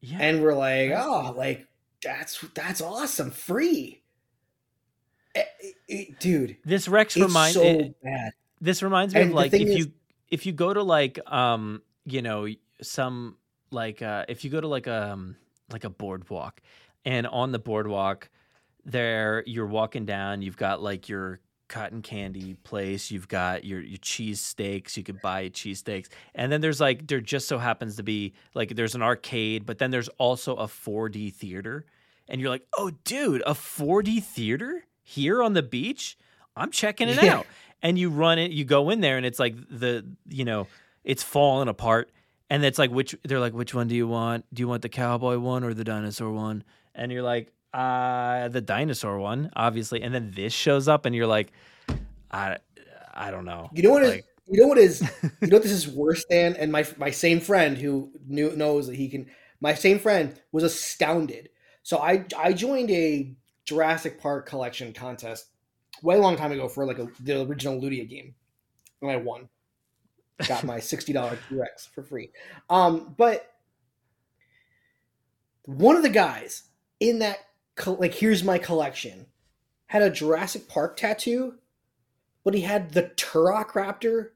yeah. 0.00 0.18
And 0.20 0.42
we're 0.42 0.54
like, 0.54 0.92
oh, 0.96 1.34
like 1.36 1.66
that's 2.02 2.40
that's 2.54 2.80
awesome, 2.80 3.30
free. 3.30 4.02
It- 5.34 5.46
it- 5.60 5.74
it- 5.88 6.20
dude, 6.20 6.56
this 6.64 6.88
Rex 6.88 7.16
reminds 7.16 7.54
so 7.54 7.62
it- 7.62 8.02
bad. 8.02 8.32
this 8.60 8.82
reminds 8.82 9.14
me 9.14 9.20
And 9.20 9.30
of 9.30 9.36
like 9.36 9.52
if 9.52 9.60
is- 9.68 9.76
you 9.78 9.92
if 10.30 10.46
you 10.46 10.52
go 10.52 10.72
to 10.72 10.82
like 10.82 11.18
um 11.30 11.82
you 12.04 12.22
know 12.22 12.48
some 12.82 13.36
like 13.70 14.02
uh 14.02 14.24
if 14.28 14.44
you 14.44 14.50
go 14.50 14.60
to 14.60 14.68
like 14.68 14.88
um 14.88 15.36
like 15.70 15.84
a 15.84 15.90
boardwalk 15.90 16.60
and 17.04 17.26
on 17.26 17.52
the 17.52 17.58
boardwalk 17.58 18.28
there 18.86 19.42
you're 19.46 19.66
walking 19.66 20.04
down 20.06 20.40
you've 20.42 20.56
got 20.56 20.80
like 20.82 21.08
your 21.08 21.40
cotton 21.68 22.00
candy 22.00 22.54
place 22.62 23.10
you've 23.10 23.26
got 23.26 23.64
your 23.64 23.80
your 23.80 23.98
cheese 23.98 24.40
steaks 24.40 24.96
you 24.96 25.02
could 25.02 25.20
buy 25.20 25.48
cheese 25.48 25.80
steaks 25.80 26.08
and 26.36 26.52
then 26.52 26.60
there's 26.60 26.80
like 26.80 27.06
there 27.08 27.20
just 27.20 27.48
so 27.48 27.58
happens 27.58 27.96
to 27.96 28.04
be 28.04 28.32
like 28.54 28.76
there's 28.76 28.94
an 28.94 29.02
arcade 29.02 29.66
but 29.66 29.78
then 29.78 29.90
there's 29.90 30.08
also 30.18 30.54
a 30.54 30.66
4D 30.68 31.32
theater 31.34 31.84
and 32.28 32.40
you're 32.40 32.50
like 32.50 32.64
oh 32.78 32.92
dude 33.02 33.42
a 33.44 33.52
4D 33.52 34.22
theater 34.22 34.84
here 35.02 35.42
on 35.42 35.52
the 35.54 35.62
beach? 35.62 36.16
I'm 36.56 36.70
checking 36.70 37.08
it 37.08 37.22
Yeah. 37.22 37.38
out. 37.38 37.46
And 37.82 37.98
you 37.98 38.10
run 38.10 38.38
it 38.38 38.52
you 38.52 38.64
go 38.64 38.90
in 38.90 39.00
there 39.00 39.16
and 39.16 39.26
it's 39.26 39.38
like 39.40 39.56
the 39.68 40.04
you 40.28 40.44
know 40.44 40.68
it's 41.04 41.22
falling 41.24 41.68
apart 41.68 42.10
and 42.48 42.64
it's 42.64 42.78
like 42.78 42.90
which 42.92 43.16
they're 43.24 43.40
like 43.40 43.52
which 43.54 43.74
one 43.74 43.88
do 43.88 43.96
you 43.96 44.06
want? 44.06 44.44
Do 44.54 44.60
you 44.62 44.68
want 44.68 44.82
the 44.82 44.88
cowboy 44.88 45.38
one 45.38 45.64
or 45.64 45.74
the 45.74 45.84
dinosaur 45.84 46.30
one? 46.30 46.62
And 46.94 47.10
you're 47.12 47.22
like 47.22 47.52
uh 47.76 48.48
the 48.48 48.60
dinosaur 48.60 49.18
one 49.18 49.50
obviously 49.54 50.02
and 50.02 50.14
then 50.14 50.32
this 50.34 50.52
shows 50.52 50.88
up 50.88 51.04
and 51.04 51.14
you're 51.14 51.26
like 51.26 51.52
i 52.30 52.56
i 53.14 53.30
don't 53.30 53.44
know 53.44 53.68
You 53.72 53.82
know 53.82 53.90
what 53.90 54.02
is 54.02 54.10
Like, 54.12 54.24
you 54.48 54.62
know 54.62 54.68
what 54.68 54.78
is 54.78 55.02
you 55.22 55.48
know 55.48 55.56
what 55.56 55.62
this 55.62 55.72
is 55.72 55.88
worse 55.88 56.24
than 56.30 56.56
and 56.56 56.72
my 56.72 56.86
my 56.96 57.10
same 57.10 57.40
friend 57.40 57.76
who 57.76 58.10
knew 58.26 58.56
knows 58.56 58.86
that 58.86 58.96
he 58.96 59.08
can 59.08 59.26
my 59.60 59.74
same 59.74 59.98
friend 59.98 60.38
was 60.52 60.64
astounded. 60.64 61.50
So 61.82 61.98
I 61.98 62.24
I 62.36 62.52
joined 62.52 62.90
a 62.90 63.34
Jurassic 63.64 64.20
Park 64.20 64.46
collection 64.46 64.92
contest 64.92 65.46
way 66.02 66.16
long 66.16 66.36
time 66.36 66.52
ago 66.52 66.68
for 66.68 66.86
like 66.86 66.98
a, 66.98 67.08
the 67.20 67.42
original 67.42 67.80
Ludia 67.80 68.08
game. 68.08 68.34
And 69.02 69.10
I 69.10 69.16
won. 69.16 69.48
Got 70.46 70.64
my 70.64 70.78
$60 70.78 71.38
T-Rex 71.48 71.86
for 71.86 72.02
free. 72.02 72.30
Um 72.68 73.14
but 73.16 73.50
one 75.64 75.96
of 75.96 76.02
the 76.02 76.08
guys 76.10 76.64
in 77.00 77.18
that 77.20 77.38
like 77.86 78.14
here's 78.14 78.42
my 78.42 78.58
collection 78.58 79.26
had 79.86 80.02
a 80.02 80.10
Jurassic 80.10 80.68
Park 80.68 80.96
tattoo 80.96 81.54
but 82.46 82.54
he 82.54 82.60
had 82.60 82.92
the 82.92 83.02
Turok 83.16 83.70
Raptor, 83.70 84.28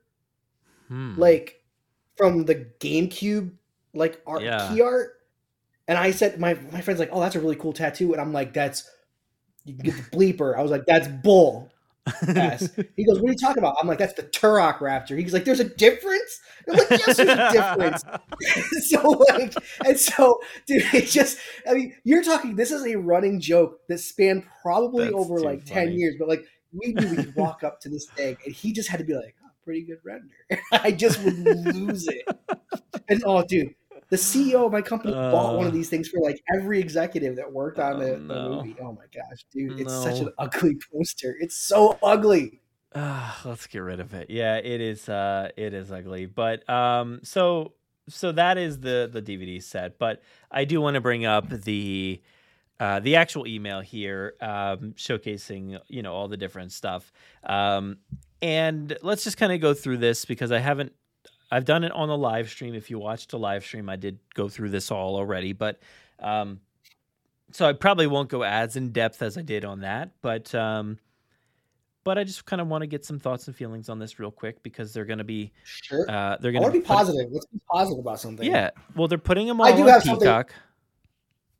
hmm. 0.88 1.14
like 1.16 1.62
from 2.16 2.44
the 2.44 2.56
GameCube, 2.80 3.52
like 3.94 4.20
art 4.26 4.42
Yeah. 4.42 4.68
key 4.68 4.82
art. 4.82 5.20
And 5.86 5.96
I 5.96 6.10
said, 6.10 6.40
my 6.40 6.54
my 6.72 6.80
friend's 6.80 6.98
like, 6.98 7.10
"Oh, 7.12 7.20
that's 7.20 7.36
a 7.36 7.40
really 7.40 7.54
cool 7.54 7.72
tattoo," 7.72 8.10
and 8.12 8.20
I'm 8.20 8.32
like, 8.32 8.52
"That's 8.52 8.90
you 9.64 9.74
can 9.74 9.84
get 9.84 9.96
the 9.96 10.16
bleeper." 10.16 10.58
I 10.58 10.62
was 10.62 10.72
like, 10.72 10.86
"That's 10.86 11.06
bull." 11.06 11.70
Yes. 12.26 12.70
He 12.96 13.04
goes, 13.04 13.20
"What 13.20 13.28
are 13.28 13.32
you 13.32 13.38
talking 13.38 13.58
about?" 13.58 13.76
I'm 13.80 13.88
like, 13.88 13.98
"That's 13.98 14.14
the 14.14 14.22
Turok 14.22 14.78
Raptor." 14.78 15.18
He's 15.18 15.32
like, 15.32 15.44
"There's 15.44 15.60
a 15.60 15.64
difference." 15.64 16.40
I'm 16.68 16.76
like, 16.76 16.90
"Yes, 16.90 17.16
there's 17.16 17.28
a 17.28 17.52
difference." 17.52 18.04
so 18.88 19.24
like, 19.30 19.54
and 19.84 19.98
so, 19.98 20.40
dude, 20.66 20.82
it 20.94 21.06
just, 21.06 21.38
I 21.68 21.74
mean, 21.74 21.94
you're 22.04 22.22
talking. 22.22 22.56
This 22.56 22.70
is 22.70 22.86
a 22.86 22.96
running 22.96 23.40
joke 23.40 23.80
that 23.88 23.98
spanned 23.98 24.44
probably 24.62 25.04
That's 25.04 25.16
over 25.16 25.40
like 25.40 25.64
ten 25.64 25.92
years, 25.92 26.16
but 26.18 26.28
like 26.28 26.44
we 26.72 26.92
knew 26.92 27.08
we 27.08 27.16
could 27.16 27.34
walk 27.36 27.64
up 27.64 27.80
to 27.80 27.88
this 27.88 28.06
thing, 28.06 28.36
and 28.44 28.54
he 28.54 28.72
just 28.72 28.88
had 28.88 28.98
to 28.98 29.04
be 29.04 29.14
like, 29.14 29.34
oh, 29.44 29.50
"Pretty 29.64 29.82
good 29.82 29.98
render." 30.04 30.62
I 30.72 30.92
just 30.92 31.22
would 31.24 31.38
lose 31.38 32.06
it. 32.08 32.26
And 33.08 33.22
oh, 33.26 33.44
dude, 33.46 33.74
the 34.10 34.16
CEO 34.16 34.66
of 34.66 34.72
my 34.72 34.82
company 34.82 35.12
bought 35.14 35.56
one 35.56 35.66
of 35.66 35.72
Uh. 35.72 35.74
these 35.74 35.88
things 35.88 36.08
for 36.08 36.20
like 36.20 36.40
every 36.54 36.78
executive 36.80 37.36
that 37.36 37.50
worked 37.52 37.78
on 37.78 37.94
Oh, 37.94 37.98
the, 37.98 38.12
the 38.16 38.48
movie. 38.48 38.76
Oh 38.82 38.92
my 38.92 39.04
gosh, 39.14 39.44
dude, 39.52 39.80
it's 39.80 39.92
such 39.92 40.18
an 40.20 40.30
ugly 40.38 40.76
poster. 40.92 41.36
It's 41.40 41.56
so 41.56 41.98
ugly. 42.02 42.60
Uh, 42.92 43.32
let's 43.44 43.66
get 43.68 43.78
rid 43.78 44.00
of 44.00 44.12
it. 44.14 44.28
Yeah, 44.30 44.56
it 44.56 44.80
is. 44.80 45.08
Uh, 45.08 45.50
it 45.56 45.72
is 45.74 45.92
ugly. 45.92 46.26
But 46.26 46.68
um, 46.68 47.20
so 47.22 47.72
so 48.08 48.32
that 48.32 48.58
is 48.58 48.80
the 48.80 49.08
the 49.12 49.22
DVD 49.22 49.62
set. 49.62 49.98
But 49.98 50.22
I 50.50 50.64
do 50.64 50.80
want 50.80 50.94
to 50.94 51.00
bring 51.00 51.24
up 51.24 51.48
the 51.48 52.20
uh, 52.80 52.98
the 52.98 53.14
actual 53.14 53.46
email 53.46 53.80
here, 53.80 54.34
um, 54.40 54.94
showcasing 54.96 55.78
you 55.86 56.02
know 56.02 56.12
all 56.14 56.26
the 56.26 56.36
different 56.36 56.72
stuff. 56.72 57.12
Um, 57.44 57.98
and 58.42 58.96
let's 59.02 59.22
just 59.22 59.36
kind 59.36 59.52
of 59.52 59.60
go 59.60 59.72
through 59.74 59.98
this 59.98 60.24
because 60.24 60.50
I 60.50 60.58
haven't. 60.58 60.92
I've 61.50 61.64
done 61.64 61.84
it 61.84 61.92
on 61.92 62.08
the 62.08 62.16
live 62.16 62.48
stream. 62.48 62.74
If 62.74 62.90
you 62.90 62.98
watched 62.98 63.30
the 63.30 63.38
live 63.38 63.64
stream, 63.64 63.88
I 63.88 63.96
did 63.96 64.18
go 64.34 64.48
through 64.48 64.70
this 64.70 64.90
all 64.90 65.16
already. 65.16 65.52
But 65.52 65.80
um, 66.20 66.60
so 67.50 67.66
I 67.68 67.72
probably 67.72 68.06
won't 68.06 68.28
go 68.28 68.42
as 68.42 68.76
in 68.76 68.92
depth 68.92 69.20
as 69.22 69.36
I 69.36 69.42
did 69.42 69.64
on 69.64 69.80
that. 69.80 70.10
But 70.22 70.54
um, 70.54 70.98
but 72.04 72.18
I 72.18 72.24
just 72.24 72.44
kind 72.46 72.60
of 72.62 72.68
want 72.68 72.82
to 72.82 72.86
get 72.86 73.04
some 73.04 73.18
thoughts 73.18 73.46
and 73.46 73.54
feelings 73.56 73.88
on 73.88 73.98
this 73.98 74.18
real 74.18 74.30
quick 74.30 74.62
because 74.62 74.92
they're 74.92 75.04
going 75.04 75.18
to 75.18 75.24
be 75.24 75.52
Sure. 75.64 76.08
uh, 76.08 76.36
they're 76.40 76.52
going 76.52 76.64
to 76.64 76.70
be 76.70 76.80
positive. 76.80 77.30
Let's 77.32 77.46
be 77.46 77.60
positive 77.70 77.98
about 77.98 78.20
something. 78.20 78.46
Yeah, 78.46 78.70
well, 78.94 79.08
they're 79.08 79.18
putting 79.18 79.46
them 79.46 79.60
all 79.60 79.66
I 79.66 79.72
do 79.76 79.82
on 79.82 79.88
have 79.88 80.02
something- 80.04 80.26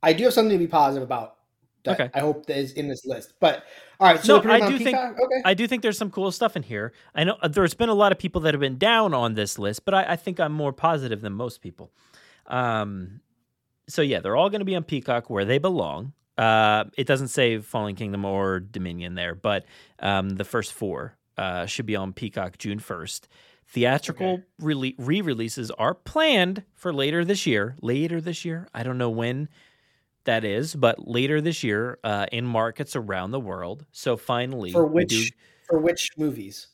I 0.03 0.12
do 0.15 0.25
have 0.25 0.33
something 0.33 0.53
to 0.53 0.59
be 0.59 0.67
positive 0.67 1.03
about. 1.03 1.37
That 1.85 2.01
Okay. 2.01 2.11
I 2.15 2.20
hope 2.20 2.47
that 2.47 2.59
is 2.59 2.73
in 2.73 2.89
this 2.89 3.07
list. 3.07 3.35
But 3.40 3.65
all 3.98 4.09
right, 4.09 4.20
so 4.20 4.40
no, 4.40 4.52
I 4.52 4.69
do 4.69 4.78
think 4.78 4.97
okay. 4.97 5.43
I 5.44 5.55
do 5.55 5.66
think 5.66 5.82
there's 5.82 5.98
some 5.98 6.11
cool 6.11 6.31
stuff 6.31 6.57
in 6.57 6.62
here. 6.62 6.93
I 7.15 7.24
know 7.24 7.36
uh, 7.43 7.48
there's 7.48 7.74
been 7.74 7.89
a 7.89 7.94
lot 7.94 8.12
of 8.12 8.19
people 8.19 8.40
that 8.43 8.55
have 8.55 8.61
been 8.61 8.78
down 8.78 9.15
on 9.15 9.35
this 9.35 9.59
list, 9.59 9.85
but 9.85 9.94
I, 9.94 10.12
I 10.12 10.16
think 10.16 10.40
I'm 10.40 10.52
more 10.52 10.73
positive 10.73 11.20
than 11.20 11.32
most 11.32 11.61
people. 11.62 11.90
Um, 12.47 13.20
so 13.89 14.02
yeah, 14.02 14.20
they're 14.20 14.36
all 14.36 14.51
going 14.51 14.61
to 14.61 14.65
be 14.66 14.77
on 14.77 14.85
Peacock 14.85 15.31
where 15.31 15.44
they 15.44 15.59
belong. 15.59 16.12
Uh, 16.39 16.85
it 16.97 17.07
doesn't 17.07 17.28
say 17.28 17.59
Fallen 17.59 17.97
Kingdom 17.97 18.24
or 18.24 18.61
Dominion 18.61 19.15
there, 19.15 19.35
but 19.35 19.66
um, 19.98 20.31
the 20.31 20.44
first 20.44 20.73
four 20.73 21.16
uh, 21.36 21.66
should 21.66 21.86
be 21.86 21.97
on 21.97 22.12
Peacock 22.12 22.57
June 22.59 22.78
1st. 22.78 23.23
Theatrical 23.66 24.43
rele- 24.61 24.94
re-releases 24.98 25.70
are 25.73 25.94
planned 25.94 26.65
for 26.74 26.93
later 26.93 27.24
this 27.24 27.47
year. 27.47 27.77
Later 27.81 28.20
this 28.20 28.44
year, 28.44 28.69
I 28.74 28.82
don't 28.82 28.98
know 28.98 29.11
when 29.11 29.48
that 30.25 30.45
is, 30.45 30.75
but 30.75 31.07
later 31.09 31.41
this 31.41 31.63
year 31.65 31.99
uh, 32.05 32.27
in 32.33 32.45
markets 32.47 32.95
around 32.97 33.31
the 33.31 33.41
world. 33.41 33.87
So 33.93 34.17
finally, 34.17 34.73
for 34.73 34.87
we 34.87 35.05
do- 35.05 35.17
which 35.19 35.33
for 35.69 35.79
which 35.79 36.11
movies? 36.17 36.69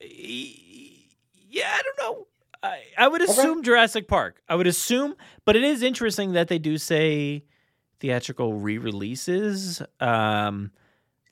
yeah, 0.00 1.68
I 1.74 1.82
don't 1.82 1.98
know. 1.98 2.26
I, 2.62 2.82
I 2.98 3.08
would 3.08 3.22
Okay. 3.22 3.30
assume 3.32 3.62
Jurassic 3.62 4.06
Park. 4.08 4.42
I 4.48 4.54
would 4.54 4.66
assume, 4.66 5.14
but 5.44 5.56
it 5.56 5.64
is 5.64 5.82
interesting 5.82 6.32
that 6.32 6.48
they 6.48 6.58
do 6.58 6.78
say 6.78 7.44
theatrical 8.00 8.54
re-releases, 8.54 9.82
um, 10.00 10.70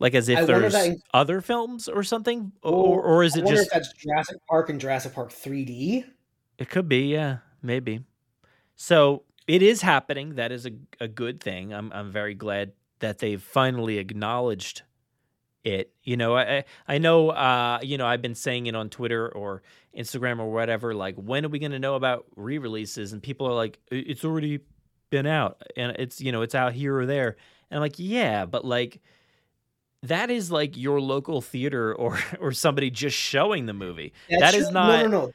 like 0.01 0.15
as 0.15 0.29
if 0.29 0.39
I 0.39 0.45
there's 0.45 0.73
that- 0.73 0.97
other 1.13 1.41
films 1.41 1.89
or 1.89 2.03
something, 2.03 2.53
or 2.63 3.03
or 3.03 3.25
is 3.25 3.37
I 3.37 3.41
it 3.41 3.45
wonder 3.45 3.59
just 3.61 3.69
if 3.69 3.73
that's 3.73 3.93
Jurassic 3.95 4.37
Park 4.49 4.71
and 4.71 4.81
Jurassic 4.81 5.13
Park 5.15 5.31
3D? 5.33 6.05
It 6.59 6.69
could 6.71 6.89
be, 6.89 7.13
yeah, 7.13 7.39
maybe. 7.63 8.05
So 8.77 9.25
it 9.49 9.63
is 9.63 9.83
happening. 9.83 10.37
That 10.37 10.53
is 10.53 10.67
a, 10.67 10.71
a 11.01 11.09
good 11.09 11.41
thing. 11.43 11.73
I'm 11.75 11.91
I'm 11.93 12.13
very 12.13 12.35
glad 12.35 12.73
that 13.01 13.19
they've 13.19 13.43
finally 13.43 13.99
acknowledged 13.99 14.83
it. 15.65 15.93
You 16.05 16.17
know, 16.17 16.37
I 16.37 16.65
I- 16.87 16.99
know 16.99 17.31
uh, 17.31 17.81
you 17.83 17.99
know, 17.99 18.07
I've 18.07 18.23
been 18.23 18.35
saying 18.37 18.67
it 18.67 18.77
on 18.77 18.89
Twitter 18.91 19.29
or 19.29 19.63
Instagram 19.97 20.39
or 20.39 20.53
whatever, 20.53 20.95
like 20.95 21.17
when 21.17 21.45
are 21.45 21.49
we 21.49 21.59
gonna 21.59 21.79
know 21.81 21.97
about 21.97 22.27
re-releases? 22.37 23.13
And 23.13 23.21
people 23.23 23.47
are 23.49 23.55
like, 23.55 23.79
it's 23.91 24.25
already 24.25 24.61
been 25.11 25.27
out 25.27 25.61
and 25.77 25.97
it's 25.99 26.21
you 26.21 26.31
know, 26.31 26.43
it's 26.43 26.55
out 26.55 26.73
here 26.75 26.97
or 26.97 27.07
there. 27.07 27.37
And 27.71 27.79
I'm 27.79 27.81
like, 27.81 27.95
yeah, 27.97 28.45
but 28.45 28.65
like 28.65 29.01
that 30.05 30.31
is 30.31 30.51
like 30.51 30.77
your 30.77 31.01
local 31.01 31.41
theater 31.41 31.93
or 31.95 32.19
or 32.41 32.53
somebody 32.53 32.91
just 32.91 33.17
showing 33.17 33.67
the 33.67 33.73
movie. 33.73 34.13
That's 34.31 34.41
That 34.43 34.55
is 34.55 34.63
your- 34.65 34.73
not 34.73 34.89
No, 34.89 35.03
no, 35.03 35.09
no. 35.27 35.33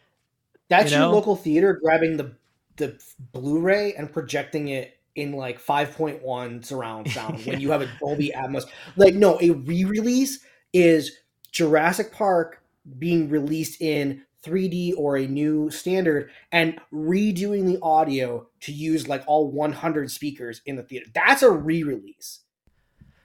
That's 0.69 0.91
you 0.91 0.97
your 0.97 1.07
local 1.07 1.35
theater 1.35 1.73
grabbing 1.83 2.17
the 2.17 2.31
the 2.77 2.99
Blu-ray 3.31 3.93
and 3.93 4.11
projecting 4.11 4.67
it 4.69 4.97
in 5.15 5.33
like 5.33 5.61
5.1 5.63 6.65
surround 6.65 7.09
sound 7.11 7.45
when 7.45 7.59
you 7.61 7.71
have 7.71 7.81
a 7.81 7.89
Dolby 7.99 8.31
Atmos. 8.35 8.63
Like 8.95 9.13
no, 9.15 9.37
a 9.41 9.51
re-release 9.51 10.39
is 10.73 11.17
Jurassic 11.51 12.11
Park 12.11 12.63
being 12.97 13.29
released 13.29 13.79
in 13.81 14.23
3D 14.43 14.93
or 14.97 15.15
a 15.17 15.25
new 15.27 15.69
standard 15.69 16.29
and 16.51 16.79
redoing 16.91 17.65
the 17.65 17.79
audio 17.81 18.47
to 18.61 18.73
use 18.73 19.07
like 19.07 19.23
all 19.27 19.49
100 19.51 20.11
speakers 20.11 20.61
in 20.65 20.75
the 20.75 20.83
theater. 20.83 21.05
That's 21.13 21.43
a 21.43 21.51
re-release. 21.51 22.39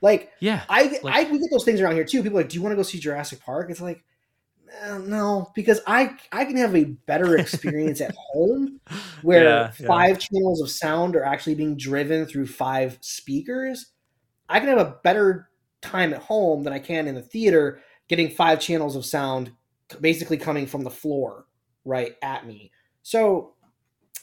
Like 0.01 0.31
Yeah. 0.41 0.63
I, 0.69 1.01
Like- 1.03 1.27
I 1.27 1.31
we 1.31 1.39
get 1.39 1.49
those 1.51 1.65
things 1.65 1.81
around 1.81 1.95
here 1.95 2.05
too. 2.05 2.23
People 2.23 2.39
are 2.39 2.43
like, 2.43 2.51
do 2.51 2.57
you 2.57 2.63
want 2.63 2.73
to 2.73 2.77
go 2.77 2.83
see 2.83 3.01
Jurassic 3.01 3.41
Park? 3.41 3.69
It's 3.71 3.81
like, 3.81 3.97
"Eh, 3.97 4.01
Eh, 4.83 4.99
no, 4.99 5.51
because 5.55 5.81
I 5.87 6.17
I 6.33 6.45
can 6.45 6.57
have 6.57 6.75
a 6.77 6.85
better 6.85 7.37
experience 7.37 8.01
at 8.01 8.15
home 8.33 8.81
where 9.21 9.69
Yeah, 9.69 9.73
yeah. 9.79 9.89
five 9.89 10.19
channels 10.19 10.61
of 10.61 10.71
sound 10.71 11.17
are 11.17 11.25
actually 11.25 11.55
being 11.55 11.77
driven 11.77 12.27
through 12.27 12.47
five 12.47 12.99
speakers. 13.01 13.93
I 14.49 14.61
can 14.61 14.69
have 14.69 14.79
a 14.79 14.99
better 15.05 15.51
time 15.83 16.13
at 16.15 16.23
home 16.23 16.65
than 16.65 16.73
I 16.73 16.79
can 16.81 17.09
in 17.09 17.15
the 17.15 17.23
theater, 17.23 17.81
getting 18.09 18.31
five 18.31 18.61
channels 18.61 18.97
of 18.97 19.07
sound 19.07 19.53
basically 20.01 20.39
coming 20.39 20.67
from 20.67 20.85
the 20.85 20.91
floor 20.91 21.47
right 21.85 22.17
at 22.23 22.47
me. 22.47 22.73
So, 23.03 23.55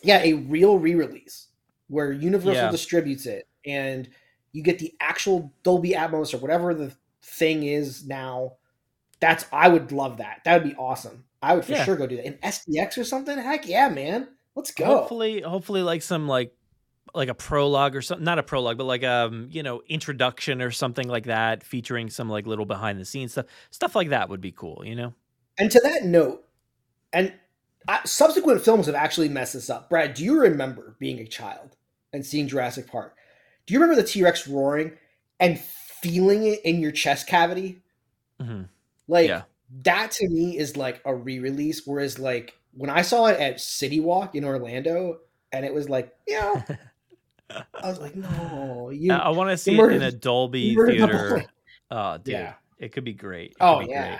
yeah, 0.03 0.19
a 0.23 0.34
real 0.34 0.77
re-release 0.80 1.47
where 1.88 2.11
Universal 2.11 2.67
Yeah. 2.67 2.72
distributes 2.72 3.26
it 3.26 3.47
and 3.65 4.09
you 4.51 4.63
get 4.63 4.80
the 4.80 4.93
actual 4.99 5.53
Dolby 5.63 5.91
Atmos 5.91 6.34
or 6.34 6.38
whatever 6.38 6.73
the 6.73 6.95
thing 7.23 7.63
is 7.63 8.05
now. 8.07 8.57
That's 9.19 9.45
I 9.51 9.67
would 9.69 9.91
love 9.91 10.17
that. 10.17 10.41
That 10.45 10.61
would 10.61 10.69
be 10.69 10.75
awesome. 10.77 11.23
I 11.41 11.55
would 11.55 11.65
for 11.65 11.71
Yeah. 11.73 11.83
sure 11.85 11.95
go 11.95 12.07
do 12.07 12.17
that. 12.17 12.25
In 12.25 12.33
SDX 12.43 12.97
or 12.97 13.03
something? 13.03 13.37
Heck 13.37 13.67
yeah, 13.67 13.87
man. 13.89 14.27
Let's 14.55 14.71
go. 14.71 14.85
Hopefully, 14.85 15.41
hopefully, 15.41 15.81
like 15.81 16.01
some 16.01 16.27
like 16.27 16.53
like 17.13 17.29
a 17.29 17.33
prologue 17.33 17.95
or 17.95 18.01
something. 18.01 18.25
Not 18.25 18.39
a 18.39 18.43
prologue, 18.43 18.77
but 18.77 18.85
like 18.85 19.03
um 19.03 19.47
you 19.51 19.63
know 19.63 19.81
introduction 19.87 20.61
or 20.61 20.71
something 20.71 21.07
like 21.07 21.25
that, 21.25 21.63
featuring 21.63 22.09
some 22.09 22.29
like 22.29 22.45
little 22.47 22.65
behind 22.65 22.99
the 22.99 23.05
scenes 23.05 23.33
stuff. 23.33 23.45
Stuff 23.71 23.95
like 23.95 24.09
that 24.09 24.29
would 24.29 24.41
be 24.41 24.51
cool. 24.51 24.81
You 24.85 24.95
know. 24.95 25.13
And 25.57 25.71
to 25.71 25.79
that 25.81 26.03
note, 26.03 26.45
and 27.13 27.33
I, 27.87 28.01
subsequent 28.05 28.61
films 28.61 28.87
have 28.87 28.95
actually 28.95 29.29
messed 29.29 29.53
this 29.53 29.69
up. 29.69 29.89
Brad, 29.89 30.13
do 30.15 30.23
you 30.23 30.39
remember 30.39 30.95
being 30.99 31.19
a 31.19 31.27
child 31.27 31.77
and 32.11 32.25
seeing 32.25 32.47
Jurassic 32.47 32.87
Park? 32.87 33.15
Do 33.65 33.73
you 33.73 33.79
remember 33.79 34.01
the 34.01 34.07
T 34.07 34.23
Rex 34.23 34.47
roaring 34.47 34.93
and 35.39 35.59
feeling 35.59 36.45
it 36.45 36.59
in 36.65 36.79
your 36.81 36.91
chest 36.91 37.27
cavity? 37.27 37.81
hmm 38.41 38.63
Like 39.07 39.27
Yeah. 39.30 39.44
that 39.84 40.11
to 40.11 40.30
me 40.30 40.57
is 40.57 40.77
like 40.77 41.02
a 41.06 41.14
re-release. 41.15 41.86
Whereas 41.86 42.19
like 42.19 42.53
when 42.73 42.90
I 42.90 43.02
saw 43.02 43.26
it 43.27 43.40
at 43.40 43.60
City 43.60 43.99
Walk 43.99 44.36
in 44.36 44.44
Orlando, 44.45 45.19
and 45.52 45.65
it 45.65 45.73
was 45.73 45.90
like, 45.90 46.14
you 46.27 46.36
know, 46.40 46.64
I 47.49 47.64
was 47.90 47.99
like, 47.99 48.15
no, 48.15 48.90
you. 48.90 49.14
I, 49.14 49.30
want 49.30 49.49
to 49.52 49.57
see 49.57 49.77
it 49.77 49.91
in 49.91 50.02
a 50.02 50.11
Dolby 50.27 50.76
theater. 50.76 51.45
Oh, 51.91 52.18
dude, 52.18 52.34
Yeah. 52.34 52.53
it 52.80 52.91
could 52.91 53.03
be 53.03 53.14
great. 53.14 53.52
It 53.52 53.57
Oh, 53.61 53.80
could 53.80 53.88
be 53.88 53.91
yeah. 53.91 54.07
great. 54.07 54.19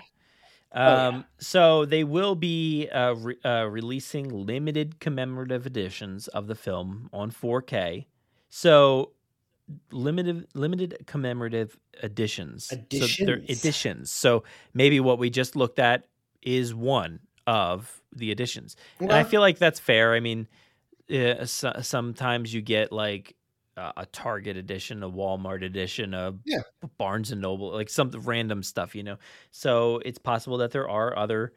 Oh, 0.74 0.80
yeah. 0.80 1.08
Um, 1.08 1.26
so 1.40 1.86
they 1.86 2.04
will 2.04 2.36
be 2.36 2.88
uh, 2.90 3.14
re- 3.16 3.38
uh, 3.46 3.66
releasing 3.70 4.28
limited 4.30 5.00
commemorative 5.00 5.66
editions 5.66 6.28
of 6.30 6.48
the 6.48 6.56
film 6.56 7.10
on 7.14 7.32
4K. 7.32 8.06
So 8.50 9.12
limited 9.92 10.48
limited 10.54 11.04
commemorative 11.08 11.78
editions. 12.04 12.66
So 12.66 12.76
they're 12.90 13.36
Editions. 13.38 13.50
editions. 13.50 14.12
So 14.12 14.44
maybe 14.74 15.00
what 15.00 15.18
we 15.20 15.30
just 15.30 15.56
looked 15.56 15.80
at 15.80 16.06
is 16.42 16.74
one 16.74 17.20
of 17.48 18.02
the 18.16 18.32
editions. 18.32 18.76
And 19.00 19.12
I 19.12 19.24
feel 19.24 19.42
like 19.42 19.58
that's 19.58 19.80
fair. 19.80 20.14
I 20.14 20.20
mean, 20.20 20.48
uh, 21.12 21.46
so, 21.46 21.74
sometimes 21.82 22.54
you 22.54 22.62
get 22.62 22.92
like 22.92 23.36
uh, 23.78 23.92
a 23.98 24.06
Target 24.06 24.58
edition, 24.58 25.04
a 25.04 25.10
Walmart 25.10 25.64
edition, 25.64 26.14
a 26.14 26.34
Yeah. 26.46 26.62
Barnes 26.98 27.32
and 27.32 27.42
Noble, 27.42 27.72
like 27.72 27.90
some 27.90 28.10
random 28.12 28.64
stuff, 28.64 28.96
you 28.96 29.04
know. 29.04 29.18
So 29.52 30.02
it's 30.06 30.18
possible 30.18 30.58
that 30.60 30.72
there 30.72 30.90
are 30.90 31.18
other 31.18 31.54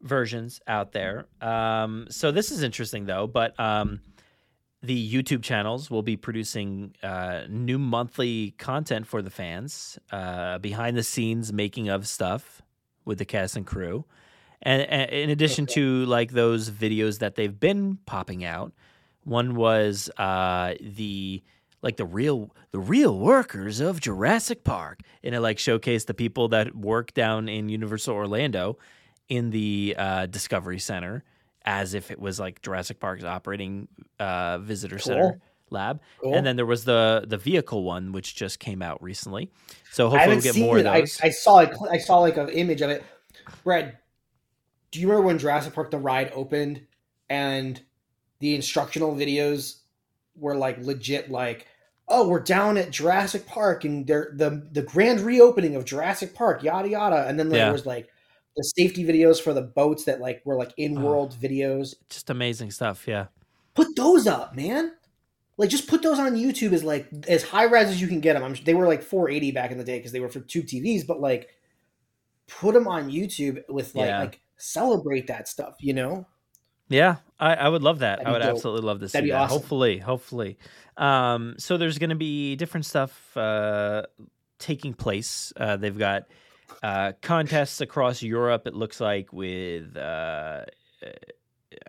versions 0.00 0.60
out 0.66 0.92
there. 0.92 1.26
Um, 1.40 2.06
so 2.10 2.32
this 2.32 2.50
is 2.50 2.62
interesting 2.62 3.06
though, 3.06 3.26
but 3.26 3.58
um, 3.60 4.00
the 4.82 5.12
YouTube 5.12 5.42
channels 5.42 5.90
will 5.90 6.02
be 6.02 6.16
producing 6.16 6.94
uh, 7.02 7.42
new 7.48 7.78
monthly 7.78 8.52
content 8.58 9.06
for 9.06 9.22
the 9.22 9.30
fans, 9.30 9.98
uh, 10.10 10.58
behind 10.58 10.96
the 10.96 11.04
scenes 11.04 11.52
making 11.52 11.88
of 11.88 12.08
stuff 12.08 12.62
with 13.04 13.18
the 13.18 13.24
cast 13.24 13.56
and 13.56 13.66
crew. 13.66 14.04
And, 14.60 14.82
and 14.82 15.10
in 15.10 15.30
addition 15.30 15.66
to 15.66 16.04
like 16.06 16.32
those 16.32 16.70
videos 16.70 17.20
that 17.20 17.36
they've 17.36 17.58
been 17.58 17.98
popping 18.06 18.44
out, 18.44 18.72
one 19.24 19.54
was 19.54 20.10
uh, 20.18 20.74
the 20.80 21.42
like 21.80 21.96
the 21.96 22.04
real 22.04 22.54
the 22.70 22.78
real 22.78 23.18
workers 23.18 23.80
of 23.80 24.00
Jurassic 24.00 24.64
Park, 24.64 25.00
and 25.22 25.34
it 25.34 25.40
like 25.40 25.58
showcased 25.58 26.06
the 26.06 26.14
people 26.14 26.48
that 26.48 26.74
work 26.74 27.12
down 27.12 27.48
in 27.48 27.68
Universal 27.68 28.14
Orlando 28.14 28.78
in 29.28 29.50
the 29.50 29.94
uh, 29.98 30.26
Discovery 30.26 30.78
Center 30.78 31.24
as 31.64 31.94
if 31.94 32.10
it 32.10 32.18
was 32.20 32.38
like 32.40 32.62
Jurassic 32.62 33.00
Park's 33.00 33.24
operating 33.24 33.88
uh, 34.18 34.58
visitor 34.58 34.96
Cool. 34.96 35.04
center 35.04 35.40
lab, 35.70 36.00
Cool. 36.20 36.34
and 36.34 36.46
then 36.46 36.56
there 36.56 36.66
was 36.66 36.84
the 36.84 37.24
the 37.26 37.36
vehicle 37.38 37.82
one, 37.84 38.12
which 38.12 38.34
just 38.34 38.58
came 38.58 38.82
out 38.82 39.02
recently. 39.02 39.50
So 39.90 40.08
hopefully 40.10 40.34
we'll 40.36 40.42
get 40.42 40.56
more 40.56 40.78
it. 40.78 40.86
of 40.86 40.92
I, 40.92 41.00
those. 41.00 41.20
I 41.22 41.30
saw 41.30 41.52
like 41.54 41.72
I 41.90 41.98
saw 41.98 42.18
like 42.18 42.36
an 42.36 42.48
image 42.50 42.82
of 42.82 42.90
it. 42.90 43.04
Brad, 43.64 43.96
do 44.90 45.00
you 45.00 45.08
remember 45.08 45.26
when 45.28 45.38
Jurassic 45.38 45.72
Park 45.74 45.90
the 45.90 45.98
ride 45.98 46.30
opened 46.34 46.86
and 47.30 47.80
the 48.40 48.54
instructional 48.54 49.14
videos 49.14 49.80
were 50.36 50.54
like 50.56 50.78
legit 50.78 51.30
like 51.30 51.66
oh 52.08 52.28
we're 52.28 52.40
down 52.40 52.76
at 52.76 52.90
Jurassic 52.90 53.46
Park 53.46 53.84
and 53.84 54.06
they're 54.06 54.32
the 54.36 54.66
the 54.72 54.82
grand 54.82 55.20
reopening 55.20 55.76
of 55.76 55.84
Jurassic 55.84 56.34
Park 56.34 56.62
yada 56.62 56.88
yada 56.88 57.26
and 57.28 57.38
then 57.38 57.48
there 57.48 57.66
Yeah. 57.66 57.72
was 57.72 57.86
like 57.86 58.08
the 58.56 58.64
safety 58.64 59.04
videos 59.04 59.40
for 59.40 59.52
the 59.54 59.62
boats 59.62 60.04
that 60.04 60.20
like 60.20 60.42
were 60.44 60.56
like 60.56 60.72
in 60.76 61.00
world 61.02 61.34
videos. 61.40 61.94
just 62.10 62.28
amazing 62.30 62.70
stuff. 62.70 63.06
Yeah. 63.08 63.26
Put 63.74 63.96
those 63.96 64.26
up, 64.26 64.54
man. 64.54 64.92
Like 65.56 65.70
just 65.70 65.86
put 65.88 66.02
those 66.02 66.18
on 66.18 66.34
YouTube 66.34 66.72
as 66.72 66.82
like 66.84 67.08
as 67.28 67.42
high 67.42 67.64
res 67.64 67.88
as 67.88 68.00
you 68.00 68.08
can 68.08 68.20
get 68.20 68.34
them. 68.34 68.42
I'm, 68.42 68.54
they 68.64 68.74
were 68.74 68.86
like 68.86 69.02
480 69.02 69.52
back 69.52 69.70
in 69.70 69.78
the 69.78 69.84
day 69.84 69.98
because 69.98 70.12
they 70.12 70.20
were 70.20 70.28
for 70.28 70.40
tube 70.40 70.66
TVs, 70.66 71.06
but 71.06 71.20
like 71.20 71.48
put 72.48 72.74
them 72.74 72.88
on 72.88 73.10
YouTube 73.10 73.62
with 73.68 73.94
like 73.94 74.06
Yeah. 74.06 74.18
like 74.20 74.40
celebrate 74.56 75.26
that 75.28 75.48
stuff. 75.48 75.74
You 75.80 75.94
know, 75.94 76.26
Yeah, 76.88 77.16
I, 77.40 77.54
I 77.54 77.68
would 77.68 77.82
love 77.82 78.00
that. 78.00 78.26
I 78.26 78.32
would 78.32 78.40
dope. 78.42 78.50
absolutely 78.54 78.86
love 78.86 79.00
to 79.00 79.08
see 79.08 79.12
That'd 79.12 79.26
be 79.28 79.30
that. 79.32 79.40
awesome. 79.42 79.58
Hopefully, 79.58 79.98
hopefully. 79.98 80.58
Um, 80.96 81.54
so 81.58 81.76
there's 81.78 81.98
going 81.98 82.10
to 82.10 82.16
be 82.16 82.56
different 82.56 82.84
stuff 82.86 83.34
uh, 83.36 84.02
taking 84.58 84.92
place. 84.94 85.52
Uh, 85.56 85.76
they've 85.76 85.96
got 85.96 86.24
uh, 86.82 87.12
contests 87.22 87.80
across 87.80 88.22
Europe. 88.22 88.66
It 88.66 88.74
looks 88.74 89.00
like 89.00 89.32
with 89.32 89.96
uh, 89.96 90.64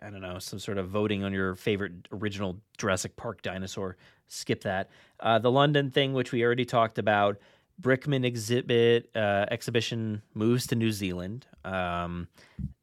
I 0.02 0.10
don't 0.10 0.20
know 0.20 0.38
some 0.38 0.58
sort 0.58 0.78
of 0.78 0.88
voting 0.88 1.24
on 1.24 1.32
your 1.32 1.54
favorite 1.54 2.08
original 2.12 2.60
Jurassic 2.78 3.16
Park 3.16 3.42
dinosaur. 3.42 3.96
Skip 4.28 4.62
that. 4.62 4.90
Uh, 5.20 5.38
the 5.38 5.50
London 5.50 5.90
thing, 5.90 6.12
which 6.14 6.32
we 6.32 6.42
already 6.42 6.64
talked 6.64 6.98
about. 6.98 7.38
Brickman 7.80 8.24
exhibit 8.24 9.10
uh, 9.16 9.46
exhibition 9.50 10.22
moves 10.32 10.66
to 10.68 10.76
New 10.76 10.92
Zealand. 10.92 11.46
Um, 11.64 12.28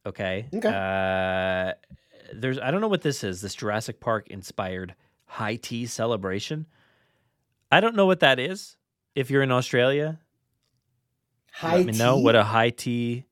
okay. 0.06 0.48
Okay. 0.53 0.68
Uh, 0.68 1.73
there's 2.34 2.60
I 2.60 2.72
don't 2.72 2.82
know 2.82 2.88
what 2.88 3.02
this 3.02 3.23
is. 3.23 3.41
This 3.41 3.56
Jurassic 3.56 3.99
Park 3.99 4.28
inspired 4.30 4.95
high 5.26 5.56
tea 5.56 5.86
celebration. 5.86 6.68
I 7.72 7.80
don't 7.80 7.95
know 7.95 8.06
what 8.06 8.19
that 8.19 8.38
is. 8.40 8.76
If 9.15 9.30
you're 9.30 9.44
in 9.44 9.52
Australia, 9.52 10.19
high 11.52 11.78
let 11.78 11.86
me 11.86 11.91
know 11.94 12.18
what 12.18 12.36
a 12.36 12.44
high 12.44 12.69
tea 12.69 13.26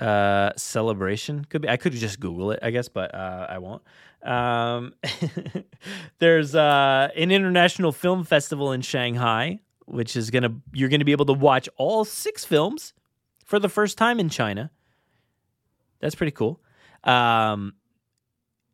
uh 0.00 0.50
celebration 0.56 1.44
could 1.44 1.62
be. 1.62 1.68
I 1.68 1.76
could 1.76 1.92
just 1.92 2.20
Google 2.20 2.52
it, 2.52 2.60
I 2.62 2.70
guess, 2.70 2.88
but 2.88 3.14
uh, 3.14 3.46
I 3.48 3.58
won't. 3.58 3.82
Um, 4.22 4.94
there's 6.18 6.54
uh, 6.54 7.08
an 7.16 7.30
international 7.30 7.92
film 7.92 8.24
festival 8.24 8.72
in 8.72 8.80
Shanghai, 8.80 9.60
which 9.86 10.16
is 10.16 10.30
gonna 10.30 10.54
you're 10.72 10.88
gonna 10.88 11.04
be 11.04 11.12
able 11.12 11.26
to 11.26 11.32
watch 11.32 11.68
all 11.76 12.04
six 12.04 12.44
films 12.44 12.92
for 13.44 13.58
the 13.58 13.68
first 13.68 13.98
time 13.98 14.20
in 14.20 14.28
China. 14.28 14.70
That's 16.00 16.14
pretty 16.14 16.32
cool. 16.32 16.60
Um, 17.04 17.74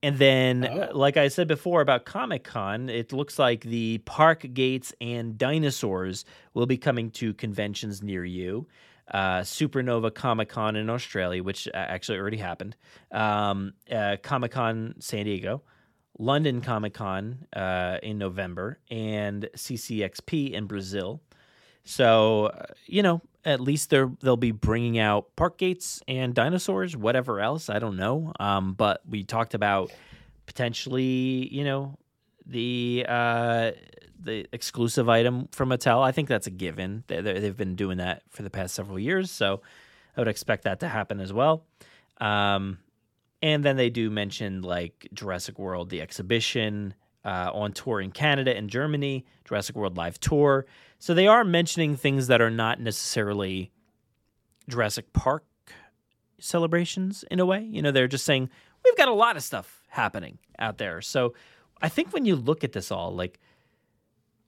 and 0.05 0.19
then, 0.19 0.67
Oh. 0.71 0.91
like 0.97 1.17
I 1.17 1.29
said 1.29 1.49
before 1.49 1.81
about 1.81 2.05
Comic 2.05 2.45
Con, 2.45 2.89
it 2.89 3.13
looks 3.13 3.39
like 3.39 3.63
the 3.65 3.99
park 4.05 4.47
gates 4.53 4.93
and 5.01 5.37
dinosaurs 5.39 6.25
will 6.55 6.67
be 6.67 6.77
coming 6.77 7.11
to 7.13 7.35
conventions 7.35 8.03
near 8.03 8.25
you. 8.25 8.67
Uh, 9.11 9.41
Supernova 9.41 10.15
Comic 10.15 10.49
Con 10.49 10.77
in 10.77 10.89
Australia, 10.89 11.43
which 11.43 11.69
uh, 11.69 11.73
actually 11.77 12.19
already 12.19 12.39
happened. 12.39 12.75
Um, 13.13 13.75
uh, 13.91 14.17
Comic 14.23 14.53
Con 14.53 14.95
San 14.99 15.25
Diego, 15.27 15.63
London 16.19 16.61
Comic 16.61 16.95
Con 16.95 17.47
uh, 17.55 17.99
in 18.03 18.17
November, 18.19 18.79
and 18.91 19.49
CCXP 19.57 20.53
in 20.53 20.67
Brazil. 20.67 21.21
So, 21.85 22.47
uh, 22.47 22.67
you 22.87 23.03
know, 23.03 23.21
at 23.45 23.61
least 23.61 23.91
they're 23.91 24.11
they'll 24.21 24.37
be 24.37 24.53
bringing 24.53 24.99
out 24.99 25.37
park 25.37 25.59
gates 25.59 26.03
and 26.09 26.35
dinosaurs, 26.35 26.97
whatever 26.97 27.41
else 27.41 27.69
I 27.69 27.79
don't 27.79 27.97
know. 27.97 28.33
Um, 28.41 28.73
but 28.73 29.03
we 29.09 29.23
talked 29.23 29.55
about 29.55 29.93
potentially, 30.47 31.49
you 31.53 31.65
know, 31.65 31.99
the 32.47 33.05
uh, 33.09 33.73
the 34.19 34.47
exclusive 34.53 35.09
item 35.09 35.49
from 35.53 35.69
Mattel. 35.69 36.03
I 36.03 36.13
think 36.13 36.29
that's 36.29 36.47
a 36.47 36.51
given. 36.51 37.05
They, 37.07 37.21
they've 37.21 37.57
been 37.57 37.77
doing 37.77 37.99
that 37.99 38.23
for 38.31 38.43
the 38.43 38.51
past 38.51 38.75
several 38.75 38.99
years, 38.99 39.31
so 39.31 39.61
I 40.17 40.21
would 40.21 40.29
expect 40.29 40.65
that 40.65 40.81
to 40.81 40.89
happen 40.89 41.21
as 41.21 41.33
well. 41.33 41.65
Um, 42.21 42.79
and 43.43 43.63
then 43.63 43.77
they 43.77 43.91
do 43.91 44.11
mention 44.11 44.63
like 44.63 45.07
Jurassic 45.13 45.59
World, 45.59 45.91
the 45.91 46.01
exhibition 46.01 46.95
uh, 47.25 47.51
on 47.53 47.73
tour 47.73 48.01
in 48.01 48.11
Canada 48.11 48.57
and 48.57 48.71
Germany, 48.71 49.27
Jurassic 49.45 49.77
World 49.77 49.97
Live 49.97 50.19
Tour. 50.21 50.67
So 51.05 51.13
they 51.13 51.27
are 51.27 51.45
mentioning 51.45 51.97
things 51.97 52.29
that 52.29 52.41
are 52.41 52.49
not 52.49 52.81
necessarily 52.81 53.71
Jurassic 54.71 55.13
Park 55.13 55.45
celebrations 56.39 57.27
in 57.31 57.41
a 57.41 57.45
way. 57.45 57.61
You 57.61 57.83
know, 57.83 57.91
they're 57.91 58.09
just 58.09 58.25
saying 58.25 58.49
we've 58.83 58.97
got 58.97 59.09
a 59.09 59.13
lot 59.13 59.37
of 59.37 59.43
stuff 59.43 59.83
happening 59.89 60.39
out 60.59 60.79
there. 60.79 61.03
So 61.03 61.35
I 61.83 61.91
think 61.91 62.15
when 62.15 62.25
you 62.25 62.37
look 62.37 62.65
at 62.65 62.73
this 62.73 62.91
all, 62.91 63.15
like, 63.15 63.39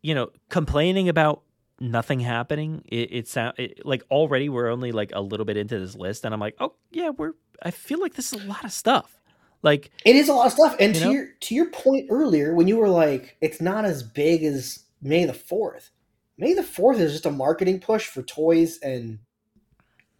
you 0.01 0.15
know, 0.15 0.31
complaining 0.49 1.11
about 1.11 1.43
nothing 1.79 2.21
happening, 2.21 2.85
it, 2.87 3.13
it 3.13 3.29
sound 3.29 3.59
it, 3.59 3.85
like 3.85 4.03
already 4.11 4.49
we're 4.49 4.71
only 4.71 4.93
like 4.93 5.13
a 5.13 5.21
little 5.21 5.45
bit 5.45 5.59
into 5.59 5.79
this 5.79 5.95
list, 5.95 6.25
and 6.25 6.33
I'm 6.33 6.41
like, 6.41 6.55
oh 6.59 6.73
yeah, 6.91 7.11
we're. 7.11 7.33
I 7.63 7.71
feel 7.71 8.01
like 8.01 8.15
this 8.15 8.33
is 8.33 8.43
a 8.43 8.47
lot 8.47 8.65
of 8.65 8.73
stuff. 8.73 9.21
Like, 9.63 9.91
It 10.07 10.17
is 10.17 10.31
a 10.31 10.33
lot 10.33 10.47
of 10.47 10.53
stuff. 10.53 10.77
And 10.81 10.95
You 10.95 11.01
to 11.03 11.07
know? 11.07 11.13
your 11.13 11.27
to 11.39 11.55
your 11.55 11.71
point 11.71 12.07
earlier, 12.09 12.55
when 12.55 12.67
you 12.67 12.79
were 12.79 12.89
like, 12.89 13.37
it's 13.43 13.61
not 13.61 13.85
as 13.85 14.03
big 14.03 14.43
as 14.43 14.85
May 15.03 15.27
the 15.27 15.35
Fourth. 15.35 15.91
May 16.39 16.55
the 16.55 16.63
Fourth 16.63 16.99
is 16.99 17.13
just 17.13 17.27
a 17.27 17.31
marketing 17.31 17.81
push 17.81 18.07
for 18.07 18.23
toys 18.23 18.79
and 18.81 19.19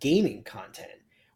gaming 0.01 0.43
content. 0.45 0.89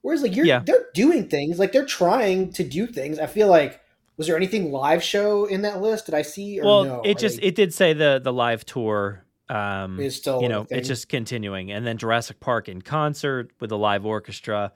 Whereas 0.02 0.22
like 0.22 0.34
you're 0.34 0.46
Yeah. 0.46 0.62
they're 0.64 0.86
doing 0.94 1.28
things, 1.28 1.58
like 1.58 1.72
they're 1.72 1.84
trying 1.86 2.52
to 2.54 2.64
do 2.64 2.86
things. 2.86 3.18
I 3.18 3.26
feel 3.26 3.48
like 3.48 3.80
was 4.16 4.26
there 4.26 4.36
anything 4.36 4.70
live 4.70 5.02
show 5.02 5.44
in 5.46 5.62
that 5.62 5.80
list? 5.80 6.06
Did 6.06 6.14
I 6.14 6.22
see 6.22 6.60
or 6.60 6.64
well, 6.64 6.84
no? 6.84 7.00
it 7.04 7.16
Are 7.16 7.20
just 7.20 7.40
they- 7.40 7.48
it 7.48 7.54
did 7.54 7.72
say 7.74 7.92
the 7.92 8.20
the 8.22 8.32
live 8.32 8.64
tour. 8.64 9.24
Um, 9.48 9.98
Is 9.98 10.14
still 10.14 10.40
you 10.42 10.48
know 10.48 10.64
it's 10.70 10.86
just 10.86 11.08
continuing, 11.08 11.72
and 11.72 11.84
then 11.86 11.98
Jurassic 11.98 12.38
Park 12.38 12.68
in 12.68 12.80
concert 12.82 13.50
with 13.60 13.72
a 13.72 13.76
live 13.76 14.06
orchestra. 14.06 14.72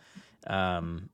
Um, 0.49 1.11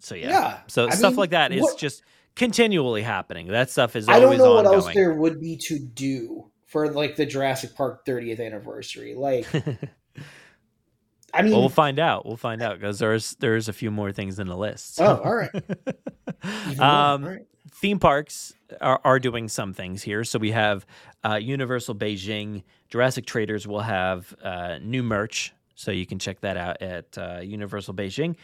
so 0.00 0.14
yeah, 0.14 0.28
Yeah, 0.28 0.58
so 0.66 0.86
I 0.88 0.90
stuff 0.90 1.12
mean, 1.12 1.16
like 1.20 1.30
that 1.30 1.50
is 1.52 1.62
what- 1.62 1.78
just 1.78 2.02
continually 2.36 3.00
happening. 3.02 3.46
That 3.48 3.70
stuff 3.70 3.96
is 3.96 4.08
I 4.08 4.20
don't 4.20 4.36
know 4.36 4.54
what 4.54 4.66
ongoing. 4.66 4.84
else 4.84 4.94
there 4.94 5.14
would 5.14 5.40
be 5.40 5.56
to 5.68 5.78
do 5.78 6.50
for 6.68 6.88
like 6.92 7.16
the 7.16 7.26
Jurassic 7.26 7.74
Park 7.74 8.06
30th 8.06 8.44
anniversary. 8.44 9.14
Like 9.14 9.46
I 11.34 11.42
mean 11.42 11.52
well, 11.52 11.60
we'll 11.60 11.68
find 11.68 11.98
out. 11.98 12.24
We'll 12.24 12.36
find 12.36 12.62
out 12.62 12.78
because 12.78 12.98
there's 13.00 13.34
there's 13.36 13.68
a 13.68 13.72
few 13.72 13.90
more 13.90 14.12
things 14.12 14.38
in 14.38 14.46
the 14.46 14.56
list. 14.56 14.94
so. 14.94 15.20
Oh, 15.22 15.28
all 15.28 15.34
right. 15.34 15.50
Um, 16.78 17.24
All 17.24 17.30
right. 17.30 17.46
theme 17.72 17.98
parks 17.98 18.54
are, 18.80 19.00
are 19.04 19.18
doing 19.18 19.48
some 19.48 19.74
things 19.74 20.02
here. 20.04 20.22
So 20.22 20.38
we 20.38 20.52
have 20.52 20.86
uh, 21.24 21.34
Universal 21.34 21.96
Beijing. 21.96 22.62
Jurassic 22.90 23.26
Traders 23.26 23.66
will 23.66 23.80
have 23.80 24.32
uh, 24.44 24.78
new 24.80 25.02
merch, 25.02 25.52
so 25.74 25.90
you 25.90 26.06
can 26.06 26.20
check 26.20 26.40
that 26.42 26.56
out 26.56 26.80
at 26.80 27.18
uh, 27.18 27.40
Universal 27.42 27.94
Beijing. 27.94 28.36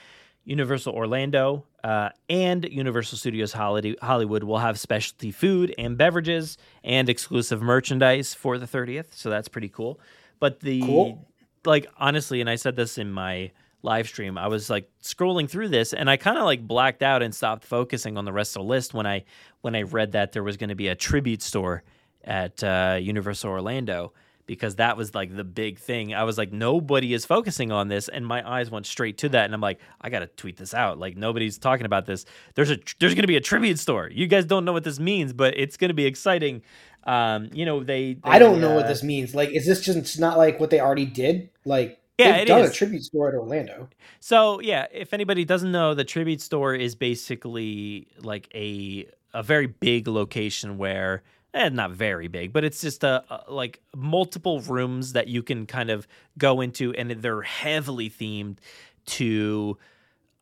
Universal 0.44 0.94
Orlando 0.94 1.64
uh, 1.82 2.10
and 2.28 2.64
Universal 2.64 3.18
Studios 3.18 3.52
Hollywood 3.52 4.44
will 4.44 4.58
have 4.58 4.78
specialty 4.78 5.30
food 5.30 5.74
and 5.78 5.96
beverages 5.96 6.58
and 6.82 7.08
exclusive 7.08 7.62
merchandise 7.62 8.34
for 8.34 8.58
the 8.58 8.66
30th. 8.66 9.06
So 9.14 9.30
that's 9.30 9.48
pretty 9.48 9.68
cool. 9.68 9.98
But 10.40 10.60
the 10.60 10.82
Cool. 10.82 11.26
like 11.64 11.86
honestly, 11.98 12.40
and 12.40 12.50
I 12.50 12.56
said 12.56 12.76
this 12.76 12.98
in 12.98 13.10
my 13.10 13.50
live 13.82 14.06
stream, 14.08 14.36
I 14.38 14.48
was 14.48 14.68
like 14.70 14.90
scrolling 15.02 15.48
through 15.48 15.68
this 15.68 15.92
and 15.92 16.08
I 16.10 16.16
kind 16.16 16.38
of 16.38 16.44
like 16.44 16.66
blacked 16.66 17.02
out 17.02 17.22
and 17.22 17.34
stopped 17.34 17.64
focusing 17.64 18.16
on 18.18 18.24
the 18.24 18.32
rest 18.32 18.56
of 18.56 18.62
the 18.62 18.68
list 18.68 18.92
when 18.94 19.06
I 19.06 19.24
when 19.62 19.74
I 19.74 19.82
read 19.82 20.12
that 20.12 20.32
there 20.32 20.42
was 20.42 20.56
going 20.56 20.70
to 20.70 20.74
be 20.74 20.88
a 20.88 20.94
tribute 20.94 21.42
store 21.42 21.82
at 22.22 22.62
uh, 22.64 22.98
Universal 23.00 23.50
Orlando 23.50 24.12
because 24.46 24.76
that 24.76 24.96
was 24.96 25.14
like 25.14 25.34
the 25.34 25.44
big 25.44 25.78
thing. 25.78 26.14
I 26.14 26.24
was 26.24 26.36
like, 26.38 26.52
nobody 26.52 27.14
is 27.14 27.24
focusing 27.24 27.72
on 27.72 27.88
this, 27.88 28.08
and 28.08 28.26
my 28.26 28.48
eyes 28.48 28.70
went 28.70 28.86
straight 28.86 29.18
to 29.18 29.28
that, 29.30 29.44
and 29.44 29.54
I'm 29.54 29.60
like, 29.60 29.80
I 30.00 30.10
gotta 30.10 30.26
tweet 30.26 30.56
this 30.56 30.74
out. 30.74 30.98
Like 30.98 31.16
nobody's 31.16 31.58
talking 31.58 31.86
about 31.86 32.06
this. 32.06 32.24
There's 32.54 32.70
a 32.70 32.78
there's 33.00 33.14
gonna 33.14 33.26
be 33.26 33.36
a 33.36 33.40
tribute 33.40 33.78
store. 33.78 34.08
You 34.10 34.26
guys 34.26 34.44
don't 34.44 34.64
know 34.64 34.72
what 34.72 34.84
this 34.84 34.98
means, 35.00 35.32
but 35.32 35.56
it's 35.56 35.76
gonna 35.76 35.94
be 35.94 36.06
exciting. 36.06 36.62
Um, 37.04 37.50
you 37.52 37.64
know 37.64 37.82
they. 37.84 38.18
I 38.24 38.38
don't 38.38 38.54
they, 38.54 38.60
know 38.66 38.74
what 38.74 38.84
uh, 38.86 38.88
this 38.88 39.02
means. 39.02 39.34
Like, 39.34 39.50
is 39.50 39.66
this 39.66 39.80
just 39.80 40.18
not 40.18 40.38
like 40.38 40.60
what 40.60 40.70
they 40.70 40.80
already 40.80 41.06
did? 41.06 41.50
Like, 41.64 42.00
Yeah, 42.18 42.32
they've 42.32 42.42
it 42.42 42.46
done 42.46 42.60
is. 42.62 42.70
a 42.70 42.72
tribute 42.72 43.02
store 43.02 43.28
at 43.28 43.34
Orlando. 43.34 43.88
So 44.20 44.60
yeah, 44.60 44.86
if 44.92 45.12
anybody 45.12 45.44
doesn't 45.44 45.70
know, 45.70 45.94
the 45.94 46.04
tribute 46.04 46.40
store 46.40 46.74
is 46.74 46.94
basically 46.94 48.08
like 48.22 48.48
a 48.54 49.06
a 49.34 49.42
very 49.42 49.66
big 49.66 50.06
location 50.08 50.78
where 50.78 51.22
eh, 51.54 51.68
not 51.70 51.92
very 51.92 52.28
big, 52.28 52.52
but 52.52 52.64
it's 52.64 52.80
just 52.80 53.04
a, 53.04 53.24
a 53.30 53.52
like 53.52 53.80
multiple 53.96 54.60
rooms 54.62 55.12
that 55.14 55.28
you 55.28 55.42
can 55.42 55.66
kind 55.66 55.90
of 55.90 56.06
go 56.38 56.60
into, 56.60 56.92
and 56.94 57.10
they're 57.10 57.42
heavily 57.42 58.10
themed 58.10 58.58
to 59.06 59.78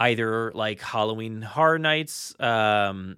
either 0.01 0.53
like 0.55 0.81
Halloween 0.81 1.43
Horror 1.43 1.79
Nights, 1.79 2.35
um, 2.41 3.17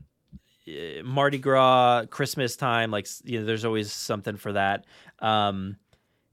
uh, 0.69 1.03
Mardi 1.05 1.39
Gras, 1.39 2.07
Christmas 2.11 2.57
time, 2.57 2.91
like 2.91 3.07
you 3.25 3.41
know, 3.41 3.47
there's 3.47 3.65
always 3.65 3.93
something 3.93 4.37
for 4.37 4.53
that. 4.53 4.85
Um, 5.21 5.77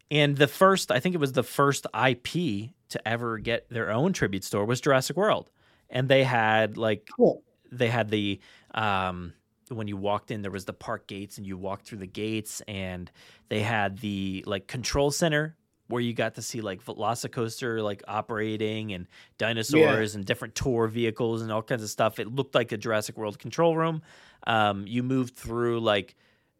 and 0.09 0.37
the 0.37 0.47
first, 0.47 0.91
I 0.91 0.99
think 0.99 1.15
it 1.15 1.19
was 1.19 1.33
the 1.33 1.43
first 1.43 1.87
IP 1.95 2.71
to 2.89 3.07
ever 3.07 3.37
get 3.37 3.69
their 3.69 3.91
own 3.91 4.13
tribute 4.13 4.43
store 4.43 4.65
was 4.65 4.81
Jurassic 4.81 5.15
World, 5.15 5.49
and 5.89 6.09
they 6.09 6.23
had 6.23 6.77
like 6.77 7.07
Cool. 7.17 7.43
they 7.71 7.87
had 7.87 8.09
the 8.09 8.39
um 8.73 9.33
when 9.71 9.87
you 9.87 9.97
walked 9.97 10.31
in 10.31 10.41
there 10.41 10.51
was 10.51 10.65
the 10.65 10.73
park 10.73 11.07
gates 11.07 11.37
and 11.37 11.47
you 11.47 11.57
walked 11.57 11.85
through 11.85 11.97
the 11.97 12.07
gates 12.07 12.61
and 12.67 13.11
they 13.49 13.61
had 13.61 13.97
the 13.99 14.43
like 14.45 14.67
control 14.67 15.11
center 15.11 15.55
where 15.87 16.01
you 16.01 16.13
got 16.13 16.35
to 16.35 16.41
see 16.41 16.61
like 16.61 16.83
velocicoaster 16.83 17.83
like 17.83 18.03
operating 18.07 18.93
and 18.93 19.07
dinosaurs 19.37 20.15
and 20.15 20.25
different 20.25 20.55
tour 20.55 20.87
vehicles 20.87 21.41
and 21.41 21.51
all 21.51 21.61
kinds 21.61 21.83
of 21.83 21.89
stuff. 21.89 22.17
It 22.19 22.27
looked 22.33 22.55
like 22.55 22.71
a 22.71 22.77
jurassic 22.77 23.17
world 23.17 23.39
control 23.39 23.75
room. 23.75 24.01
Um 24.47 24.87
you 24.87 25.03
moved 25.03 25.35
through 25.35 25.81
like 25.81 26.15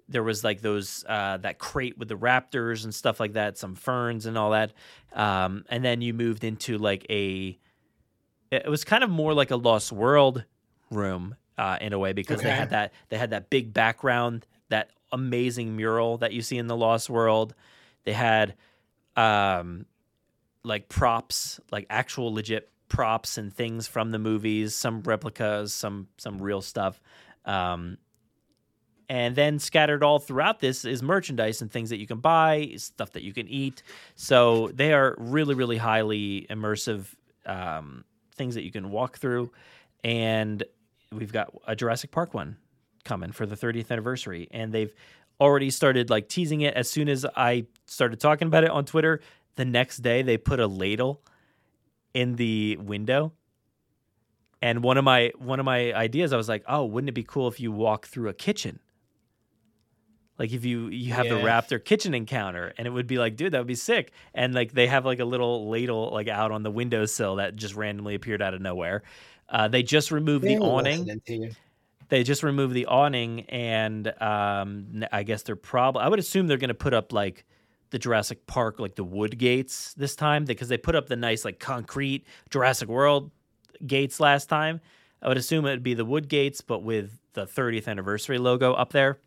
there 0.09 0.23
was 0.23 0.43
like 0.43 0.61
those 0.61 1.05
uh 1.07 1.37
that 1.37 1.57
crate 1.59 1.97
with 1.97 2.09
the 2.09 2.17
raptors 2.17 2.83
and 2.83 2.93
stuff 2.93 3.19
like 3.19 3.33
that 3.33 3.57
some 3.57 3.75
ferns 3.75 4.25
and 4.25 4.37
all 4.37 4.51
that. 4.51 4.73
Um 5.13 5.63
and 5.69 5.83
then 5.83 6.01
you 6.01 6.13
moved 6.13 6.43
into 6.43 6.77
like 6.77 7.05
a 7.09 7.57
it 8.51 8.69
was 8.69 8.83
kind 8.83 9.03
of 9.03 9.09
more 9.09 9.33
like 9.33 9.51
a 9.51 9.55
lost 9.55 9.93
world 9.93 10.43
room 10.89 11.35
uh, 11.61 11.77
in 11.79 11.93
a 11.93 11.99
way 11.99 12.11
because 12.11 12.41
they 12.41 12.49
had 12.49 12.71
that 12.71 12.91
they 13.09 13.19
had 13.19 13.29
that 13.29 13.51
big 13.51 13.71
background 13.71 14.47
that 14.69 14.89
amazing 15.11 15.75
mural 15.75 16.17
that 16.17 16.33
you 16.33 16.41
see 16.41 16.57
in 16.57 16.65
the 16.65 16.75
lost 16.75 17.07
world. 17.07 17.53
They 18.03 18.13
had 18.13 18.55
um 19.15 19.85
like 20.63 20.89
props 20.89 21.59
like 21.71 21.85
actual 21.89 22.33
legit 22.33 22.71
props 22.87 23.37
and 23.37 23.53
things 23.53 23.87
from 23.87 24.09
the 24.11 24.17
movies 24.17 24.73
some 24.73 25.01
replicas 25.01 25.71
some 25.71 26.07
some 26.17 26.41
real 26.41 26.61
stuff. 26.61 26.99
Um 27.45 27.99
and 29.07 29.35
then 29.35 29.59
scattered 29.59 30.03
all 30.03 30.17
throughout 30.17 30.61
this 30.61 30.83
is 30.83 31.03
merchandise 31.03 31.61
and 31.61 31.71
things 31.71 31.91
that 31.91 31.99
you 31.99 32.07
can 32.07 32.19
buy 32.19 32.73
stuff 32.77 33.11
that 33.11 33.21
you 33.21 33.33
can 33.33 33.47
eat. 33.47 33.83
So 34.15 34.69
they 34.73 34.93
are 34.93 35.15
really 35.19 35.53
really 35.53 35.77
highly 35.77 36.47
immersive 36.49 37.05
um, 37.45 38.03
things 38.35 38.55
that 38.55 38.63
you 38.63 38.71
can 38.71 38.89
walk 38.89 39.19
through. 39.19 39.51
And 40.03 40.63
we've 41.11 41.33
got 41.33 41.53
a 41.67 41.75
jurassic 41.75 42.11
park 42.11 42.33
one 42.33 42.57
coming 43.03 43.31
for 43.31 43.45
the 43.45 43.55
30th 43.55 43.91
anniversary 43.91 44.47
and 44.51 44.71
they've 44.71 44.93
already 45.39 45.69
started 45.69 46.09
like 46.09 46.29
teasing 46.29 46.61
it. 46.61 46.73
As 46.75 46.89
soon 46.89 47.09
as 47.09 47.25
i 47.35 47.65
started 47.85 48.19
talking 48.19 48.47
about 48.47 48.63
it 48.63 48.69
on 48.69 48.85
twitter 48.85 49.19
the 49.55 49.65
next 49.65 49.97
day 49.97 50.21
they 50.21 50.37
put 50.37 50.59
a 50.59 50.67
ladle 50.67 51.21
in 52.13 52.35
the 52.35 52.77
window. 52.77 53.33
And 54.61 54.83
one 54.83 54.97
of 54.97 55.03
my 55.03 55.31
one 55.37 55.59
of 55.59 55.65
my 55.65 55.93
ideas 55.93 56.31
i 56.31 56.37
was 56.37 56.47
like 56.47 56.63
oh 56.67 56.85
wouldn't 56.85 57.09
it 57.09 57.13
be 57.13 57.23
cool 57.23 57.47
if 57.47 57.59
you 57.59 57.71
walk 57.71 58.07
through 58.07 58.29
a 58.29 58.33
kitchen? 58.33 58.79
Like 60.39 60.53
if 60.53 60.63
you 60.63 60.87
you 60.87 61.13
have 61.13 61.27
the 61.27 61.35
raptor 61.35 61.83
kitchen 61.83 62.13
encounter. 62.13 62.73
And 62.77 62.87
it 62.87 62.91
would 62.91 63.07
be 63.07 63.17
like 63.17 63.35
dude 63.35 63.51
that 63.51 63.57
would 63.57 63.67
be 63.67 63.75
sick. 63.75 64.11
And 64.33 64.53
like 64.53 64.71
they 64.71 64.87
have 64.87 65.05
like 65.05 65.19
a 65.19 65.25
little 65.25 65.69
ladle 65.69 66.11
like 66.11 66.29
out 66.29 66.51
on 66.51 66.63
the 66.63 66.71
windowsill 66.71 67.35
that 67.35 67.55
just 67.57 67.75
randomly 67.75 68.15
appeared 68.15 68.41
out 68.41 68.53
of 68.53 68.61
nowhere 68.61 69.03
uh, 69.51 69.67
they 69.67 69.83
just 69.83 70.11
removed 70.11 70.43
the 70.45 70.57
awning. 70.57 70.99
listening 70.99 71.21
to 71.27 71.35
you. 71.35 71.51
they 72.09 72.23
just 72.23 72.41
removed 72.43 72.73
the 72.73 72.85
awning 72.87 73.41
and 73.49 74.07
um 74.21 75.03
i 75.11 75.23
guess 75.23 75.43
they're 75.43 75.55
probably 75.55 76.01
i 76.01 76.07
would 76.07 76.19
assume 76.19 76.47
they're 76.47 76.57
going 76.57 76.67
to 76.69 76.73
put 76.73 76.93
up 76.93 77.13
like 77.13 77.45
the 77.91 77.99
jurassic 77.99 78.47
park 78.47 78.79
like 78.79 78.95
the 78.95 79.03
wood 79.03 79.37
gates 79.37 79.93
this 79.95 80.15
time 80.15 80.45
because 80.45 80.69
they 80.69 80.77
put 80.77 80.95
up 80.95 81.07
the 81.07 81.15
nice 81.15 81.43
like 81.45 81.59
concrete 81.59 82.25
jurassic 82.49 82.87
world 82.87 83.29
gates 83.85 84.19
last 84.19 84.47
time. 84.47 84.79
I 85.21 85.27
would 85.27 85.37
assume 85.37 85.65
it 85.65 85.71
would 85.71 85.83
be 85.83 85.93
the 85.93 86.05
wood 86.05 86.29
gates 86.29 86.61
but 86.61 86.83
with 86.83 87.19
the 87.33 87.45
30th 87.45 87.87
anniversary 87.89 88.37
logo 88.37 88.73
up 88.73 88.93
there. 88.93 89.19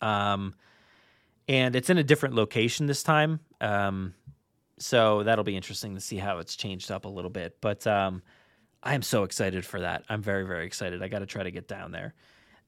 Um 0.00 0.54
and 1.48 1.74
it's 1.76 1.90
in 1.90 1.98
a 1.98 2.04
different 2.04 2.34
location 2.36 2.86
this 2.86 3.02
time. 3.02 3.40
Um 3.60 4.14
so 4.78 5.22
that'll 5.24 5.44
be 5.44 5.56
interesting 5.56 5.94
to 5.96 6.00
see 6.00 6.16
how 6.18 6.38
it's 6.38 6.54
changed 6.56 6.90
up 6.92 7.04
a 7.06 7.08
little 7.08 7.30
bit. 7.30 7.56
But 7.60 7.86
um 7.88 8.22
I 8.84 8.94
am 8.94 9.02
so 9.02 9.24
excited 9.24 9.64
for 9.64 9.80
that. 9.80 10.04
I'm 10.08 10.22
very, 10.22 10.46
very 10.46 10.66
excited. 10.66 11.02
I 11.02 11.08
got 11.08 11.20
to 11.20 11.26
try 11.26 11.42
to 11.42 11.50
get 11.50 11.66
down 11.66 11.90
there. 11.90 12.14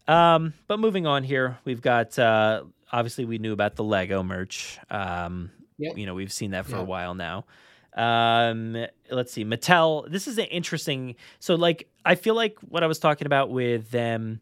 Um, 0.08 0.54
but 0.66 0.80
moving 0.80 1.06
on 1.06 1.22
here, 1.22 1.58
we've 1.64 1.82
got 1.82 2.18
uh, 2.18 2.64
obviously 2.90 3.24
we 3.24 3.38
knew 3.38 3.52
about 3.52 3.76
the 3.76 3.84
Lego 3.84 4.22
merch. 4.22 4.78
Um, 4.90 5.50
Yep. 5.78 5.98
You 5.98 6.06
know, 6.06 6.14
we've 6.14 6.32
seen 6.32 6.52
that 6.52 6.64
for 6.64 6.76
a 6.76 6.84
while 6.84 7.14
now. 7.14 7.44
Um, 7.94 8.86
let's 9.10 9.32
see, 9.32 9.44
Mattel. 9.44 10.10
This 10.10 10.26
is 10.26 10.38
an 10.38 10.46
interesting. 10.46 11.16
So, 11.38 11.54
like, 11.54 11.88
I 12.04 12.14
feel 12.14 12.34
like 12.34 12.58
what 12.60 12.82
I 12.82 12.86
was 12.86 12.98
talking 12.98 13.26
about 13.26 13.50
with 13.50 13.90
them 13.90 14.40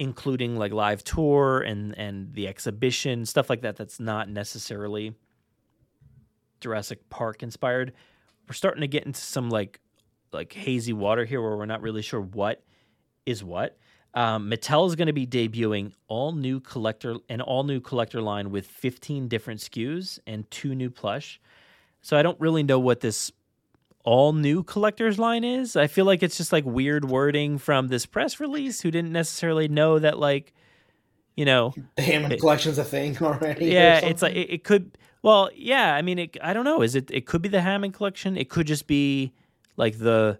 including 0.00 0.56
like 0.56 0.72
live 0.72 1.02
tour 1.02 1.60
and 1.60 1.96
and 1.98 2.32
the 2.34 2.46
exhibition 2.46 3.26
stuff 3.26 3.50
like 3.50 3.62
that. 3.62 3.76
That's 3.76 3.98
not 3.98 4.28
necessarily 4.28 5.14
Jurassic 6.60 7.08
Park 7.10 7.42
inspired. 7.42 7.92
We're 8.48 8.54
starting 8.54 8.82
to 8.82 8.88
get 8.88 9.06
into 9.06 9.20
some 9.20 9.50
like 9.50 9.80
like 10.32 10.52
hazy 10.52 10.92
water 10.92 11.24
here 11.24 11.40
where 11.40 11.56
we're 11.56 11.66
not 11.66 11.82
really 11.82 12.02
sure 12.02 12.20
what 12.20 12.62
is 13.26 13.42
what. 13.44 13.76
Um, 14.14 14.50
Mattel 14.50 14.86
is 14.88 14.96
going 14.96 15.06
to 15.06 15.12
be 15.12 15.26
debuting 15.26 15.92
all 16.08 16.32
new 16.32 16.60
collector 16.60 17.16
an 17.28 17.40
all 17.40 17.62
new 17.64 17.80
collector 17.80 18.20
line 18.22 18.50
with 18.50 18.66
15 18.66 19.28
different 19.28 19.60
SKUs 19.60 20.18
and 20.26 20.50
two 20.50 20.74
new 20.74 20.90
plush. 20.90 21.40
So 22.00 22.16
I 22.16 22.22
don't 22.22 22.40
really 22.40 22.62
know 22.62 22.78
what 22.78 23.00
this 23.00 23.30
all 24.04 24.32
new 24.32 24.62
collectors 24.62 25.18
line 25.18 25.44
is. 25.44 25.76
I 25.76 25.86
feel 25.88 26.06
like 26.06 26.22
it's 26.22 26.36
just 26.38 26.52
like 26.52 26.64
weird 26.64 27.04
wording 27.04 27.58
from 27.58 27.88
this 27.88 28.06
press 28.06 28.40
release 28.40 28.80
who 28.80 28.90
didn't 28.90 29.12
necessarily 29.12 29.68
know 29.68 29.98
that 29.98 30.18
like 30.18 30.54
you 31.36 31.44
know 31.44 31.74
The 31.96 32.02
Hammond 32.02 32.32
It- 32.32 32.40
collection's 32.40 32.78
a 32.78 32.84
thing 32.84 33.16
already. 33.22 33.66
yeah, 33.66 33.98
it's 33.98 34.22
like 34.22 34.34
it, 34.34 34.50
it 34.50 34.64
could. 34.64 34.96
Well, 35.22 35.50
yeah. 35.54 35.94
I 35.94 36.02
mean, 36.02 36.18
it, 36.20 36.36
I 36.42 36.52
don't 36.54 36.64
know. 36.64 36.80
Is 36.80 36.94
it? 36.94 37.10
It 37.10 37.26
could 37.26 37.42
be 37.42 37.48
the 37.48 37.60
Hammond 37.60 37.92
collection. 37.92 38.36
It 38.36 38.48
could 38.48 38.66
just 38.66 38.86
be 38.86 39.32
like 39.78 39.98
the 39.98 40.38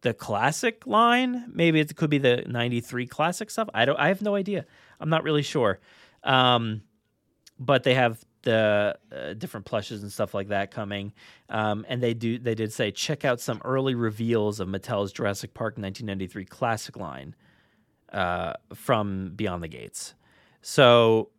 the 0.00 0.14
classic 0.14 0.86
line. 0.86 1.44
Maybe 1.52 1.78
it 1.78 1.94
could 1.94 2.10
be 2.10 2.18
the 2.18 2.42
'93 2.46 3.06
classic 3.06 3.50
stuff. 3.50 3.68
I 3.72 3.84
don't. 3.84 3.98
I 3.98 4.08
have 4.08 4.22
no 4.22 4.34
idea. 4.34 4.66
I'm 4.98 5.10
not 5.10 5.22
really 5.22 5.42
sure. 5.42 5.78
Um, 6.24 6.82
but 7.60 7.84
they 7.84 7.94
have 7.94 8.24
the 8.42 8.96
uh, 9.12 9.34
different 9.34 9.66
plushes 9.66 10.02
and 10.02 10.10
stuff 10.10 10.32
like 10.34 10.48
that 10.48 10.70
coming. 10.70 11.12
Um, 11.48 11.84
and 11.88 12.02
they 12.02 12.14
do. 12.14 12.38
They 12.38 12.54
did 12.54 12.72
say 12.72 12.90
check 12.90 13.24
out 13.24 13.40
some 13.40 13.60
early 13.64 13.94
reveals 13.94 14.58
of 14.58 14.68
Mattel's 14.68 15.12
Jurassic 15.12 15.54
Park 15.54 15.74
1993 15.76 16.44
classic 16.46 16.96
line 16.96 17.34
uh, 18.12 18.54
from 18.74 19.32
Beyond 19.36 19.62
the 19.62 19.68
Gates. 19.68 20.14
So 20.62 21.30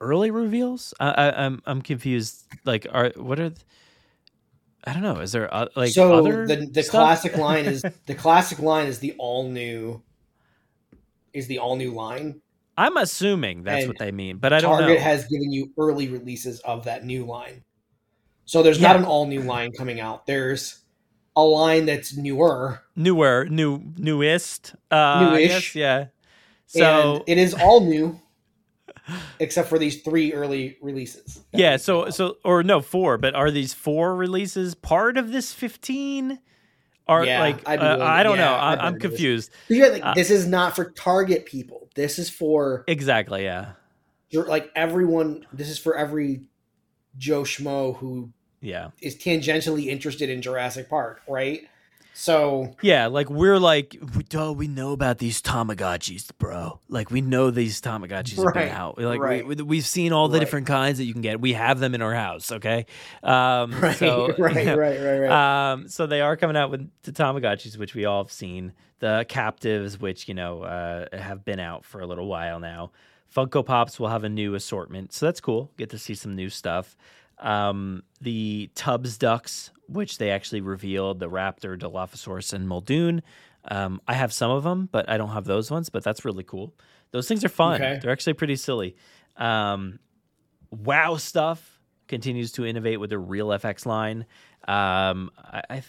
early 0.00 0.30
reveals? 0.30 0.94
I, 0.98 1.10
I, 1.10 1.44
I'm 1.44 1.62
I'm 1.66 1.82
confused. 1.82 2.46
Like, 2.64 2.86
are 2.90 3.12
what 3.16 3.38
are? 3.38 3.50
th- 3.50 3.64
I 4.84 4.92
don't 4.92 5.02
know. 5.02 5.20
Is 5.20 5.32
there 5.32 5.52
uh, 5.52 5.66
like 5.76 5.92
so 5.92 6.22
the 6.22 6.68
the 6.72 6.82
stuff? 6.82 6.92
classic 6.92 7.36
line 7.36 7.66
is 7.66 7.84
the 8.06 8.14
classic 8.14 8.58
line 8.60 8.86
is 8.86 8.98
the 8.98 9.14
all 9.18 9.48
new 9.48 10.02
is 11.32 11.46
the 11.46 11.58
all 11.58 11.76
new 11.76 11.92
line. 11.92 12.40
I'm 12.78 12.96
assuming 12.96 13.62
that's 13.64 13.84
and 13.84 13.88
what 13.88 13.98
they 13.98 14.10
mean, 14.10 14.38
but 14.38 14.52
I 14.52 14.60
don't 14.60 14.70
Target 14.70 14.80
know. 14.80 14.94
Target 14.94 15.02
has 15.02 15.26
given 15.26 15.52
you 15.52 15.70
early 15.78 16.08
releases 16.08 16.60
of 16.60 16.84
that 16.84 17.04
new 17.04 17.26
line. 17.26 17.62
So 18.46 18.62
there's 18.62 18.80
not 18.80 18.96
an 18.96 19.04
all 19.04 19.26
new 19.26 19.42
line 19.42 19.70
coming 19.72 20.00
out. 20.00 20.26
There's 20.26 20.80
a 21.36 21.42
line 21.42 21.86
that's 21.86 22.16
newer 22.16 22.82
Newer, 22.96 23.46
new, 23.48 23.82
newest. 23.96 24.74
Uh, 24.90 25.30
Newish. 25.30 25.76
yeah. 25.76 26.06
So 26.66 27.16
and 27.16 27.22
it 27.26 27.38
is 27.38 27.54
all 27.54 27.80
new 27.80 28.20
except 29.38 29.68
for 29.68 29.78
these 29.78 30.02
three 30.02 30.32
early 30.32 30.76
releases. 30.82 31.40
yeah, 31.52 31.76
so 31.76 32.10
so 32.10 32.36
or 32.44 32.62
no 32.62 32.80
four, 32.80 33.18
but 33.18 33.34
are 33.34 33.50
these 33.50 33.72
four 33.74 34.14
releases 34.16 34.74
part 34.74 35.16
of 35.16 35.32
this 35.32 35.52
15? 35.52 36.38
Are 37.08 37.24
Yeah, 37.24 37.40
like 37.40 37.58
be 37.64 37.64
uh, 37.66 37.98
I 38.04 38.22
don't 38.22 38.36
know. 38.36 38.44
yeah, 38.44 38.62
I'd 38.64 38.78
I, 38.78 38.86
I'm 38.86 38.92
better 38.94 38.98
do 38.98 39.08
this. 39.08 39.10
confused. 39.10 39.50
Like, 39.68 40.04
uh, 40.04 40.14
this 40.14 40.30
is 40.30 40.46
not 40.46 40.76
for 40.76 40.90
Target 40.90 41.44
people. 41.44 41.88
This 41.96 42.18
is 42.20 42.30
for 42.30 42.84
Exactly. 42.86 43.42
Yeah. 43.44 43.72
like 44.32 44.70
everyone. 44.76 45.44
This 45.52 45.68
is 45.70 45.78
for 45.78 45.96
every 45.96 46.42
Joe 47.18 47.42
Schmo 47.42 47.96
who 47.96 48.30
Yeah. 48.60 48.90
is 49.02 49.16
tangentially 49.16 49.86
interested 49.86 50.30
in 50.30 50.40
Jurassic 50.40 50.88
Park, 50.88 51.22
right? 51.28 51.62
So 52.20 52.76
Yeah, 52.82 53.06
like 53.06 53.30
we're 53.30 53.58
like, 53.58 53.96
we, 54.14 54.22
duh, 54.24 54.52
we 54.52 54.68
know 54.68 54.92
about 54.92 55.16
these 55.16 55.40
Tamagotchis, 55.40 56.30
bro. 56.38 56.78
Like 56.88 57.10
we 57.10 57.22
know 57.22 57.50
these 57.50 57.80
Tamagotchis 57.80 58.44
have 58.44 58.52
been 58.52 58.68
out. 58.68 58.98
Like 58.98 59.20
right. 59.20 59.46
we, 59.46 59.54
we've 59.56 59.86
seen 59.86 60.12
all 60.12 60.28
the 60.28 60.34
Right. 60.34 60.40
different 60.40 60.66
kinds 60.66 60.98
that 60.98 61.04
you 61.04 61.14
can 61.14 61.22
get. 61.22 61.40
We 61.40 61.54
have 61.54 61.80
them 61.80 61.94
in 61.94 62.02
our 62.02 62.14
house. 62.14 62.52
Okay, 62.52 62.84
um, 63.22 63.72
right, 63.80 63.96
so, 63.96 64.34
right, 64.38 64.54
you 64.54 64.64
know, 64.66 64.76
right, 64.76 65.00
right, 65.00 65.18
right. 65.20 65.72
Um, 65.72 65.88
so 65.88 66.06
they 66.06 66.20
are 66.20 66.36
coming 66.36 66.58
out 66.58 66.70
with 66.70 66.90
the 67.04 67.12
Tamagotchis, 67.12 67.78
which 67.78 67.94
we 67.94 68.04
all 68.04 68.22
have 68.24 68.32
seen. 68.32 68.74
The 68.98 69.24
captives, 69.26 69.98
which 69.98 70.28
you 70.28 70.34
know 70.34 70.60
uh, 70.62 71.06
have 71.16 71.42
been 71.42 71.58
out 71.58 71.86
for 71.86 72.02
a 72.02 72.06
little 72.06 72.26
while 72.26 72.60
now. 72.60 72.92
Funko 73.34 73.64
Pops 73.64 73.98
will 73.98 74.08
have 74.08 74.24
a 74.24 74.28
new 74.28 74.54
assortment, 74.54 75.14
so 75.14 75.24
that's 75.24 75.40
cool. 75.40 75.70
Get 75.78 75.88
to 75.90 75.98
see 75.98 76.14
some 76.14 76.36
new 76.36 76.50
stuff. 76.50 76.96
Um, 77.40 78.02
the 78.20 78.70
Tubbz 78.74 79.18
ducks, 79.18 79.70
which 79.88 80.18
they 80.18 80.30
actually 80.30 80.60
revealed, 80.60 81.18
the 81.18 81.28
Raptor, 81.28 81.78
Dilophosaurus, 81.78 82.52
and 82.52 82.68
Muldoon, 82.68 83.22
Um, 83.68 84.00
I 84.06 84.14
have 84.14 84.32
some 84.32 84.50
of 84.50 84.62
them, 84.62 84.88
but 84.92 85.08
I 85.08 85.16
don't 85.18 85.30
have 85.30 85.44
those 85.44 85.70
ones. 85.70 85.90
But 85.90 86.02
that's 86.04 86.24
really 86.24 86.44
cool. 86.44 86.74
Those 87.10 87.26
things 87.28 87.44
are 87.44 87.48
fun. 87.48 87.82
Okay. 87.82 87.98
They're 88.00 88.12
actually 88.12 88.34
pretty 88.34 88.56
silly. 88.56 88.96
Um, 89.36 89.98
wow 90.70 91.16
stuff 91.16 91.80
continues 92.08 92.52
to 92.52 92.64
innovate 92.64 93.00
with 93.00 93.10
their 93.10 93.18
Real 93.18 93.48
FX 93.48 93.84
line. 93.86 94.26
Um, 94.68 95.30
I, 95.36 95.62
I 95.70 95.82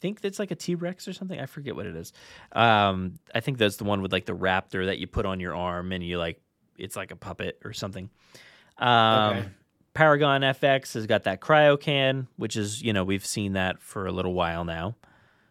think 0.00 0.20
that's 0.20 0.38
like 0.38 0.50
a 0.50 0.54
T 0.54 0.74
Rex 0.74 1.08
or 1.08 1.12
something. 1.12 1.38
I 1.40 1.46
forget 1.46 1.74
what 1.76 1.86
it 1.86 1.96
is. 1.96 2.12
Um, 2.52 3.14
I 3.34 3.40
think 3.40 3.58
that's 3.58 3.76
the 3.76 3.84
one 3.84 4.02
with 4.02 4.12
like 4.12 4.26
the 4.26 4.34
raptor 4.36 4.86
that 4.86 4.98
you 4.98 5.06
put 5.06 5.26
on 5.26 5.40
your 5.40 5.54
arm 5.54 5.92
and 5.92 6.04
you 6.04 6.18
like 6.18 6.40
it's 6.76 6.96
like 6.96 7.10
a 7.10 7.16
puppet 7.16 7.58
or 7.64 7.72
something. 7.72 8.08
Um, 8.78 9.36
Okay. 9.36 9.48
Paragon 9.94 10.42
FX 10.42 10.94
has 10.94 11.06
got 11.06 11.24
that 11.24 11.40
cryo 11.40 11.80
can, 11.80 12.28
which 12.36 12.56
is 12.56 12.82
you 12.82 12.92
know 12.92 13.04
we've 13.04 13.26
seen 13.26 13.54
that 13.54 13.80
for 13.80 14.06
a 14.06 14.12
little 14.12 14.34
while 14.34 14.64
now. 14.64 14.96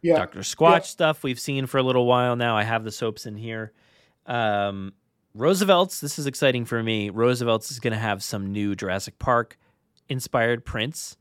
Yeah. 0.02 0.18
Doctor 0.18 0.40
Squatch 0.40 0.86
stuff 0.86 1.24
we've 1.24 1.40
seen 1.40 1.66
for 1.66 1.78
a 1.78 1.84
little 1.84 2.06
while 2.06 2.36
now. 2.36 2.56
I 2.56 2.64
have 2.64 2.84
the 2.84 2.92
soaps 2.92 3.26
in 3.26 3.36
here. 3.36 3.74
Um, 4.26 4.94
Roosevelt's. 5.34 6.00
This 6.00 6.18
is 6.18 6.28
exciting 6.28 6.66
for 6.66 6.82
me. 6.82 7.10
Roosevelt's 7.10 7.72
is 7.72 7.80
going 7.80 7.94
to 7.94 8.00
have 8.00 8.24
some 8.24 8.52
new 8.52 8.76
Jurassic 8.76 9.20
Park 9.20 9.58
inspired 10.10 10.66
prints. 10.66 11.18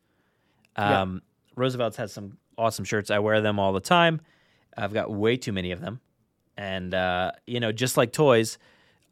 Yeah. 0.79 1.03
Um, 1.03 1.23
Roosevelt's 1.57 1.97
has 1.97 2.13
some 2.13 2.39
awesome 2.59 2.85
shirts. 2.85 3.11
I 3.11 3.19
wear 3.19 3.41
them 3.41 3.59
all 3.59 3.73
the 3.73 3.81
time. 3.81 4.21
I've 4.77 4.93
got 4.93 5.11
way 5.11 5.37
too 5.37 5.53
many 5.53 5.73
of 5.73 5.81
them, 5.81 6.01
and 6.57 6.93
uh, 6.93 7.33
you 7.47 7.61
know, 7.61 7.73
just 7.73 7.97
like 7.97 8.13
toys, 8.13 8.59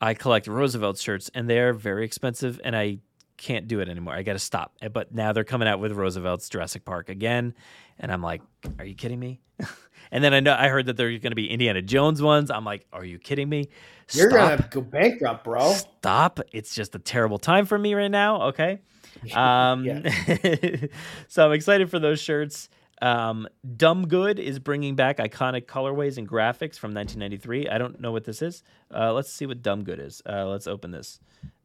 I 0.00 0.12
collect 0.12 0.46
Roosevelt 0.46 0.98
shirts, 0.98 1.30
and 1.34 1.48
they're 1.48 1.72
very 1.72 2.04
expensive, 2.04 2.60
and 2.62 2.76
I 2.76 2.98
can't 3.36 3.68
do 3.68 3.80
it 3.80 3.88
anymore. 3.88 4.14
I 4.14 4.22
got 4.22 4.34
to 4.34 4.38
stop. 4.38 4.74
But 4.92 5.14
now 5.14 5.32
they're 5.32 5.44
coming 5.44 5.68
out 5.68 5.80
with 5.80 5.92
Roosevelt's 5.92 6.48
Jurassic 6.48 6.84
Park 6.84 7.08
again, 7.08 7.54
and 7.98 8.12
I'm 8.12 8.22
like, 8.22 8.42
are 8.78 8.84
you 8.84 8.94
kidding 8.94 9.18
me? 9.18 9.40
and 10.10 10.22
then 10.22 10.34
I 10.34 10.40
know 10.40 10.56
I 10.58 10.68
heard 10.68 10.86
that 10.86 10.96
there's 10.96 11.18
going 11.20 11.32
to 11.32 11.36
be 11.36 11.50
Indiana 11.50 11.82
Jones 11.82 12.22
ones. 12.22 12.50
I'm 12.50 12.64
like, 12.64 12.86
are 12.92 13.04
you 13.04 13.18
kidding 13.18 13.48
me? 13.48 13.68
You're 14.12 14.28
gonna 14.28 14.68
go 14.70 14.80
bankrupt, 14.80 15.44
bro. 15.44 15.72
Stop. 15.72 16.40
It's 16.52 16.74
just 16.74 16.94
a 16.94 16.98
terrible 16.98 17.38
time 17.38 17.66
for 17.66 17.78
me 17.78 17.94
right 17.94 18.10
now. 18.10 18.42
Okay. 18.48 18.80
Um, 19.32 19.84
so 21.28 21.46
I'm 21.46 21.52
excited 21.52 21.88
for 21.88 21.98
those 21.98 22.20
shirts. 22.20 22.68
Um, 23.00 23.48
Dumb 23.76 24.06
Good 24.06 24.38
is 24.38 24.58
bringing 24.58 24.96
back 24.96 25.16
iconic 25.16 25.66
colorways 25.66 26.18
and 26.18 26.28
graphics 26.28 26.78
from 26.78 26.92
1993. 26.92 27.68
I 27.68 27.78
don't 27.78 28.00
know 28.00 28.12
what 28.12 28.24
this 28.24 28.42
is. 28.42 28.62
Uh, 28.94 29.14
let's 29.14 29.32
see 29.32 29.46
what 29.46 29.62
Dumb 29.62 29.82
Good 29.82 29.98
is. 29.98 30.20
Uh, 30.28 30.46
let's 30.46 30.66
open 30.66 30.90
this. 30.90 31.20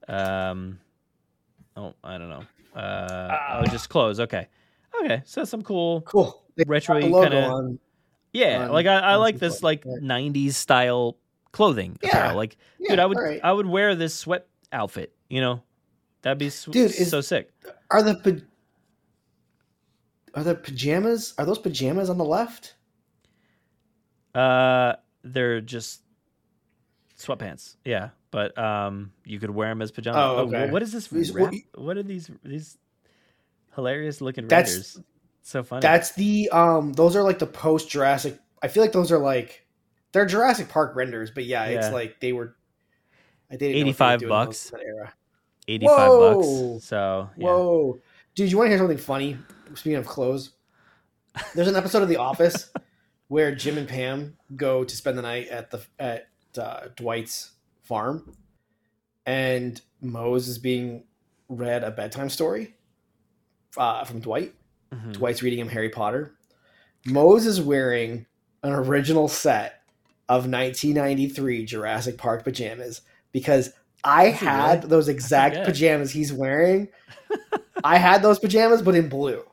Um, 0.07 0.79
oh, 1.79 1.95
I 2.03 2.17
don't 2.17 2.29
know. 2.29 2.43
Uh, 2.79 3.37
oh, 3.61 3.65
just 3.71 3.89
close. 3.89 4.19
Okay. 4.19 4.47
Okay. 5.03 5.21
So 5.25 5.43
some 5.43 5.61
cool, 5.61 6.01
Cool. 6.01 6.43
Retro 6.67 6.95
got 6.99 7.01
the 7.01 7.09
logo 7.11 7.29
kind 7.29 7.73
of. 7.73 7.79
Yeah, 8.33 8.65
on- 8.65 8.71
like 8.71 8.85
I, 8.85 8.99
I 8.99 9.15
like 9.15 9.39
this 9.39 9.59
clothes, 9.59 9.63
like 9.63 9.85
yeah. 9.85 9.93
'90s 10.01 10.53
style 10.53 11.17
clothing 11.51 11.97
Yeah, 12.03 12.09
apparel. 12.09 12.35
Like, 12.35 12.57
yeah, 12.79 12.89
dude, 12.91 12.99
I 12.99 13.05
would 13.05 13.17
alright. 13.17 13.39
I 13.43 13.51
would 13.51 13.65
wear 13.65 13.95
this 13.95 14.13
sweat 14.13 14.45
outfit. 14.71 15.13
You 15.29 15.41
know, 15.41 15.63
that'd 16.21 16.37
be 16.37 16.49
sw- 16.51 16.65
Dude, 16.65 16.91
is- 16.91 17.09
so 17.09 17.21
sick. 17.21 17.49
Are 17.89 18.03
the 18.03 18.15
pa- 18.15 18.45
are 20.35 20.43
the 20.43 20.53
pajamas? 20.55 21.33
Are 21.39 21.45
those 21.45 21.57
pajamas 21.59 22.09
on 22.09 22.17
the 22.19 22.25
left? 22.25 22.75
Uh, 24.35 24.93
they're 25.23 25.59
just 25.61 26.01
sweatpants. 27.17 27.77
Yeah, 27.83 28.09
but 28.31 28.57
um, 28.57 29.11
you 29.25 29.39
could 29.39 29.49
wear 29.49 29.69
them 29.69 29.81
as 29.81 29.91
pajamas. 29.91 30.19
Oh, 30.21 30.35
wh- 30.35 30.49
okay. 30.49 30.71
what 30.71 30.81
is 30.83 30.91
this? 30.91 31.07
These-? 31.07 31.33
What 31.75 31.97
are 31.97 32.03
these? 32.03 32.29
These 32.43 32.77
hilarious 33.75 34.21
looking 34.21 34.47
That's- 34.47 34.71
renders. 34.71 34.99
So 35.41 35.63
funny. 35.63 35.81
That's 35.81 36.11
the 36.11 36.49
um. 36.51 36.93
Those 36.93 37.15
are 37.15 37.23
like 37.23 37.39
the 37.39 37.47
post 37.47 37.89
Jurassic. 37.89 38.39
I 38.61 38.67
feel 38.67 38.83
like 38.83 38.91
those 38.91 39.11
are 39.11 39.17
like 39.17 39.65
they're 40.11 40.25
Jurassic 40.25 40.69
Park 40.69 40.95
renders, 40.95 41.31
but 41.31 41.45
yeah, 41.45 41.65
it's 41.65 41.91
like 41.91 42.19
they 42.19 42.33
were. 42.33 42.55
I 43.49 43.55
didn't 43.55 43.79
know 43.79 43.87
what 43.87 43.97
they 43.97 44.25
were 44.27 44.27
85 44.27 44.29
bucks. 44.29 44.69
that 44.69 44.81
era. 44.81 45.13
eighty-five 45.67 46.09
bucks. 46.09 46.83
So 46.85 47.29
yeah. 47.35 47.45
Whoa, 47.45 47.99
dude! 48.35 48.51
You 48.51 48.57
want 48.57 48.67
to 48.67 48.69
hear 48.71 48.77
something 48.77 48.97
funny? 48.97 49.37
Speaking 49.73 49.95
of 49.95 50.05
clothes, 50.05 50.51
there's 51.55 51.67
an 51.67 51.75
episode 51.75 52.03
of 52.03 52.09
The 52.09 52.17
Office 52.17 52.71
where 53.29 53.55
Jim 53.55 53.77
and 53.77 53.87
Pam 53.87 54.37
go 54.55 54.83
to 54.83 54.95
spend 54.95 55.17
the 55.17 55.21
night 55.23 55.47
at 55.47 55.71
the 55.71 55.81
at 55.97 56.27
uh, 56.59 56.87
Dwight's 56.95 57.51
farm, 57.89 58.33
and 59.25 59.81
Mose 60.01 60.47
is 60.47 60.57
being 60.59 61.03
read 61.49 61.83
a 61.83 61.91
bedtime 61.91 62.29
story 62.29 62.75
uh, 63.77 64.03
from 64.05 64.19
Dwight. 64.21 64.53
Mhm. 64.93 65.13
Dwight's 65.13 65.41
reading 65.43 65.59
him 65.59 65.67
Harry 65.67 65.89
Potter. 65.89 66.35
Mose 67.05 67.45
is 67.45 67.59
wearing 67.61 68.25
an 68.63 68.71
original 68.73 69.27
set 69.27 69.81
of 70.29 70.43
1993 70.47 71.65
Jurassic 71.65 72.17
Park 72.17 72.43
pajamas 72.43 73.01
because 73.31 73.71
I 74.03 74.27
he 74.27 74.45
had 74.45 74.79
really? 74.79 74.89
those 74.89 75.07
exact 75.09 75.65
pajamas 75.65 76.11
he's 76.11 76.31
wearing. 76.31 76.87
I 77.83 77.97
had 77.97 78.21
those 78.21 78.39
pajamas, 78.39 78.81
but 78.81 78.95
in 78.95 79.09
blue. 79.09 79.43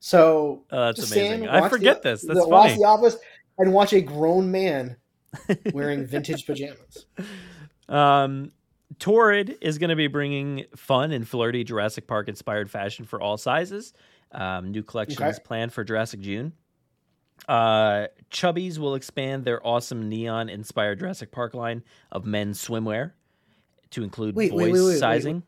So 0.00 0.64
Oh, 0.70 0.86
that's 0.86 1.10
amazing. 1.10 1.48
I 1.48 1.68
forget 1.68 2.02
the, 2.02 2.10
this. 2.10 2.22
the- 2.22 2.34
That's 2.34 2.46
watch. 2.46 2.74
The 2.76 2.84
Office 2.84 3.16
and 3.58 3.72
watch 3.72 3.92
a 3.92 4.00
grown 4.00 4.50
man 4.50 4.96
wearing 5.72 6.06
vintage 6.06 6.46
pajamas. 6.46 7.06
Um, 7.88 8.52
Torrid 8.98 9.58
is 9.60 9.78
going 9.78 9.90
to 9.90 9.96
be 9.96 10.06
bringing 10.06 10.64
fun 10.76 11.12
and 11.12 11.26
flirty 11.26 11.64
Jurassic 11.64 12.06
Park 12.06 12.28
inspired 12.28 12.70
fashion 12.70 13.04
for 13.04 13.20
all 13.20 13.36
sizes. 13.36 13.92
Um, 14.32 14.70
new 14.70 14.82
collections 14.82 15.20
Okay. 15.20 15.38
planned 15.44 15.72
for 15.72 15.84
Jurassic 15.84 16.20
June. 16.20 16.52
Uh, 17.48 18.06
Chubbies 18.30 18.78
will 18.78 18.94
expand 18.94 19.44
their 19.44 19.64
awesome 19.66 20.08
neon 20.08 20.48
inspired 20.48 21.00
Jurassic 21.00 21.30
Park 21.30 21.54
line 21.54 21.82
of 22.12 22.24
men's 22.24 22.64
swimwear 22.64 23.12
to 23.90 24.02
include 24.02 24.34
Wait, 24.34 24.50
boys 24.50 24.72
wait, 24.72 24.82
wait, 24.82 24.98
sizing. 24.98 25.42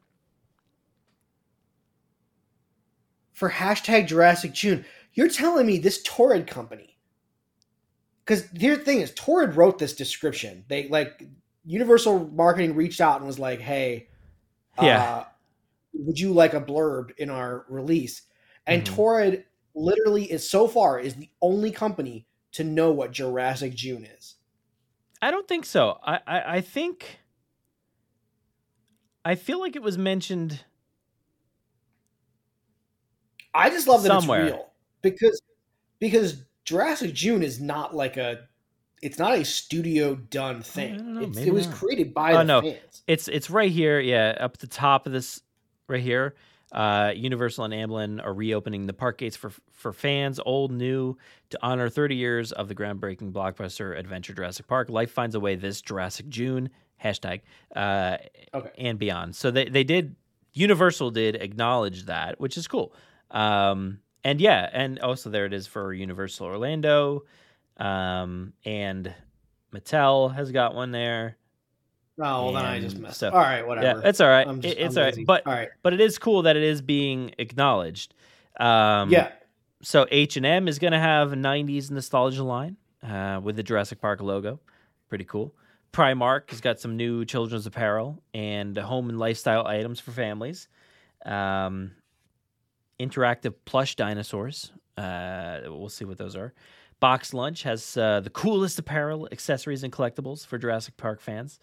For 3.33 3.51
hashtag 3.51 4.07
Jurassic 4.07 4.53
June, 4.53 4.85
you're 5.15 5.29
telling 5.29 5.67
me 5.67 5.79
this 5.79 6.03
Torrid 6.03 6.47
company 6.47 6.97
because 8.25 8.45
here's 8.57 8.79
the 8.79 8.85
thing 8.85 9.01
is 9.01 9.13
Torrid 9.15 9.55
wrote 9.55 9.79
this 9.79 9.95
description. 9.95 10.65
They 10.69 10.89
like 10.89 11.23
Universal 11.67 12.31
Marketing 12.31 12.75
reached 12.75 13.01
out 13.01 13.19
and 13.19 13.27
was 13.27 13.39
like, 13.39 13.61
"Hey, 13.61 14.09
Yeah. 14.81 15.01
uh, 15.01 15.25
would 15.95 16.19
you 16.19 16.33
like 16.33 16.55
a 16.55 16.61
blurb 16.61 17.17
in 17.19 17.31
our 17.31 17.67
release?" 17.69 18.23
And 18.67 18.83
Mhm. 18.83 18.87
Torrid 18.87 19.47
literally 19.75 20.31
is 20.31 20.49
so 20.49 20.69
far 20.69 20.99
is 21.01 21.17
the 21.17 21.31
only 21.43 21.71
company 21.73 22.27
to 22.53 22.65
know 22.65 22.93
what 22.93 23.13
Jurassic 23.13 23.75
June 23.75 24.05
is. 24.05 24.37
I 25.23 25.31
don't 25.31 25.49
think 25.49 25.65
so. 25.65 25.99
I, 26.03 26.21
I, 26.27 26.57
I 26.57 26.61
think. 26.61 27.21
I 29.25 29.35
feel 29.35 29.61
like 29.61 29.77
it 29.77 29.83
was 29.83 29.99
mentioned. 29.99 30.65
I 33.55 33.71
just 33.71 33.87
love 33.89 34.03
that 34.03 34.13
Somewhere. 34.13 34.41
it's 34.41 34.53
real 34.53 34.73
because 35.03 35.41
because 35.99 36.45
Jurassic 36.65 37.15
June 37.15 37.43
is 37.43 37.61
not 37.61 37.95
like 37.95 38.17
a 38.17 38.49
it's 39.03 39.19
not 39.19 39.37
a 39.39 39.45
studio 39.45 40.15
done 40.15 40.63
thing. 40.63 41.15
know, 41.15 41.21
it 41.23 41.53
was 41.53 41.67
not. 41.67 41.77
created 41.77 42.15
by 42.15 42.33
Oh, 42.33 42.39
the 42.39 42.45
no. 42.45 42.61
fans. 42.63 43.03
It's 43.07 43.29
it's 43.29 43.51
right 43.51 43.71
here, 43.71 44.01
yeah, 44.01 44.37
up 44.41 44.55
at 44.55 44.61
the 44.61 44.67
top 44.67 45.07
of 45.07 45.13
this 45.13 45.41
right 45.89 46.03
here. 46.03 46.35
Uh, 46.73 47.13
Universal 47.15 47.65
and 47.67 47.73
Amblin 47.75 48.23
are 48.25 48.35
reopening 48.35 48.87
the 48.87 48.93
park 48.93 49.19
gates 49.19 49.37
for 49.37 49.53
for 49.73 49.93
fans, 49.93 50.41
old, 50.45 50.73
new, 50.73 51.17
to 51.51 51.59
honor 51.63 51.89
30 51.89 52.17
years 52.17 52.51
of 52.53 52.67
the 52.69 52.75
groundbreaking 52.75 53.33
blockbuster 53.33 53.97
adventure 53.97 54.35
Jurassic 54.35 54.67
Park. 54.67 54.89
Life 54.91 55.11
finds 55.13 55.35
a 55.37 55.41
way 55.41 55.55
this 55.55 55.81
Jurassic 55.81 56.29
June 56.29 56.71
hashtag 57.03 57.43
uh, 57.77 58.17
Okay. 58.53 58.71
and 58.79 58.99
beyond. 58.99 59.37
So 59.37 59.51
they 59.53 59.67
they 59.69 59.85
did 59.85 60.17
Universal 60.55 61.13
did 61.13 61.37
acknowledge 61.37 62.07
that, 62.07 62.41
which 62.41 62.57
is 62.57 62.67
cool. 62.67 62.93
Um, 63.31 64.01
and 64.25 64.41
yeah, 64.41 64.69
and 64.73 64.99
also 65.01 65.31
there 65.31 65.45
it 65.47 65.53
is 65.53 65.67
for 65.69 65.93
Universal 65.93 66.47
Orlando, 66.47 67.25
um, 67.79 68.53
and 68.65 69.13
Mattel 69.75 70.35
has 70.35 70.51
got 70.53 70.75
one 70.75 70.91
there. 70.93 71.37
Oh, 72.19 72.45
well, 72.45 72.53
then 72.55 72.65
I 72.65 72.81
just 72.81 72.95
And 72.95 73.03
messed 73.05 73.21
so- 73.21 73.29
up. 73.29 73.35
All 73.35 73.41
right, 73.41 73.67
whatever. 73.67 74.01
Yeah, 74.01 74.09
it's 74.09 74.21
all 74.21 74.29
right. 74.29 74.47
Just- 74.61 74.65
It- 74.65 74.79
it's 74.81 74.97
all 74.97 75.03
right. 75.05 75.17
But 75.27 75.47
all 75.47 75.53
right. 75.53 75.69
but 75.83 75.93
it 75.93 76.01
is 76.01 76.19
cool 76.19 76.43
that 76.43 76.57
it 76.57 76.63
is 76.63 76.81
being 76.81 77.35
acknowledged. 77.39 78.15
Um, 78.59 79.11
yeah. 79.11 79.33
So 79.83 80.07
H 80.11 80.37
and 80.39 80.47
M 80.47 80.67
is 80.69 80.79
going 80.79 80.93
to 80.95 80.99
have 80.99 81.33
a 81.33 81.37
'90s 81.37 81.91
nostalgia 81.91 82.43
line 82.43 82.79
uh, 83.03 83.39
with 83.43 83.57
the 83.57 83.63
Jurassic 83.63 84.01
Park 84.01 84.23
logo. 84.23 84.59
Pretty 85.11 85.25
cool. 85.25 85.55
Primark 85.93 86.49
has 86.51 86.61
got 86.63 86.81
some 86.81 86.97
new 86.97 87.25
children's 87.27 87.67
apparel 87.67 88.23
and 88.35 88.77
home 88.79 89.11
and 89.11 89.19
lifestyle 89.19 89.67
items 89.67 90.01
for 90.01 90.11
families. 90.13 90.69
Um, 91.27 91.93
interactive 92.99 93.55
plush 93.67 93.95
dinosaurs. 93.97 94.73
Uh, 94.97 95.61
we'll 95.67 95.89
see 95.91 96.05
what 96.07 96.17
those 96.19 96.35
are. 96.37 96.55
Box 97.01 97.35
Lunch 97.35 97.63
has 97.65 97.97
uh, 97.97 98.21
the 98.21 98.31
coolest 98.31 98.79
apparel, 98.79 99.29
accessories, 99.31 99.83
and 99.83 99.93
collectibles 99.93 100.47
for 100.47 100.59
Jurassic 100.59 100.97
Park 100.97 101.21
fans. 101.21 101.59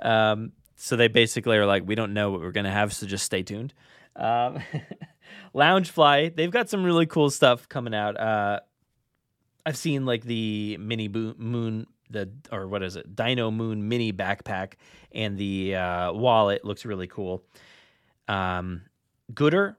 Um, 0.00 0.52
so 0.76 0.96
they 0.96 1.08
basically 1.08 1.56
are 1.56 1.66
like, 1.66 1.86
we 1.86 1.94
don't 1.94 2.12
know 2.12 2.30
what 2.30 2.40
we're 2.40 2.52
gonna 2.52 2.70
have, 2.70 2.92
so 2.92 3.06
just 3.06 3.24
stay 3.24 3.42
tuned. 3.42 3.72
Um, 4.16 4.60
Loungefly, 5.54 6.34
they've 6.34 6.50
got 6.50 6.68
some 6.68 6.84
really 6.84 7.06
cool 7.06 7.30
stuff 7.30 7.68
coming 7.68 7.94
out. 7.94 8.18
Uh, 8.18 8.60
I've 9.64 9.76
seen 9.76 10.04
like 10.04 10.24
the 10.24 10.76
mini 10.78 11.08
Bo- 11.08 11.34
moon, 11.38 11.86
the 12.10 12.30
or 12.52 12.68
what 12.68 12.82
is 12.82 12.96
it, 12.96 13.16
Dino 13.16 13.50
Moon 13.50 13.88
mini 13.88 14.12
backpack, 14.12 14.74
and 15.12 15.38
the 15.38 15.76
uh, 15.76 16.12
wallet 16.12 16.64
looks 16.64 16.84
really 16.84 17.06
cool. 17.06 17.42
Um, 18.28 18.82
Goodr, 19.32 19.76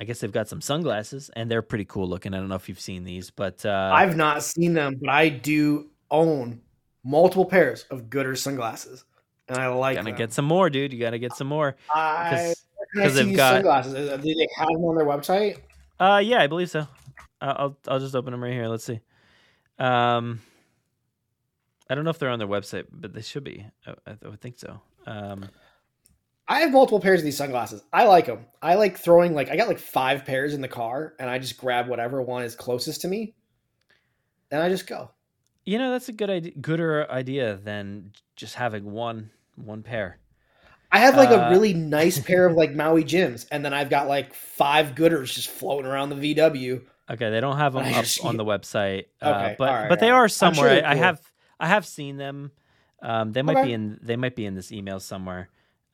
I 0.00 0.04
guess 0.04 0.20
they've 0.20 0.32
got 0.32 0.48
some 0.48 0.62
sunglasses, 0.62 1.30
and 1.36 1.50
they're 1.50 1.60
pretty 1.62 1.84
cool 1.84 2.08
looking. 2.08 2.32
I 2.32 2.38
don't 2.38 2.48
know 2.48 2.54
if 2.54 2.68
you've 2.70 2.80
seen 2.80 3.04
these, 3.04 3.30
but 3.30 3.64
uh, 3.66 3.90
I've 3.94 4.16
not 4.16 4.42
seen 4.42 4.72
them, 4.72 4.96
but 4.98 5.10
I 5.10 5.28
do 5.28 5.90
own 6.10 6.62
multiple 7.04 7.44
pairs 7.44 7.84
of 7.90 8.04
Goodr 8.04 8.36
sunglasses, 8.36 9.04
and 9.48 9.58
I 9.58 9.68
like 9.68 9.96
gotta 9.96 10.06
them. 10.10 10.16
get 10.16 10.32
some 10.32 10.46
more, 10.46 10.70
dude. 10.70 10.92
You 10.94 10.98
gotta 11.00 11.18
get 11.18 11.34
some 11.34 11.48
more. 11.48 11.76
I, 11.94 12.54
see 12.94 13.08
they've 13.08 13.36
got- 13.36 13.56
sunglasses. 13.56 13.94
Uh, 14.10 14.16
Do 14.16 14.34
they 14.34 14.48
have 14.56 14.68
them 14.68 14.82
on 14.84 14.96
their 14.96 15.04
website? 15.06 15.58
Uh, 15.98 16.20
yeah, 16.24 16.40
I 16.40 16.46
believe 16.46 16.70
so. 16.70 16.88
I'll 17.42 17.76
I'll 17.86 18.00
just 18.00 18.14
open 18.14 18.32
them 18.32 18.42
right 18.42 18.52
here. 18.54 18.68
Let's 18.68 18.84
see. 18.84 19.00
Um, 19.78 20.40
I 21.90 21.94
don't 21.94 22.04
know 22.04 22.10
if 22.10 22.18
they're 22.18 22.30
on 22.30 22.38
their 22.38 22.48
website, 22.48 22.86
but 22.90 23.12
they 23.12 23.22
should 23.22 23.44
be. 23.44 23.66
I, 23.86 23.94
I 24.06 24.28
would 24.28 24.40
think 24.40 24.58
so. 24.58 24.80
Um, 25.06 25.48
I 26.48 26.60
have 26.60 26.72
multiple 26.72 27.00
pairs 27.00 27.20
of 27.20 27.24
these 27.24 27.36
sunglasses. 27.36 27.82
I 27.92 28.04
like 28.04 28.26
them. 28.26 28.44
I 28.60 28.74
like 28.74 28.98
throwing 28.98 29.34
like 29.34 29.48
I 29.50 29.56
got 29.56 29.68
like 29.68 29.78
five 29.78 30.24
pairs 30.26 30.52
in 30.52 30.60
the 30.60 30.68
car, 30.68 31.14
and 31.18 31.30
I 31.30 31.38
just 31.38 31.56
grab 31.56 31.88
whatever 31.88 32.20
one 32.22 32.42
is 32.42 32.54
closest 32.56 33.02
to 33.02 33.08
me, 33.08 33.34
and 34.50 34.62
I 34.62 34.68
just 34.68 34.86
go. 34.86 35.10
you 35.64 35.78
know, 35.78 35.90
that's 35.90 36.08
a 36.08 36.12
good 36.12 36.30
idea. 36.30 36.52
Gooder 36.60 37.10
idea 37.10 37.56
than 37.56 38.12
just 38.36 38.54
having 38.54 38.90
one 38.90 39.30
one 39.56 39.82
pair. 39.82 40.18
I 40.92 40.98
have 41.00 41.16
like 41.16 41.30
Uh, 41.30 41.32
a 41.32 41.48
really 41.48 41.72
nice 41.72 42.18
pair 42.24 42.46
of 42.46 42.56
like 42.56 42.72
Maui 42.74 43.04
Jims, 43.04 43.46
and 43.50 43.64
then 43.64 43.72
I've 43.72 43.90
got 43.90 44.08
like 44.08 44.34
five 44.34 44.94
Goodrs 44.94 45.32
just 45.34 45.48
floating 45.48 45.90
around 45.90 46.10
the 46.10 46.16
VW. 46.34 46.82
Okay, 47.10 47.30
they 47.30 47.40
don't 47.40 47.56
have 47.56 47.72
them 47.72 47.92
up 47.92 48.14
on 48.20 48.36
the 48.36 48.44
website, 48.44 49.06
uh, 49.20 49.48
Okay, 49.48 49.56
but 49.56 49.80
right, 49.82 49.88
but 49.88 49.98
they 49.98 50.10
are 50.10 50.28
I'm 50.40 50.52
sure 50.52 50.68
somewhere. 50.68 50.70
I, 50.70 50.92
I 50.92 50.94
have 50.94 51.20
I 51.58 51.66
have 51.66 51.84
seen 51.84 52.16
them. 52.16 52.52
Um, 53.02 53.32
they 53.32 53.42
might 53.42 53.54
Okay. 53.54 53.60
be 53.60 53.72
in 53.72 53.98
they 54.02 54.16
might 54.16 54.36
be 54.36 54.46
in 54.46 54.54
this 54.54 54.70
email 54.70 55.00
somewhere. 55.00 55.48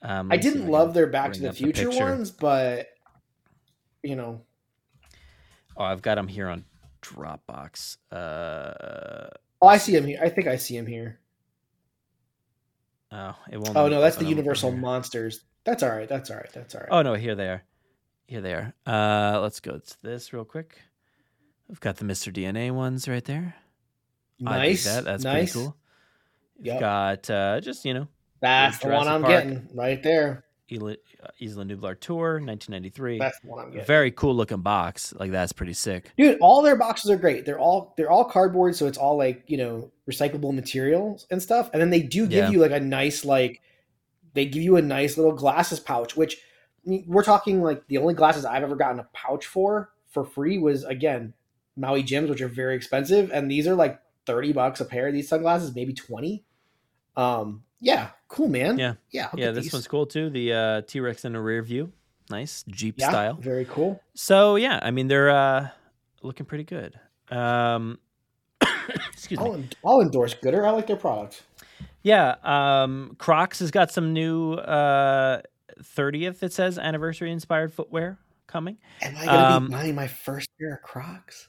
Um, 0.09 0.31
I 0.31 0.37
let 0.37 0.45
me 0.45 0.51
see 0.51 0.57
didn't 0.59 0.71
love 0.71 0.95
their 0.95 1.09
Back 1.09 1.33
to 1.33 1.41
the 1.41 1.53
Future 1.53 1.89
picture. 1.89 2.05
ones, 2.05 2.31
but 2.31 2.87
you 4.03 4.15
know, 4.17 4.43
Oh, 5.77 5.85
I've 5.85 6.01
got 6.01 6.15
them 6.15 6.29
here 6.29 6.49
on 6.49 6.65
Dropbox. 7.03 7.97
Uh, 8.11 9.29
oh, 9.61 9.67
I 9.67 9.77
see 9.79 9.95
him 9.95 10.07
here. 10.07 10.19
I 10.23 10.29
think 10.31 10.47
I 10.47 10.57
see 10.57 10.77
him 10.77 10.87
here. 10.87 11.19
oh, 13.13 13.35
it 13.51 13.59
won't. 13.59 13.77
Oh 13.77 13.89
no, 13.89 14.01
that's 14.01 14.17
the 14.17 14.25
Universal. 14.27 14.73
Monsters. 14.73 15.41
That's 15.65 15.83
all 15.83 15.91
right. 15.91 16.09
That's 16.09 16.31
all 16.31 16.37
right. 16.37 16.51
That's 16.55 16.75
all 16.75 16.81
right. 16.83 16.89
Oh 16.91 17.03
no, 17.03 17.15
here 17.15 17.35
they 17.35 17.49
are. 17.49 17.63
Here 18.29 18.41
they 18.41 18.55
are. 18.55 18.73
Uh, 18.87 19.41
let's 19.41 19.61
go 19.61 19.79
to 19.79 19.97
this 20.03 20.33
real 20.33 20.45
quick. 20.45 20.79
I've 21.71 21.81
got 21.81 21.97
the 21.97 22.05
Mr. 22.05 22.33
DNA 22.33 22.71
ones 22.71 23.09
right 23.09 23.25
there. 23.25 23.55
Nice. 24.39 24.85
that. 24.85 25.05
That's 25.05 25.25
nice. 25.25 25.53
pretty 25.53 25.67
cool. 25.67 25.77
You've 26.59 26.67
Yep. 26.67 26.81
got 26.81 27.31
uh, 27.31 27.61
just 27.61 27.85
you 27.85 27.93
know 27.95 28.09
That's 28.41 28.79
the 28.79 28.89
one 28.89 29.09
I'm 29.09 29.23
Park. 29.23 29.33
getting 29.45 29.69
right 29.75 30.03
there. 30.03 30.45
Isla, 30.71 30.93
uh, 31.23 31.29
Isla 31.41 31.65
Nublar 31.65 31.99
Tour, 31.99 32.41
1993. 32.41 33.19
That's 33.19 33.39
the 33.41 33.47
one 33.49 33.61
I'm 33.65 33.71
getting. 33.71 33.87
Very 33.87 34.11
cool 34.11 34.35
looking 34.35 34.63
box. 34.63 35.15
Like 35.17 35.31
that's 35.31 35.53
pretty 35.53 35.75
sick. 35.75 36.11
Dude, 36.19 36.39
all 36.41 36.61
their 36.63 36.77
boxes 36.77 37.11
are 37.11 37.17
great. 37.17 37.45
They're 37.47 37.59
all 37.59 37.95
they're 37.97 38.11
all 38.11 38.25
cardboard, 38.25 38.75
so 38.75 38.87
it's 38.87 38.99
all 38.99 39.17
like 39.17 39.45
you 39.47 39.59
know 39.59 39.93
recyclable 40.11 40.53
materials 40.53 41.27
and 41.31 41.41
stuff. 41.41 41.71
And 41.73 41.81
then 41.81 41.91
they 41.91 42.03
do 42.03 42.27
give 42.27 42.45
Yeah. 42.47 42.51
you 42.51 42.59
like 42.59 42.73
a 42.73 42.81
nice 42.81 43.25
like 43.25 43.63
they 44.35 44.45
give 44.45 44.63
you 44.63 44.77
a 44.77 44.83
nice 44.83 45.17
little 45.17 45.33
glasses 45.33 45.79
pouch, 45.81 46.17
which 46.17 46.37
we're 46.85 47.23
talking 47.25 47.63
like 47.63 47.87
the 47.89 47.99
only 47.99 48.15
glasses 48.15 48.45
I've 48.45 48.63
ever 48.65 48.77
gotten 48.77 48.99
a 49.01 49.09
pouch 49.13 49.47
for 49.47 49.91
for 50.11 50.25
free 50.25 50.59
was 50.59 50.83
again 50.85 51.33
Maui 51.77 52.03
Jims, 52.03 52.29
which 52.29 52.41
are 52.41 52.49
very 52.49 52.75
expensive, 52.75 53.31
and 53.33 53.49
these 53.51 53.69
are 53.69 53.75
like 53.77 54.01
thirty 54.27 54.53
bucks 54.53 54.81
a 54.81 54.85
pair. 54.85 55.13
These 55.13 55.29
sunglasses, 55.29 55.75
maybe 55.77 55.93
twenty. 55.93 56.45
Um, 57.17 57.63
yeah, 57.81 58.11
cool, 58.29 58.49
man. 58.49 58.79
Yeah. 58.79 58.95
yeah, 59.11 59.29
I'll 59.33 59.39
yeah, 59.39 59.51
this 59.51 59.65
these. 59.65 59.73
one's 59.73 59.89
cool 59.89 60.07
too. 60.07 60.31
The 60.31 60.53
uh, 60.53 60.81
T 60.83 61.01
Rex 61.01 61.25
in 61.25 61.33
the 61.33 61.41
rear 61.41 61.63
view. 61.63 61.93
Nice 62.31 62.65
Jeep 62.69 62.97
yeah, 62.99 63.09
style. 63.11 63.35
very 63.35 63.65
cool. 63.67 64.01
So 64.15 64.57
yeah, 64.57 64.81
I 64.83 64.91
mean 64.91 65.07
they're 65.09 65.31
uh, 65.31 65.69
looking 66.23 66.47
pretty 66.47 66.65
good. 66.65 66.99
Um, 67.31 67.99
excuse 69.13 69.39
me. 69.39 69.47
I'll, 69.47 69.63
I'll 69.85 70.01
endorse 70.01 70.35
Goodr. 70.35 70.65
I 70.67 70.71
like 70.71 70.87
their 70.87 70.97
product. 70.97 71.43
Yeah, 72.03 72.37
um, 72.43 73.17
Crocs 73.19 73.59
has 73.61 73.71
got 73.73 73.91
some 73.91 74.13
new 74.13 74.55
uh, 74.55 75.43
30th. 75.83 76.43
It 76.43 76.53
says 76.53 76.79
anniversary 76.79 77.33
inspired 77.33 77.73
footwear 77.73 78.19
coming. 78.47 78.79
Am 79.03 79.17
I 79.17 79.25
gonna 79.25 79.57
Um, 79.57 79.67
be 79.67 79.73
buying 79.73 79.95
my 79.95 80.07
first 80.07 80.49
pair 80.59 80.75
of 80.75 80.83
Crocs? 80.83 81.49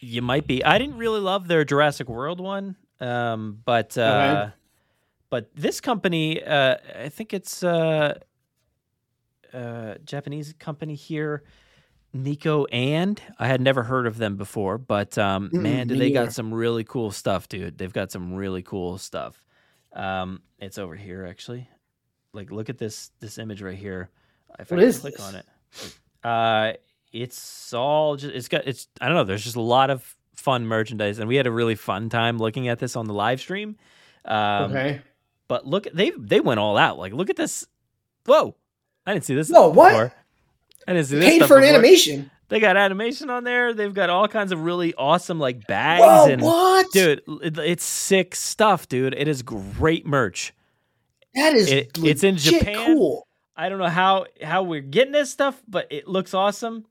You 0.00 0.22
might 0.22 0.46
be. 0.46 0.64
I 0.64 0.78
didn't 0.78 0.96
really 0.96 1.20
love 1.20 1.48
their 1.48 1.64
Jurassic 1.64 2.08
World 2.08 2.40
one, 2.40 2.76
um, 3.00 3.58
but 3.64 3.96
uh. 3.98 4.50
But 5.30 5.50
this 5.54 5.80
company, 5.80 6.42
uh, 6.42 6.76
I 6.98 7.08
think 7.08 7.32
it's 7.34 7.62
uh, 7.62 8.18
uh, 9.52 9.94
Japanese 10.04 10.54
company 10.58 10.94
here, 10.94 11.42
Nico 12.12 12.64
and 12.66 13.20
I 13.38 13.46
had 13.48 13.60
never 13.60 13.82
heard 13.82 14.06
of 14.06 14.16
them 14.18 14.36
before, 14.36 14.78
but 14.78 15.18
um, 15.18 15.50
Mm-mm, 15.50 15.60
man, 15.60 15.86
do 15.88 15.96
they 15.96 16.10
got 16.10 16.32
some 16.32 16.52
really 16.52 16.84
cool 16.84 17.10
stuff, 17.10 17.48
dude. 17.48 17.76
They've 17.78 17.92
got 17.92 18.10
some 18.10 18.34
really 18.34 18.62
cool 18.62 18.98
stuff. 18.98 19.42
Um, 19.92 20.40
it's 20.58 20.78
over 20.78 20.94
here 20.96 21.26
actually. 21.26 21.68
Like, 22.32 22.50
look 22.50 22.68
at 22.68 22.78
this 22.78 23.10
this 23.20 23.38
image 23.38 23.62
right 23.62 23.76
here. 23.76 24.10
If 24.58 24.70
What 24.70 24.80
I 24.80 24.84
is 24.84 24.98
click 25.00 25.16
this? 25.16 25.26
on 25.26 25.34
it, 25.34 25.46
uh, 26.24 26.72
it's 27.12 27.72
all 27.72 28.16
just 28.16 28.34
it's 28.34 28.48
got 28.48 28.66
it's 28.66 28.88
I 29.00 29.06
don't 29.06 29.16
know. 29.16 29.24
There's 29.24 29.44
just 29.44 29.56
a 29.56 29.60
lot 29.60 29.90
of 29.90 30.16
fun 30.34 30.66
merchandise, 30.66 31.18
and 31.18 31.28
we 31.28 31.36
had 31.36 31.46
a 31.46 31.50
really 31.50 31.74
fun 31.74 32.08
time 32.08 32.38
looking 32.38 32.68
at 32.68 32.78
this 32.78 32.96
on 32.96 33.06
the 33.06 33.14
live 33.14 33.40
stream. 33.40 33.76
Um, 34.24 34.70
okay. 34.72 35.00
But 35.48 35.66
look, 35.66 35.86
they 35.92 36.10
they 36.18 36.40
went 36.40 36.60
all 36.60 36.76
out. 36.78 36.98
Like, 36.98 37.12
look 37.12 37.30
at 37.30 37.36
this. 37.36 37.66
Whoa, 38.26 38.54
I 39.06 39.12
didn't 39.14 39.24
see 39.24 39.34
this. 39.34 39.50
Whoa, 39.50 39.68
what? 39.70 39.90
Before. 39.90 40.12
I 40.86 40.92
didn't 40.92 41.06
see 41.06 41.16
this. 41.16 41.24
Paid 41.24 41.36
stuff 41.36 41.48
for 41.48 41.56
an 41.56 41.62
before. 41.62 41.74
animation. 41.74 42.30
They 42.50 42.60
got 42.60 42.76
animation 42.78 43.28
on 43.28 43.44
there. 43.44 43.74
They've 43.74 43.92
got 43.92 44.08
all 44.08 44.26
kinds 44.26 44.52
of 44.52 44.60
really 44.60 44.94
awesome 44.94 45.38
like 45.38 45.66
bags 45.66 46.00
Whoa, 46.02 46.28
and 46.28 46.40
what? 46.40 46.86
dude, 46.92 47.20
it- 47.42 47.58
it's 47.58 47.84
sick 47.84 48.34
stuff, 48.34 48.88
dude. 48.88 49.14
It 49.14 49.28
is 49.28 49.42
great 49.42 50.06
merch. 50.06 50.54
That 51.34 51.52
is 51.54 51.70
It- 51.70 51.90
it's 52.02 52.22
in 52.24 52.36
Japan. 52.38 52.86
Cool. 52.94 53.26
I 53.54 53.68
don't 53.68 53.78
know 53.78 53.88
how 53.88 54.26
how 54.42 54.62
we're 54.62 54.80
getting 54.80 55.12
this 55.12 55.30
stuff, 55.30 55.60
but 55.68 55.88
it 55.90 56.08
looks 56.08 56.32
awesome. 56.32 56.86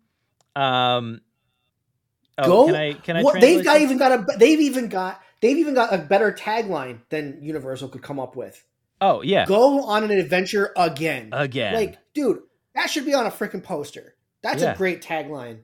Um, 0.55 1.21
oh, 2.37 2.45
Go. 2.45 2.65
Can 2.67 2.75
I 2.75 2.93
can 2.93 3.17
I? 3.17 3.23
what, 3.23 3.39
they've 3.41 3.63
got 3.63 3.81
even 3.81 3.97
got 3.97 4.11
a 4.11 4.37
they've 4.37 4.59
even 4.59 4.89
got 4.89 5.19
they've 5.41 5.57
even 5.57 5.73
got 5.73 5.93
a 5.93 5.97
better 5.97 6.31
tagline 6.31 6.99
than 7.09 7.39
Universal 7.41 7.89
could 7.89 8.01
come 8.01 8.19
up 8.19 8.35
with. 8.35 8.63
Oh 8.99 9.21
yeah, 9.21 9.45
Go 9.45 9.83
on 9.83 10.03
an 10.03 10.11
adventure 10.11 10.71
again. 10.75 11.29
again. 11.31 11.73
Like, 11.75 11.97
dude, 12.13 12.39
that 12.75 12.89
should 12.89 13.05
be 13.05 13.13
on 13.13 13.25
a 13.27 13.31
freaking 13.31 13.63
poster. 13.63 14.15
That's 14.41 14.61
Yeah. 14.63 14.73
a 14.73 14.77
great 14.77 15.01
tagline. 15.01 15.59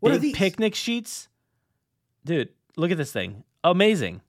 what 0.00 0.12
are 0.12 0.18
these? 0.18 0.34
picnic 0.36 0.74
sheets, 0.74 1.28
dude. 2.24 2.48
Look 2.76 2.90
at 2.90 2.96
this 2.98 3.12
thing. 3.12 3.44
Amazing. 3.62 4.20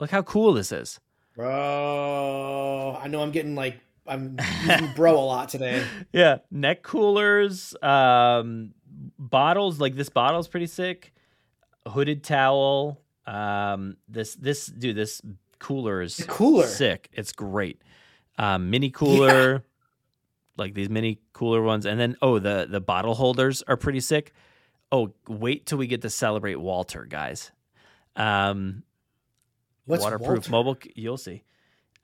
Look 0.00 0.10
how 0.10 0.22
cool 0.22 0.52
this 0.52 0.70
is. 0.70 1.00
Bro, 1.34 2.98
I 3.02 3.08
know 3.08 3.20
I'm 3.22 3.30
getting 3.30 3.54
like 3.54 3.78
I'm 4.06 4.36
using 4.66 4.92
bro 4.94 5.14
a 5.18 5.20
lot 5.24 5.48
today. 5.48 5.82
yeah, 6.12 6.38
neck 6.50 6.82
coolers, 6.82 7.74
um, 7.82 8.72
bottles. 9.18 9.80
Like 9.80 9.94
this 9.96 10.08
bottle's 10.08 10.48
pretty 10.48 10.66
sick. 10.66 11.12
Hooded 11.86 12.22
towel. 12.24 13.00
Um, 13.28 13.96
this 14.08 14.34
this 14.36 14.66
dude, 14.66 14.96
this 14.96 15.20
cooler 15.58 16.00
is 16.02 16.16
The 16.16 16.24
cooler. 16.24 16.66
sick. 16.66 17.08
It's 17.12 17.32
great. 17.32 17.82
Um, 18.38 18.70
mini 18.70 18.90
cooler, 18.90 19.64
like 20.56 20.74
these 20.74 20.88
mini 20.88 21.18
cooler 21.32 21.60
ones, 21.62 21.84
and 21.86 21.98
then 22.00 22.16
oh, 22.22 22.38
the 22.38 22.66
the 22.70 22.80
bottle 22.80 23.14
holders 23.14 23.62
are 23.68 23.76
pretty 23.76 24.00
sick. 24.00 24.32
Oh, 24.90 25.12
wait 25.28 25.66
till 25.66 25.76
we 25.78 25.86
get 25.86 26.00
to 26.02 26.10
celebrate 26.10 26.56
Walter, 26.56 27.04
guys. 27.04 27.50
Um, 28.16 28.82
What's 29.84 30.02
waterproof 30.02 30.28
Walter? 30.28 30.50
mobile. 30.50 30.76
You'll 30.94 31.16
see. 31.18 31.42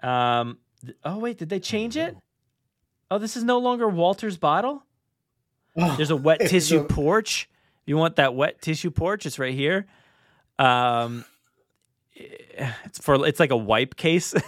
Um, 0.03 0.59
th- 0.85 0.97
oh 1.05 1.19
wait, 1.19 1.39
did 1.39 1.49
they 1.49 1.61
change 1.61 1.97
it? 1.97 2.17
Oh, 3.11 3.19
this 3.19 3.37
is 3.37 3.45
no 3.45 3.59
longer 3.59 3.89
Walter's 3.89 4.37
bottle. 4.37 4.85
Oh, 5.77 5.95
There's 5.97 6.11
a 6.11 6.17
wet 6.17 6.41
tissue 6.49 6.85
porch. 6.85 7.49
You 7.87 7.97
want 7.97 8.17
that 8.17 8.35
wet 8.35 8.61
tissue 8.61 8.91
porch? 8.91 9.25
It's 9.27 9.39
right 9.39 9.55
here. 9.55 9.87
Um, 10.59 11.25
it's 12.15 12.99
for 13.01 13.27
it's 13.27 13.41
like 13.41 13.51
a 13.51 13.57
wipe 13.57 13.97
case. 13.97 14.35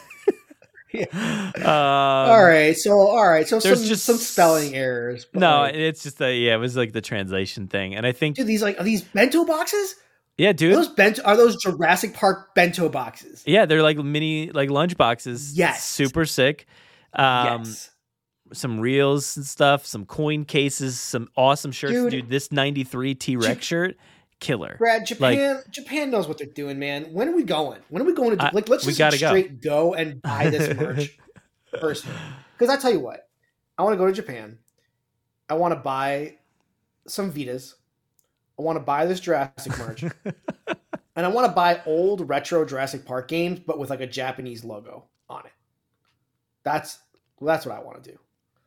Yeah. 0.93 1.51
Um, 1.57 2.31
all 2.31 2.43
right, 2.45 2.75
so 2.75 2.93
all 2.93 3.29
right, 3.29 3.47
so 3.47 3.59
there's 3.59 3.81
some 3.81 3.89
just 3.89 4.05
some 4.05 4.17
spelling 4.17 4.75
errors. 4.75 5.27
but, 5.31 5.41
No, 5.41 5.59
like- 5.63 5.75
it's 5.75 6.03
just 6.03 6.23
a 6.23 6.35
yeah. 6.35 6.55
It 6.55 6.59
was 6.59 6.75
like 6.75 6.93
the 6.93 7.03
translation 7.03 7.67
thing, 7.67 7.95
and 7.95 8.07
I 8.07 8.13
think 8.13 8.37
dude, 8.37 8.47
these 8.47 8.63
like 8.63 8.81
are 8.81 8.85
these 8.85 9.03
bento 9.03 9.45
boxes? 9.45 9.97
yeah, 10.39 10.51
Are 10.51 10.53
dude. 10.55 10.75
those 10.75 10.89
bento 10.89 11.21
are 11.25 11.37
those 11.37 11.57
Jurassic 11.63 12.15
Park 12.15 12.55
bento 12.55 12.89
boxes? 12.89 13.43
Yeah, 13.47 13.67
they're 13.67 13.83
like 13.83 13.99
mini 13.99 14.51
like 14.53 14.71
lunch 14.71 14.97
boxes. 14.97 15.59
Yes. 15.59 15.85
super 15.85 16.25
sick. 16.25 16.67
Um, 17.13 17.65
yes. 17.65 17.91
some 18.55 18.81
reels 18.81 19.37
and 19.37 19.45
stuff, 19.45 19.85
some 19.85 20.07
coin 20.07 20.47
cases, 20.47 20.99
some 20.99 21.29
awesome 21.37 21.73
shirts. 21.73 21.93
Dude. 21.93 22.11
Dude, 22.11 22.31
this 22.31 22.51
93 22.53 23.15
T 23.17 23.37
Rex 23.37 23.67
shirt 23.67 23.97
killer. 24.41 24.77
Brad, 24.79 25.07
Japan, 25.07 25.63
Japan 25.71 26.11
knows 26.11 26.29
what 26.29 26.39
they're 26.39 26.47
doing, 26.47 26.79
man. 26.79 27.13
When 27.13 27.29
are 27.29 27.35
we 27.35 27.43
going? 27.43 27.81
When 27.89 28.03
are 28.03 28.05
we 28.05 28.15
going 28.15 28.37
to 28.39 28.45
I- 28.45 28.51
like? 28.53 28.69
Let's 28.69 28.85
just 28.85 28.99
gotta 28.99 29.19
go. 29.19 29.29
straight 29.29 29.61
go. 29.61 29.95
and 29.95 30.21
buy 30.23 30.51
this 30.51 30.77
merch 30.77 31.19
personally. 31.79 32.19
Because 32.59 32.75
I 32.75 32.81
tell 32.81 32.93
you 32.93 33.01
what, 33.01 33.29
I 33.79 33.83
want 33.83 33.95
to 33.95 33.99
go 33.99 34.07
to 34.07 34.13
Japan. 34.13 34.59
I 35.49 35.55
want 35.55 35.73
to 35.73 35.81
buy 35.81 36.37
some 37.07 37.33
Vitas. 37.33 37.75
I 38.59 38.63
want 38.63 38.77
to 38.77 38.81
buy 38.81 39.05
this 39.05 39.21
Jurassic 39.21 39.77
merch, 39.79 40.03
and 41.15 41.27
I 41.27 41.29
want 41.29 41.47
to 41.47 41.53
buy 41.53 41.83
old 41.85 42.27
retro 42.29 42.65
Jurassic 42.65 43.05
Park 43.05 43.29
games, 43.29 43.61
but 43.61 43.79
with 43.79 43.91
like 43.91 44.01
a 44.01 44.07
Japanese 44.07 44.65
logo 44.65 45.05
on 45.29 45.45
it. 45.45 45.53
That's 46.63 46.99
that's 47.41 47.67
what 47.67 47.77
I 47.77 47.81
want 47.81 48.03
to 48.03 48.13
do. 48.13 48.19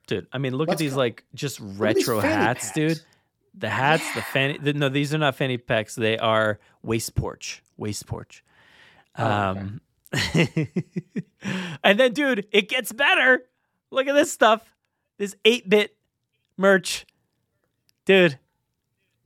Dude, 0.05 0.27
I 0.31 0.37
mean, 0.37 0.55
look 0.55 0.67
at 0.69 0.73
Let's 0.73 0.79
these 0.79 0.93
go. 0.93 0.99
like 0.99 1.23
just 1.33 1.59
retro 1.59 2.19
hats, 2.19 2.71
dude. 2.71 2.99
The 3.59 3.69
hats, 3.69 4.03
the 4.15 4.21
fanny. 4.21 4.57
The, 4.57 4.73
no, 4.73 4.89
these 4.89 5.13
are 5.13 5.17
not 5.17 5.35
fanny 5.35 5.57
packs. 5.57 5.95
They 5.95 6.17
are 6.17 6.59
waist 6.81 7.13
porch. 7.15 7.61
Waist 7.77 8.05
porch. 8.07 8.43
Oh, 9.17 9.25
okay. 9.25 9.59
Um, 9.59 9.81
and 11.83 11.99
then, 11.99 12.13
dude, 12.13 12.47
it 12.51 12.69
gets 12.69 12.91
better. 12.91 13.43
Look 13.91 14.07
at 14.07 14.13
this 14.15 14.31
stuff. 14.31 14.61
This 15.17 15.35
eight 15.45 15.69
bit 15.69 15.95
merch, 16.57 17.05
dude. 18.05 18.39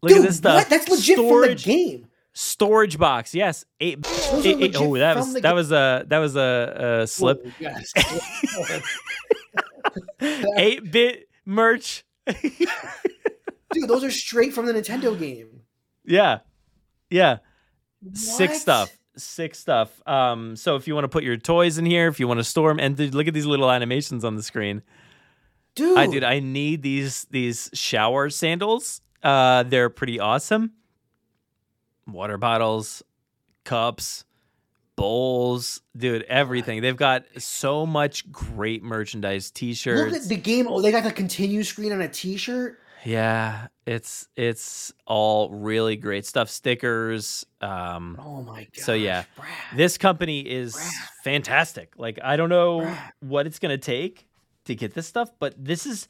Look 0.02 0.10
Dude, 0.10 0.20
at 0.20 0.24
this 0.28 0.38
stuff. 0.38 0.56
what? 0.56 0.70
That's 0.70 0.90
legit 0.90 1.18
storage, 1.18 1.64
from 1.64 1.72
the 1.72 1.76
game. 1.86 2.08
Storage 2.34 2.98
box. 2.98 3.34
Yes, 3.36 3.64
eight. 3.80 4.02
Those 4.04 4.46
are 4.46 4.50
eight- 4.50 4.62
eight- 4.62 4.76
oh, 4.78 4.98
that 4.98 5.16
was 5.16 5.34
that 5.34 5.42
game. 5.44 5.56
was 5.56 5.72
a 5.72 6.04
that 6.08 6.18
was 6.18 6.36
a, 6.36 7.00
a 7.04 7.08
slip. 7.08 7.46
Whoa, 7.46 7.52
yes. 7.60 7.94
Eight 10.58 10.92
bit 10.92 11.30
merch. 11.46 12.04
Dude, 13.74 13.90
those 13.90 14.04
are 14.04 14.12
straight 14.12 14.54
from 14.54 14.66
the 14.66 14.74
Nintendo 14.74 15.18
game. 15.18 15.62
Yeah. 16.06 16.40
Yeah. 17.10 17.38
Sick 18.14 18.52
stuff. 18.52 18.96
Sick 19.16 19.56
stuff. 19.56 20.02
Um, 20.08 20.56
so 20.56 20.76
if 20.76 20.88
you 20.88 20.96
want 20.96 21.06
to 21.06 21.10
put 21.10 21.24
your 21.24 21.38
toys 21.38 21.78
in 21.78 21.86
here, 21.86 22.08
if 22.08 22.20
you 22.20 22.28
want 22.28 22.40
to 22.40 22.44
store 22.44 22.70
them, 22.70 22.80
and 22.80 22.98
dude, 22.98 23.14
look 23.14 23.28
at 23.28 23.34
these 23.34 23.46
little 23.46 23.72
animations 23.72 24.26
on 24.26 24.36
the 24.36 24.44
screen. 24.44 24.82
Dude, 25.76 25.98
I 25.98 26.08
dude, 26.08 26.24
I 26.24 26.40
need 26.40 26.82
these 26.82 27.26
these 27.32 27.70
shower 27.74 28.30
sandals. 28.30 29.02
Uh, 29.22 29.64
they're 29.64 29.90
pretty 29.90 30.20
awesome. 30.20 30.74
Water 32.08 32.38
bottles, 32.38 33.02
cups, 33.64 34.26
bowls, 34.96 35.82
dude, 35.96 36.24
everything. 36.24 36.82
They've 36.82 36.96
got 36.96 37.26
so 37.38 37.86
much 37.86 38.32
great 38.32 38.84
merchandise, 38.84 39.52
t-shirts. 39.52 40.12
Look 40.14 40.22
at 40.24 40.28
the 40.28 40.36
game. 40.36 40.68
Oh, 40.68 40.82
they 40.82 40.92
got 40.92 41.04
the 41.04 41.12
continue 41.12 41.64
screen 41.64 41.92
on 41.92 42.02
a 42.02 42.08
T-shirt. 42.10 42.80
Yeah, 43.06 43.68
it's 43.86 44.28
it's 44.36 44.94
all 45.06 45.50
really 45.50 45.96
great 45.96 46.26
stuff. 46.26 46.50
Stickers, 46.50 47.46
um, 47.62 48.18
Oh 48.24 48.42
my 48.42 48.64
god. 48.64 48.68
So, 48.74 48.94
yeah, 48.94 49.24
this 49.76 49.98
company 49.98 50.42
is 50.42 50.78
fantastic. 51.24 51.94
Like 51.98 52.20
I 52.24 52.38
don't 52.38 52.50
know 52.50 52.82
Brad. 52.82 53.14
what 53.20 53.48
it's 53.48 53.60
gonna 53.60 53.78
take 53.78 54.28
to 54.66 54.76
get 54.76 54.94
this 54.94 55.08
stuff, 55.08 55.30
but 55.40 55.54
this 55.58 55.86
is 55.86 56.08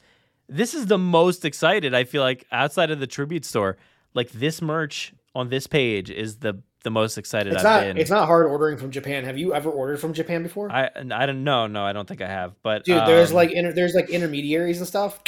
this 0.48 0.74
is 0.74 0.86
the 0.86 0.98
most 0.98 1.44
excited 1.44 1.94
I 1.94 2.04
feel 2.04 2.22
like 2.22 2.44
outside 2.52 2.90
of 2.90 3.00
the 3.00 3.06
tribute 3.06 3.44
store. 3.44 3.76
Like 4.14 4.30
this 4.30 4.62
merch 4.62 5.12
on 5.34 5.48
this 5.48 5.66
page 5.66 6.10
is 6.10 6.36
the 6.36 6.62
the 6.84 6.90
most 6.90 7.16
excited 7.16 7.52
It's 7.54 7.64
I've 7.64 7.82
not. 7.82 7.88
been. 7.88 7.96
It's 7.96 8.10
not 8.10 8.26
hard 8.26 8.46
ordering 8.46 8.76
from 8.76 8.90
Japan. 8.90 9.24
Have 9.24 9.38
you 9.38 9.54
ever 9.54 9.70
ordered 9.70 9.98
from 9.98 10.12
Japan 10.12 10.42
before? 10.42 10.70
I 10.70 10.90
I 10.94 11.26
don't 11.26 11.42
know. 11.42 11.66
No, 11.66 11.84
I 11.84 11.92
don't 11.92 12.06
think 12.06 12.20
I 12.20 12.28
have. 12.28 12.54
But 12.62 12.84
Dude, 12.84 12.98
there's 13.06 13.30
um, 13.30 13.36
like 13.36 13.50
inter, 13.50 13.72
there's 13.72 13.94
like 13.94 14.10
intermediaries 14.10 14.78
and 14.78 14.86
stuff. 14.86 15.20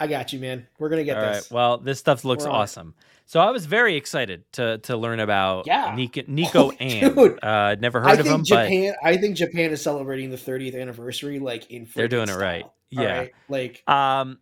I 0.00 0.06
got 0.06 0.32
you, 0.32 0.40
man. 0.40 0.66
We're 0.78 0.88
gonna 0.88 1.04
get 1.04 1.14
this. 1.20 1.24
all 1.24 1.32
right. 1.32 1.50
Well, 1.70 1.78
this 1.78 1.98
stuff 1.98 2.24
looks 2.24 2.44
We're 2.44 2.50
on 2.50 2.56
awesome. 2.62 2.94
So 3.26 3.38
I 3.38 3.50
was 3.50 3.66
very 3.66 3.94
excited 3.96 4.42
to 4.54 4.78
to 4.78 4.96
learn 4.96 5.20
about 5.20 5.66
Yeah. 5.66 5.94
Nico, 5.96 6.22
Nico 6.26 6.70
Oh, 6.70 6.76
and 6.80 7.14
dude. 7.14 7.44
uh, 7.44 7.76
never 7.78 8.00
I 8.04 8.10
heard 8.10 8.20
of 8.20 8.26
think 8.26 8.34
him, 8.34 8.44
but 8.48 8.62
Japan. 8.64 8.94
I 9.04 9.16
think 9.18 9.36
Japan 9.36 9.70
is 9.70 9.82
celebrating 9.82 10.30
the 10.30 10.36
30th 10.36 10.80
anniversary 10.80 11.38
like 11.38 11.70
in. 11.70 11.86
They're 11.94 12.08
doing 12.08 12.28
it 12.28 12.34
right. 12.36 12.64
Yeah. 12.90 13.00
alright? 13.02 13.32
Like 13.48 13.88
Um, 13.88 14.38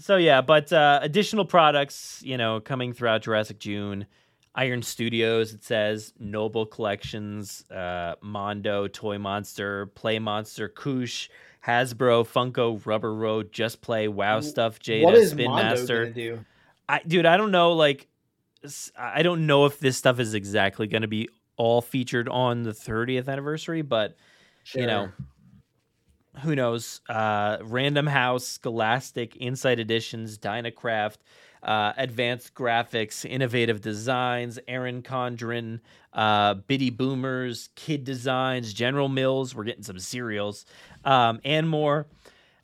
so 0.00 0.16
yeah, 0.16 0.40
but 0.40 0.72
uh, 0.72 0.98
additional 1.02 1.44
products, 1.44 2.20
you 2.24 2.36
know, 2.36 2.60
coming 2.60 2.92
throughout 2.92 3.22
Jurassic 3.22 3.58
June. 3.60 4.06
Iron 4.54 4.82
Studios, 4.82 5.52
it 5.52 5.62
says 5.62 6.12
Noble 6.18 6.66
Collections, 6.66 7.64
uh, 7.70 8.16
Mondo, 8.20 8.88
Toy 8.88 9.16
Monster, 9.16 9.86
Play 9.94 10.18
Monster, 10.18 10.68
Koosh, 10.68 11.28
Hasbro, 11.68 12.26
Funko, 12.26 12.84
Rubber 12.86 13.14
Road, 13.14 13.52
Just 13.52 13.82
Play, 13.82 14.08
Wow 14.08 14.40
Stuff, 14.40 14.80
Jada, 14.80 15.04
what 15.04 15.14
is 15.14 15.30
Spin 15.32 15.50
Mondo 15.50 15.74
Master. 15.74 16.10
do? 16.10 16.44
I, 16.88 17.00
dude, 17.06 17.26
I 17.26 17.36
don't 17.36 17.50
know. 17.50 17.72
Like, 17.72 18.08
I 18.96 19.22
don't 19.22 19.46
know 19.46 19.66
if 19.66 19.78
this 19.78 19.98
stuff 19.98 20.18
is 20.18 20.32
exactly 20.32 20.86
going 20.86 21.02
to 21.02 21.08
be 21.08 21.28
all 21.58 21.82
featured 21.82 22.28
on 22.28 22.62
the 22.62 22.70
30th 22.70 23.28
anniversary, 23.28 23.82
but 23.82 24.16
you 24.74 24.86
know, 24.86 25.10
who 26.42 26.54
knows? 26.56 27.00
Uh, 27.08 27.58
Random 27.62 28.06
House, 28.06 28.46
Scholastic, 28.46 29.36
Insight 29.36 29.78
Editions, 29.78 30.38
Dynacraft, 30.38 31.18
uh, 31.62 31.92
Advanced 31.96 32.54
Graphics, 32.54 33.28
Innovative 33.28 33.80
Designs, 33.80 34.58
Aaron 34.68 35.02
Condren, 35.02 35.80
uh, 36.12 36.54
Bitty 36.54 36.90
Boomers, 36.90 37.70
Kid 37.74 38.04
Designs, 38.04 38.72
General 38.72 39.08
Mills. 39.08 39.54
We're 39.54 39.64
getting 39.64 39.82
some 39.82 39.98
cereals 39.98 40.64
um, 41.04 41.40
and 41.44 41.68
more. 41.68 42.06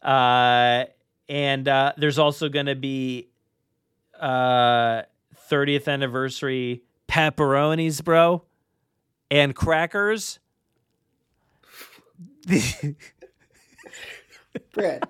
Uh, 0.02 0.84
and 1.28 1.66
uh, 1.68 1.92
there's 1.96 2.18
also 2.18 2.48
going 2.48 2.66
to 2.66 2.74
be 2.74 3.28
uh, 4.20 5.02
30th 5.50 5.88
anniversary 5.88 6.82
pepperonis, 7.08 8.02
bro, 8.04 8.42
and 9.30 9.54
crackers. 9.54 10.38
Brad, 14.72 15.08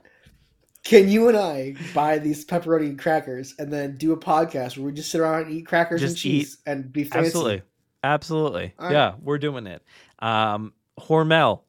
can 0.85 1.09
you 1.09 1.28
and 1.28 1.36
I 1.36 1.74
buy 1.94 2.19
these 2.19 2.44
pepperoni 2.44 2.89
and 2.90 2.98
crackers 2.98 3.55
and 3.59 3.73
then 3.73 3.97
do 3.97 4.12
a 4.12 4.16
podcast 4.16 4.77
where 4.77 4.86
we 4.86 4.93
just 4.93 5.11
sit 5.11 5.20
around 5.20 5.44
and 5.44 5.52
eat 5.52 5.66
crackers 5.66 6.02
and 6.02 6.11
Just 6.11 6.23
cheese 6.23 6.59
and 6.66 6.93
be 6.93 7.05
fancy? 7.05 7.28
Absolutely. 7.28 7.62
Absolutely. 8.02 8.74
Right. 8.78 8.93
Yeah, 8.93 9.15
we're 9.23 9.39
doing 9.39 9.66
it. 9.66 9.82
Um, 10.19 10.74
Hormel, 11.01 11.62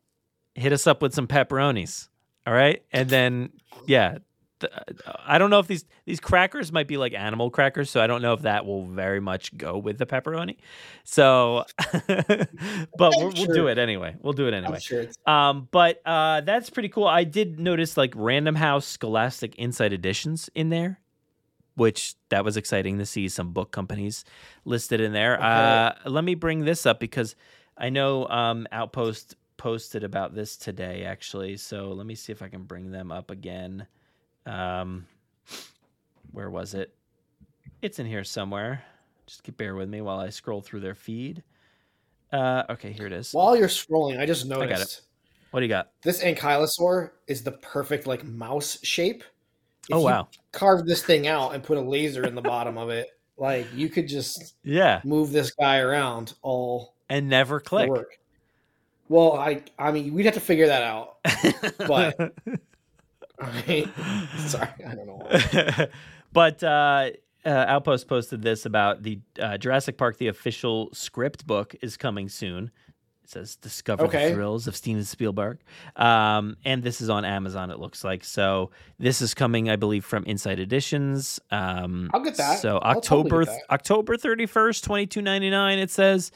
hit 0.54 0.74
us 0.74 0.86
up 0.86 1.02
with 1.02 1.14
some 1.14 1.28
pepperonis. 1.28 2.10
All 2.46 2.54
right. 2.54 2.84
And 2.92 3.10
then, 3.10 3.52
yeah, 3.88 4.18
I 5.26 5.38
don't 5.38 5.50
know 5.50 5.60
if 5.60 5.68
these 5.68 5.86
these 6.06 6.20
crackers 6.20 6.72
might 6.72 6.88
be 6.88 6.98
like 6.98 7.14
animal 7.14 7.50
crackers, 7.50 7.90
so 7.90 8.02
I 8.02 8.08
don't 8.08 8.22
know 8.22 8.34
if 8.34 8.42
that 8.42 8.66
will 8.66 8.86
very 8.86 9.20
much 9.20 9.56
go 9.58 9.78
with 9.78 9.98
the 9.98 10.06
pepperoni. 10.06 10.58
So, 11.04 11.66
but 12.08 13.14
we'll, 13.16 13.32
we'll 13.32 13.54
do 13.54 13.68
it 13.68 13.78
anyway. 13.78 14.16
We'll 14.22 14.34
do 14.34 14.48
it 14.48 14.54
anyway. 14.54 14.80
sure 14.80 15.06
Um, 15.26 15.68
but 15.72 16.02
uh, 16.06 16.42
that's 16.42 16.70
pretty 16.70 16.90
cool. 16.90 17.08
I 17.08 17.24
did 17.24 17.60
notice 17.60 17.98
like 17.98 18.14
Random 18.16 18.56
House 18.56 18.86
Scholastic 18.86 19.56
Insight 19.58 19.94
Editions 19.94 20.50
in 20.56 20.70
there, 20.70 21.00
which 21.76 22.16
that 22.30 22.44
was 22.44 22.58
exciting 22.58 22.98
to 23.00 23.06
see 23.06 23.30
some 23.30 23.52
book 23.52 23.72
companies 23.72 24.26
listed 24.66 25.02
in 25.02 25.14
there. 25.14 25.42
Uh, 25.42 25.94
let 26.06 26.24
me 26.24 26.36
bring 26.36 26.66
this 26.66 26.86
up 26.86 27.00
because 27.00 27.36
I 27.78 27.90
know 27.90 28.28
um, 28.28 28.68
Outpost 28.72 29.36
posted 29.58 30.04
about 30.04 30.36
this 30.36 30.58
today 30.58 31.06
actually. 31.06 31.58
So 31.58 31.90
let 31.90 32.06
me 32.06 32.16
see 32.16 32.32
if 32.32 32.42
I 32.42 32.50
can 32.50 32.64
bring 32.64 32.92
them 32.92 33.12
up 33.12 33.32
again. 33.32 33.88
Um, 34.46 35.06
where 36.32 36.50
was 36.50 36.74
it? 36.74 36.94
It's 37.82 38.00
in 38.00 38.06
here 38.06 38.24
somewhere. 38.24 38.84
Just 39.28 39.44
keep 39.44 39.58
bear 39.58 39.76
with 39.76 39.90
me 39.90 40.02
while 40.02 40.20
I 40.20 40.30
scroll 40.30 40.62
through 40.62 40.82
their 40.82 40.96
feed. 40.96 41.44
Uh, 42.32 42.64
okay, 42.70 42.92
here 42.92 43.08
it 43.08 43.14
is. 43.14 43.32
while 43.34 43.56
you're 43.56 43.68
scrolling, 43.68 44.20
I 44.20 44.26
just 44.26 44.48
got 44.50 44.62
it. 44.64 44.70
noticed 44.70 45.02
What 45.52 45.60
do 45.62 45.66
you 45.66 45.70
got? 45.70 45.92
this 46.04 46.22
ankylosaur 46.24 47.12
is 47.28 47.44
the 47.44 47.54
perfect 47.54 48.08
like 48.08 48.24
mouse 48.24 48.78
shape. 48.84 49.24
If 49.90 49.96
Oh, 49.96 50.02
wow. 50.02 50.28
Carve 50.52 50.86
this 50.86 51.04
thing 51.04 51.28
out 51.28 51.54
and 51.54 51.64
put 51.64 51.78
a 51.78 51.82
laser 51.82 52.24
in 52.26 52.34
the 52.36 52.42
bottom 52.42 52.78
of 52.78 52.90
it. 52.90 53.08
Like 53.38 53.68
you 53.74 53.90
could 53.90 54.08
just 54.08 54.56
Yeah, 54.64 55.02
move 55.04 55.32
this 55.32 55.52
guy 55.52 55.78
around 55.80 56.34
all 56.42 56.94
and 57.10 57.30
never 57.30 57.60
click. 57.60 57.90
work. 57.90 58.18
Well, 59.10 59.34
I 59.34 59.62
I 59.78 59.92
mean 59.92 60.14
we'd 60.14 60.26
have 60.26 60.34
to 60.36 60.40
figure 60.40 60.68
that 60.68 60.84
out. 60.84 61.18
But- 61.88 62.34
Sorry, 64.38 64.70
I 64.88 64.95
don't 64.95 65.07
know. 65.07 65.88
but 66.34 66.64
uh, 66.64 67.10
uh, 67.45 67.49
Outpost 67.49 68.07
posted 68.07 68.41
this 68.41 68.66
about 68.66 69.03
the 69.03 69.20
uh, 69.40 69.57
Jurassic 69.57 69.98
Park, 69.98 70.18
the 70.18 70.28
official 70.28 70.90
script 70.94 71.45
book 71.45 71.76
is 71.82 71.98
coming 71.98 72.30
soon. 72.30 72.72
It 73.24 73.30
says 73.32 73.56
"Discover 73.56 74.06
Okay. 74.06 74.30
the 74.30 74.36
Thrills 74.36 74.68
of 74.68 74.76
Steven 74.76 75.03
Spielberg," 75.03 75.60
um, 75.95 76.57
and 76.64 76.84
this 76.84 77.02
is 77.02 77.10
on 77.10 77.26
Amazon. 77.26 77.72
It 77.72 77.80
looks 77.80 78.03
like 78.03 78.24
so. 78.24 78.70
This 78.99 79.20
is 79.22 79.34
coming, 79.34 79.68
I 79.70 79.78
believe, 79.78 80.06
from 80.06 80.24
Insight 80.28 80.60
Editions. 80.60 81.40
Um, 81.49 82.12
I'll 82.14 82.24
get 82.24 82.38
that. 82.38 82.60
So 82.60 82.78
I'll 82.78 83.02
totally 83.02 83.24
October 83.32 83.45
that. 83.45 83.62
October 83.72 84.18
thirty 84.18 84.45
first, 84.45 84.84
twenty 84.84 85.07
two 85.07 85.24
ninety 85.24 85.49
nine. 85.49 85.80
It 85.80 85.90
says. 85.90 86.32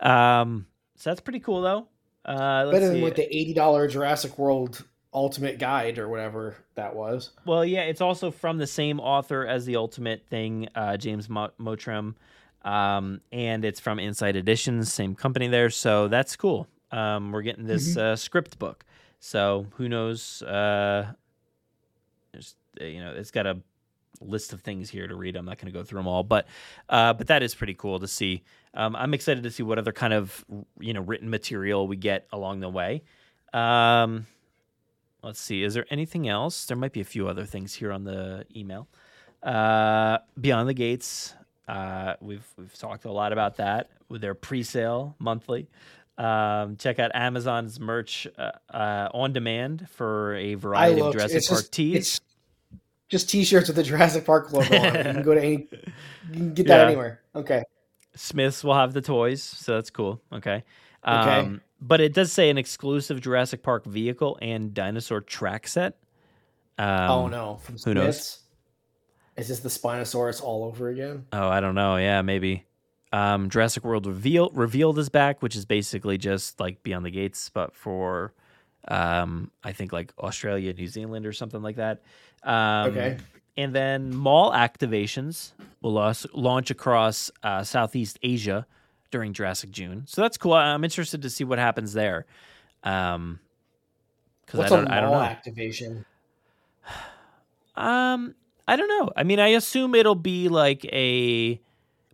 Um, 0.00 0.66
so 0.96 1.10
that's 1.10 1.20
pretty 1.22 1.40
cool, 1.40 1.62
though. 1.62 1.88
Uh, 2.26 2.64
let's 2.66 2.78
Better 2.78 2.88
than 2.88 3.02
see. 3.04 3.10
the 3.10 3.36
eighty 3.36 3.54
dollar 3.54 3.88
Jurassic 3.88 4.38
World 4.38 4.84
Ultimate 5.14 5.58
Guide 5.58 5.98
or 5.98 6.08
whatever 6.08 6.56
that 6.74 6.94
was. 6.94 7.30
Well, 7.46 7.64
yeah, 7.64 7.82
it's 7.82 8.00
also 8.00 8.30
from 8.30 8.58
the 8.58 8.66
same 8.66 8.98
author 9.00 9.46
as 9.46 9.64
the 9.64 9.76
Ultimate 9.76 10.26
thing, 10.26 10.68
uh, 10.74 10.96
James 10.96 11.28
Mo- 11.28 11.52
Mottram. 11.58 12.14
um, 12.64 13.20
and 13.30 13.64
it's 13.64 13.78
from 13.80 13.98
Insight 13.98 14.36
Editions, 14.36 14.92
same 14.92 15.14
company 15.14 15.46
there. 15.48 15.70
So 15.70 16.08
that's 16.08 16.34
cool. 16.36 16.66
Um, 16.90 17.30
we're 17.32 17.42
getting 17.42 17.66
this 17.66 17.90
Mm-hmm. 17.90 18.00
uh, 18.00 18.16
script 18.16 18.58
book. 18.58 18.84
So 19.20 19.66
who 19.76 19.88
knows? 19.88 20.42
Uh, 20.42 21.12
there's, 22.32 22.56
uh, 22.80 22.84
you 22.84 23.00
know, 23.00 23.12
it's 23.12 23.30
got 23.30 23.46
a 23.46 23.58
list 24.20 24.52
of 24.52 24.60
things 24.62 24.90
here 24.90 25.06
to 25.06 25.14
read. 25.14 25.36
I'm 25.36 25.44
not 25.44 25.58
going 25.58 25.72
to 25.72 25.78
go 25.78 25.84
through 25.84 26.00
them 26.00 26.06
all, 26.08 26.22
but 26.22 26.46
uh, 26.88 27.12
but 27.12 27.26
that 27.28 27.42
is 27.42 27.54
pretty 27.54 27.74
cool 27.74 27.98
to 28.00 28.08
see. 28.08 28.42
Um, 28.74 28.96
I'm 28.96 29.14
excited 29.14 29.42
to 29.44 29.50
see 29.50 29.62
what 29.62 29.78
other 29.78 29.92
kind 29.92 30.12
of 30.12 30.44
you 30.80 30.92
know 30.92 31.00
written 31.00 31.30
material 31.30 31.86
we 31.86 31.96
get 31.96 32.26
along 32.32 32.60
the 32.60 32.68
way. 32.68 33.02
Um, 33.52 34.26
let's 35.24 35.40
see. 35.40 35.62
Is 35.62 35.74
there 35.74 35.86
anything 35.90 36.28
else? 36.28 36.66
There 36.66 36.76
might 36.76 36.92
be 36.92 37.00
a 37.00 37.04
few 37.04 37.28
other 37.28 37.44
things 37.44 37.74
here 37.74 37.90
on 37.92 38.04
the 38.04 38.44
email. 38.54 38.88
Uh, 39.42 40.18
Beyond 40.40 40.68
the 40.68 40.74
Gates. 40.74 41.34
Uh, 41.66 42.14
we've 42.20 42.46
we've 42.58 42.74
talked 42.78 43.04
a 43.04 43.12
lot 43.12 43.32
about 43.32 43.56
that 43.56 43.90
with 44.08 44.20
their 44.20 44.34
pre-sale 44.34 45.16
monthly. 45.18 45.68
Um, 46.18 46.76
check 46.76 46.98
out 46.98 47.10
Amazon's 47.14 47.80
merch 47.80 48.26
uh, 48.38 48.52
uh, 48.72 49.08
on 49.12 49.32
demand 49.32 49.88
for 49.90 50.34
a 50.36 50.54
variety 50.54 51.00
of. 51.00 51.12
Jurassic 51.12 51.38
It's 51.38 51.48
Park 51.48 51.60
just, 51.62 51.72
tees. 51.72 51.96
it's 51.96 52.20
just 53.08 53.30
T-shirts 53.30 53.68
with 53.68 53.76
the 53.76 53.82
Jurassic 53.82 54.24
Park 54.24 54.52
logo 54.52 54.76
on. 54.76 54.84
You 54.94 55.02
can 55.02 55.22
go 55.22 55.34
to 55.34 55.40
any. 55.42 55.68
You 56.30 56.36
can 56.38 56.54
get 56.54 56.66
that 56.68 56.78
Yeah. 56.78 56.86
anywhere. 56.86 57.20
Okay. 57.34 57.62
Smyths 58.14 58.64
will 58.64 58.74
have 58.74 58.94
the 58.94 59.02
toys, 59.02 59.42
so 59.42 59.74
that's 59.74 59.90
cool. 59.90 60.22
Okay. 60.32 60.64
Okay. 61.06 61.58
But 61.86 62.00
it 62.00 62.14
does 62.14 62.32
say 62.32 62.48
an 62.48 62.56
exclusive 62.56 63.20
Jurassic 63.20 63.62
Park 63.62 63.84
vehicle 63.84 64.38
and 64.40 64.72
dinosaur 64.72 65.20
track 65.20 65.68
set. 65.68 65.98
Um, 66.78 67.10
oh 67.10 67.26
no, 67.28 67.56
from 67.56 67.76
who 67.76 67.92
knows? 67.94 68.38
Is 69.36 69.48
this 69.48 69.60
the 69.60 69.68
Spinosaurus 69.68 70.42
all 70.42 70.64
over 70.64 70.88
again? 70.88 71.26
Oh, 71.32 71.48
I 71.48 71.60
don't 71.60 71.74
know. 71.74 71.96
Yeah, 71.96 72.22
maybe. 72.22 72.64
Um, 73.12 73.50
Jurassic 73.50 73.84
World 73.84 74.06
reveal 74.06 74.48
revealed 74.50 74.98
is 74.98 75.08
back, 75.08 75.42
which 75.42 75.56
is 75.56 75.66
basically 75.66 76.16
just 76.16 76.58
like 76.58 76.82
Beyond 76.82 77.04
the 77.04 77.10
Gates, 77.10 77.50
but 77.50 77.74
for 77.74 78.32
um, 78.88 79.50
I 79.62 79.72
think 79.72 79.92
like 79.92 80.12
Australia, 80.18 80.72
New 80.72 80.88
Zealand, 80.88 81.26
or 81.26 81.32
something 81.32 81.62
like 81.62 81.76
that. 81.76 82.00
Um, 82.42 82.90
Okay. 82.90 83.18
And 83.56 83.72
then 83.72 84.12
mall 84.12 84.50
activations 84.50 85.52
will 85.80 86.12
launch 86.32 86.70
across 86.72 87.30
uh, 87.44 87.62
Southeast 87.62 88.18
Asia 88.20 88.66
during 89.14 89.32
Jurassic 89.32 89.70
June. 89.70 90.02
So 90.08 90.22
that's 90.22 90.36
cool. 90.36 90.54
I'm 90.54 90.82
interested 90.82 91.22
to 91.22 91.30
see 91.30 91.44
what 91.44 91.60
happens 91.60 91.92
there. 91.92 92.26
Um, 92.82 93.38
because 94.44 94.58
What's 94.58 94.72
I 94.72 94.74
a 94.74 94.78
don't, 94.82 94.90
I 94.90 95.00
don't 95.00 95.12
know. 95.12 95.20
activation? 95.20 96.04
Um, 97.76 98.34
I 98.66 98.74
don't 98.74 98.88
know. 98.88 99.12
I 99.16 99.22
mean, 99.22 99.38
I 99.38 99.50
assume 99.50 99.94
it'll 99.94 100.16
be 100.16 100.48
like 100.48 100.84
a 100.86 101.60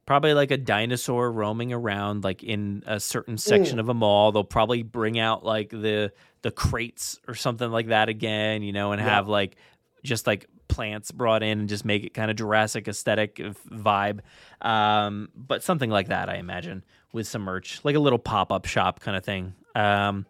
probably 0.05 0.35
like 0.35 0.51
a 0.51 0.59
dinosaur 0.59 1.33
roaming 1.33 1.73
around 1.73 2.23
like 2.23 2.43
in 2.43 2.83
a 2.87 3.01
certain 3.01 3.39
section 3.39 3.79
of 3.79 3.89
a 3.89 3.95
mall. 3.95 4.31
They'll 4.31 4.45
probably 4.45 4.83
bring 4.83 5.19
out 5.19 5.43
like 5.43 5.71
the 5.71 6.13
the 6.43 6.51
crates 6.51 7.19
or 7.27 7.35
something 7.35 7.71
like 7.71 7.87
that 7.87 8.11
again, 8.11 8.63
you 8.63 8.73
know, 8.75 8.93
and 8.93 9.01
Yeah. 9.01 9.09
have 9.09 9.27
like 9.27 9.57
just 10.05 10.27
like 10.27 10.47
plants 10.71 11.11
brought 11.11 11.43
in 11.43 11.61
and 11.61 11.69
just 11.69 11.85
make 11.85 12.05
it 12.05 12.15
kind 12.15 12.31
of 12.31 12.37
Jurassic 12.37 12.89
aesthetic 12.89 13.37
vibe. 13.37 14.21
Um, 14.63 15.29
but 15.35 15.63
something 15.63 15.91
like 15.91 16.09
that, 16.09 16.31
I 16.31 16.37
imagine, 16.37 16.85
with 17.13 17.27
some 17.27 17.43
merch, 17.43 17.81
like 17.85 17.97
a 17.97 18.01
little 18.01 18.19
pop 18.19 18.51
up 18.51 18.65
shop 18.65 19.01
kind 19.01 19.17
of 19.17 19.25
thing. 19.25 19.55
Um, 19.75 20.27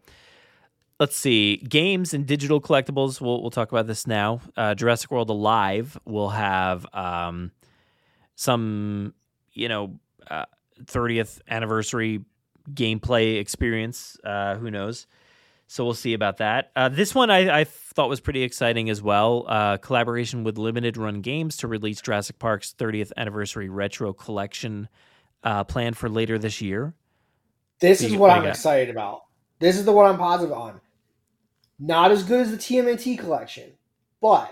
let's 1.00 1.16
see 1.16 1.56
games 1.56 2.12
and 2.12 2.26
digital 2.26 2.60
collectibles 2.60 3.20
we'll, 3.20 3.40
we'll 3.40 3.50
talk 3.50 3.72
about 3.72 3.86
this 3.86 4.06
now 4.06 4.40
uh, 4.56 4.74
jurassic 4.74 5.10
world 5.10 5.30
alive 5.30 5.98
will 6.04 6.28
have 6.28 6.86
um, 6.92 7.50
some 8.36 9.14
you 9.52 9.68
know 9.68 9.98
uh, 10.30 10.44
30th 10.84 11.40
anniversary 11.48 12.22
gameplay 12.72 13.40
experience 13.40 14.16
uh, 14.24 14.54
who 14.56 14.70
knows 14.70 15.06
so 15.66 15.84
we'll 15.84 15.94
see 15.94 16.12
about 16.12 16.36
that 16.36 16.70
uh, 16.76 16.88
this 16.88 17.14
one 17.14 17.30
I, 17.30 17.60
I 17.60 17.64
thought 18.00 18.08
was 18.08 18.20
pretty 18.20 18.42
exciting 18.42 18.88
as 18.88 19.02
well 19.02 19.44
uh, 19.46 19.76
collaboration 19.76 20.42
with 20.42 20.56
limited 20.56 20.96
run 20.96 21.20
games 21.20 21.58
to 21.58 21.68
release 21.68 22.00
jurassic 22.00 22.38
park's 22.38 22.74
30th 22.78 23.12
anniversary 23.18 23.68
retro 23.68 24.14
collection 24.14 24.88
uh, 25.44 25.64
planned 25.64 25.98
for 25.98 26.08
later 26.08 26.38
this 26.38 26.62
year 26.62 26.94
This 27.80 28.02
is 28.02 28.12
what 28.12 28.30
what 28.30 28.30
I'm 28.30 28.46
excited 28.46 28.90
about. 28.90 29.24
This 29.58 29.76
is 29.76 29.84
the 29.84 29.92
one 29.92 30.06
I'm 30.06 30.18
positive 30.18 30.56
on. 30.56 30.80
Not 31.78 32.10
as 32.10 32.22
good 32.22 32.40
as 32.40 32.50
the 32.50 32.56
TMNT 32.56 33.18
collection, 33.18 33.72
but 34.22 34.50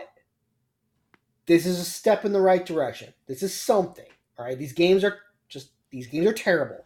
this 1.46 1.64
is 1.64 1.78
a 1.78 1.84
step 1.84 2.26
in 2.26 2.32
the 2.32 2.40
right 2.40 2.64
direction. 2.66 3.14
This 3.26 3.42
is 3.42 3.54
something. 3.54 4.06
All 4.38 4.44
right, 4.44 4.58
these 4.58 4.74
games 4.74 5.04
are 5.04 5.18
just 5.48 5.70
these 5.90 6.06
games 6.06 6.26
are 6.26 6.34
terrible, 6.34 6.84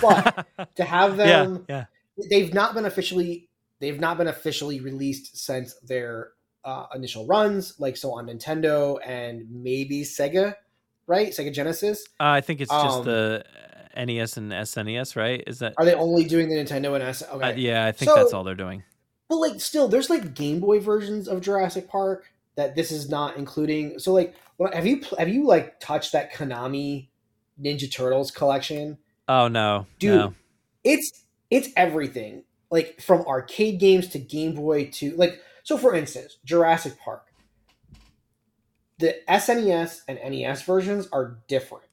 but 0.00 0.46
to 0.76 0.84
have 0.84 1.16
yeah 1.24 1.44
them, 1.44 1.64
yeah 1.70 1.84
they've 2.30 2.52
not 2.52 2.74
been 2.74 2.84
officially 2.84 3.48
they've 3.82 4.00
not 4.00 4.16
been 4.16 4.28
officially 4.28 4.80
released 4.80 5.36
since 5.36 5.74
their 5.82 6.30
uh, 6.64 6.86
initial 6.94 7.26
runs, 7.26 7.74
like 7.78 7.96
so 7.96 8.12
on 8.12 8.26
Nintendo 8.28 8.96
and 9.04 9.44
maybe 9.50 10.02
Sega, 10.02 10.54
right? 11.06 11.28
Sega 11.30 11.52
Genesis. 11.52 12.04
Uh, 12.20 12.24
I 12.38 12.40
think 12.40 12.60
it's 12.62 12.70
just 12.70 12.98
Um, 13.00 13.04
the 13.04 13.44
NES 13.96 14.36
and 14.38 14.52
SNES, 14.52 15.16
right? 15.16 15.42
Is 15.46 15.58
that? 15.58 15.74
Are 15.76 15.84
they 15.84 15.94
only 15.94 16.24
doing 16.24 16.48
the 16.48 16.54
Nintendo 16.54 16.94
and 16.94 17.02
S? 17.02 17.22
Okay, 17.30 17.50
Uh, 17.50 17.54
yeah, 17.56 17.84
I 17.84 17.92
think 17.92 18.08
So- 18.10 18.14
that's 18.14 18.32
all 18.32 18.44
they're 18.44 18.54
doing. 18.54 18.84
But 19.28 19.36
like, 19.38 19.60
still, 19.60 19.88
there's 19.88 20.08
like 20.10 20.34
Game 20.34 20.60
Boy 20.60 20.78
versions 20.78 21.26
of 21.26 21.40
Jurassic 21.40 21.88
Park 21.88 22.30
that 22.54 22.76
this 22.76 22.92
is 22.92 23.08
not 23.08 23.36
including. 23.36 23.98
So 23.98 24.12
like, 24.12 24.34
have 24.72 24.86
you 24.86 25.00
have 25.18 25.28
you 25.28 25.46
like 25.46 25.80
touched 25.80 26.12
that 26.12 26.32
Konami 26.32 27.08
Ninja 27.60 27.90
Turtles 27.90 28.30
collection? 28.30 28.98
Oh 29.28 29.48
no, 29.48 29.86
Dude, 29.98 30.14
no. 30.18 30.34
It's 30.84 31.24
it's 31.50 31.70
everything. 31.76 32.44
Like 32.72 33.00
from 33.00 33.20
arcade 33.26 33.78
games 33.78 34.08
to 34.08 34.18
Game 34.18 34.54
Boy 34.54 34.90
to 34.94 35.14
like. 35.16 35.40
So 35.62 35.78
for 35.78 35.94
instance, 35.94 36.38
Jurassic 36.44 36.98
Park. 36.98 37.26
The 38.98 39.16
SNES 39.28 40.00
and 40.08 40.18
NES 40.18 40.62
versions 40.62 41.08
are 41.12 41.38
different. 41.46 41.84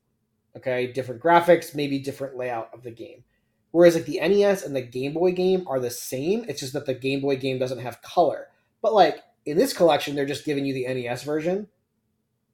Okay, 0.57 0.91
different 0.91 1.21
graphics, 1.21 1.75
maybe 1.75 1.99
different 1.99 2.37
layout 2.37 2.69
of 2.73 2.81
the 2.81 2.91
game. 2.91 3.23
Whereas 3.71 3.95
like 3.95 4.05
the 4.05 4.19
NES 4.19 4.63
and 4.63 4.75
the 4.75 4.81
Game 4.81 5.13
Boy 5.13 5.31
game 5.33 5.67
are 5.67 5.79
the 5.79 5.91
same. 5.91 6.45
It's 6.47 6.61
just 6.61 6.73
that 6.73 6.85
the 6.85 6.93
Game 6.93 7.21
Boy 7.21 7.35
game 7.35 7.59
doesn't 7.59 7.79
have 7.79 8.01
color. 8.01 8.47
But 8.81 8.93
like 8.93 9.23
in 9.45 9.57
this 9.57 9.73
collection, 9.73 10.15
they're 10.15 10.25
just 10.25 10.45
giving 10.45 10.65
you 10.65 10.73
the 10.73 10.87
NES 10.87 11.23
version. 11.23 11.67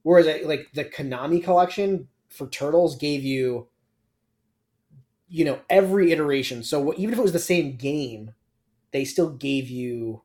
Whereas 0.03 0.45
like 0.45 0.68
the 0.73 0.85
Konami 0.85 1.43
collection 1.43 2.07
for 2.30 2.47
Turtles 2.47 2.97
gave 2.97 3.23
you, 3.23 3.68
you 5.27 5.45
know, 5.45 5.60
every 5.69 6.11
iteration. 6.11 6.64
So 6.64 6.93
even 6.95 7.14
if 7.14 7.19
it 7.19 7.23
was 7.23 7.34
the 7.34 7.39
same 7.39 7.76
game, 7.77 8.34
they 8.91 9.06
still 9.06 9.30
gave 9.31 9.69
you 9.69 10.22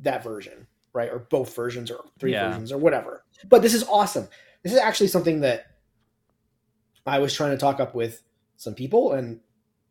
that 0.00 0.22
version, 0.22 0.66
right? 0.92 1.10
Or 1.10 1.20
both 1.20 1.54
versions, 1.54 1.90
or 1.90 2.04
three 2.18 2.32
Yeah. 2.32 2.48
versions, 2.48 2.72
or 2.72 2.78
whatever. 2.78 3.24
But 3.48 3.62
this 3.62 3.74
is 3.74 3.84
awesome. 3.84 4.28
This 4.62 4.72
is 4.72 4.78
actually 4.78 5.08
something 5.08 5.40
that 5.40 5.66
I 7.06 7.18
was 7.18 7.34
trying 7.34 7.50
to 7.52 7.56
talk 7.58 7.80
up 7.80 7.94
with 7.94 8.22
some 8.56 8.74
people, 8.74 9.12
and 9.12 9.40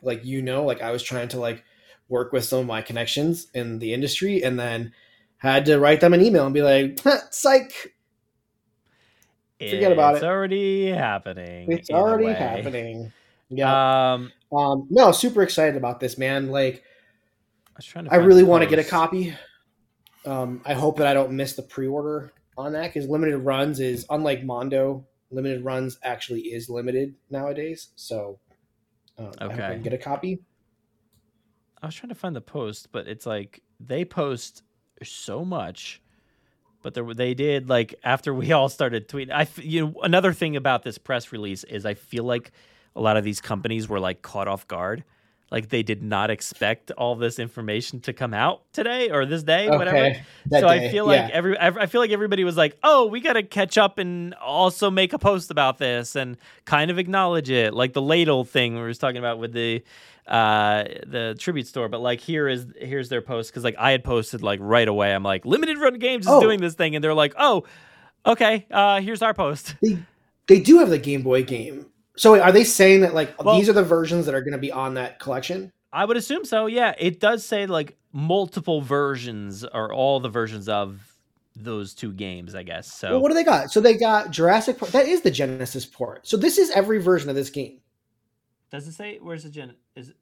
like 0.02 0.26
you 0.26 0.42
know, 0.42 0.64
like 0.66 0.82
I 0.82 0.92
was 0.92 1.04
trying 1.04 1.28
to 1.30 1.40
like 1.40 1.64
work 2.10 2.32
with 2.34 2.44
some 2.44 2.60
of 2.60 2.66
my 2.66 2.82
connections 2.82 3.48
in 3.54 3.80
the 3.80 3.94
industry, 3.94 4.44
and 4.44 4.60
then 4.60 4.94
had 5.38 5.66
to 5.66 5.80
write 5.80 6.02
them 6.02 6.14
an 6.14 6.22
email 6.22 6.46
and 6.46 6.54
be 6.54 6.62
like, 6.62 7.00
"Huh, 7.04 7.20
"Psych, 7.32 7.94
Forget 9.60 9.92
about 9.92 10.16
it. 10.16 10.18
it's 10.18 10.24
already 10.24 10.88
happening. 10.90 11.72
it's 11.72 11.90
already 11.90 12.34
happening." 12.34 13.12
Yeah. 13.50 14.14
Um, 14.14 14.32
Um, 14.52 14.88
no, 14.90 15.12
super 15.12 15.44
excited 15.44 15.76
about 15.76 16.00
this, 16.00 16.18
man. 16.18 16.48
Like, 16.50 16.84
I 17.68 17.72
was 17.78 17.86
trying 17.86 18.06
to. 18.06 18.14
I 18.14 18.18
really 18.18 18.44
want 18.44 18.64
to 18.64 18.70
get 18.70 18.80
a 18.80 18.84
copy. 18.84 19.36
Um, 20.26 20.62
I 20.66 20.74
hope 20.74 20.98
that 20.98 21.08
I 21.08 21.14
don't 21.14 21.32
miss 21.34 21.54
the 21.54 21.62
pre-order 21.62 22.34
on 22.58 22.74
that 22.74 22.94
because 22.94 23.08
limited 23.10 23.38
runs 23.40 23.80
is 23.80 24.06
unlike 24.10 24.44
Mondo. 24.44 25.06
Limited 25.32 25.64
runs 25.66 25.98
actually 26.04 26.42
is 26.42 26.70
limited 26.70 27.16
nowadays, 27.30 27.90
so 27.96 28.40
um, 29.18 29.32
I 29.50 29.54
hope 29.54 29.54
I 29.54 29.56
Okay. 29.56 29.74
can 29.74 29.82
get 29.84 29.94
a 29.94 29.98
copy. 29.98 30.40
I 31.82 31.88
was 31.88 31.96
trying 31.96 32.10
to 32.10 32.16
find 32.16 32.36
the 32.36 32.42
post, 32.42 32.92
but 32.92 33.08
it's 33.08 33.26
like 33.26 33.62
they 33.80 34.06
post 34.06 34.64
so 35.04 35.44
much. 35.46 36.02
But 36.82 36.94
there, 36.94 37.14
they 37.14 37.34
did 37.34 37.70
like 37.70 37.96
after 38.04 38.34
we 38.34 38.52
all 38.54 38.70
started 38.70 39.08
tweeting. 39.10 39.32
I 39.32 39.48
you 39.62 39.88
know, 39.88 40.02
another 40.02 40.34
thing 40.34 40.56
about 40.56 40.84
this 40.84 40.98
press 40.98 41.32
release 41.32 41.64
is 41.66 41.86
I 41.86 41.96
feel 41.96 42.24
like 42.24 42.52
a 42.96 43.02
lot 43.02 43.18
of 43.18 43.24
these 43.24 43.42
companies 43.42 43.88
were 43.90 44.00
like 44.00 44.22
caught 44.22 44.48
off 44.48 44.68
guard, 44.68 45.04
like 45.52 45.70
they 45.70 45.84
did 45.84 46.02
not 46.02 46.30
expect 46.30 46.92
all 46.92 47.16
this 47.16 47.40
information 47.40 48.00
to 48.02 48.14
come 48.14 48.34
out 48.34 48.62
today 48.74 49.10
or 49.12 49.26
this 49.26 49.44
day, 49.44 49.70
whatever. 49.70 49.98
Okay, 49.98 50.24
that 50.48 50.62
so 50.62 50.68
day, 50.68 50.88
I 50.88 50.92
feel 50.92 51.06
like 51.06 51.30
every 51.32 51.58
I 51.60 51.86
feel 51.88 52.02
like 52.02 52.12
everybody 52.12 52.44
was 52.44 52.58
like, 52.58 52.78
"Oh, 52.84 53.06
we 53.08 53.20
got 53.22 53.34
to 53.34 53.44
catch 53.44 53.78
up 53.78 53.98
and 54.00 54.34
also 54.36 54.90
make 54.90 55.14
a 55.14 55.20
post 55.20 55.52
about 55.52 55.78
this 55.78 56.16
and 56.16 56.38
kind 56.66 56.90
of 56.90 56.98
acknowledge 56.98 57.50
it." 57.50 57.74
Like 57.74 57.94
the 57.94 58.02
ladle 58.02 58.44
thing 58.44 58.76
we 58.76 58.82
were 58.82 58.94
talking 58.94 59.18
about 59.18 59.38
with 59.40 59.54
the 59.54 59.84
uh 60.28 60.86
the 61.06 61.36
tribute 61.38 61.68
store, 61.68 61.88
but 61.90 62.02
like 62.02 62.20
here 62.20 62.48
is 62.48 62.66
here's 62.80 63.10
their 63.10 63.22
post 63.22 63.54
cuz 63.54 63.64
like 63.64 63.76
I 63.78 63.92
had 63.92 64.04
posted 64.04 64.42
like 64.42 64.60
right 64.62 64.88
away. 64.88 65.14
I'm 65.14 65.22
like, 65.24 65.46
"Limited 65.46 65.78
Run 65.78 66.00
Games 66.00 66.26
is 66.26 66.32
Oh. 66.32 66.42
doing 66.42 66.60
this 66.60 66.74
thing." 66.74 66.96
And 66.96 67.04
they're 67.04 67.14
like, 67.14 67.36
"Oh, 67.38 67.64
okay. 68.26 68.66
Uh 68.72 69.02
here's 69.02 69.22
our 69.22 69.34
post." 69.36 69.76
They 69.84 70.00
They 70.48 70.60
do 70.60 70.80
have 70.80 70.90
the 70.90 70.98
Game 70.98 71.22
Boy 71.22 71.44
game. 71.44 71.86
So 72.18 72.34
wait, 72.34 72.42
are 72.42 72.52
they 72.52 72.64
saying 72.64 73.02
that 73.02 73.14
like 73.14 73.42
Well- 73.44 73.58
these 73.58 73.70
are 73.70 73.74
the 73.74 73.84
versions 73.84 74.26
that 74.26 74.36
are 74.36 74.42
going 74.42 74.54
to 74.54 74.58
be 74.58 74.72
on 74.72 74.94
that 74.96 75.20
collection? 75.20 75.72
I 75.92 76.04
would 76.06 76.18
assume 76.18 76.44
so. 76.46 76.66
Yeah, 76.66 76.94
it 76.98 77.20
does 77.20 77.46
say 77.46 77.66
like 77.66 77.96
multiple 78.12 78.82
versions 78.82 79.64
or 79.64 79.94
all 79.94 80.20
the 80.20 80.30
versions 80.30 80.68
of 80.68 81.00
those 81.56 81.94
two 81.94 82.12
games. 82.12 82.54
I 82.54 82.64
guess 82.64 82.92
so. 82.92 83.12
Well, 83.12 83.22
what 83.22 83.30
do 83.30 83.34
they 83.36 83.44
got? 83.46 83.72
So 83.72 83.80
they 83.80 83.96
got 83.96 84.32
Jurassic 84.32 84.78
Park. 84.78 84.92
That 84.92 85.08
is 85.08 85.22
the 85.22 85.32
Genesis 85.32 85.86
port. 85.86 86.28
So 86.28 86.36
this 86.36 86.58
is 86.58 86.70
every 86.72 87.00
version 87.02 87.30
of 87.30 87.36
this 87.36 87.50
game. 87.50 87.80
does 88.72 88.88
it 88.88 88.94
say? 88.94 89.20
Where's 89.22 89.44
the 89.44 89.50
gen? 89.50 89.74
Is 89.96 90.10
it? 90.10 90.16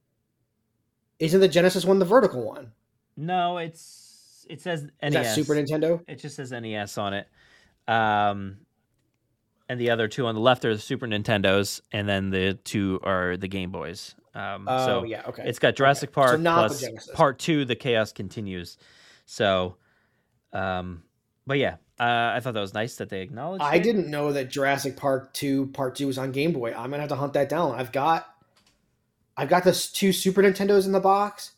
Isn't 1.20 1.40
the 1.42 1.48
Genesis 1.48 1.86
one 1.86 1.98
the 2.00 2.06
vertical 2.06 2.44
one? 2.44 2.72
No, 3.18 3.58
it's 3.58 4.46
it 4.50 4.62
says 4.62 4.84
NES. 5.02 5.10
Is 5.10 5.14
that 5.14 5.36
Super 5.36 5.54
Nintendo? 5.56 6.02
It 6.08 6.20
just 6.20 6.36
says 6.36 6.52
NES 6.52 6.98
on 6.98 7.14
it. 7.14 7.28
Um, 7.88 8.58
and 9.70 9.80
the 9.80 9.90
other 9.90 10.08
two 10.08 10.28
on 10.28 10.36
the 10.36 10.42
left 10.42 10.66
are 10.66 10.74
the 10.74 10.82
Super 10.82 11.08
Nintendos, 11.08 11.82
and 11.92 12.08
then 12.08 12.30
the 12.30 12.54
two 12.64 13.00
are 13.04 13.38
the 13.38 13.48
Game 13.48 13.72
Boys. 13.72 14.16
Um, 14.36 14.68
Oh 14.68 14.86
so 14.86 15.04
yeah, 15.04 15.24
okay. 15.28 15.44
it's 15.46 15.60
got 15.60 15.76
Jurassic 15.76 16.10
So 16.10 16.14
Park 16.14 16.40
not 16.40 16.70
plus. 16.72 17.10
Part 17.14 17.40
Two. 17.40 17.66
The 17.66 17.76
Chaos 17.76 18.12
continues. 18.12 18.78
So, 19.26 19.78
um, 20.52 21.04
but 21.46 21.60
yeah, 21.60 21.76
uh, 22.00 22.34
I 22.36 22.40
thought 22.42 22.56
that 22.56 22.60
was 22.60 22.74
nice 22.74 22.96
that 22.96 23.10
they 23.10 23.22
acknowledged. 23.22 23.64
I 23.64 23.76
it. 23.76 23.84
didn't 23.84 24.10
know 24.10 24.34
that 24.34 24.50
Jurassic 24.50 24.98
Park 24.98 25.34
Two 25.34 25.68
Part 25.68 25.96
Two 25.96 26.08
was 26.08 26.18
on 26.18 26.32
Game 26.32 26.52
Boy. 26.52 26.72
I'm 26.74 26.90
gonna 26.90 27.00
have 27.00 27.10
to 27.10 27.16
hunt 27.16 27.34
that 27.34 27.50
down. 27.50 27.76
I've 27.76 27.92
got, 27.92 28.28
I've 29.38 29.50
got 29.50 29.64
the 29.64 29.72
two 29.94 30.12
Super 30.12 30.42
Nintendos 30.42 30.86
in 30.86 30.92
the 30.92 31.00
box. 31.00 31.52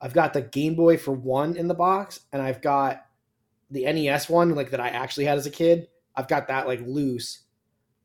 I've 0.00 0.12
got 0.14 0.32
the 0.32 0.42
Game 0.42 0.74
Boy 0.74 0.96
for 0.96 1.12
one 1.12 1.56
in 1.56 1.68
the 1.68 1.74
box, 1.74 2.20
and 2.32 2.42
I've 2.42 2.60
got 2.62 3.06
the 3.70 3.84
NES 3.84 4.28
one, 4.28 4.54
like 4.54 4.70
that 4.70 4.80
I 4.80 4.88
actually 4.88 5.26
had 5.26 5.38
as 5.38 5.46
a 5.46 5.50
kid. 5.50 5.88
I've 6.16 6.28
got 6.28 6.48
that 6.48 6.66
like 6.66 6.80
loose, 6.86 7.40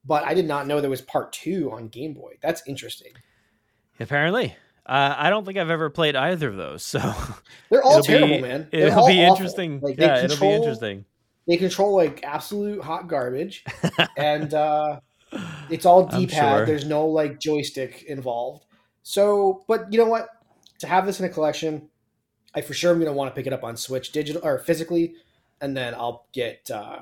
but 0.06 0.24
I 0.26 0.34
did 0.34 0.46
not 0.48 0.68
know 0.68 0.82
there 0.82 0.90
was 0.90 1.02
Part 1.02 1.34
Two 1.34 1.72
on 1.72 1.88
Game 1.88 2.14
Boy. 2.14 2.34
That's 2.42 2.62
interesting. 2.68 3.12
Apparently, 4.00 4.56
uh, 4.86 5.16
I 5.18 5.30
don't 5.30 5.46
think 5.46 5.58
I've 5.58 5.70
ever 5.70 5.90
played 5.90 6.16
either 6.16 6.48
of 6.50 6.56
those. 6.56 6.84
So 6.84 7.00
They're 7.70 7.84
all 7.84 8.02
terrible, 8.02 8.38
be, 8.38 8.42
man. 8.42 8.68
They're 8.72 8.88
It'll 8.88 9.06
be 9.08 9.22
awful. 9.24 9.36
interesting. 9.36 9.80
Like, 9.82 9.98
they 9.98 10.06
yeah, 10.06 10.16
it'll 10.18 10.28
be 10.28 10.30
control- 10.30 10.54
interesting. 10.54 11.06
They 11.48 11.58
control 11.58 11.96
like 11.96 12.24
absolute 12.24 12.82
hot 12.84 13.08
garbage, 13.08 13.64
and 14.18 14.54
uh, 14.54 15.00
it's 15.70 15.86
all 15.86 16.06
D-pad. 16.06 16.58
sure. 16.58 16.66
There's 16.66 16.86
no 16.86 17.08
like 17.08 17.40
joystick 17.40 18.04
involved. 18.04 18.66
So, 19.04 19.64
but 19.68 19.92
you 19.92 19.98
know 19.98 20.06
what? 20.06 20.28
To 20.80 20.88
have 20.88 21.06
this 21.06 21.20
in 21.20 21.26
a 21.26 21.30
collection, 21.30 21.90
I 22.56 22.62
for 22.62 22.74
sure 22.74 22.92
am 22.92 22.98
going 23.00 23.08
to 23.12 23.14
want 23.14 23.32
to 23.32 23.36
pick 23.36 23.48
it 23.48 23.54
up 23.54 23.64
on 23.64 23.76
Switch 23.78 24.12
digital 24.12 24.42
or 24.46 24.60
physically, 24.60 25.16
and 25.60 25.76
then 25.76 25.94
I'll 25.96 26.28
get 26.34 26.70
uh, 26.72 27.00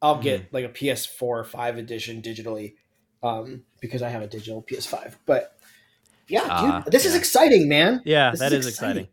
I'll 0.00 0.14
Mm-hmm. 0.14 0.22
get 0.22 0.52
like 0.54 0.64
a 0.64 0.68
PS4 0.68 1.22
or 1.22 1.44
five 1.44 1.76
edition 1.78 2.22
digitally 2.22 2.74
um, 3.22 3.62
because 3.80 4.02
I 4.02 4.08
have 4.10 4.22
a 4.22 4.26
digital 4.26 4.62
PS5. 4.62 5.16
But 5.26 5.58
yeah, 6.28 6.46
Ah, 6.48 6.80
dude, 6.82 6.92
this 6.92 7.04
is 7.06 7.14
exciting, 7.14 7.68
man. 7.68 8.02
Yeah, 8.04 8.30
This 8.30 8.40
that 8.40 8.52
is 8.52 8.66
is 8.66 8.72
exciting. 8.72 9.08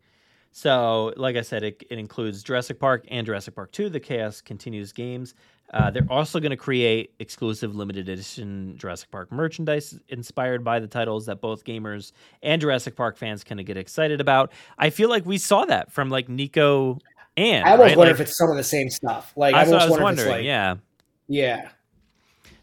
So, 0.52 1.12
like 1.16 1.36
I 1.36 1.42
said, 1.42 1.62
it, 1.64 1.82
it 1.90 1.98
includes 1.98 2.42
Jurassic 2.42 2.78
Park 2.80 3.04
and 3.08 3.26
Jurassic 3.26 3.54
Park 3.54 3.72
2, 3.72 3.90
the 3.90 4.00
Chaos 4.00 4.40
Continues 4.40 4.90
games. 4.92 5.34
Uh, 5.74 5.90
they're 5.90 6.06
also 6.08 6.38
going 6.40 6.50
to 6.50 6.56
create 6.56 7.12
exclusive 7.18 7.74
limited 7.74 8.08
edition 8.08 8.74
Jurassic 8.78 9.10
Park 9.10 9.30
merchandise 9.32 9.98
inspired 10.08 10.62
by 10.64 10.78
the 10.78 10.86
titles 10.86 11.26
that 11.26 11.40
both 11.40 11.64
gamers 11.64 12.12
and 12.42 12.60
Jurassic 12.62 12.96
Park 12.96 13.16
fans 13.18 13.42
kind 13.44 13.58
of 13.60 13.66
get 13.66 13.76
excited 13.76 14.20
about. 14.20 14.52
I 14.78 14.90
feel 14.90 15.08
like 15.10 15.26
we 15.26 15.36
saw 15.38 15.64
that 15.66 15.92
from 15.92 16.08
like 16.08 16.28
Nico 16.28 16.98
and 17.36 17.64
I 17.64 17.72
almost 17.72 17.88
right? 17.88 17.96
wonder 17.96 18.12
Like, 18.12 18.20
if 18.20 18.28
it's 18.28 18.36
some 18.36 18.50
of 18.50 18.56
the 18.56 18.64
same 18.64 18.88
stuff. 18.90 19.32
Like 19.36 19.54
I 19.54 19.64
what 19.64 19.68
I 19.68 19.84
was 19.84 19.90
wonder 19.90 20.02
wondering. 20.04 20.30
like 20.30 20.44
yeah. 20.44 20.76
yeah. 21.28 21.68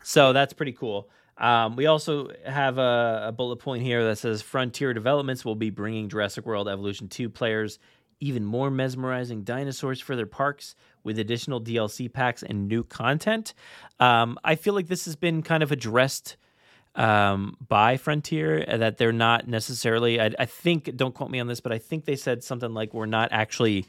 So 0.03 0.33
that's 0.33 0.53
pretty 0.53 0.73
cool. 0.73 1.09
Um, 1.37 1.75
we 1.75 1.87
also 1.87 2.29
have 2.45 2.77
a, 2.77 3.25
a 3.27 3.31
bullet 3.31 3.57
point 3.57 3.83
here 3.83 4.03
that 4.05 4.17
says 4.17 4.41
Frontier 4.41 4.93
Developments 4.93 5.43
will 5.43 5.55
be 5.55 5.69
bringing 5.69 6.09
Jurassic 6.09 6.45
World 6.45 6.67
Evolution 6.67 7.07
2 7.07 7.29
players 7.29 7.79
even 8.19 8.45
more 8.45 8.71
mesmerizing 8.71 9.43
dinosaurs 9.43 9.99
for 9.99 10.15
their 10.15 10.25
parks 10.25 10.75
with 11.03 11.19
additional 11.19 11.59
DLC 11.59 12.11
packs 12.11 12.41
and 12.43 12.67
new 12.67 12.83
content. 12.83 13.53
Um, 13.99 14.37
I 14.43 14.55
feel 14.55 14.73
like 14.73 14.87
this 14.87 15.05
has 15.05 15.15
been 15.15 15.41
kind 15.41 15.61
of 15.61 15.71
addressed 15.71 16.37
um, 16.95 17.57
by 17.67 17.97
Frontier 17.97 18.63
uh, 18.67 18.77
that 18.77 18.97
they're 18.97 19.11
not 19.11 19.47
necessarily. 19.47 20.21
I, 20.21 20.31
I 20.39 20.45
think, 20.45 20.95
don't 20.95 21.13
quote 21.13 21.31
me 21.31 21.39
on 21.39 21.47
this, 21.47 21.59
but 21.59 21.71
I 21.73 21.79
think 21.79 22.05
they 22.05 22.15
said 22.15 22.43
something 22.43 22.73
like 22.73 22.93
we're 22.93 23.07
not 23.07 23.29
actually 23.31 23.85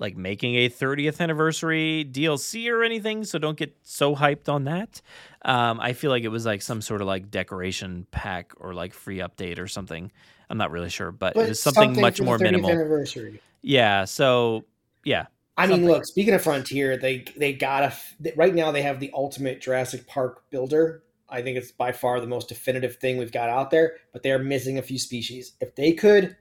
like 0.00 0.16
making 0.16 0.56
a 0.56 0.68
30th 0.68 1.20
anniversary 1.20 2.08
DLC 2.10 2.70
or 2.70 2.82
anything, 2.82 3.24
so 3.24 3.38
don't 3.38 3.56
get 3.56 3.76
so 3.82 4.16
hyped 4.16 4.48
on 4.48 4.64
that. 4.64 5.00
Um, 5.42 5.78
I 5.78 5.92
feel 5.92 6.10
like 6.10 6.24
it 6.24 6.28
was 6.28 6.46
like 6.46 6.62
some 6.62 6.80
sort 6.80 7.00
of 7.00 7.06
like 7.06 7.30
decoration 7.30 8.06
pack 8.10 8.52
or 8.56 8.74
like 8.74 8.94
free 8.94 9.18
update 9.18 9.58
or 9.58 9.68
something. 9.68 10.10
I'm 10.48 10.58
not 10.58 10.70
really 10.72 10.90
sure, 10.90 11.12
but, 11.12 11.34
But 11.34 11.46
it 11.46 11.48
was 11.50 11.62
something, 11.62 12.00
much 12.00 12.16
for 12.16 12.22
the 12.22 12.26
more 12.26 12.38
30th 12.38 12.42
minimal. 12.42 12.70
Anniversary. 12.70 13.40
Yeah, 13.62 14.06
so 14.06 14.64
yeah, 15.04 15.26
I 15.60 15.66
mean, 15.66 15.86
look. 15.86 16.06
Speaking 16.06 16.32
of 16.32 16.42
Frontier, 16.42 16.96
they 16.96 17.24
they 17.36 17.52
got 17.52 17.82
a 17.82 18.32
right 18.34 18.54
now. 18.54 18.72
They 18.72 18.82
have 18.82 18.98
the 18.98 19.10
ultimate 19.12 19.60
Jurassic 19.60 20.06
Park 20.06 20.44
builder. 20.50 21.02
I 21.28 21.42
think 21.42 21.58
it's 21.58 21.70
by 21.70 21.92
far 21.92 22.18
the 22.20 22.26
most 22.26 22.48
definitive 22.48 22.96
thing 22.96 23.18
we've 23.18 23.30
got 23.30 23.50
out 23.50 23.70
there. 23.70 23.96
But 24.12 24.22
they 24.22 24.32
are 24.32 24.38
missing 24.38 24.78
a 24.78 24.82
few 24.82 24.98
species. 24.98 25.52
If 25.60 25.76
they 25.76 25.92
could 25.92 26.36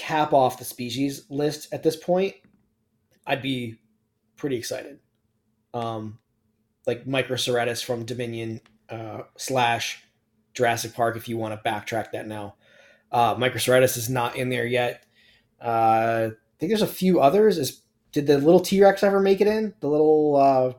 cap 0.00 0.32
off 0.32 0.58
the 0.58 0.64
species 0.64 1.24
list 1.28 1.72
at 1.72 1.82
this 1.82 1.94
point, 1.96 2.34
I'd 3.26 3.42
be 3.42 3.78
pretty 4.36 4.56
excited. 4.56 4.98
Um, 5.74 6.18
like 6.86 7.04
Microceratus 7.04 7.84
from 7.84 8.04
Dominion 8.06 8.60
uh, 8.88 9.22
slash 9.36 10.02
Jurassic 10.54 10.94
Park. 10.94 11.16
If 11.16 11.28
you 11.28 11.36
want 11.36 11.54
to 11.62 11.68
backtrack 11.70 12.12
that 12.12 12.26
now, 12.26 12.54
uh, 13.12 13.34
Microceratus 13.36 13.96
is 13.98 14.08
not 14.08 14.36
in 14.36 14.48
there 14.48 14.66
yet. 14.66 15.04
Uh, 15.62 16.30
I 16.30 16.58
think 16.58 16.70
there's 16.70 16.82
a 16.82 16.86
few 16.86 17.20
others. 17.20 17.58
Is 17.58 17.82
did 18.12 18.26
the 18.26 18.38
little 18.38 18.60
T 18.60 18.82
Rex 18.82 19.02
ever 19.02 19.20
make 19.20 19.40
it 19.40 19.46
in? 19.46 19.74
The 19.80 19.88
little 19.88 20.36
uh, 20.36 20.72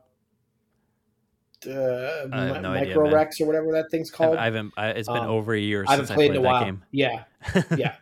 uh, 1.70 2.26
mi- 2.28 2.60
no 2.60 2.72
Micro. 2.74 3.12
Rex 3.14 3.40
or 3.40 3.46
whatever 3.46 3.72
that 3.74 3.86
thing's 3.92 4.10
called. 4.10 4.38
I 4.38 4.46
haven't. 4.46 4.74
I, 4.76 4.90
it's 4.90 5.08
been 5.08 5.18
Um, 5.18 5.30
over 5.30 5.54
a 5.54 5.60
year 5.60 5.86
I 5.88 5.96
since 5.96 6.10
haven't 6.10 6.12
I 6.12 6.16
played 6.16 6.28
played 6.32 6.40
in 6.40 6.46
a 6.46 6.48
that 6.48 6.52
while. 6.52 6.66
game. 6.66 6.84
Yeah, 6.92 7.24
yeah. 7.78 7.96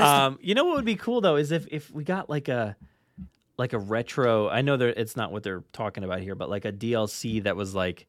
Um, 0.00 0.38
you 0.40 0.54
know 0.54 0.64
what 0.64 0.76
would 0.76 0.84
be 0.84 0.96
cool 0.96 1.20
though 1.20 1.36
is 1.36 1.52
if 1.52 1.66
if 1.70 1.90
we 1.90 2.04
got 2.04 2.28
like 2.30 2.48
a 2.48 2.76
like 3.58 3.72
a 3.72 3.78
retro. 3.78 4.48
I 4.48 4.62
know 4.62 4.76
that 4.76 5.00
it's 5.00 5.16
not 5.16 5.32
what 5.32 5.42
they're 5.42 5.64
talking 5.72 6.04
about 6.04 6.20
here, 6.20 6.34
but 6.34 6.50
like 6.50 6.64
a 6.64 6.72
DLC 6.72 7.42
that 7.44 7.56
was 7.56 7.74
like 7.74 8.06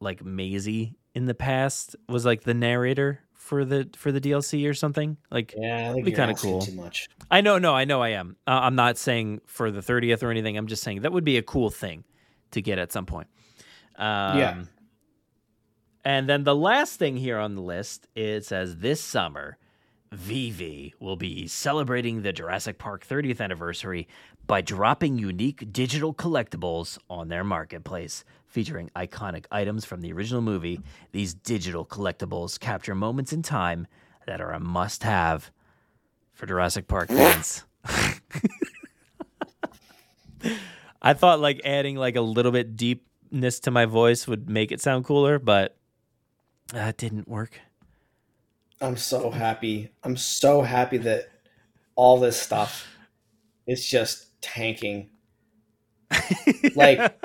like 0.00 0.24
Maisie 0.24 0.96
in 1.14 1.26
the 1.26 1.34
past 1.34 1.96
was 2.08 2.24
like 2.24 2.42
the 2.42 2.54
narrator 2.54 3.20
for 3.32 3.64
the 3.64 3.88
for 3.96 4.12
the 4.12 4.20
DLC 4.20 4.68
or 4.68 4.74
something. 4.74 5.16
Like 5.30 5.54
Yeah, 5.56 5.90
I 5.90 5.92
think 5.94 6.04
Be 6.04 6.12
kinda 6.12 6.34
cool. 6.34 6.60
Too 6.60 6.72
much. 6.72 7.08
I 7.30 7.40
know, 7.40 7.58
no, 7.58 7.74
I 7.74 7.84
know, 7.84 8.02
I 8.02 8.10
am. 8.10 8.36
Uh, 8.46 8.60
I'm 8.62 8.74
not 8.74 8.98
saying 8.98 9.40
for 9.46 9.70
the 9.70 9.80
30th 9.80 10.22
or 10.22 10.30
anything. 10.30 10.56
I'm 10.56 10.66
just 10.66 10.82
saying 10.82 11.02
that 11.02 11.12
would 11.12 11.24
be 11.24 11.38
a 11.38 11.42
cool 11.42 11.70
thing 11.70 12.04
to 12.52 12.62
get 12.62 12.78
at 12.78 12.92
some 12.92 13.06
point. 13.06 13.28
Um, 13.96 14.38
Yeah. 14.38 14.64
And 16.04 16.28
then 16.28 16.44
the 16.44 16.54
last 16.54 16.98
thing 16.98 17.16
here 17.16 17.38
on 17.38 17.54
the 17.54 17.60
list 17.60 18.06
it 18.14 18.44
says 18.44 18.76
this 18.76 19.00
summer, 19.00 19.58
VeVe 20.12 20.94
will 20.98 21.16
be 21.16 21.46
celebrating 21.46 22.22
the 22.22 22.32
Jurassic 22.32 22.78
Park 22.78 23.06
30th 23.06 23.40
anniversary 23.40 24.08
by 24.46 24.60
dropping 24.60 25.18
unique 25.18 25.72
digital 25.72 26.14
collectibles 26.14 26.98
on 27.10 27.28
their 27.28 27.44
marketplace. 27.44 28.24
Featuring 28.46 28.90
iconic 28.96 29.44
items 29.50 29.84
from 29.84 30.00
the 30.00 30.12
original 30.12 30.40
movie, 30.40 30.80
these 31.12 31.34
digital 31.34 31.84
collectibles 31.84 32.58
capture 32.58 32.94
moments 32.94 33.32
in 33.32 33.42
time 33.42 33.86
that 34.26 34.40
are 34.40 34.52
a 34.52 34.60
must 34.60 35.02
have 35.02 35.50
for 36.32 36.46
Jurassic 36.46 36.88
Park 36.88 37.08
fans. 37.08 37.64
I 41.02 41.12
thought 41.12 41.40
like 41.40 41.60
adding 41.64 41.96
like 41.96 42.16
a 42.16 42.20
little 42.22 42.52
bit 42.52 42.76
deepness 42.76 43.60
to 43.60 43.70
my 43.70 43.84
voice 43.84 44.26
would 44.26 44.48
make 44.48 44.72
it 44.72 44.80
sound 44.80 45.04
cooler, 45.04 45.38
but 45.38 45.76
uh, 46.72 46.76
that 46.76 46.96
didn't 46.96 47.28
work. 47.28 47.60
I'm 48.80 48.96
so 48.96 49.30
happy. 49.30 49.90
I'm 50.04 50.16
so 50.16 50.62
happy 50.62 50.98
that 50.98 51.28
all 51.96 52.18
this 52.20 52.40
stuff 52.40 52.86
is 53.66 53.84
just 53.86 54.40
tanking. 54.40 55.10
like, 56.76 57.18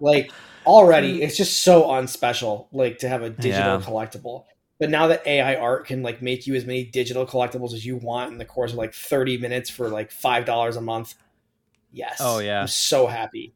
like 0.00 0.30
already, 0.66 1.18
mm. 1.18 1.22
it's 1.22 1.36
just 1.36 1.62
so 1.62 1.84
unspecial. 1.84 2.68
Like 2.72 2.98
to 2.98 3.08
have 3.08 3.22
a 3.22 3.30
digital 3.30 3.78
Yeah. 3.78 3.84
collectible. 3.84 4.44
But 4.80 4.90
now 4.90 5.06
that 5.06 5.26
AI 5.26 5.54
art 5.56 5.86
can 5.86 6.02
like 6.02 6.20
make 6.20 6.46
you 6.46 6.54
as 6.56 6.64
many 6.64 6.84
digital 6.84 7.26
collectibles 7.26 7.74
as 7.74 7.86
you 7.86 7.96
want 7.96 8.32
in 8.32 8.38
the 8.38 8.44
course 8.44 8.72
of 8.72 8.78
like 8.78 8.92
30 8.92 9.38
minutes 9.38 9.70
for 9.70 9.88
like 9.88 10.10
five 10.10 10.44
dollars 10.46 10.76
a 10.76 10.80
month, 10.80 11.14
yes. 11.92 12.16
Oh, 12.20 12.38
yeah. 12.40 12.62
I'm 12.62 12.66
so 12.68 13.06
happy. 13.06 13.54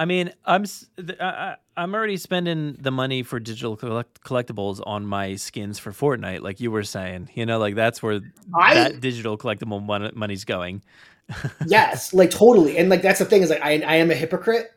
I 0.00 0.06
mean, 0.06 0.32
I'm 0.44 0.62
s- 0.62 0.86
th- 0.96 1.20
I, 1.20 1.24
I- 1.26 1.56
I'm 1.80 1.94
already 1.94 2.18
spending 2.18 2.76
the 2.78 2.90
money 2.90 3.22
for 3.22 3.40
digital 3.40 3.74
collect- 3.74 4.22
collectibles 4.22 4.82
on 4.86 5.06
my 5.06 5.36
skins 5.36 5.78
for 5.78 5.92
Fortnite, 5.92 6.42
like 6.42 6.60
you 6.60 6.70
were 6.70 6.82
saying. 6.82 7.30
You 7.34 7.46
know, 7.46 7.58
like 7.58 7.74
that's 7.74 8.02
where 8.02 8.20
I- 8.54 8.74
that 8.74 9.00
digital 9.00 9.38
collectible 9.38 9.82
mon- 9.82 10.12
money's 10.14 10.44
going. 10.44 10.82
yes, 11.66 12.12
like 12.12 12.30
totally. 12.30 12.76
And 12.76 12.90
like 12.90 13.00
that's 13.00 13.18
the 13.20 13.24
thing 13.24 13.42
is 13.42 13.48
like 13.48 13.62
I 13.62 13.80
I 13.80 13.94
am 13.96 14.10
a 14.10 14.14
hypocrite 14.14 14.70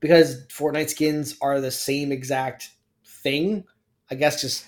because 0.00 0.44
Fortnite 0.46 0.90
skins 0.90 1.36
are 1.40 1.60
the 1.60 1.70
same 1.70 2.10
exact 2.10 2.70
thing. 3.04 3.62
I 4.10 4.16
guess 4.16 4.40
just 4.40 4.66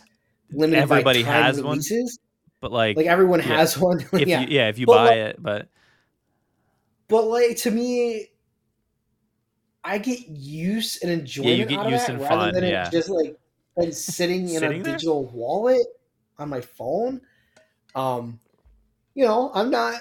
limited. 0.52 0.80
Everybody 0.82 1.22
has 1.24 1.56
one, 1.60 1.72
releases. 1.72 2.20
But 2.60 2.70
like, 2.70 2.96
Like 2.96 3.06
everyone 3.06 3.40
yeah. 3.40 3.46
has 3.58 3.76
one. 3.76 4.00
if 4.12 4.28
yeah, 4.28 4.40
you, 4.42 4.46
yeah, 4.48 4.68
if 4.68 4.78
you 4.78 4.86
But, 4.86 4.94
buy 4.94 5.04
like- 5.08 5.16
it, 5.16 5.42
but 5.42 5.68
but 7.08 7.24
like 7.24 7.56
to 7.58 7.70
me, 7.70 8.28
I 9.84 9.98
get 9.98 10.26
use 10.28 11.02
and 11.02 11.10
enjoyment 11.12 11.68
get 11.68 11.78
out 11.78 11.86
of 11.86 11.92
use 11.92 12.00
that 12.02 12.10
and 12.10 12.20
rather 12.20 12.36
fun, 12.36 12.54
than 12.54 12.64
yeah. 12.64 12.86
it 12.88 12.90
just 12.90 13.10
like 13.10 13.36
been 13.76 13.92
sitting 13.92 14.42
in 14.48 14.60
Sitting 14.60 14.80
a 14.80 14.82
there? 14.84 14.92
digital 14.94 15.26
wallet 15.26 15.86
on 16.38 16.48
my 16.48 16.60
phone. 16.62 17.20
Um, 17.94 18.40
you 19.14 19.24
know, 19.24 19.50
I'm 19.54 19.70
not. 19.70 20.00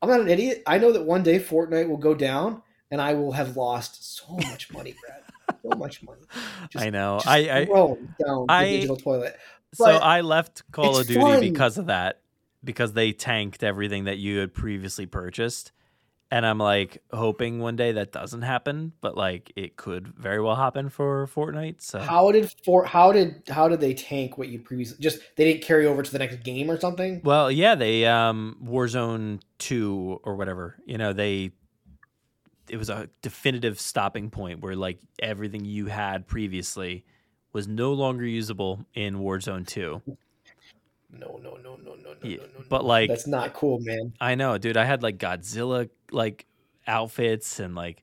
I'm 0.00 0.08
not 0.08 0.20
an 0.20 0.28
idiot. 0.28 0.62
I 0.66 0.78
know 0.78 0.92
that 0.92 1.02
one 1.02 1.22
day 1.22 1.38
Fortnite 1.40 1.88
will 1.88 1.96
go 1.96 2.14
down, 2.14 2.62
and 2.90 3.00
I 3.00 3.14
will 3.14 3.32
have 3.32 3.56
lost 3.56 4.16
so 4.16 4.34
much 4.36 4.70
money, 4.72 4.94
Brad. 5.04 5.58
so 5.62 5.76
much 5.78 6.02
money. 6.02 6.20
Just- 6.70 6.84
I 6.84 6.90
know. 6.90 7.20
I, 7.26 7.38
I 7.50 7.64
down 7.64 8.46
I- 8.48 8.64
the 8.66 8.70
digital 8.76 8.96
toilet. 8.96 9.36
so 9.72 9.86
I 9.86 10.20
left 10.20 10.62
Call 10.72 10.98
of 10.98 11.06
Duty 11.06 11.20
fun. 11.20 11.40
because 11.40 11.78
of 11.78 11.86
that, 11.86 12.20
because 12.62 12.92
they 12.92 13.12
tanked 13.12 13.64
everything 13.64 14.04
that 14.04 14.18
you 14.18 14.38
had 14.38 14.52
previously 14.54 15.06
purchased. 15.06 15.72
And 16.34 16.44
I'm 16.44 16.58
like 16.58 17.00
hoping 17.12 17.60
one 17.60 17.76
day 17.76 17.92
that 17.92 18.10
doesn't 18.10 18.42
happen, 18.42 18.90
but 19.00 19.16
like 19.16 19.52
it 19.54 19.76
could 19.76 20.08
very 20.08 20.40
well 20.42 20.56
happen 20.56 20.88
for 20.88 21.28
Fortnite. 21.28 21.80
So 21.80 22.00
How 22.00 22.32
did 22.32 22.52
for 22.64 22.84
how 22.84 23.12
did 23.12 23.44
how 23.48 23.68
did 23.68 23.78
they 23.80 23.94
tank 23.94 24.36
what 24.36 24.48
you 24.48 24.58
previously 24.58 24.96
just 25.00 25.20
they 25.36 25.44
didn't 25.44 25.62
carry 25.62 25.86
over 25.86 26.02
to 26.02 26.10
the 26.10 26.18
next 26.18 26.42
game 26.42 26.68
or 26.68 26.80
something? 26.80 27.20
Well, 27.22 27.52
yeah, 27.52 27.76
they 27.76 28.04
um 28.06 28.56
Warzone 28.64 29.42
2 29.58 30.22
or 30.24 30.34
whatever. 30.34 30.74
You 30.86 30.98
know, 30.98 31.12
they 31.12 31.52
it 32.68 32.78
was 32.78 32.90
a 32.90 33.08
definitive 33.22 33.78
stopping 33.78 34.28
point 34.28 34.60
where 34.60 34.74
like 34.74 34.98
everything 35.22 35.64
you 35.64 35.86
had 35.86 36.26
previously 36.26 37.04
was 37.52 37.68
no 37.68 37.92
longer 37.92 38.24
usable 38.24 38.84
in 38.92 39.18
Warzone 39.20 39.68
2. 39.68 40.02
No, 41.16 41.38
no, 41.40 41.56
no, 41.62 41.76
no, 41.76 41.76
no, 41.76 41.94
no, 41.94 42.14
Yeah, 42.24 42.38
no, 42.38 42.42
no. 42.42 42.48
no. 42.58 42.64
but, 42.68 42.84
like- 42.84 43.08
that's 43.08 43.28
not 43.28 43.54
cool, 43.54 43.78
man. 43.80 44.14
I 44.20 44.34
know, 44.34 44.58
dude. 44.58 44.76
I 44.76 44.84
had 44.84 45.02
like 45.04 45.18
Godzilla 45.18 45.88
like 46.14 46.46
outfits 46.86 47.60
and 47.60 47.74
like 47.74 48.02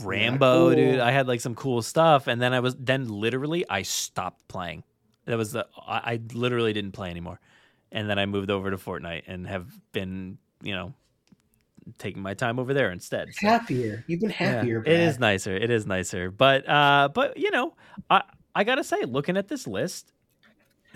Rambo, 0.00 0.68
cool. 0.68 0.74
dude. 0.74 1.00
I 1.00 1.10
had 1.10 1.26
like 1.26 1.40
some 1.40 1.54
cool 1.54 1.82
stuff 1.82 2.26
and 2.26 2.40
then 2.40 2.52
I 2.52 2.60
was 2.60 2.76
then 2.76 3.08
literally 3.08 3.64
I 3.68 3.82
stopped 3.82 4.46
playing. 4.48 4.84
That 5.26 5.36
was 5.36 5.52
the 5.52 5.66
I, 5.86 5.96
I 5.96 6.20
literally 6.32 6.72
didn't 6.72 6.92
play 6.92 7.10
anymore. 7.10 7.40
And 7.90 8.08
then 8.08 8.18
I 8.18 8.26
moved 8.26 8.50
over 8.50 8.70
to 8.70 8.76
Fortnite 8.76 9.22
and 9.26 9.46
have 9.46 9.66
been, 9.92 10.38
you 10.62 10.74
know, 10.74 10.92
taking 11.96 12.22
my 12.22 12.34
time 12.34 12.58
over 12.58 12.74
there 12.74 12.90
instead. 12.90 13.32
So, 13.32 13.46
Happier. 13.46 14.04
You've 14.06 14.20
been 14.20 14.30
yeah, 14.30 14.36
happier. 14.36 14.82
it 14.84 15.00
is 15.00 15.18
nicer. 15.18 15.56
It 15.56 15.70
is 15.70 15.86
nicer. 15.86 16.30
But 16.30 16.68
uh 16.68 17.08
but 17.12 17.36
you 17.36 17.50
know, 17.50 17.74
I 18.10 18.22
I 18.54 18.64
got 18.64 18.76
to 18.76 18.84
say 18.84 19.02
looking 19.02 19.36
at 19.36 19.48
this 19.48 19.66
list 19.66 20.12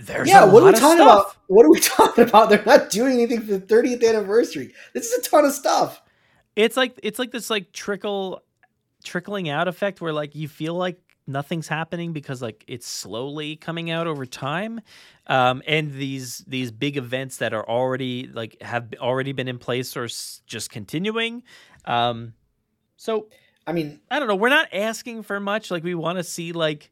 there's 0.06 0.28
Yeah, 0.28 0.44
what 0.44 0.62
are 0.62 0.66
we 0.66 0.72
talking 0.72 0.96
stuff. 0.98 1.00
about? 1.00 1.36
What 1.46 1.66
are 1.66 1.70
we 1.70 1.80
talking 1.80 2.24
about? 2.28 2.50
They're 2.50 2.64
not 2.64 2.90
doing 2.90 3.14
anything 3.14 3.40
for 3.40 3.58
the 3.58 3.60
30th 3.60 4.06
anniversary. 4.08 4.72
This 4.94 5.10
is 5.12 5.26
a 5.26 5.30
ton 5.30 5.44
of 5.44 5.52
stuff. 5.52 6.02
It's 6.56 6.76
like 6.76 6.98
it's 7.02 7.18
like 7.18 7.30
this 7.32 7.48
like 7.50 7.72
trickle 7.72 8.42
trickling 9.04 9.48
out 9.48 9.68
effect 9.68 10.00
where 10.00 10.12
like 10.12 10.34
you 10.34 10.48
feel 10.48 10.74
like 10.74 10.98
nothing's 11.26 11.68
happening 11.68 12.12
because 12.12 12.42
like 12.42 12.64
it's 12.66 12.86
slowly 12.86 13.54
coming 13.56 13.90
out 13.90 14.06
over 14.08 14.26
time 14.26 14.80
um 15.28 15.62
and 15.68 15.92
these 15.94 16.38
these 16.48 16.70
big 16.72 16.96
events 16.96 17.36
that 17.36 17.54
are 17.54 17.66
already 17.68 18.28
like 18.32 18.60
have 18.60 18.92
already 18.98 19.30
been 19.32 19.46
in 19.46 19.56
place 19.56 19.96
or 19.96 20.04
s- 20.04 20.42
just 20.46 20.68
continuing 20.70 21.42
um 21.84 22.32
so 22.96 23.28
I 23.68 23.72
mean, 23.72 24.00
i 24.10 24.18
don't 24.18 24.26
know 24.26 24.34
we're 24.34 24.48
not 24.48 24.68
asking 24.72 25.22
for 25.22 25.38
much 25.38 25.70
like 25.70 25.84
we 25.84 25.94
want 25.94 26.18
to 26.18 26.24
see 26.24 26.50
like 26.52 26.90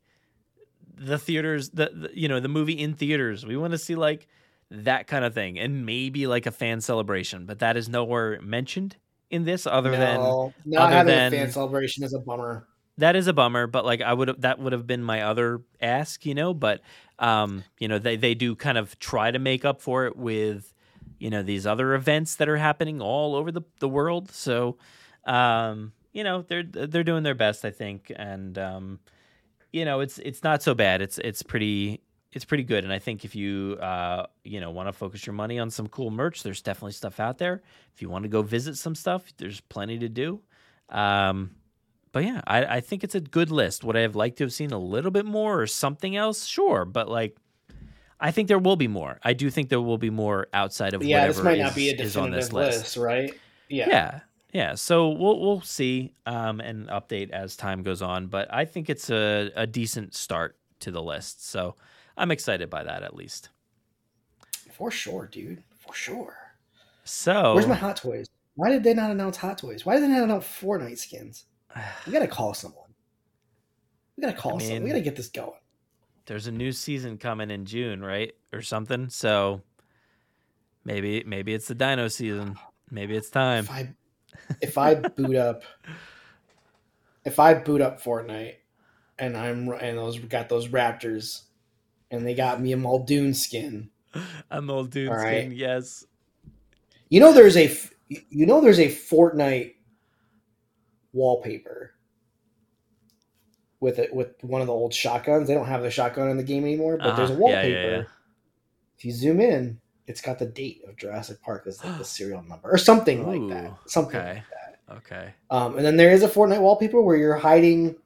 the 1.00 1.18
theaters 1.18 1.70
the, 1.70 1.90
the 1.92 2.10
you 2.14 2.28
know 2.28 2.38
the 2.40 2.48
movie 2.48 2.78
in 2.78 2.94
theaters. 2.94 3.44
We 3.46 3.56
want 3.56 3.72
to 3.72 3.78
see 3.78 3.96
like 3.96 4.28
that 4.70 5.06
kind 5.08 5.24
of 5.24 5.34
thing 5.34 5.58
and 5.58 5.84
maybe 5.84 6.28
like 6.28 6.46
a 6.46 6.52
fan 6.52 6.80
celebration 6.80 7.44
but 7.44 7.58
that 7.58 7.76
is 7.76 7.88
nowhere 7.88 8.40
mentioned 8.40 8.94
in 9.28 9.44
this 9.44 9.66
other 9.66 9.90
than 9.98 10.20
not 10.64 10.82
other 10.86 10.94
having 10.94 11.14
than- 11.16 11.32
a 11.34 11.36
fan 11.38 11.50
celebration 11.50 12.04
is 12.04 12.14
a 12.14 12.20
bummer. 12.20 12.68
that 12.98 13.16
is 13.16 13.26
a 13.26 13.32
bummer 13.32 13.66
but 13.66 13.84
like 13.84 14.00
i 14.00 14.12
would 14.12 14.28
have 14.28 14.40
that 14.42 14.60
would 14.60 14.72
have 14.72 14.86
been 14.86 15.02
my 15.02 15.22
other 15.22 15.60
ask 15.80 16.24
you 16.24 16.36
know 16.36 16.54
but 16.54 16.82
um 17.18 17.64
you 17.80 17.88
know 17.88 17.98
they 17.98 18.14
they 18.14 18.32
do 18.32 18.54
kind 18.54 18.78
of 18.78 18.96
try 19.00 19.32
to 19.32 19.40
make 19.40 19.64
up 19.64 19.80
for 19.82 20.06
it 20.06 20.14
with 20.16 20.72
you 21.18 21.30
know 21.30 21.42
these 21.42 21.66
other 21.66 21.94
events 21.94 22.36
that 22.36 22.48
are 22.48 22.56
happening 22.58 23.00
all 23.02 23.34
over 23.34 23.50
the, 23.50 23.62
the 23.80 23.88
world. 23.88 24.30
So 24.30 24.78
um 25.24 25.92
you 26.12 26.22
know 26.22 26.42
they're 26.42 26.62
they're 26.62 27.02
doing 27.02 27.24
their 27.24 27.34
best 27.34 27.64
i 27.64 27.70
think 27.72 28.12
and 28.14 28.56
um 28.56 29.00
you 29.72 29.84
know 29.84 30.00
it's 30.00 30.18
it's 30.18 30.42
not 30.42 30.62
so 30.62 30.74
bad 30.74 31.00
it's 31.02 31.18
it's 31.18 31.42
pretty 31.42 32.00
it's 32.32 32.44
pretty 32.44 32.64
good 32.64 32.84
and 32.84 32.92
i 32.92 32.98
think 32.98 33.24
if 33.24 33.34
you 33.34 33.76
uh 33.80 34.26
you 34.44 34.60
know 34.60 34.70
want 34.70 34.88
to 34.88 34.92
focus 34.92 35.26
your 35.26 35.34
money 35.34 35.58
on 35.58 35.70
some 35.70 35.86
cool 35.88 36.10
merch 36.10 36.42
there's 36.42 36.62
definitely 36.62 36.92
stuff 36.92 37.20
out 37.20 37.38
there 37.38 37.62
if 37.94 38.02
you 38.02 38.08
want 38.08 38.22
to 38.24 38.28
go 38.28 38.42
visit 38.42 38.76
some 38.76 38.94
stuff 38.94 39.32
there's 39.38 39.60
plenty 39.62 39.98
to 39.98 40.08
do 40.08 40.40
um 40.88 41.50
but 42.12 42.24
yeah, 42.24 42.40
I, 42.46 42.64
I 42.64 42.80
think 42.80 43.04
it's 43.04 43.14
a 43.14 43.20
good 43.20 43.52
list. 43.52 43.84
Would 43.84 43.96
I 43.96 44.00
have 44.00 44.16
liked 44.16 44.38
to 44.38 44.44
have 44.44 44.52
seen 44.52 44.72
a 44.72 44.78
little 44.78 45.12
bit 45.12 45.24
more 45.24 45.60
or 45.60 45.68
something 45.68 46.16
else? 46.16 46.44
Sure, 46.44 46.84
but 46.84 47.08
like, 47.08 47.36
I 48.18 48.32
think 48.32 48.48
there 48.48 48.58
will 48.58 48.74
be 48.76 48.88
more. 48.88 49.20
I 49.22 49.32
do 49.32 49.48
think 49.48 49.68
there 49.68 49.80
will 49.80 49.96
be 49.96 50.10
more 50.10 50.48
outside 50.52 50.92
of 50.94 51.02
Yeah, 51.04 51.18
whatever 51.20 51.34
this 51.34 51.44
might 51.44 51.58
is, 51.58 51.62
not 51.62 51.74
be 51.76 51.88
a 51.88 51.92
on 51.92 51.96
this 51.98 52.14
definitive 52.14 52.52
list. 52.52 52.78
list, 52.78 52.96
right? 52.96 53.32
Yeah. 53.68 53.88
Yeah, 53.88 54.20
yeah. 54.52 54.74
So 54.74 55.08
we'll 55.08 55.40
we'll 55.40 55.60
see 55.60 56.14
um, 56.26 56.60
and 56.60 56.88
update 56.88 57.30
as 57.30 57.56
time 57.56 57.82
goes 57.82 58.02
on. 58.02 58.26
But 58.26 58.52
I 58.52 58.64
think 58.64 58.90
it's 58.90 59.10
a, 59.10 59.50
a 59.56 59.66
decent 59.66 60.14
start 60.14 60.56
to 60.80 60.90
the 60.90 61.02
list. 61.02 61.48
So 61.48 61.76
I'm 62.16 62.30
excited 62.30 62.70
by 62.70 62.84
that 62.84 63.02
at 63.02 63.14
least. 63.14 63.50
For 64.72 64.90
sure, 64.90 65.28
dude. 65.30 65.62
For 65.78 65.94
sure. 65.94 66.36
So 67.04 67.54
Where's 67.54 67.66
my 67.66 67.74
Hot 67.74 67.96
Toys? 67.96 68.28
Why 68.54 68.70
did 68.70 68.82
they 68.82 68.94
not 68.94 69.10
announce 69.10 69.36
Hot 69.38 69.58
Toys? 69.58 69.86
Why 69.86 69.94
did 69.94 70.04
they 70.04 70.08
not 70.08 70.22
announce 70.22 70.44
Fortnite 70.44 70.98
skins? 70.98 71.46
We 72.06 72.12
gotta 72.12 72.26
call 72.26 72.54
someone. 72.54 72.90
We 74.16 74.22
gotta 74.22 74.36
call 74.36 74.56
I 74.56 74.64
someone. 74.64 74.82
We 74.82 74.90
gotta 74.90 75.00
get 75.00 75.16
this 75.16 75.28
going. 75.28 75.52
there's 76.26 76.46
a 76.46 76.52
new 76.52 76.72
season 76.72 77.16
coming 77.18 77.50
in 77.50 77.64
June, 77.64 78.02
right, 78.02 78.32
or 78.52 78.62
something. 78.62 79.08
So 79.08 79.62
maybe 80.84 81.24
maybe 81.26 81.54
it's 81.54 81.68
the 81.68 81.74
Dino 81.74 82.08
season. 82.08 82.56
Maybe 82.90 83.16
it's 83.16 83.30
time. 83.30 83.64
If 83.64 83.70
I 83.70 83.94
if 84.60 84.76
I 84.78 84.94
boot 84.96 85.36
up 85.36 85.62
if 87.24 87.38
I 87.38 87.54
boot 87.54 87.80
up 87.80 88.02
Fortnite 88.02 88.54
and 89.18 89.36
I'm 89.36 89.68
and 89.70 89.98
those 89.98 90.18
got 90.18 90.48
those 90.48 90.68
Raptors 90.68 91.42
and 92.10 92.26
they 92.26 92.34
got 92.34 92.60
me 92.60 92.72
a 92.72 92.76
Muldoon 92.76 93.34
skin. 93.34 93.90
A 94.50 94.60
Muldoon 94.60 95.06
the 95.06 95.12
All 95.12 95.16
right. 95.16 95.40
skin. 95.42 95.52
Yes. 95.52 96.04
You 97.08 97.20
know 97.20 97.32
there's 97.32 97.56
a 97.56 97.74
you 98.08 98.46
know 98.46 98.60
there's 98.60 98.80
a 98.80 98.88
Fortnite 98.88 99.74
wallpaper 101.12 101.92
with 103.80 103.98
it 103.98 104.12
with 104.14 104.32
one 104.42 104.60
of 104.60 104.66
the 104.66 104.72
old 104.72 104.92
shotguns. 104.94 105.48
They 105.48 105.54
don't 105.54 105.66
have 105.66 105.82
the 105.82 105.90
shotgun 105.90 106.28
in 106.28 106.36
the 106.36 106.42
game 106.42 106.64
anymore, 106.64 106.96
but 106.98 107.16
there's 107.16 107.30
a 107.30 107.34
Uh-huh. 107.34 107.42
Yeah, 107.48 107.54
wallpaper. 107.54 107.68
yeah, 107.90 107.96
yeah. 107.98 108.02
If 108.98 109.04
you 109.04 109.12
zoom 109.12 109.40
in, 109.40 109.79
it's 110.10 110.20
got 110.20 110.38
the 110.40 110.46
date 110.46 110.82
of 110.86 110.96
Jurassic 110.96 111.40
Park 111.40 111.66
as 111.66 111.82
like 111.84 111.96
the 111.96 112.04
serial 112.16 112.42
number 112.42 112.68
or 112.70 112.78
something 112.78 113.26
like 113.26 113.56
that. 113.56 113.72
Something 113.86 114.16
okay. 114.20 114.34
like 114.34 114.44
that. 114.88 114.96
Okay. 114.96 115.34
Um, 115.50 115.76
and 115.76 115.86
then 115.86 115.96
there 115.96 116.10
is 116.10 116.22
a 116.24 116.28
Fortnite 116.28 116.60
wallpaper 116.60 117.00
where 117.00 117.16
you're 117.16 117.36
hiding. 117.36 117.96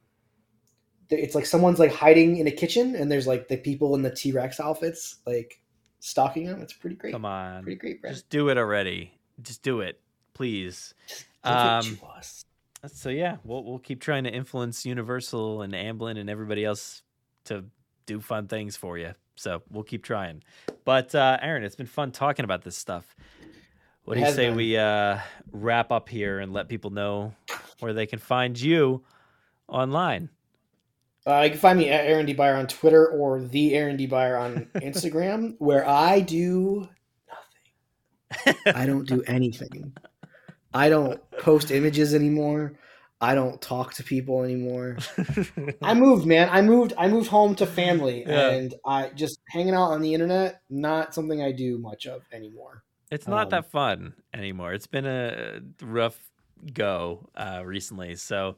It's 1.09 1.35
like 1.35 1.45
someone's 1.47 1.79
like 1.79 1.91
hiding 1.91 2.37
in 2.37 2.47
a 2.47 2.51
kitchen, 2.51 2.95
and 2.95 3.11
there's 3.11 3.27
like 3.27 3.47
the 3.47 3.57
people 3.57 3.95
in 3.95 4.03
the 4.03 4.11
T 4.11 4.31
Rex 4.31 4.59
outfits 4.59 5.17
like 5.25 5.59
stalking 5.99 6.45
them. 6.45 6.61
It's 6.61 6.73
pretty 6.73 6.95
great. 6.95 7.13
Come 7.13 7.25
on. 7.25 7.63
pretty 7.63 7.77
great. 7.79 8.03
Just 8.03 8.29
do 8.29 8.49
it 8.49 8.57
already. 8.57 9.11
Just 9.41 9.63
do 9.63 9.81
it, 9.81 9.99
please. 10.33 10.93
Give 11.43 11.53
it 11.53 11.57
Um, 11.57 11.97
to 11.97 12.05
us. 12.05 12.45
So 12.87 13.09
yeah, 13.09 13.37
we'll 13.43 13.63
we'll 13.63 13.79
keep 13.79 13.99
trying 13.99 14.25
to 14.25 14.29
influence 14.31 14.85
Universal 14.85 15.63
and 15.63 15.73
Amblin 15.73 16.19
and 16.19 16.29
everybody 16.29 16.63
else 16.63 17.01
to 17.45 17.65
do 18.05 18.19
fun 18.19 18.47
things 18.47 18.77
for 18.77 18.97
you. 18.97 19.13
So 19.35 19.61
we'll 19.69 19.83
keep 19.83 20.03
trying. 20.03 20.43
But 20.85 21.13
uh, 21.13 21.37
Aaron, 21.41 21.63
it's 21.63 21.75
been 21.75 21.87
fun 21.87 22.11
talking 22.11 22.45
about 22.45 22.63
this 22.63 22.77
stuff. 22.77 23.15
What 24.05 24.15
do 24.15 24.19
you 24.21 24.31
say 24.31 24.47
been. 24.47 24.55
we 24.55 24.77
uh, 24.77 25.17
wrap 25.51 25.91
up 25.91 26.07
here 26.09 26.39
and 26.39 26.53
let 26.53 26.69
people 26.69 26.91
know 26.91 27.33
where 27.79 27.93
they 27.93 28.05
can 28.05 28.19
find 28.19 28.59
you 28.59 29.03
online? 29.67 30.29
Uh, 31.27 31.41
you 31.41 31.49
can 31.49 31.59
find 31.59 31.79
me 31.79 31.89
at 31.89 32.05
Aaron 32.05 32.27
D. 32.27 32.33
Beyer 32.33 32.55
on 32.55 32.67
Twitter 32.67 33.07
or 33.07 33.41
the 33.41 33.73
Aaron 33.73 33.97
D. 33.97 34.05
Beyer 34.05 34.37
on 34.37 34.65
Instagram, 34.75 35.55
where 35.57 35.87
I 35.87 36.19
do 36.19 36.87
nothing. 38.37 38.55
I 38.75 38.85
don't 38.85 39.07
do 39.07 39.23
anything. 39.25 39.91
I 40.71 40.89
don't 40.89 41.19
post 41.39 41.71
images 41.71 42.13
anymore. 42.13 42.73
I 43.21 43.33
don't 43.33 43.61
talk 43.61 43.93
to 43.95 44.03
people 44.03 44.43
anymore. 44.43 44.97
I 45.81 45.93
moved, 45.93 46.25
man. 46.25 46.49
I 46.51 46.61
moved. 46.61 46.93
I 46.97 47.07
moved 47.07 47.27
home 47.29 47.55
to 47.55 47.65
family, 47.65 48.23
Yeah. 48.27 48.49
and 48.51 48.73
I 48.85 49.09
just 49.15 49.39
hanging 49.49 49.73
out 49.73 49.91
on 49.91 50.01
the 50.01 50.13
internet. 50.13 50.61
Not 50.69 51.13
something 51.13 51.41
I 51.41 51.51
do 51.51 51.77
much 51.77 52.05
of 52.07 52.23
anymore. 52.33 52.83
It's 53.11 53.27
not 53.27 53.45
Um, 53.45 53.49
that 53.51 53.71
fun 53.71 54.13
anymore. 54.33 54.73
It's 54.73 54.87
been 54.87 55.05
a 55.05 55.61
rough 55.81 56.19
go 56.73 57.29
uh, 57.35 57.61
recently. 57.63 58.15
So 58.15 58.57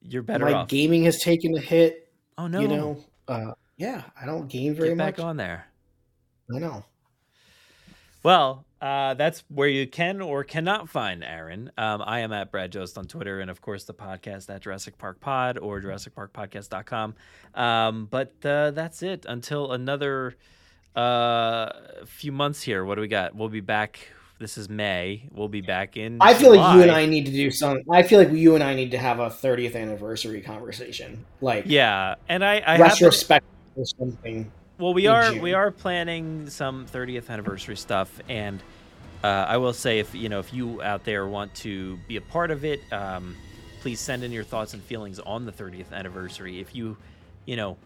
you're 0.00 0.22
better 0.22 0.44
My 0.44 0.52
off. 0.52 0.68
gaming 0.68 1.02
has 1.04 1.18
taken 1.20 1.56
a 1.56 1.60
hit. 1.60 2.12
oh 2.36 2.46
no, 2.46 2.60
You 2.60 2.68
know, 2.68 3.04
uh, 3.26 3.52
yeah, 3.78 4.04
I 4.20 4.26
don't 4.26 4.46
game 4.48 4.74
very 4.74 4.90
get 4.90 4.98
back 4.98 5.18
much. 5.18 5.24
on 5.24 5.36
there. 5.36 5.66
I 6.54 6.58
know. 6.60 6.84
Well, 8.22 8.64
uh, 8.80 9.14
that's 9.14 9.42
where 9.48 9.68
you 9.68 9.86
can 9.86 10.20
or 10.20 10.44
cannot 10.44 10.88
find 10.88 11.24
Aaron. 11.24 11.70
Um, 11.76 12.02
I 12.04 12.20
am 12.20 12.32
at 12.32 12.50
Brad 12.52 12.70
Jost 12.72 12.96
on 12.98 13.06
Twitter, 13.06 13.40
and 13.40 13.50
of 13.50 13.60
course 13.60 13.84
the 13.84 13.94
podcast 13.94 14.48
at 14.54 14.60
Jurassic 14.62 14.98
Park 14.98 15.20
Pod 15.20 15.58
or 15.58 15.80
JurassicParkPodcast.com. 15.80 17.14
Um, 17.54 18.06
but 18.10 18.32
uh, 18.44 18.70
that's 18.70 19.02
it 19.02 19.26
until 19.28 19.72
another 19.72 20.36
uh, 20.94 21.70
few 22.06 22.32
months 22.32 22.62
here. 22.62 22.84
What 22.84 22.96
do 22.96 23.00
we 23.00 23.08
got? 23.08 23.34
We'll 23.34 23.48
be 23.48 23.60
back. 23.60 24.08
This 24.40 24.56
is 24.56 24.68
May. 24.68 25.28
We'll 25.32 25.48
be 25.48 25.60
back 25.62 25.96
in. 25.96 26.18
I 26.20 26.32
feel 26.34 26.54
like 26.54 26.76
you 26.76 26.82
and 26.82 26.92
I 26.92 27.06
need 27.06 27.26
to 27.26 27.32
do 27.32 27.50
some. 27.50 27.80
I 27.90 28.04
feel 28.04 28.20
like 28.20 28.30
you 28.30 28.54
and 28.54 28.62
I 28.62 28.74
need 28.74 28.92
to 28.92 28.98
have 28.98 29.18
a 29.18 29.28
30th 29.28 29.74
anniversary 29.74 30.40
conversation, 30.40 31.24
like 31.40 31.64
Yeah, 31.66 32.14
and 32.28 32.44
I, 32.44 32.62
I 32.64 32.76
have 32.76 32.78
been- 32.78 32.86
retrospective 32.86 33.50
or 33.74 33.84
something. 33.84 34.52
Well, 34.78 34.94
we 34.94 35.08
are 35.08 35.32
June. 35.32 35.42
we 35.42 35.54
are 35.54 35.72
planning 35.72 36.48
some 36.50 36.86
30th 36.86 37.30
anniversary 37.30 37.76
stuff, 37.76 38.20
and 38.28 38.62
uh, 39.24 39.26
I 39.26 39.56
will 39.56 39.72
say 39.72 39.98
if 39.98 40.14
you 40.14 40.28
know 40.28 40.38
if 40.38 40.54
you 40.54 40.80
out 40.82 41.02
there 41.02 41.26
want 41.26 41.52
to 41.56 41.96
be 42.06 42.16
a 42.16 42.20
part 42.20 42.52
of 42.52 42.64
it, 42.64 42.80
um, 42.92 43.34
please 43.80 43.98
send 43.98 44.22
in 44.22 44.30
your 44.30 44.44
thoughts 44.44 44.74
and 44.74 44.82
feelings 44.82 45.18
on 45.18 45.46
the 45.46 45.50
30th 45.50 45.92
anniversary. 45.92 46.60
If 46.60 46.76
you, 46.76 46.96
you 47.44 47.56
know, 47.56 47.76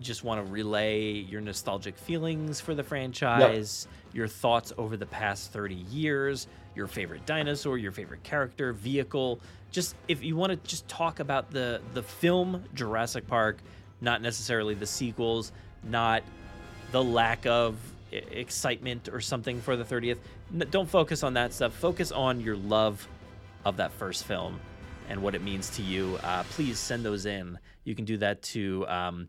just 0.00 0.22
want 0.22 0.46
to 0.46 0.52
relay 0.52 1.10
your 1.10 1.40
nostalgic 1.40 1.98
feelings 1.98 2.60
for 2.60 2.76
the 2.76 2.84
franchise, 2.84 3.88
your 4.12 4.28
thoughts 4.28 4.72
over 4.78 4.96
the 4.96 5.06
past 5.06 5.50
30 5.52 5.74
years, 5.74 6.46
your 6.76 6.86
favorite 6.86 7.26
dinosaur, 7.26 7.78
your 7.78 7.90
favorite 7.90 8.22
character, 8.22 8.72
vehicle, 8.72 9.40
just 9.72 9.96
if 10.06 10.22
you 10.22 10.36
want 10.36 10.50
to 10.52 10.70
just 10.70 10.86
talk 10.86 11.18
about 11.18 11.50
the 11.50 11.80
the 11.94 12.02
film 12.04 12.62
Jurassic 12.74 13.26
Park, 13.26 13.58
not 14.00 14.22
necessarily 14.22 14.74
the 14.74 14.86
sequels, 14.86 15.50
not 15.84 16.22
the 16.90 17.02
lack 17.02 17.46
of 17.46 17.76
excitement 18.12 19.08
or 19.10 19.20
something 19.20 19.60
for 19.60 19.76
the 19.76 19.84
30th. 19.84 20.18
Don't 20.70 20.88
focus 20.88 21.22
on 21.22 21.34
that 21.34 21.52
stuff. 21.52 21.74
Focus 21.74 22.12
on 22.12 22.40
your 22.40 22.56
love 22.56 23.06
of 23.64 23.78
that 23.78 23.92
first 23.92 24.24
film 24.24 24.60
and 25.08 25.22
what 25.22 25.34
it 25.34 25.42
means 25.42 25.70
to 25.70 25.82
you. 25.82 26.18
Uh, 26.22 26.42
please 26.50 26.78
send 26.78 27.04
those 27.04 27.26
in. 27.26 27.58
You 27.84 27.94
can 27.94 28.04
do 28.04 28.18
that 28.18 28.42
to 28.42 28.86
um, 28.86 29.28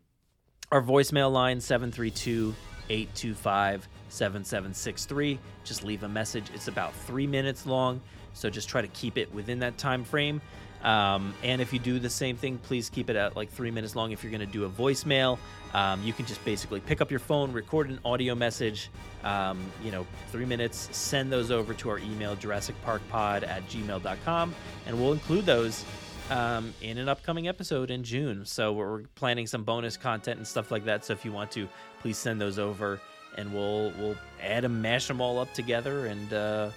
our 0.70 0.82
voicemail 0.82 1.32
line 1.32 1.60
732 1.60 2.54
825 2.90 3.88
7763. 4.08 5.38
Just 5.64 5.84
leave 5.84 6.02
a 6.02 6.08
message. 6.08 6.50
It's 6.54 6.68
about 6.68 6.94
three 6.94 7.26
minutes 7.26 7.66
long, 7.66 8.00
so 8.34 8.50
just 8.50 8.68
try 8.68 8.82
to 8.82 8.88
keep 8.88 9.18
it 9.18 9.32
within 9.34 9.60
that 9.60 9.78
time 9.78 10.04
frame. 10.04 10.40
Um, 10.82 11.34
and 11.42 11.62
if 11.62 11.72
you 11.72 11.78
do 11.78 11.98
the 11.98 12.10
same 12.10 12.36
thing, 12.36 12.58
please 12.58 12.90
keep 12.90 13.08
it 13.08 13.16
at 13.16 13.36
like 13.36 13.50
three 13.50 13.70
minutes 13.70 13.96
long. 13.96 14.12
If 14.12 14.22
you're 14.22 14.30
going 14.30 14.46
to 14.46 14.52
do 14.52 14.64
a 14.64 14.68
voicemail, 14.68 15.38
um, 15.74 16.02
you 16.04 16.12
can 16.12 16.24
just 16.24 16.42
basically 16.44 16.80
pick 16.80 17.00
up 17.00 17.10
your 17.10 17.20
phone, 17.20 17.52
record 17.52 17.90
an 17.90 17.98
audio 18.04 18.34
message, 18.34 18.90
um, 19.24 19.60
you 19.82 19.90
know, 19.90 20.06
three 20.28 20.46
minutes, 20.46 20.88
send 20.92 21.32
those 21.32 21.50
over 21.50 21.74
to 21.74 21.90
our 21.90 21.98
email, 21.98 22.36
JurassicParkPod 22.36 23.46
at 23.46 23.68
gmail.com, 23.68 24.54
and 24.86 25.00
we'll 25.00 25.12
include 25.12 25.44
those 25.44 25.84
um, 26.30 26.72
in 26.80 26.96
an 26.98 27.08
upcoming 27.08 27.48
episode 27.48 27.90
in 27.90 28.04
June. 28.04 28.46
So 28.46 28.72
we're 28.72 29.02
planning 29.16 29.48
some 29.48 29.64
bonus 29.64 29.96
content 29.96 30.38
and 30.38 30.46
stuff 30.46 30.70
like 30.70 30.84
that. 30.84 31.04
So 31.04 31.12
if 31.12 31.24
you 31.24 31.32
want 31.32 31.50
to, 31.52 31.68
please 32.00 32.18
send 32.18 32.40
those 32.40 32.58
over, 32.60 33.00
and 33.36 33.52
we'll 33.52 33.92
we'll 33.98 34.16
add 34.40 34.62
them, 34.62 34.80
mash 34.80 35.08
them 35.08 35.20
all 35.20 35.40
up 35.40 35.52
together, 35.54 36.06
and 36.06 36.32
uh, 36.32 36.70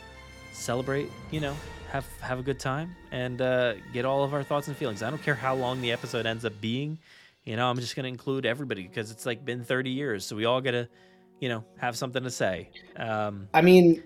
celebrate. 0.53 1.11
You 1.29 1.41
know, 1.41 1.55
have 1.91 2.05
have 2.19 2.39
a 2.39 2.43
good 2.43 2.59
time, 2.59 2.95
and 3.11 3.41
uh, 3.41 3.75
get 3.93 4.05
all 4.05 4.23
of 4.23 4.33
our 4.33 4.43
thoughts 4.43 4.67
and 4.67 4.75
feelings. 4.75 5.03
I 5.03 5.11
don't 5.11 5.21
care 5.21 5.35
how 5.35 5.53
long 5.53 5.81
the 5.81 5.91
episode 5.91 6.25
ends 6.25 6.45
up 6.45 6.59
being. 6.59 6.97
You 7.47 7.55
know, 7.55 7.69
I'm 7.69 7.77
just 7.77 7.95
gonna 7.95 8.09
include 8.09 8.45
everybody 8.45 8.83
because 8.83 9.09
it's 9.09 9.25
like 9.25 9.45
been 9.45 9.63
30 9.63 9.89
years, 9.89 10.25
so 10.25 10.35
we 10.35 10.43
all 10.43 10.59
gotta, 10.59 10.89
you 11.39 11.47
know, 11.47 11.63
have 11.77 11.95
something 11.95 12.21
to 12.21 12.29
say. 12.29 12.69
Um, 12.97 13.47
I 13.53 13.61
mean, 13.61 14.03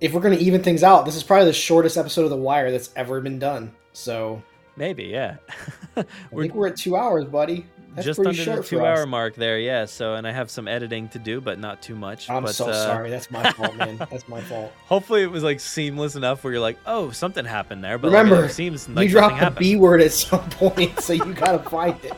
if 0.00 0.12
we're 0.12 0.20
gonna 0.20 0.34
even 0.34 0.64
things 0.64 0.82
out, 0.82 1.04
this 1.04 1.14
is 1.14 1.22
probably 1.22 1.46
the 1.46 1.52
shortest 1.52 1.96
episode 1.96 2.24
of 2.24 2.30
The 2.30 2.36
Wire 2.36 2.72
that's 2.72 2.90
ever 2.96 3.20
been 3.20 3.38
done. 3.38 3.72
So 3.92 4.42
maybe, 4.74 5.04
yeah. 5.04 5.36
I 5.96 6.04
think 6.36 6.54
we're 6.54 6.66
at 6.66 6.76
two 6.76 6.96
hours, 6.96 7.24
buddy. 7.24 7.66
That's 7.94 8.04
just 8.04 8.18
under 8.18 8.34
short 8.34 8.56
the 8.56 8.62
for 8.64 8.68
two 8.68 8.80
us. 8.80 8.98
hour 8.98 9.06
mark 9.06 9.36
there, 9.36 9.60
yeah. 9.60 9.84
So, 9.84 10.14
and 10.14 10.26
I 10.26 10.32
have 10.32 10.50
some 10.50 10.66
editing 10.66 11.08
to 11.10 11.20
do, 11.20 11.40
but 11.40 11.60
not 11.60 11.82
too 11.82 11.94
much. 11.94 12.28
I'm 12.28 12.42
but, 12.42 12.54
so 12.56 12.68
uh, 12.68 12.72
sorry. 12.72 13.10
That's 13.10 13.30
my 13.30 13.48
fault, 13.52 13.76
man. 13.76 13.96
That's 14.10 14.26
my 14.26 14.40
fault. 14.40 14.72
Hopefully, 14.86 15.22
it 15.22 15.30
was 15.30 15.44
like 15.44 15.60
seamless 15.60 16.16
enough 16.16 16.42
where 16.42 16.54
you're 16.54 16.62
like, 16.62 16.78
oh, 16.86 17.12
something 17.12 17.44
happened 17.44 17.84
there. 17.84 17.96
But 17.96 18.10
like, 18.10 18.24
Remember, 18.24 18.46
it 18.46 18.52
seems 18.52 18.88
like 18.88 19.04
you 19.04 19.12
dropped 19.12 19.34
the 19.34 19.40
happened. 19.40 19.58
B 19.60 19.76
word 19.76 20.00
at 20.00 20.10
some 20.10 20.50
point, 20.50 20.98
so 20.98 21.12
you 21.12 21.32
gotta 21.32 21.60
find 21.60 22.02
it. 22.04 22.14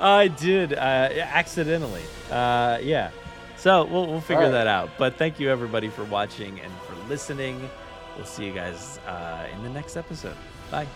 I 0.00 0.28
did 0.28 0.72
uh, 0.72 0.76
accidentally. 0.76 2.02
Uh, 2.30 2.78
yeah. 2.82 3.10
So 3.56 3.84
we'll 3.84 4.06
we'll 4.06 4.20
figure 4.20 4.44
All 4.44 4.50
right. 4.50 4.52
that 4.52 4.66
out. 4.66 4.90
But 4.98 5.16
thank 5.16 5.38
you 5.38 5.50
everybody 5.50 5.88
for 5.88 6.04
watching 6.04 6.58
and 6.60 6.72
for 6.86 6.94
listening. 7.08 7.68
We'll 8.16 8.24
see 8.24 8.46
you 8.46 8.52
guys 8.52 8.98
uh, 9.06 9.46
in 9.54 9.62
the 9.62 9.68
next 9.68 9.96
episode. 9.96 10.36
Bye. 10.70 10.86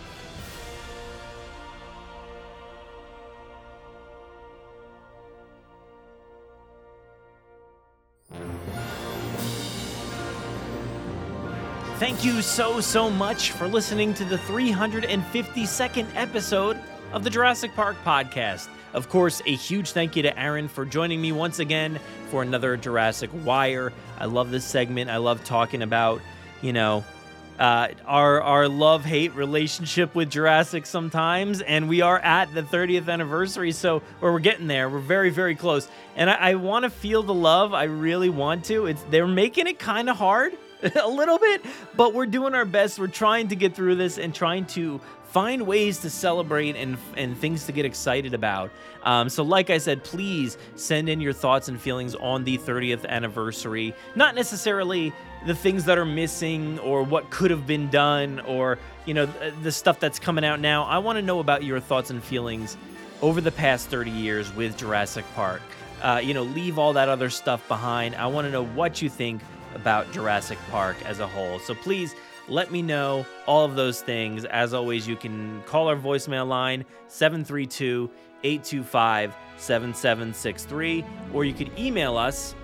Thank 11.98 12.24
you 12.24 12.42
so, 12.42 12.80
so 12.80 13.08
much 13.08 13.52
for 13.52 13.68
listening 13.68 14.14
to 14.14 14.24
the 14.24 14.36
352nd 14.36 16.06
episode 16.14 16.78
of 17.12 17.22
the 17.22 17.30
Jurassic 17.30 17.74
Park 17.74 17.96
podcast. 18.04 18.68
Of 18.94 19.08
course, 19.08 19.42
a 19.44 19.54
huge 19.54 19.90
thank 19.90 20.14
you 20.14 20.22
to 20.22 20.38
Aaron 20.38 20.68
for 20.68 20.84
joining 20.84 21.20
me 21.20 21.32
once 21.32 21.58
again 21.58 21.98
for 22.30 22.42
another 22.42 22.76
Jurassic 22.76 23.28
Wire. 23.44 23.92
I 24.20 24.26
love 24.26 24.52
this 24.52 24.64
segment. 24.64 25.10
I 25.10 25.16
love 25.16 25.42
talking 25.42 25.82
about, 25.82 26.22
you 26.62 26.72
know, 26.72 27.04
uh, 27.58 27.88
our 28.06 28.40
our 28.40 28.68
love 28.68 29.04
hate 29.04 29.34
relationship 29.34 30.14
with 30.14 30.30
Jurassic 30.30 30.86
sometimes, 30.86 31.60
and 31.60 31.88
we 31.88 32.02
are 32.02 32.18
at 32.20 32.54
the 32.54 32.62
30th 32.62 33.08
anniversary, 33.08 33.72
so 33.72 34.00
where 34.20 34.32
we're 34.32 34.38
getting 34.38 34.66
there, 34.66 34.88
we're 34.88 34.98
very 34.98 35.30
very 35.30 35.54
close, 35.54 35.88
and 36.16 36.28
I, 36.28 36.34
I 36.34 36.54
want 36.54 36.84
to 36.84 36.90
feel 36.90 37.22
the 37.22 37.34
love. 37.34 37.72
I 37.72 37.84
really 37.84 38.28
want 38.28 38.64
to. 38.66 38.86
It's 38.86 39.02
they're 39.10 39.28
making 39.28 39.68
it 39.68 39.78
kind 39.78 40.10
of 40.10 40.16
hard, 40.16 40.52
a 41.02 41.08
little 41.08 41.38
bit, 41.38 41.64
but 41.96 42.12
we're 42.12 42.26
doing 42.26 42.54
our 42.54 42.64
best. 42.64 42.98
We're 42.98 43.06
trying 43.06 43.48
to 43.48 43.56
get 43.56 43.74
through 43.74 43.96
this 43.96 44.18
and 44.18 44.34
trying 44.34 44.66
to 44.66 45.00
find 45.34 45.66
ways 45.66 45.98
to 45.98 46.08
celebrate 46.08 46.76
and 46.76 46.96
and 47.16 47.36
things 47.36 47.66
to 47.66 47.72
get 47.72 47.84
excited 47.84 48.34
about. 48.34 48.70
Um, 49.02 49.28
so, 49.28 49.42
like 49.42 49.68
I 49.68 49.78
said, 49.78 50.04
please 50.04 50.56
send 50.76 51.08
in 51.08 51.20
your 51.20 51.32
thoughts 51.32 51.66
and 51.66 51.78
feelings 51.78 52.14
on 52.14 52.44
the 52.44 52.56
30th 52.56 53.04
anniversary. 53.06 53.94
Not 54.14 54.36
necessarily 54.36 55.12
the 55.44 55.54
things 55.54 55.84
that 55.86 55.98
are 55.98 56.04
missing 56.04 56.78
or 56.78 57.02
what 57.02 57.28
could 57.30 57.50
have 57.50 57.66
been 57.66 57.90
done 57.90 58.40
or 58.40 58.78
you 59.06 59.12
know 59.12 59.26
the, 59.60 59.72
stuff 59.72 59.98
that's 59.98 60.20
coming 60.20 60.44
out 60.44 60.60
now. 60.60 60.84
I 60.84 60.98
want 60.98 61.16
to 61.16 61.22
know 61.22 61.40
about 61.40 61.64
your 61.64 61.80
thoughts 61.80 62.10
and 62.10 62.22
feelings 62.22 62.76
over 63.20 63.40
the 63.40 63.52
past 63.52 63.88
30 63.88 64.12
years 64.12 64.54
with 64.54 64.76
Jurassic 64.76 65.24
Park. 65.34 65.62
Uh, 66.00 66.20
you 66.22 66.32
know, 66.32 66.44
leave 66.44 66.78
all 66.78 66.92
that 66.92 67.08
other 67.08 67.28
stuff 67.28 67.66
behind. 67.66 68.14
I 68.14 68.28
want 68.28 68.46
to 68.46 68.52
know 68.52 68.64
what 68.64 69.02
you 69.02 69.10
think 69.10 69.42
about 69.74 70.12
Jurassic 70.12 70.58
Park 70.70 70.96
as 71.04 71.18
a 71.18 71.26
whole. 71.26 71.58
So 71.58 71.74
please 71.74 72.14
let 72.48 72.70
me 72.70 72.82
know 72.82 73.24
all 73.46 73.64
of 73.64 73.74
those 73.74 74.02
things. 74.02 74.44
As 74.44 74.74
always, 74.74 75.06
you 75.06 75.16
can 75.16 75.62
call 75.66 75.88
our 75.88 75.96
voicemail 75.96 76.46
line 76.46 76.84
732 77.08 78.10
825 78.42 79.34
7763, 79.56 81.04
or 81.32 81.44
you 81.44 81.54
could 81.54 81.70
email 81.78 82.16
us 82.16 82.54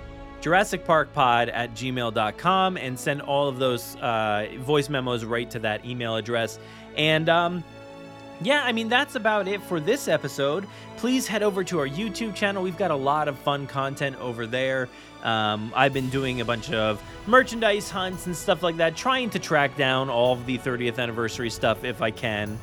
JurassicParkPod 0.43 1.51
at 1.53 1.75
gmail.com 1.75 2.77
and 2.77 2.99
send 2.99 3.23
all 3.23 3.49
of 3.49 3.59
those 3.59 3.97
uh, 3.97 4.49
voice 4.61 4.89
memos 4.89 5.25
right 5.25 5.51
to 5.51 5.59
that 5.61 5.85
email 5.85 6.17
address. 6.17 6.59
And 6.97 7.29
um, 7.29 7.65
yeah, 8.43 8.63
I 8.65 8.73
mean, 8.73 8.89
that's 8.89 9.15
about 9.15 9.49
it 9.49 9.63
for 9.63 9.81
this 9.81 10.09
episode. 10.09 10.67
Please 10.97 11.27
head 11.27 11.43
over 11.43 11.63
to 11.65 11.79
our 11.79 11.89
YouTube 11.89 12.35
channel. 12.35 12.63
We've 12.63 12.79
got 12.79 12.91
a 12.91 12.97
lot 12.97 13.29
of 13.29 13.39
fun 13.39 13.67
content 13.67 14.17
over 14.17 14.47
there. 14.47 14.89
Um, 15.23 15.73
I've 15.77 15.93
been 15.93 16.09
doing 16.09 16.41
a 16.41 16.45
bunch 16.45 16.73
of 16.73 17.03
merchandise 17.27 17.91
hunts 17.91 18.27
and 18.27 18.35
stuff 18.35 18.63
like 18.63 18.79
that, 18.79 18.97
trying 18.97 19.29
to 19.31 19.39
track 19.39 19.77
down 19.77 20.09
all 20.09 20.33
of 20.33 20.47
the 20.47 20.57
30th 20.57 20.99
anniversary 20.99 21.51
stuff 21.51 21.85
if 21.85 22.01
I 22.01 22.11
can. 22.11 22.59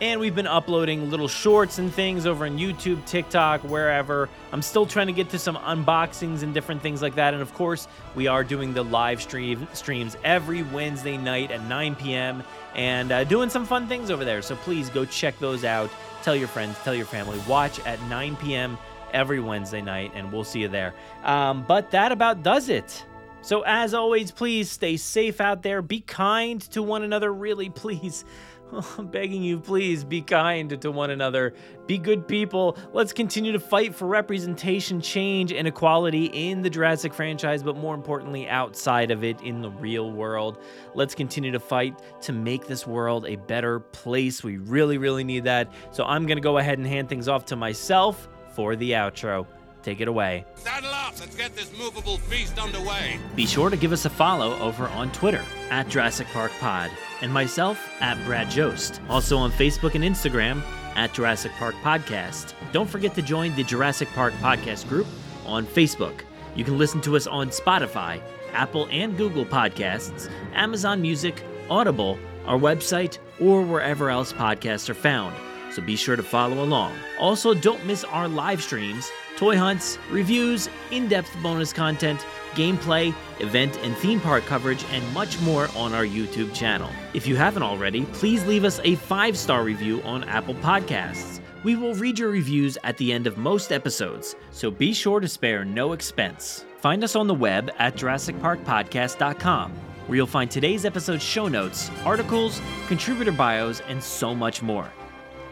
And 0.00 0.18
we've 0.18 0.34
been 0.34 0.46
uploading 0.46 1.10
little 1.10 1.28
shorts 1.28 1.78
and 1.78 1.92
things 1.92 2.24
over 2.24 2.46
on 2.46 2.56
YouTube, 2.56 3.04
TikTok, 3.04 3.60
wherever. 3.64 4.30
I'm 4.50 4.62
still 4.62 4.86
trying 4.86 5.08
to 5.08 5.12
get 5.12 5.28
to 5.30 5.38
some 5.38 5.56
unboxings 5.56 6.42
and 6.42 6.54
different 6.54 6.80
things 6.80 7.02
like 7.02 7.16
that. 7.16 7.34
And 7.34 7.42
of 7.42 7.52
course, 7.52 7.86
we 8.14 8.26
are 8.26 8.42
doing 8.42 8.72
the 8.72 8.82
live 8.82 9.20
stream 9.20 9.68
streams 9.74 10.16
every 10.24 10.62
Wednesday 10.62 11.18
night 11.18 11.50
at 11.50 11.62
9 11.64 11.96
p.m. 11.96 12.42
and 12.74 13.12
uh, 13.12 13.24
doing 13.24 13.50
some 13.50 13.66
fun 13.66 13.86
things 13.86 14.10
over 14.10 14.24
there. 14.24 14.42
So 14.42 14.56
please 14.56 14.90
go 14.90 15.04
check 15.04 15.38
those 15.38 15.64
out. 15.64 15.90
Tell 16.22 16.36
your 16.36 16.48
friends, 16.48 16.76
tell 16.84 16.94
your 16.94 17.06
family. 17.06 17.40
Watch 17.48 17.80
at 17.86 18.00
9 18.02 18.36
p.m. 18.36 18.78
every 19.12 19.40
Wednesday 19.40 19.80
night, 19.80 20.12
and 20.14 20.32
we'll 20.32 20.44
see 20.44 20.60
you 20.60 20.68
there. 20.68 20.94
Um, 21.24 21.64
but 21.66 21.90
that 21.92 22.12
about 22.12 22.42
does 22.42 22.68
it. 22.68 23.04
So, 23.42 23.62
as 23.62 23.94
always, 23.94 24.30
please 24.30 24.70
stay 24.70 24.98
safe 24.98 25.40
out 25.40 25.62
there. 25.62 25.80
Be 25.80 26.00
kind 26.00 26.60
to 26.72 26.82
one 26.82 27.02
another, 27.02 27.32
really, 27.32 27.70
please. 27.70 28.24
I'm 28.72 29.06
begging 29.10 29.42
you, 29.42 29.58
please 29.58 30.04
be 30.04 30.22
kind 30.22 30.80
to 30.80 30.90
one 30.90 31.10
another. 31.10 31.54
Be 31.86 31.98
good 31.98 32.26
people. 32.26 32.76
Let's 32.92 33.12
continue 33.12 33.52
to 33.52 33.60
fight 33.60 33.94
for 33.94 34.06
representation, 34.06 35.00
change, 35.00 35.52
and 35.52 35.66
equality 35.66 36.26
in 36.26 36.62
the 36.62 36.70
Jurassic 36.70 37.12
franchise, 37.12 37.62
but 37.62 37.76
more 37.76 37.94
importantly, 37.94 38.48
outside 38.48 39.10
of 39.10 39.24
it 39.24 39.40
in 39.42 39.60
the 39.60 39.70
real 39.70 40.12
world. 40.12 40.62
Let's 40.94 41.14
continue 41.14 41.50
to 41.52 41.60
fight 41.60 42.00
to 42.22 42.32
make 42.32 42.66
this 42.66 42.86
world 42.86 43.26
a 43.26 43.36
better 43.36 43.80
place. 43.80 44.44
We 44.44 44.58
really, 44.58 44.98
really 44.98 45.24
need 45.24 45.44
that. 45.44 45.72
So 45.90 46.04
I'm 46.04 46.26
going 46.26 46.38
to 46.38 46.42
go 46.42 46.58
ahead 46.58 46.78
and 46.78 46.86
hand 46.86 47.08
things 47.08 47.28
off 47.28 47.44
to 47.46 47.56
myself 47.56 48.28
for 48.54 48.76
the 48.76 48.92
outro. 48.92 49.46
Take 49.82 50.00
it 50.00 50.08
away. 50.08 50.44
Saddle 50.56 50.90
up! 50.90 51.14
Let's 51.18 51.34
get 51.36 51.56
this 51.56 51.70
movable 51.78 52.18
feast 52.18 52.58
underway. 52.58 53.18
Be 53.34 53.46
sure 53.46 53.70
to 53.70 53.76
give 53.76 53.92
us 53.92 54.04
a 54.04 54.10
follow 54.10 54.58
over 54.58 54.88
on 54.88 55.10
Twitter 55.12 55.44
at 55.70 55.88
Jurassic 55.88 56.26
Park 56.28 56.52
Pod 56.60 56.90
and 57.22 57.32
myself 57.32 57.78
at 58.00 58.22
Brad 58.24 58.50
Jost. 58.50 59.00
Also 59.08 59.36
on 59.36 59.50
Facebook 59.52 59.94
and 59.94 60.04
Instagram 60.04 60.62
at 60.96 61.12
Jurassic 61.12 61.52
Park 61.52 61.74
Podcast. 61.82 62.54
Don't 62.72 62.88
forget 62.88 63.14
to 63.14 63.22
join 63.22 63.54
the 63.56 63.64
Jurassic 63.64 64.08
Park 64.14 64.32
Podcast 64.34 64.88
group 64.88 65.06
on 65.46 65.66
Facebook. 65.66 66.22
You 66.54 66.64
can 66.64 66.78
listen 66.78 67.00
to 67.02 67.16
us 67.16 67.26
on 67.26 67.50
Spotify, 67.50 68.20
Apple 68.52 68.88
and 68.90 69.16
Google 69.16 69.44
Podcasts, 69.44 70.30
Amazon 70.54 71.00
Music, 71.00 71.42
Audible, 71.68 72.18
our 72.46 72.58
website, 72.58 73.18
or 73.40 73.62
wherever 73.62 74.10
else 74.10 74.32
podcasts 74.32 74.88
are 74.88 74.94
found. 74.94 75.34
So 75.80 75.86
be 75.86 75.96
sure 75.96 76.16
to 76.16 76.22
follow 76.22 76.62
along. 76.62 76.94
Also, 77.18 77.54
don't 77.54 77.84
miss 77.86 78.04
our 78.04 78.28
live 78.28 78.62
streams 78.62 79.10
toy 79.36 79.56
hunts, 79.56 79.96
reviews, 80.10 80.68
in 80.90 81.08
depth 81.08 81.34
bonus 81.42 81.72
content, 81.72 82.26
gameplay, 82.52 83.14
event 83.38 83.78
and 83.82 83.96
theme 83.96 84.20
park 84.20 84.44
coverage, 84.44 84.84
and 84.92 85.14
much 85.14 85.40
more 85.40 85.68
on 85.74 85.94
our 85.94 86.04
YouTube 86.04 86.52
channel. 86.52 86.90
If 87.14 87.26
you 87.26 87.36
haven't 87.36 87.62
already, 87.62 88.04
please 88.12 88.44
leave 88.44 88.64
us 88.64 88.78
a 88.84 88.96
five 88.96 89.38
star 89.38 89.64
review 89.64 90.02
on 90.02 90.24
Apple 90.24 90.56
Podcasts. 90.56 91.40
We 91.64 91.74
will 91.76 91.94
read 91.94 92.18
your 92.18 92.28
reviews 92.28 92.76
at 92.84 92.98
the 92.98 93.10
end 93.14 93.26
of 93.26 93.38
most 93.38 93.72
episodes, 93.72 94.36
so 94.50 94.70
be 94.70 94.92
sure 94.92 95.20
to 95.20 95.28
spare 95.28 95.64
no 95.64 95.92
expense. 95.92 96.66
Find 96.78 97.02
us 97.02 97.16
on 97.16 97.26
the 97.26 97.34
web 97.34 97.70
at 97.78 97.96
JurassicParkPodcast.com, 97.96 99.72
where 100.06 100.16
you'll 100.16 100.26
find 100.26 100.50
today's 100.50 100.84
episode's 100.84 101.22
show 101.22 101.48
notes, 101.48 101.90
articles, 102.04 102.60
contributor 102.88 103.32
bios, 103.32 103.80
and 103.88 104.02
so 104.02 104.34
much 104.34 104.60
more. 104.60 104.90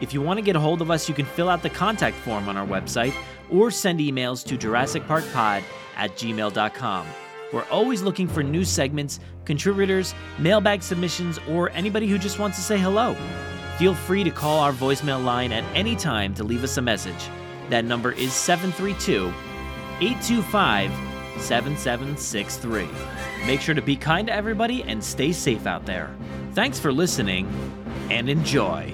If 0.01 0.13
you 0.13 0.21
want 0.21 0.37
to 0.37 0.41
get 0.41 0.55
a 0.55 0.59
hold 0.59 0.81
of 0.81 0.89
us, 0.89 1.09
you 1.09 1.15
can 1.15 1.25
fill 1.25 1.49
out 1.49 1.61
the 1.61 1.69
contact 1.69 2.15
form 2.17 2.47
on 2.47 2.57
our 2.57 2.65
website 2.65 3.13
or 3.51 3.71
send 3.71 3.99
emails 3.99 4.45
to 4.45 4.57
JurassicParkPod 4.57 5.63
at 5.97 6.11
gmail.com. 6.15 7.07
We're 7.51 7.65
always 7.69 8.01
looking 8.01 8.27
for 8.27 8.43
new 8.43 8.63
segments, 8.63 9.19
contributors, 9.45 10.13
mailbag 10.37 10.83
submissions, 10.83 11.39
or 11.49 11.69
anybody 11.71 12.07
who 12.07 12.17
just 12.17 12.39
wants 12.39 12.57
to 12.57 12.63
say 12.63 12.77
hello. 12.77 13.15
Feel 13.77 13.95
free 13.95 14.23
to 14.23 14.29
call 14.29 14.59
our 14.59 14.71
voicemail 14.71 15.23
line 15.23 15.51
at 15.51 15.63
any 15.75 15.95
time 15.95 16.33
to 16.35 16.43
leave 16.43 16.63
us 16.63 16.77
a 16.77 16.81
message. 16.81 17.29
That 17.69 17.85
number 17.85 18.11
is 18.11 18.33
732 18.33 19.33
825 20.01 20.91
7763. 21.41 22.87
Make 23.47 23.61
sure 23.61 23.75
to 23.75 23.81
be 23.81 23.95
kind 23.95 24.27
to 24.27 24.33
everybody 24.33 24.83
and 24.83 25.03
stay 25.03 25.31
safe 25.31 25.65
out 25.65 25.85
there. 25.85 26.13
Thanks 26.53 26.79
for 26.79 26.91
listening 26.91 27.47
and 28.09 28.29
enjoy. 28.29 28.93